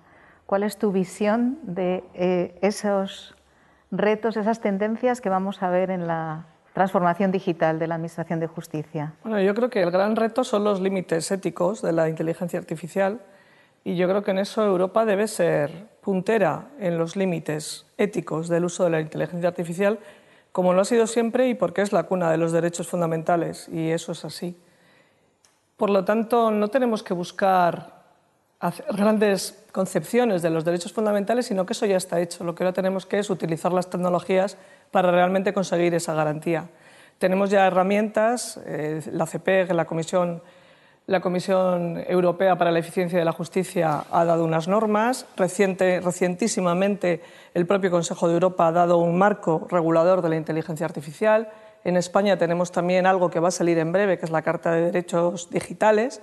¿cuál 0.44 0.64
es 0.64 0.76
tu 0.76 0.90
visión 0.90 1.60
de 1.62 2.02
eh, 2.14 2.58
esos 2.62 3.36
retos, 3.92 4.36
esas 4.36 4.60
tendencias 4.60 5.20
que 5.20 5.28
vamos 5.28 5.62
a 5.62 5.70
ver 5.70 5.92
en 5.92 6.08
la 6.08 6.46
transformación 6.72 7.30
digital 7.30 7.78
de 7.78 7.86
la 7.86 7.94
Administración 7.94 8.40
de 8.40 8.48
Justicia? 8.48 9.14
Bueno, 9.22 9.40
yo 9.40 9.54
creo 9.54 9.70
que 9.70 9.80
el 9.80 9.92
gran 9.92 10.16
reto 10.16 10.42
son 10.42 10.64
los 10.64 10.80
límites 10.80 11.30
éticos 11.30 11.80
de 11.80 11.92
la 11.92 12.08
inteligencia 12.08 12.58
artificial 12.58 13.20
y 13.84 13.94
yo 13.94 14.08
creo 14.08 14.24
que 14.24 14.32
en 14.32 14.38
eso 14.38 14.66
Europa 14.66 15.04
debe 15.04 15.28
ser 15.28 15.86
puntera 16.00 16.70
en 16.80 16.98
los 16.98 17.14
límites 17.14 17.86
éticos 17.98 18.48
del 18.48 18.64
uso 18.64 18.82
de 18.82 18.90
la 18.90 19.00
inteligencia 19.00 19.48
artificial, 19.48 20.00
como 20.50 20.74
lo 20.74 20.80
ha 20.80 20.84
sido 20.84 21.06
siempre 21.06 21.48
y 21.48 21.54
porque 21.54 21.82
es 21.82 21.92
la 21.92 22.02
cuna 22.02 22.32
de 22.32 22.36
los 22.36 22.50
derechos 22.50 22.88
fundamentales 22.88 23.68
y 23.68 23.90
eso 23.90 24.10
es 24.10 24.24
así. 24.24 24.58
Por 25.76 25.90
lo 25.90 26.04
tanto, 26.04 26.50
no 26.50 26.66
tenemos 26.66 27.04
que 27.04 27.14
buscar 27.14 27.99
grandes 28.90 29.64
concepciones 29.72 30.42
de 30.42 30.50
los 30.50 30.64
derechos 30.64 30.92
fundamentales, 30.92 31.46
sino 31.46 31.64
que 31.64 31.72
eso 31.72 31.86
ya 31.86 31.96
está 31.96 32.20
hecho. 32.20 32.44
Lo 32.44 32.54
que 32.54 32.64
ahora 32.64 32.74
tenemos 32.74 33.06
que 33.06 33.18
es 33.18 33.30
utilizar 33.30 33.72
las 33.72 33.88
tecnologías 33.88 34.56
para 34.90 35.10
realmente 35.10 35.52
conseguir 35.52 35.94
esa 35.94 36.14
garantía. 36.14 36.68
Tenemos 37.18 37.50
ya 37.50 37.66
herramientas, 37.66 38.60
eh, 38.66 39.02
la 39.12 39.26
CPEG, 39.26 39.72
la 39.72 39.84
Comisión, 39.84 40.42
la 41.06 41.20
Comisión 41.20 42.02
Europea 42.06 42.56
para 42.56 42.70
la 42.70 42.78
Eficiencia 42.78 43.18
de 43.18 43.24
la 43.24 43.32
Justicia 43.32 44.04
ha 44.10 44.24
dado 44.24 44.44
unas 44.44 44.68
normas, 44.68 45.26
Reciente, 45.36 46.00
recientísimamente 46.00 47.20
el 47.54 47.66
propio 47.66 47.90
Consejo 47.90 48.28
de 48.28 48.34
Europa 48.34 48.68
ha 48.68 48.72
dado 48.72 48.98
un 48.98 49.18
marco 49.18 49.66
regulador 49.70 50.22
de 50.22 50.28
la 50.28 50.36
inteligencia 50.36 50.86
artificial, 50.86 51.48
en 51.84 51.96
España 51.96 52.36
tenemos 52.36 52.72
también 52.72 53.06
algo 53.06 53.30
que 53.30 53.40
va 53.40 53.48
a 53.48 53.52
salir 53.52 53.78
en 53.78 53.92
breve, 53.92 54.18
que 54.18 54.26
es 54.26 54.30
la 54.30 54.42
Carta 54.42 54.72
de 54.72 54.82
Derechos 54.82 55.50
Digitales, 55.50 56.20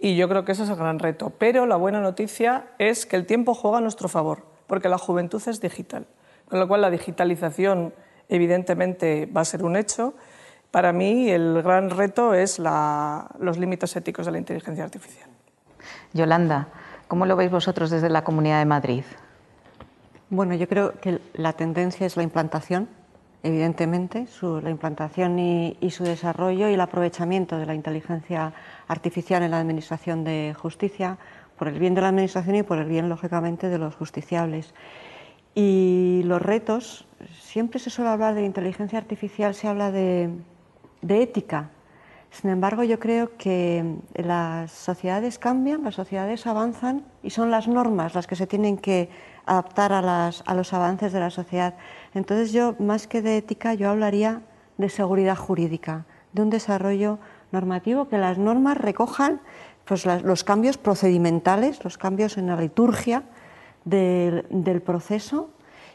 y 0.00 0.16
yo 0.16 0.28
creo 0.28 0.44
que 0.44 0.52
ese 0.52 0.62
es 0.62 0.70
el 0.70 0.76
gran 0.76 0.98
reto. 0.98 1.30
Pero 1.38 1.66
la 1.66 1.76
buena 1.76 2.00
noticia 2.00 2.64
es 2.78 3.04
que 3.06 3.16
el 3.16 3.26
tiempo 3.26 3.54
juega 3.54 3.78
a 3.78 3.80
nuestro 3.80 4.08
favor, 4.08 4.46
porque 4.66 4.88
la 4.88 4.98
juventud 4.98 5.42
es 5.46 5.60
digital. 5.60 6.06
Con 6.48 6.58
lo 6.58 6.66
cual 6.66 6.80
la 6.80 6.90
digitalización 6.90 7.92
evidentemente 8.28 9.26
va 9.26 9.42
a 9.42 9.44
ser 9.44 9.62
un 9.62 9.76
hecho. 9.76 10.14
Para 10.70 10.92
mí 10.92 11.30
el 11.30 11.62
gran 11.62 11.90
reto 11.90 12.32
es 12.32 12.58
los 12.58 13.58
límites 13.58 13.94
éticos 13.94 14.26
de 14.26 14.32
la 14.32 14.38
inteligencia 14.38 14.84
artificial. 14.84 15.28
Yolanda, 16.12 16.68
¿cómo 17.08 17.26
lo 17.26 17.36
veis 17.36 17.50
vosotros 17.50 17.90
desde 17.90 18.08
la 18.08 18.24
Comunidad 18.24 18.58
de 18.60 18.64
Madrid? 18.64 19.04
Bueno, 20.28 20.54
yo 20.54 20.68
creo 20.68 20.98
que 21.00 21.20
la 21.34 21.52
tendencia 21.52 22.06
es 22.06 22.16
la 22.16 22.22
implantación, 22.22 22.88
evidentemente, 23.42 24.26
la 24.62 24.70
implantación 24.70 25.38
y, 25.38 25.90
su 25.90 26.04
desarrollo 26.04 26.68
y 26.68 26.74
el 26.74 26.80
aprovechamiento 26.80 27.58
de 27.58 27.66
la 27.66 27.74
inteligencia 27.74 28.52
artificial 28.88 29.42
en 29.42 29.52
la 29.52 29.60
Administración 29.60 30.24
de 30.24 30.54
Justicia, 30.56 31.18
por 31.56 31.68
el 31.68 31.78
bien 31.78 31.94
de 31.94 32.00
la 32.00 32.08
Administración 32.08 32.56
y 32.56 32.62
por 32.62 32.78
el 32.78 32.88
bien, 32.88 33.08
lógicamente, 33.08 33.68
de 33.68 33.78
los 33.78 33.94
justiciables. 33.94 34.74
Y 35.54 36.22
los 36.24 36.40
retos, 36.40 37.06
siempre 37.40 37.78
se 37.78 37.90
suele 37.90 38.10
hablar 38.10 38.34
de 38.34 38.44
inteligencia 38.44 38.98
artificial, 38.98 39.54
se 39.54 39.68
habla 39.68 39.90
de, 39.90 40.30
ética. 41.08 41.70
Sin 42.30 42.50
embargo, 42.50 42.84
yo 42.84 43.00
creo 43.00 43.36
que 43.36 43.96
las 44.14 44.70
sociedades 44.70 45.38
cambian, 45.38 45.82
las 45.82 45.96
sociedades 45.96 46.46
avanzan 46.46 47.04
y 47.24 47.30
son 47.30 47.50
las 47.50 47.66
normas 47.66 48.14
las 48.14 48.28
que 48.28 48.36
se 48.36 48.46
tienen 48.46 48.78
que 48.78 49.10
adaptar 49.46 49.92
a, 49.92 50.28
a 50.28 50.54
los 50.54 50.72
avances 50.72 51.12
de 51.12 51.18
la 51.18 51.30
sociedad. 51.30 51.74
Entonces 52.14 52.52
yo, 52.52 52.74
más 52.78 53.06
que 53.06 53.22
de 53.22 53.36
ética, 53.36 53.74
yo 53.74 53.90
hablaría 53.90 54.42
de 54.78 54.88
seguridad 54.88 55.36
jurídica, 55.36 56.06
de 56.32 56.42
un 56.42 56.50
desarrollo 56.50 57.18
normativo, 57.52 58.08
que 58.08 58.18
las 58.18 58.38
normas 58.38 58.76
recojan 58.76 59.40
pues, 59.84 60.06
los 60.06 60.44
cambios 60.44 60.78
procedimentales, 60.78 61.82
los 61.84 61.98
cambios 61.98 62.38
en 62.38 62.46
la 62.46 62.56
liturgia 62.56 63.22
del, 63.84 64.82
proceso 64.84 65.50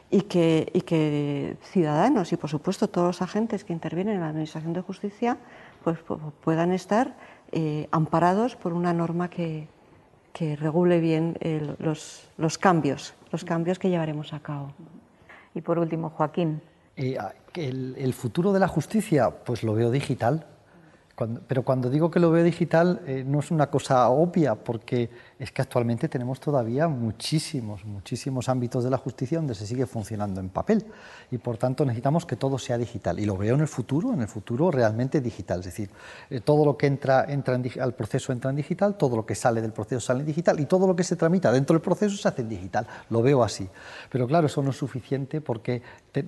y 0.09 0.21
que, 0.21 1.57
ciudadanos 1.71 2.31
y, 2.31 2.37
por 2.37 2.49
supuesto, 2.49 2.87
todos 2.87 3.07
los 3.07 3.21
agentes 3.21 3.63
que 3.63 3.73
intervienen 3.73 4.15
en 4.15 4.21
la 4.21 4.29
Administración 4.29 4.73
de 4.73 4.81
Justicia 4.81 5.37
pues, 5.83 5.97
puedan 6.43 6.71
estar 6.71 7.15
eh, 7.51 7.87
amparados 7.91 8.55
por 8.55 8.73
una 8.73 8.93
norma 8.93 9.29
que, 9.29 9.67
regule 10.59 10.99
bien 10.99 11.37
los, 11.79 12.29
los, 12.37 12.57
cambios, 12.57 13.13
los 13.31 13.45
cambios 13.45 13.79
que 13.79 13.89
llevaremos 13.89 14.33
a 14.33 14.41
cabo. 14.41 14.73
Y 15.55 15.61
por 15.61 15.79
último, 15.79 16.11
Joaquín. 16.11 16.61
Eh, 16.95 17.17
el, 17.55 18.13
futuro 18.13 18.53
de 18.53 18.59
la 18.59 18.67
justicia, 18.67 19.31
pues 19.31 19.63
lo 19.63 19.73
veo 19.73 19.89
digital 19.89 20.45
pero 21.47 21.63
cuando 21.63 21.89
digo 21.89 22.11
que 22.11 22.19
lo 22.19 22.29
veo 22.29 22.43
digital 22.43 23.01
eh, 23.07 23.23
no 23.25 23.39
es 23.39 23.49
una 23.49 23.67
cosa 23.67 24.09
obvia, 24.09 24.55
porque 24.55 25.09
es 25.37 25.51
que 25.51 25.61
actualmente 25.61 26.07
tenemos 26.07 26.39
todavía 26.39 26.87
muchísimos, 26.87 27.83
muchísimos 27.83 28.47
ámbitos 28.47 28.83
de 28.85 28.89
la 28.89 28.97
justicia 28.97 29.37
donde 29.37 29.53
se 29.53 29.67
sigue 29.67 29.85
funcionando 29.85 30.39
en 30.39 30.49
papel 30.49 30.85
y 31.29 31.37
por 31.37 31.57
tanto 31.57 31.83
necesitamos 31.83 32.25
que 32.25 32.37
todo 32.37 32.57
sea 32.57 32.77
digital. 32.77 33.19
Y 33.19 33.25
lo 33.25 33.35
veo 33.35 33.55
en 33.55 33.61
el 33.61 33.67
futuro, 33.67 34.13
en 34.13 34.21
el 34.21 34.27
futuro 34.29 34.71
realmente 34.71 35.19
digital. 35.19 35.59
Es 35.59 35.65
decir, 35.65 35.89
eh, 36.29 36.39
todo 36.39 36.63
lo 36.63 36.77
que 36.77 36.87
entra, 36.87 37.25
entra 37.27 37.59
al 37.81 37.93
proceso 37.93 38.31
entra 38.31 38.49
en 38.49 38.55
digital, 38.55 38.95
todo 38.95 39.17
lo 39.17 39.25
que 39.25 39.35
sale 39.35 39.61
del 39.61 39.73
proceso 39.73 39.99
sale 39.99 40.21
en 40.21 40.27
digital 40.27 40.59
y 40.59 40.65
todo 40.65 40.87
lo 40.87 40.95
que 40.95 41.03
se 41.03 41.17
tramita 41.17 41.51
dentro 41.51 41.73
del 41.73 41.81
proceso 41.81 42.15
se 42.15 42.27
hace 42.27 42.41
en 42.41 42.49
digital. 42.49 42.87
Lo 43.09 43.21
veo 43.21 43.43
así. 43.43 43.67
Pero 44.09 44.27
claro, 44.27 44.47
eso 44.47 44.63
no 44.63 44.69
es 44.69 44.77
suficiente 44.77 45.41
porque 45.41 45.81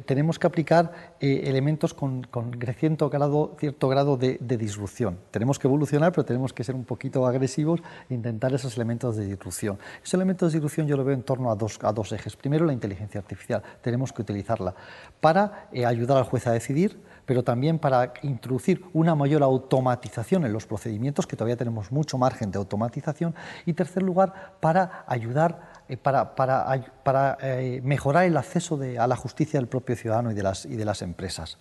tenemos 0.05 0.37
que 0.37 0.47
aplicar 0.47 1.15
eh, 1.21 1.43
elementos 1.45 1.93
con, 1.93 2.23
con 2.23 2.51
grado, 2.51 3.55
cierto 3.57 3.87
grado 3.87 4.17
de, 4.17 4.37
de 4.41 4.57
disrupción. 4.57 5.17
Tenemos 5.31 5.59
que 5.59 5.67
evolucionar, 5.67 6.11
pero 6.11 6.25
tenemos 6.25 6.51
que 6.51 6.65
ser 6.65 6.75
un 6.75 6.83
poquito 6.83 7.25
agresivos 7.25 7.79
e 8.09 8.13
intentar 8.13 8.53
esos 8.53 8.75
elementos 8.75 8.96
de 8.97 9.25
disrupción. 9.25 9.77
Esos 10.01 10.15
elementos 10.15 10.51
de 10.51 10.57
disrupción 10.57 10.87
yo 10.87 10.97
lo 10.97 11.03
veo 11.03 11.13
en 11.13 11.23
torno 11.23 11.51
a 11.51 11.55
dos, 11.55 11.79
a 11.81 11.91
dos 11.93 12.11
ejes. 12.11 12.35
Primero, 12.35 12.65
la 12.65 12.73
inteligencia 12.73 13.19
artificial. 13.19 13.61
Tenemos 13.81 14.11
que 14.11 14.21
utilizarla 14.23 14.73
para 15.21 15.69
eh, 15.71 15.85
ayudar 15.85 16.17
al 16.17 16.23
juez 16.23 16.47
a 16.47 16.51
decidir, 16.51 16.99
pero 17.25 17.43
también 17.43 17.77
para 17.77 18.13
introducir 18.23 18.83
una 18.93 19.13
mayor 19.13 19.43
automatización 19.43 20.45
en 20.45 20.53
los 20.53 20.65
procedimientos, 20.65 21.27
que 21.27 21.35
todavía 21.35 21.57
tenemos 21.57 21.91
mucho 21.91 22.17
margen 22.17 22.51
de 22.51 22.57
automatización. 22.57 23.35
Y 23.65 23.73
tercer 23.73 24.01
lugar, 24.01 24.53
para 24.59 25.03
ayudar 25.07 25.71
eh, 25.87 25.97
para, 25.97 26.35
para, 26.35 27.37
eh, 27.41 27.81
mejorar 27.83 28.25
el 28.25 28.35
acceso 28.35 28.79
a 28.99 29.07
la 29.07 29.15
justicia 29.15 29.59
del 29.59 29.67
propio 29.67 29.95
ciudadano 29.95 30.31
y 30.31 30.33
de 30.33 30.43
las, 30.43 30.65
y 30.65 30.75
de 30.75 30.85
las 30.85 31.01
empresas. 31.01 31.57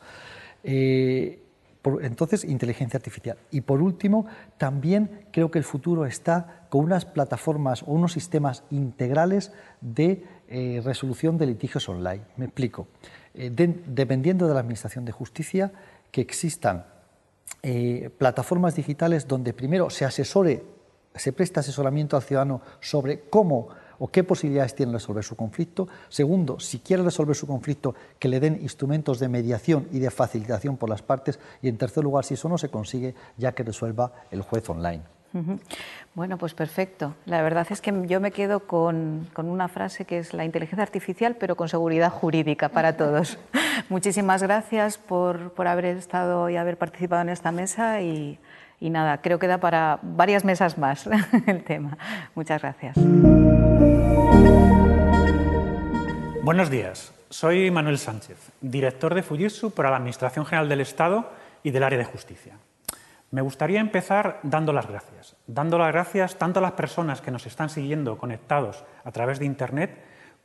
Entonces, 2.03 2.45
inteligencia 2.45 2.99
artificial. 2.99 3.39
Y 3.51 3.63
por 3.63 3.81
último, 3.81 4.27
también 4.59 5.27
creo 5.33 5.51
que 5.51 5.59
el 5.59 5.65
futuro 5.65 6.07
está 6.07 6.67
con 6.69 6.85
unas 6.85 7.05
plataformas 7.05 7.83
o 7.83 7.93
unos 7.93 8.13
sistemas 8.13 8.65
integrales 8.71 9.53
de 9.81 10.25
eh, 10.49 10.81
resolución 10.85 11.39
de 11.39 11.47
litigios 11.47 11.89
online. 11.89 12.23
Me 12.37 12.47
explico. 12.47 12.89
Eh, 13.35 13.51
dependiendo 13.51 14.49
de 14.49 14.55
la 14.55 14.61
Administración 14.61 15.05
de 15.05 15.13
Justicia, 15.13 15.73
que 16.11 16.21
existan 16.21 16.87
eh, 17.63 18.11
plataformas 18.17 18.75
digitales 18.75 19.29
donde 19.29 19.53
primero 19.53 19.91
se 19.91 20.05
asesore, 20.05 20.65
se 21.15 21.33
presta 21.33 21.61
asesoramiento 21.61 22.17
al 22.17 22.23
ciudadano 22.23 22.63
sobre 22.81 23.29
cómo 23.29 23.69
o 23.98 24.09
qué 24.09 24.24
posibilidades 24.24 24.74
tiene 24.74 24.93
de 24.93 24.98
resolver 24.98 25.24
su 25.24 25.36
conflicto. 25.36 25.89
Segundo, 26.09 26.59
si 26.60 26.81
quiere 26.81 27.02
resolver 27.02 27.36
su 27.36 27.47
conflicto, 27.47 27.94
que 28.18 28.28
le 28.28 28.40
den 28.40 28.59
instrumentos 28.62 29.18
de 29.18 29.28
mediación 29.28 29.89
y 29.93 29.98
de 29.98 30.10
facilitación 30.10 30.77
por 30.77 30.89
las 30.89 31.02
partes. 31.02 31.39
Y 31.62 31.68
en 31.68 31.78
tercer 31.78 32.05
lugar, 32.05 32.24
si 32.24 32.35
eso 32.35 32.48
no 32.48 32.59
se 32.59 32.68
consigue, 32.68 33.14
ya 33.36 33.52
que 33.52 33.62
resuelva 33.62 34.12
el 34.31 34.43
juez 34.43 34.68
online. 34.68 35.02
Bueno, 36.14 36.39
pues 36.39 36.55
perfecto. 36.55 37.14
La 37.27 37.43
verdad 37.43 37.66
es 37.70 37.81
que 37.81 37.93
yo 38.06 38.20
me 38.20 38.31
quedo 38.31 38.60
con, 38.60 39.28
una 39.36 39.68
frase 39.68 40.05
que 40.05 40.18
es 40.18 40.32
la 40.32 40.44
inteligencia 40.44 40.82
artificial, 40.82 41.36
pero 41.39 41.56
con 41.56 41.68
seguridad 41.68 42.10
jurídica 42.10 42.70
para 42.70 42.97
todos. 42.97 43.39
Muchísimas 43.90 44.43
gracias 44.43 44.97
por, 44.97 45.52
por, 45.52 45.68
haber 45.68 45.85
estado 45.85 46.48
y 46.48 46.56
haber 46.56 46.78
participado 46.78 47.23
en 47.23 47.28
esta 47.28 47.52
mesa 47.52 48.01
y, 48.01 48.39
y 48.81 48.90
nada, 48.90 49.20
creo 49.23 49.39
que 49.39 49.47
da 49.47 49.59
para 49.59 49.98
varias 50.03 50.44
mesas 50.44 50.78
más 50.78 51.09
el 51.47 51.65
tema. 51.65 51.98
Muchas 52.35 52.62
gracias. 52.62 52.97
Buenos 56.43 56.70
días. 56.70 57.12
Soy 57.28 57.70
Manuel 57.70 57.98
Sánchez, 57.98 58.53
director 58.61 59.15
de 59.15 59.23
Fujitsu 59.23 59.73
para 59.73 59.90
la 59.90 59.97
Administración 59.97 60.47
General 60.47 60.69
del 60.69 60.81
Estado 60.81 61.31
y 61.65 61.73
del 61.73 61.82
área 61.82 61.98
de 61.98 62.05
justicia. 62.05 62.59
Me 63.32 63.43
gustaría 63.43 63.81
empezar 63.81 64.39
dando 64.44 64.73
las 64.73 64.86
gracias. 64.86 65.35
Dando 65.48 65.78
las 65.78 65.93
gracias 65.93 66.36
tanto 66.36 66.61
a 66.61 66.62
las 66.62 66.73
personas 66.73 67.20
que 67.20 67.32
nos 67.32 67.47
están 67.47 67.69
siguiendo 67.69 68.16
conectados 68.16 68.85
a 69.05 69.11
través 69.11 69.40
de 69.40 69.47
Internet 69.47 69.98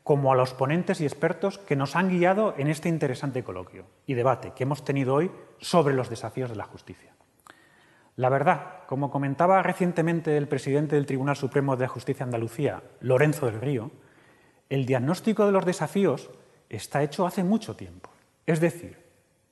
como 0.04 0.32
a 0.32 0.36
los 0.36 0.56
ponentes 0.56 1.00
y 1.00 1.06
expertos 1.06 1.60
que 1.60 1.76
nos 1.76 1.96
han 1.96 2.10
guiado 2.10 2.56
en 2.58 2.68
este 2.68 2.90
interesante 2.90 3.44
coloquio 3.44 3.86
y 4.08 4.16
debate 4.16 4.54
que 4.56 4.64
hemos 4.64 4.84
tenido 4.84 5.14
hoy 5.14 5.32
sobre 5.60 5.94
los 5.94 6.10
desafíos 6.10 6.50
de 6.50 6.56
la 6.56 6.66
justicia. 6.66 7.14
La 8.18 8.30
verdad, 8.30 8.84
como 8.88 9.10
comentaba 9.10 9.64
recientemente 9.64 10.36
el 10.36 10.50
presidente 10.50 10.96
del 10.96 11.06
Tribunal 11.06 11.38
Supremo 11.38 11.78
de 11.78 11.88
Justicia 11.88 12.26
de 12.26 12.30
Andalucía, 12.30 12.84
Lorenzo 13.00 13.46
del 13.46 13.62
Río, 13.62 13.92
el 14.70 14.86
diagnóstico 14.86 15.46
de 15.46 15.54
los 15.54 15.66
desafíos 15.66 16.30
está 16.70 17.04
hecho 17.04 17.26
hace 17.26 17.44
mucho 17.44 17.76
tiempo. 17.76 18.10
Es 18.46 18.60
decir, 18.60 18.98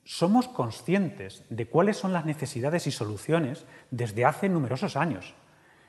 somos 0.04 0.46
conscientes 0.48 1.44
de 1.48 1.66
cuáles 1.66 1.96
son 1.96 2.12
las 2.12 2.26
necesidades 2.26 2.86
y 2.86 2.90
soluciones 2.90 3.64
desde 3.90 4.26
hace 4.26 4.48
numerosos 4.48 4.96
años. 4.96 5.34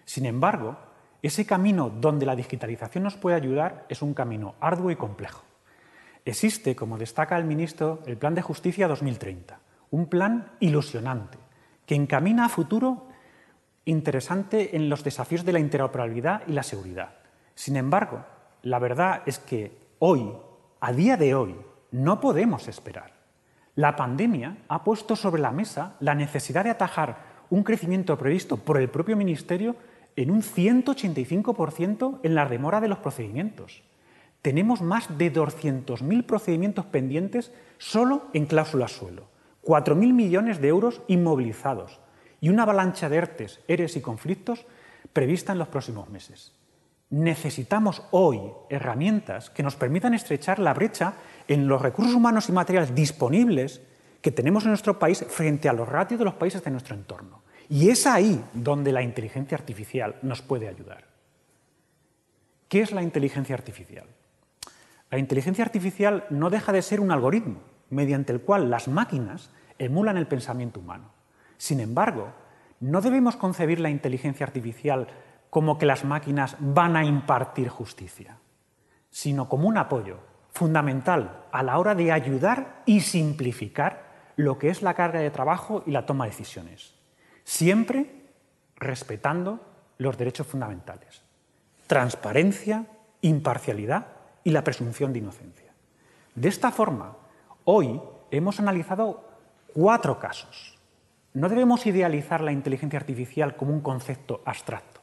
Sin 0.06 0.26
embargo, 0.26 0.78
ese 1.22 1.46
camino 1.46 1.90
donde 1.90 2.26
la 2.26 2.36
digitalización 2.36 3.04
nos 3.04 3.18
puede 3.18 3.36
ayudar 3.36 3.86
es 3.90 4.02
un 4.02 4.14
camino 4.14 4.56
arduo 4.62 4.92
y 4.92 4.96
complejo. 4.96 5.44
Existe, 6.24 6.76
como 6.76 6.98
destaca 6.98 7.38
el 7.38 7.46
ministro, 7.46 8.02
el 8.06 8.18
Plan 8.18 8.36
de 8.36 8.42
Justicia 8.42 8.88
2030, 8.88 9.60
un 9.92 10.08
plan 10.08 10.54
ilusionante 10.60 11.38
que 11.92 11.96
encamina 11.96 12.46
a 12.46 12.48
futuro 12.48 13.04
interesante 13.84 14.78
en 14.78 14.88
los 14.88 15.04
desafíos 15.04 15.44
de 15.44 15.52
la 15.52 15.60
interoperabilidad 15.60 16.42
y 16.48 16.54
la 16.54 16.64
seguridad. 16.64 17.16
Sin 17.54 17.76
embargo, 17.76 18.24
la 18.62 18.80
verdad 18.80 19.24
es 19.26 19.40
que 19.40 19.78
hoy, 20.00 20.32
a 20.80 20.94
día 20.94 21.18
de 21.18 21.36
hoy, 21.36 21.54
no 21.92 22.22
podemos 22.22 22.70
esperar. 22.70 23.12
La 23.76 23.98
pandemia 23.98 24.60
ha 24.70 24.86
puesto 24.86 25.18
sobre 25.18 25.42
la 25.42 25.52
mesa 25.52 25.98
la 26.00 26.16
necesidad 26.16 26.64
de 26.64 26.70
atajar 26.70 27.18
un 27.50 27.62
crecimiento 27.62 28.18
previsto 28.18 28.56
por 28.56 28.78
el 28.78 28.88
propio 28.88 29.18
Ministerio 29.18 29.76
en 30.16 30.32
un 30.32 30.44
185% 30.44 32.20
en 32.24 32.36
la 32.36 32.46
demora 32.46 32.80
de 32.80 32.88
los 32.88 33.00
procedimientos. 33.00 33.84
Tenemos 34.42 34.82
más 34.82 35.18
de 35.18 35.34
200.000 35.34 36.26
procedimientos 36.26 36.86
pendientes 36.86 37.52
solo 37.80 38.30
en 38.32 38.46
cláusulas 38.46 38.94
suelo, 38.94 39.31
4.000 39.64 40.14
millones 40.14 40.60
de 40.60 40.68
euros 40.68 41.02
inmovilizados 41.08 42.00
y 42.40 42.50
una 42.50 42.64
avalancha 42.64 43.10
de 43.10 43.18
ERTES, 43.18 43.60
ERES 43.68 43.96
y 43.96 44.02
conflictos 44.02 44.66
prevista 45.14 45.52
en 45.52 45.60
los 45.60 45.68
próximos 45.68 46.10
meses. 46.10 46.54
Necesitamos 47.10 48.04
hoy 48.12 48.40
herramientas 48.70 49.50
que 49.50 49.64
nos 49.64 49.76
permitan 49.76 50.14
estrechar 50.14 50.60
la 50.60 50.74
brecha 50.74 51.14
en 51.48 51.68
los 51.68 51.82
recursos 51.82 52.16
humanos 52.16 52.50
y 52.50 52.54
materiales 52.54 52.96
disponibles 52.96 53.82
que 54.22 54.32
tenemos 54.32 54.64
en 54.64 54.70
nuestro 54.70 54.98
país 54.98 55.26
frente 55.28 55.68
a 55.68 55.74
los 55.74 55.88
ratios 55.88 56.20
de 56.20 56.26
los 56.26 56.36
países 56.36 56.64
de 56.64 56.72
nuestro 56.72 56.96
entorno. 56.96 57.44
Y 57.70 57.90
es 57.90 58.08
ahí 58.08 58.44
donde 58.54 58.92
la 58.92 59.02
inteligencia 59.02 59.58
artificial 59.58 60.16
nos 60.22 60.42
puede 60.42 60.68
ayudar. 60.68 61.06
¿Qué 62.68 62.82
es 62.82 62.92
la 62.92 63.04
inteligencia 63.04 63.56
artificial? 63.56 64.06
La 65.10 65.18
inteligencia 65.18 65.66
artificial 65.66 66.26
no 66.30 66.50
deja 66.50 66.72
de 66.72 66.82
ser 66.82 67.02
un 67.02 67.12
algoritmo 67.12 67.71
mediante 67.92 68.34
el 68.34 68.42
cual 68.42 68.70
las 68.70 68.88
máquinas 68.88 69.52
emulan 69.78 70.18
el 70.18 70.28
pensamiento 70.28 70.80
humano. 70.80 71.12
Sin 71.58 71.80
embargo, 71.80 72.34
no 72.80 73.02
debemos 73.02 73.36
concebir 73.36 73.80
la 73.80 73.92
inteligencia 73.92 74.46
artificial 74.46 75.08
como 75.52 75.78
que 75.78 75.86
las 75.86 76.04
máquinas 76.04 76.56
van 76.60 76.96
a 76.96 77.06
impartir 77.06 77.70
justicia, 77.70 78.38
sino 79.12 79.48
como 79.48 79.68
un 79.68 79.78
apoyo 79.78 80.20
fundamental 80.52 81.46
a 81.52 81.62
la 81.64 81.78
hora 81.78 81.94
de 81.94 82.12
ayudar 82.12 82.82
y 82.86 83.02
simplificar 83.02 84.12
lo 84.36 84.58
que 84.58 84.70
es 84.70 84.82
la 84.82 84.94
carga 84.94 85.20
de 85.20 85.30
trabajo 85.30 85.84
y 85.86 85.92
la 85.92 86.06
toma 86.06 86.26
de 86.26 86.32
decisiones, 86.32 86.96
siempre 87.44 88.26
respetando 88.78 89.60
los 89.98 90.18
derechos 90.18 90.48
fundamentales, 90.48 91.22
transparencia, 91.86 92.88
imparcialidad 93.22 94.08
y 94.44 94.52
la 94.52 94.64
presunción 94.64 95.14
de 95.14 95.20
inocencia. 95.20 95.74
De 96.34 96.50
esta 96.50 96.72
forma, 96.72 97.18
hoy 97.66 98.02
hemos 98.32 98.60
analizado 98.60 99.24
cuatro 99.74 100.20
casos. 100.20 100.78
No 101.34 101.50
debemos 101.50 101.86
idealizar 101.86 102.42
la 102.42 102.52
inteligencia 102.52 103.00
artificial 103.00 103.56
como 103.56 103.74
un 103.74 103.82
concepto 103.82 104.42
abstracto 104.46 105.02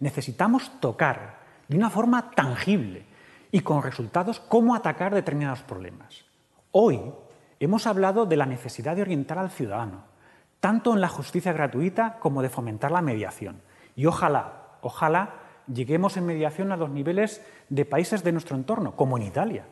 Necesitamos 0.00 0.80
tocar 0.80 1.38
de 1.66 1.76
una 1.76 1.90
forma 1.90 2.30
tangible 2.30 3.04
y 3.50 3.60
con 3.60 3.82
resultados 3.82 4.40
cómo 4.40 4.74
atacar 4.74 5.14
determinados 5.14 5.62
problemas. 5.62 6.24
Hoy 6.70 7.00
hemos 7.58 7.86
hablado 7.86 8.26
de 8.26 8.36
la 8.36 8.46
necesidad 8.46 8.94
de 8.94 9.02
orientar 9.02 9.38
al 9.38 9.50
ciudadano, 9.50 10.04
tanto 10.60 10.94
en 10.94 11.00
la 11.00 11.08
justicia 11.08 11.52
gratuita 11.52 12.18
como 12.20 12.42
de 12.42 12.48
fomentar 12.48 12.92
la 12.92 13.02
mediación. 13.02 13.60
Y 13.96 14.06
ojalá, 14.06 14.78
ojalá 14.82 15.34
lleguemos 15.66 16.16
en 16.16 16.26
mediación 16.26 16.70
a 16.70 16.76
los 16.76 16.90
niveles 16.90 17.44
de 17.68 17.84
países 17.84 18.22
de 18.22 18.32
nuestro 18.32 18.56
entorno, 18.56 18.94
como 18.94 19.16
en 19.16 19.24
Italia, 19.24 19.66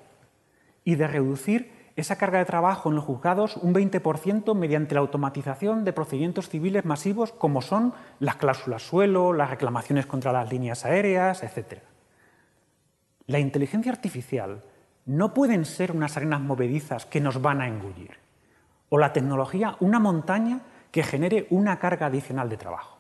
y 0.85 0.97
de 0.97 1.07
reducir 1.07 1.86
esa 1.97 2.17
carga 2.17 2.39
de 2.39 2.45
trabajo 2.45 2.91
en 2.91 2.95
los 2.95 3.05
juzgados 3.05 3.57
un 3.57 3.75
20% 3.75 4.55
mediante 4.55 4.95
la 4.95 5.01
automatización 5.01 5.85
de 5.85 5.95
procedimientos 5.95 6.49
civiles 6.49 6.85
masivos 6.85 7.33
como 7.33 7.63
son 7.63 7.95
las 8.21 8.37
cláusulas 8.37 8.83
suelo, 8.83 9.33
las 9.33 9.51
reclamaciones 9.51 10.07
contra 10.07 10.33
las 10.33 10.53
líneas 10.53 10.85
aéreas, 10.85 11.43
etc. 11.43 11.81
La 13.27 13.39
inteligencia 13.39 13.91
artificial 13.91 14.63
no 15.07 15.33
pueden 15.33 15.65
ser 15.65 15.93
unas 15.93 16.17
arenas 16.17 16.41
movedizas 16.41 17.07
que 17.07 17.21
nos 17.21 17.41
van 17.41 17.63
a 17.63 17.69
engullir, 17.69 18.19
o 18.91 18.99
la 18.99 19.13
tecnología 19.13 19.77
una 19.81 19.99
montaña 19.99 20.61
que 20.91 21.03
genere 21.03 21.47
una 21.51 21.79
carga 21.79 22.07
adicional 22.07 22.49
de 22.51 22.59
trabajo. 22.59 22.99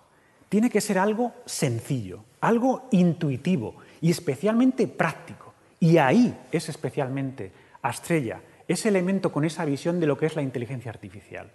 Tiene 0.48 0.70
que 0.70 0.80
ser 0.80 0.98
algo 0.98 1.32
sencillo, 1.44 2.24
algo 2.40 2.88
intuitivo 2.92 3.76
y 4.00 4.10
especialmente 4.10 4.86
práctico. 4.86 5.52
Y 5.80 5.98
ahí 5.98 6.38
es 6.52 6.68
especialmente 6.68 7.52
Estrella 7.90 8.40
ese 8.68 8.88
elemento 8.88 9.32
con 9.32 9.44
esa 9.44 9.64
visión 9.64 10.00
de 10.00 10.06
lo 10.06 10.18
que 10.18 10.26
es 10.26 10.36
la 10.36 10.42
inteligencia 10.42 10.90
artificial, 10.90 11.50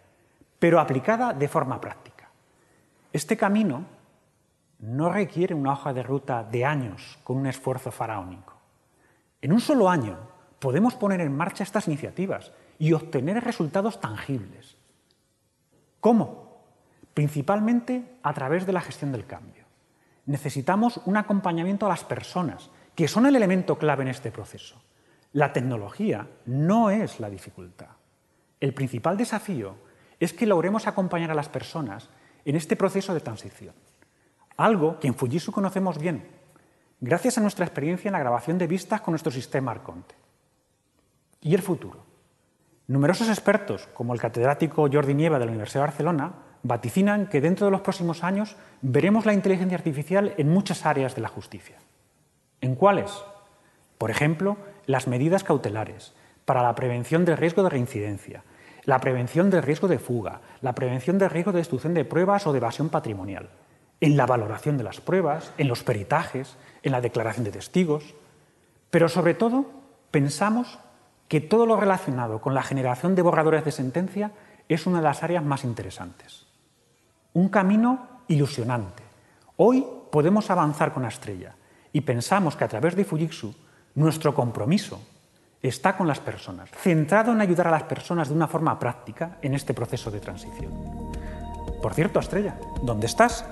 pero 0.59 0.79
aplicada 0.79 1.33
de 1.33 1.47
forma 1.47 1.81
práctica. 1.81 2.29
Este 3.11 3.35
camino 3.35 3.85
no 4.79 5.11
requiere 5.11 5.53
una 5.53 5.73
hoja 5.73 5.93
de 5.93 6.03
ruta 6.03 6.43
de 6.43 6.65
años 6.65 7.19
con 7.23 7.37
un 7.37 7.47
esfuerzo 7.47 7.91
faraónico. 7.91 8.53
En 9.41 9.51
un 9.51 9.59
solo 9.59 9.89
año 9.89 10.17
podemos 10.59 10.95
poner 10.95 11.21
en 11.21 11.35
marcha 11.35 11.63
estas 11.63 11.87
iniciativas 11.87 12.51
y 12.79 12.93
obtener 12.93 13.43
resultados 13.43 13.99
tangibles. 13.99 14.77
¿Cómo? 15.99 16.63
Principalmente 17.13 18.17
a 18.23 18.33
través 18.33 18.65
de 18.65 18.73
la 18.73 18.81
gestión 18.81 19.11
del 19.11 19.25
cambio. 19.25 19.65
Necesitamos 20.25 21.01
un 21.05 21.17
acompañamiento 21.17 21.85
a 21.85 21.89
las 21.89 22.03
personas, 22.03 22.69
que 22.95 23.07
son 23.07 23.25
el 23.25 23.35
elemento 23.35 23.77
clave 23.77 24.03
en 24.03 24.09
este 24.09 24.31
proceso. 24.31 24.81
La 25.33 25.53
tecnología 25.53 26.27
no 26.45 26.89
es 26.89 27.19
la 27.19 27.29
dificultad. 27.29 27.87
El 28.59 28.73
principal 28.73 29.17
desafío 29.17 29.75
es 30.19 30.33
que 30.33 30.45
logremos 30.45 30.87
acompañar 30.87 31.31
a 31.31 31.35
las 31.35 31.49
personas 31.49 32.09
en 32.45 32.55
este 32.55 32.75
proceso 32.75 33.13
de 33.13 33.21
transición. 33.21 33.73
Algo 34.57 34.99
que 34.99 35.07
en 35.07 35.15
Fujitsu 35.15 35.51
conocemos 35.51 35.97
bien, 35.97 36.27
gracias 36.99 37.37
a 37.37 37.41
nuestra 37.41 37.65
experiencia 37.65 38.09
en 38.09 38.13
la 38.13 38.19
grabación 38.19 38.57
de 38.57 38.67
vistas 38.67 39.01
con 39.01 39.13
nuestro 39.13 39.31
sistema 39.31 39.71
Arconte. 39.71 40.15
¿Y 41.41 41.55
el 41.55 41.61
futuro? 41.61 42.05
Numerosos 42.87 43.29
expertos, 43.29 43.87
como 43.93 44.13
el 44.13 44.19
catedrático 44.19 44.89
Jordi 44.91 45.13
Nieva 45.13 45.39
de 45.39 45.45
la 45.45 45.51
Universidad 45.51 45.81
de 45.81 45.87
Barcelona, 45.87 46.33
vaticinan 46.63 47.27
que 47.27 47.41
dentro 47.41 47.65
de 47.65 47.71
los 47.71 47.81
próximos 47.81 48.23
años 48.23 48.57
veremos 48.81 49.25
la 49.25 49.33
inteligencia 49.33 49.77
artificial 49.77 50.33
en 50.37 50.49
muchas 50.49 50.85
áreas 50.85 51.15
de 51.15 51.21
la 51.21 51.29
justicia. 51.29 51.77
¿En 52.59 52.75
cuáles? 52.75 53.11
Por 53.97 54.11
ejemplo, 54.11 54.57
las 54.85 55.07
medidas 55.07 55.43
cautelares 55.43 56.13
para 56.45 56.63
la 56.63 56.75
prevención 56.75 57.25
del 57.25 57.37
riesgo 57.37 57.63
de 57.63 57.69
reincidencia, 57.69 58.43
la 58.83 58.99
prevención 58.99 59.49
del 59.49 59.63
riesgo 59.63 59.87
de 59.87 59.99
fuga, 59.99 60.41
la 60.61 60.73
prevención 60.73 61.17
del 61.17 61.29
riesgo 61.29 61.51
de 61.51 61.59
destrucción 61.59 61.93
de 61.93 62.05
pruebas 62.05 62.47
o 62.47 62.51
de 62.51 62.57
evasión 62.57 62.89
patrimonial, 62.89 63.49
en 63.99 64.17
la 64.17 64.25
valoración 64.25 64.77
de 64.77 64.83
las 64.83 64.99
pruebas, 64.99 65.53
en 65.57 65.67
los 65.67 65.83
peritajes, 65.83 66.57
en 66.83 66.91
la 66.91 67.01
declaración 67.01 67.43
de 67.43 67.51
testigos, 67.51 68.15
pero 68.89 69.07
sobre 69.07 69.33
todo 69.35 69.65
pensamos 70.09 70.79
que 71.27 71.39
todo 71.39 71.65
lo 71.65 71.77
relacionado 71.77 72.41
con 72.41 72.53
la 72.53 72.63
generación 72.63 73.15
de 73.15 73.21
borradores 73.21 73.63
de 73.63 73.71
sentencia 73.71 74.31
es 74.67 74.85
una 74.85 74.97
de 74.97 75.03
las 75.03 75.23
áreas 75.23 75.43
más 75.43 75.63
interesantes. 75.63 76.45
Un 77.33 77.49
camino 77.49 78.21
ilusionante. 78.27 79.03
Hoy 79.55 79.85
podemos 80.11 80.49
avanzar 80.49 80.93
con 80.93 81.05
Estrella 81.05 81.55
y 81.93 82.01
pensamos 82.01 82.55
que 82.55 82.63
a 82.63 82.67
través 82.67 82.95
de 82.95 83.05
Fujitsu 83.05 83.53
nuestro 83.95 84.33
compromiso 84.33 85.01
está 85.61 85.95
con 85.95 86.07
las 86.07 86.19
personas, 86.19 86.69
centrado 86.71 87.31
en 87.31 87.41
ayudar 87.41 87.67
a 87.67 87.71
las 87.71 87.83
personas 87.83 88.29
de 88.29 88.35
una 88.35 88.47
forma 88.47 88.79
práctica 88.79 89.37
en 89.41 89.53
este 89.53 89.73
proceso 89.73 90.09
de 90.09 90.19
transición. 90.19 90.71
Por 91.81 91.93
cierto, 91.93 92.19
Estrella, 92.19 92.59
¿dónde 92.81 93.07
estás? 93.07 93.45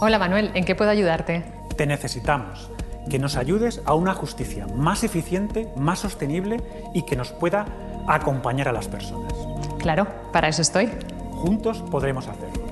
Hola 0.00 0.18
Manuel, 0.18 0.50
¿en 0.54 0.64
qué 0.64 0.74
puedo 0.74 0.90
ayudarte? 0.90 1.44
Te 1.76 1.86
necesitamos, 1.86 2.70
que 3.08 3.18
nos 3.18 3.36
ayudes 3.36 3.80
a 3.86 3.94
una 3.94 4.12
justicia 4.12 4.66
más 4.66 5.04
eficiente, 5.04 5.72
más 5.76 6.00
sostenible 6.00 6.62
y 6.94 7.02
que 7.02 7.16
nos 7.16 7.32
pueda 7.32 7.66
acompañar 8.06 8.68
a 8.68 8.72
las 8.72 8.88
personas. 8.88 9.32
Claro, 9.78 10.06
para 10.32 10.48
eso 10.48 10.62
estoy. 10.62 10.90
Juntos 11.32 11.82
podremos 11.90 12.28
hacerlo. 12.28 12.64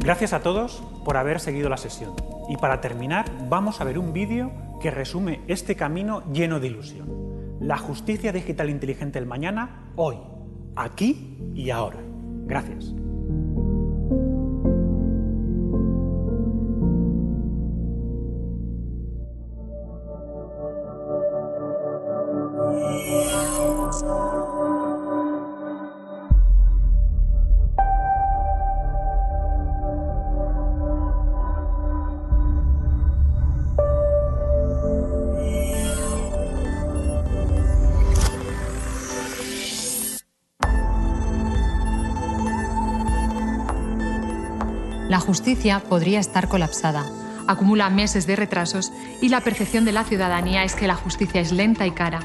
Gracias 0.00 0.32
a 0.32 0.40
todos 0.40 0.82
por 1.04 1.16
haber 1.16 1.40
seguido 1.40 1.68
la 1.68 1.76
sesión. 1.76 2.14
Y 2.48 2.56
para 2.56 2.80
terminar, 2.80 3.26
vamos 3.48 3.80
a 3.80 3.84
ver 3.84 3.98
un 3.98 4.12
vídeo 4.12 4.50
que 4.84 4.90
resume 4.90 5.40
este 5.48 5.76
camino 5.76 6.30
lleno 6.30 6.60
de 6.60 6.66
ilusión. 6.66 7.08
La 7.58 7.78
justicia 7.78 8.32
digital 8.32 8.68
inteligente 8.68 9.18
del 9.18 9.26
mañana, 9.26 9.90
hoy, 9.96 10.18
aquí 10.76 11.38
y 11.54 11.70
ahora. 11.70 12.00
Gracias. 12.44 13.03
Justicia 45.44 45.80
podría 45.80 46.20
estar 46.20 46.48
colapsada, 46.48 47.04
acumula 47.46 47.90
meses 47.90 48.26
de 48.26 48.34
retrasos 48.34 48.90
y 49.20 49.28
la 49.28 49.42
percepción 49.42 49.84
de 49.84 49.92
la 49.92 50.04
ciudadanía 50.04 50.64
es 50.64 50.74
que 50.74 50.86
la 50.86 50.94
justicia 50.94 51.38
es 51.38 51.52
lenta 51.52 51.86
y 51.86 51.90
cara. 51.90 52.20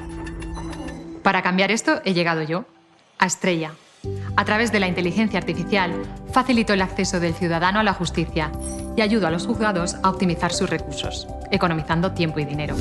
Para 1.22 1.42
cambiar 1.42 1.70
esto 1.70 2.00
he 2.06 2.14
llegado 2.14 2.44
yo, 2.44 2.64
a 3.18 3.26
Estrella. 3.26 3.74
A 4.38 4.46
través 4.46 4.72
de 4.72 4.80
la 4.80 4.88
inteligencia 4.88 5.38
artificial, 5.38 5.92
facilito 6.32 6.72
el 6.72 6.82
acceso 6.82 7.20
del 7.20 7.34
ciudadano 7.34 7.82
a 7.82 7.84
la 7.84 7.94
justicia 7.94 8.54
y 8.96 9.02
ayudo 9.02 9.28
a 9.28 9.32
los 9.32 9.46
juzgados 9.46 9.98
a 10.02 10.10
optimizar 10.10 10.54
sus 10.54 10.70
recursos, 10.70 11.28
economizando 11.52 12.14
tiempo 12.14 12.40
y 12.40 12.46
dinero. 12.46 12.78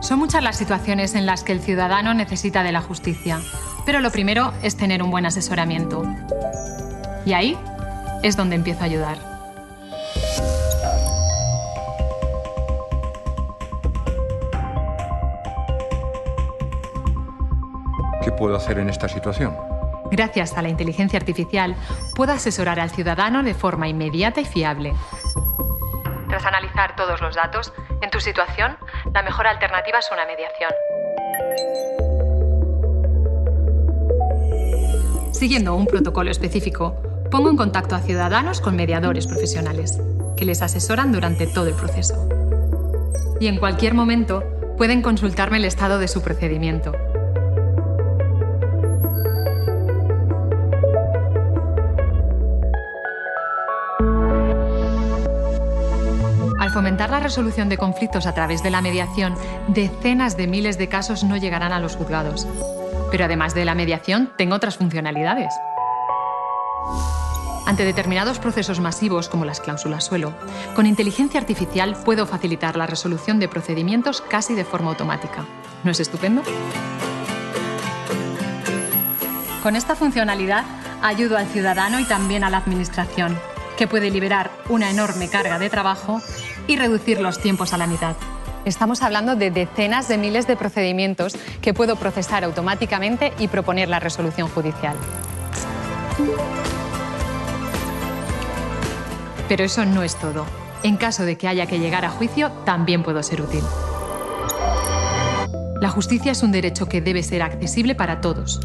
Son 0.00 0.18
muchas 0.18 0.42
las 0.42 0.56
situaciones 0.56 1.14
en 1.14 1.26
las 1.26 1.44
que 1.44 1.52
el 1.52 1.60
ciudadano 1.60 2.14
necesita 2.14 2.62
de 2.62 2.72
la 2.72 2.80
justicia, 2.80 3.38
pero 3.84 4.00
lo 4.00 4.10
primero 4.10 4.54
es 4.62 4.78
tener 4.78 5.02
un 5.02 5.10
buen 5.10 5.26
asesoramiento. 5.26 6.04
Y 7.26 7.32
ahí 7.32 7.58
es 8.22 8.36
donde 8.36 8.56
empiezo 8.56 8.82
a 8.82 8.84
ayudar. 8.84 9.18
¿Qué 18.22 18.32
puedo 18.32 18.56
hacer 18.56 18.78
en 18.78 18.88
esta 18.88 19.08
situación? 19.08 19.56
Gracias 20.10 20.56
a 20.56 20.62
la 20.62 20.68
inteligencia 20.68 21.18
artificial, 21.18 21.74
puedo 22.14 22.32
asesorar 22.32 22.78
al 22.78 22.90
ciudadano 22.90 23.42
de 23.42 23.54
forma 23.54 23.88
inmediata 23.88 24.40
y 24.40 24.44
fiable. 24.44 24.94
Tras 26.28 26.44
analizar 26.44 26.94
todos 26.96 27.20
los 27.20 27.34
datos, 27.34 27.72
en 28.00 28.10
tu 28.10 28.20
situación, 28.20 28.76
la 29.12 29.22
mejor 29.22 29.46
alternativa 29.46 29.98
es 29.98 30.10
una 30.12 30.26
mediación. 30.26 30.70
Siguiendo 35.32 35.74
un 35.74 35.86
protocolo 35.86 36.30
específico, 36.30 36.94
pongo 37.30 37.50
en 37.50 37.56
contacto 37.56 37.94
a 37.94 38.00
ciudadanos 38.00 38.60
con 38.60 38.76
mediadores 38.76 39.26
profesionales, 39.26 39.98
que 40.36 40.44
les 40.44 40.62
asesoran 40.62 41.12
durante 41.12 41.46
todo 41.46 41.66
el 41.66 41.74
proceso. 41.74 42.28
Y 43.40 43.46
en 43.46 43.58
cualquier 43.58 43.94
momento 43.94 44.42
pueden 44.76 45.02
consultarme 45.02 45.58
el 45.58 45.64
estado 45.64 45.98
de 45.98 46.08
su 46.08 46.22
procedimiento. 46.22 46.92
Al 56.58 56.70
fomentar 56.70 57.10
la 57.10 57.20
resolución 57.20 57.68
de 57.68 57.76
conflictos 57.76 58.26
a 58.26 58.34
través 58.34 58.62
de 58.62 58.70
la 58.70 58.80
mediación, 58.80 59.34
decenas 59.68 60.36
de 60.36 60.46
miles 60.46 60.78
de 60.78 60.88
casos 60.88 61.22
no 61.22 61.36
llegarán 61.36 61.72
a 61.72 61.78
los 61.78 61.94
juzgados. 61.96 62.46
Pero 63.10 63.26
además 63.26 63.54
de 63.54 63.64
la 63.64 63.74
mediación, 63.74 64.32
tengo 64.36 64.56
otras 64.56 64.76
funcionalidades. 64.76 65.52
Ante 67.66 67.84
determinados 67.84 68.38
procesos 68.38 68.78
masivos 68.80 69.28
como 69.28 69.44
las 69.44 69.60
cláusulas 69.60 70.04
suelo, 70.04 70.34
con 70.74 70.86
inteligencia 70.86 71.40
artificial 71.40 71.96
puedo 72.04 72.26
facilitar 72.26 72.76
la 72.76 72.86
resolución 72.86 73.38
de 73.38 73.48
procedimientos 73.48 74.20
casi 74.20 74.54
de 74.54 74.64
forma 74.64 74.90
automática. 74.90 75.46
¿No 75.82 75.90
es 75.90 76.00
estupendo? 76.00 76.42
Con 79.62 79.76
esta 79.76 79.96
funcionalidad 79.96 80.64
ayudo 81.02 81.38
al 81.38 81.46
ciudadano 81.46 82.00
y 82.00 82.04
también 82.04 82.44
a 82.44 82.50
la 82.50 82.58
Administración, 82.58 83.38
que 83.78 83.86
puede 83.86 84.10
liberar 84.10 84.50
una 84.68 84.90
enorme 84.90 85.28
carga 85.28 85.58
de 85.58 85.70
trabajo 85.70 86.20
y 86.66 86.76
reducir 86.76 87.20
los 87.20 87.40
tiempos 87.40 87.72
a 87.72 87.78
la 87.78 87.86
mitad. 87.86 88.14
Estamos 88.64 89.02
hablando 89.02 89.36
de 89.36 89.50
decenas 89.50 90.08
de 90.08 90.18
miles 90.18 90.46
de 90.46 90.56
procedimientos 90.56 91.36
que 91.60 91.74
puedo 91.74 91.96
procesar 91.96 92.44
automáticamente 92.44 93.32
y 93.38 93.48
proponer 93.48 93.88
la 93.88 94.00
resolución 94.00 94.48
judicial. 94.48 94.96
Pero 99.48 99.64
eso 99.64 99.84
no 99.84 100.02
es 100.02 100.16
todo. 100.16 100.46
En 100.82 100.96
caso 100.96 101.24
de 101.24 101.36
que 101.36 101.48
haya 101.48 101.66
que 101.66 101.78
llegar 101.78 102.04
a 102.04 102.10
juicio, 102.10 102.50
también 102.64 103.02
puedo 103.02 103.22
ser 103.22 103.40
útil. 103.40 103.62
La 105.80 105.90
justicia 105.90 106.32
es 106.32 106.42
un 106.42 106.52
derecho 106.52 106.88
que 106.88 107.00
debe 107.00 107.22
ser 107.22 107.42
accesible 107.42 107.94
para 107.94 108.20
todos. 108.20 108.60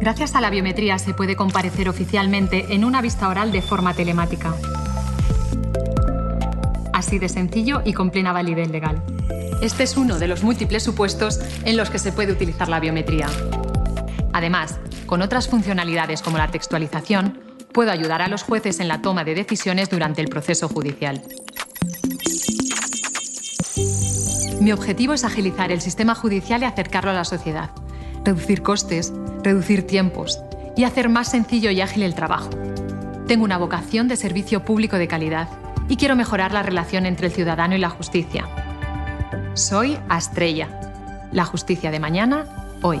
Gracias 0.00 0.34
a 0.34 0.40
la 0.40 0.50
biometría 0.50 0.98
se 0.98 1.14
puede 1.14 1.36
comparecer 1.36 1.88
oficialmente 1.88 2.66
en 2.74 2.84
una 2.84 3.02
vista 3.02 3.28
oral 3.28 3.52
de 3.52 3.62
forma 3.62 3.94
telemática. 3.94 4.54
Así 6.92 7.18
de 7.18 7.28
sencillo 7.28 7.82
y 7.84 7.92
con 7.92 8.10
plena 8.10 8.32
validez 8.32 8.70
legal. 8.70 9.02
Este 9.60 9.82
es 9.82 9.96
uno 9.96 10.18
de 10.18 10.28
los 10.28 10.42
múltiples 10.42 10.82
supuestos 10.82 11.40
en 11.64 11.76
los 11.76 11.90
que 11.90 11.98
se 11.98 12.12
puede 12.12 12.32
utilizar 12.32 12.68
la 12.68 12.80
biometría. 12.80 13.28
Además, 14.32 14.78
con 15.06 15.20
otras 15.22 15.48
funcionalidades 15.48 16.22
como 16.22 16.38
la 16.38 16.48
textualización, 16.48 17.47
puedo 17.72 17.90
ayudar 17.90 18.22
a 18.22 18.28
los 18.28 18.42
jueces 18.42 18.80
en 18.80 18.88
la 18.88 19.02
toma 19.02 19.24
de 19.24 19.34
decisiones 19.34 19.90
durante 19.90 20.20
el 20.20 20.28
proceso 20.28 20.68
judicial. 20.68 21.22
Mi 24.60 24.72
objetivo 24.72 25.14
es 25.14 25.24
agilizar 25.24 25.70
el 25.70 25.80
sistema 25.80 26.14
judicial 26.14 26.62
y 26.62 26.64
acercarlo 26.64 27.10
a 27.10 27.14
la 27.14 27.24
sociedad, 27.24 27.70
reducir 28.24 28.62
costes, 28.62 29.12
reducir 29.42 29.86
tiempos 29.86 30.40
y 30.76 30.84
hacer 30.84 31.08
más 31.08 31.30
sencillo 31.30 31.70
y 31.70 31.80
ágil 31.80 32.02
el 32.02 32.14
trabajo. 32.14 32.50
Tengo 33.26 33.44
una 33.44 33.58
vocación 33.58 34.08
de 34.08 34.16
servicio 34.16 34.64
público 34.64 34.96
de 34.96 35.08
calidad 35.08 35.48
y 35.88 35.96
quiero 35.96 36.16
mejorar 36.16 36.52
la 36.52 36.62
relación 36.62 37.06
entre 37.06 37.28
el 37.28 37.32
ciudadano 37.32 37.76
y 37.76 37.78
la 37.78 37.90
justicia. 37.90 38.46
Soy 39.54 39.98
Astrella, 40.08 40.68
la 41.32 41.44
justicia 41.44 41.90
de 41.90 42.00
mañana, 42.00 42.44
hoy. 42.82 43.00